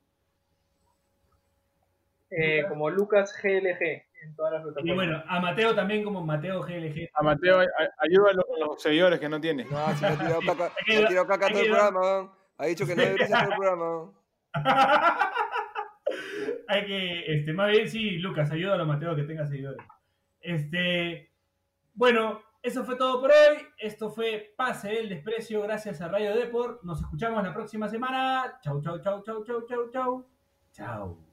Eh, 2.38 2.66
como 2.70 2.90
Lucas 2.90 3.34
GLG 3.42 3.82
en 4.24 4.36
todas 4.36 4.54
las 4.54 4.62
Y 4.62 4.64
plataformas. 4.66 4.96
bueno, 4.96 5.24
a 5.28 5.40
Mateo 5.40 5.76
también 5.76 6.04
como 6.04 6.24
Mateo 6.26 6.62
GLG. 6.62 7.10
A 7.14 7.24
Mateo, 7.24 7.60
a- 7.60 7.66
ayúdalo 8.00 8.44
con 8.46 8.60
los 8.60 8.82
seguidores 8.82 9.20
que 9.20 9.28
no 9.30 9.40
tiene. 9.42 9.66
No, 9.66 9.96
si 9.96 10.02
me 10.02 10.08
ha 10.10 10.18
tirado 10.18 10.40
caca, 10.46 10.66
ha 10.66 11.08
tirado 11.08 11.28
caca 11.28 11.50
todo 11.50 11.60
el 11.62 11.68
programa. 11.70 12.34
Ha 12.58 12.66
dicho 12.68 12.86
que 12.88 12.96
no 12.96 13.02
debería 13.04 13.28
ser 13.28 13.38
todo 13.40 13.52
el 13.52 13.58
programa. 13.58 14.12
Hay 16.68 16.86
que, 16.86 17.34
este, 17.36 17.54
más 17.54 17.70
bien, 17.72 17.90
sí, 17.90 18.12
Lucas, 18.20 18.50
ayúdalo 18.52 18.84
a 18.84 18.88
Mateo 18.88 19.16
que 19.16 19.24
tenga 19.24 19.46
seguidores. 19.46 19.86
Este, 20.40 21.32
bueno, 21.94 22.42
eso 22.62 22.86
fue 22.86 22.96
todo 22.96 23.20
por 23.20 23.32
hoy. 23.32 23.58
Esto 23.78 24.10
fue 24.10 24.54
Pase 24.56 25.00
el 25.00 25.10
Desprecio, 25.10 25.62
gracias 25.64 26.02
a 26.02 26.08
Radio 26.08 26.34
Deport. 26.36 26.82
Nos 26.84 27.02
escuchamos 27.02 27.44
la 27.44 27.54
próxima 27.54 27.88
semana. 27.90 28.58
Chau, 28.62 28.82
chau, 28.82 29.00
chau, 29.02 29.22
chau, 29.24 29.44
chau, 29.44 29.66
chau, 29.68 29.90
chau. 29.92 30.26
Chau. 30.72 31.33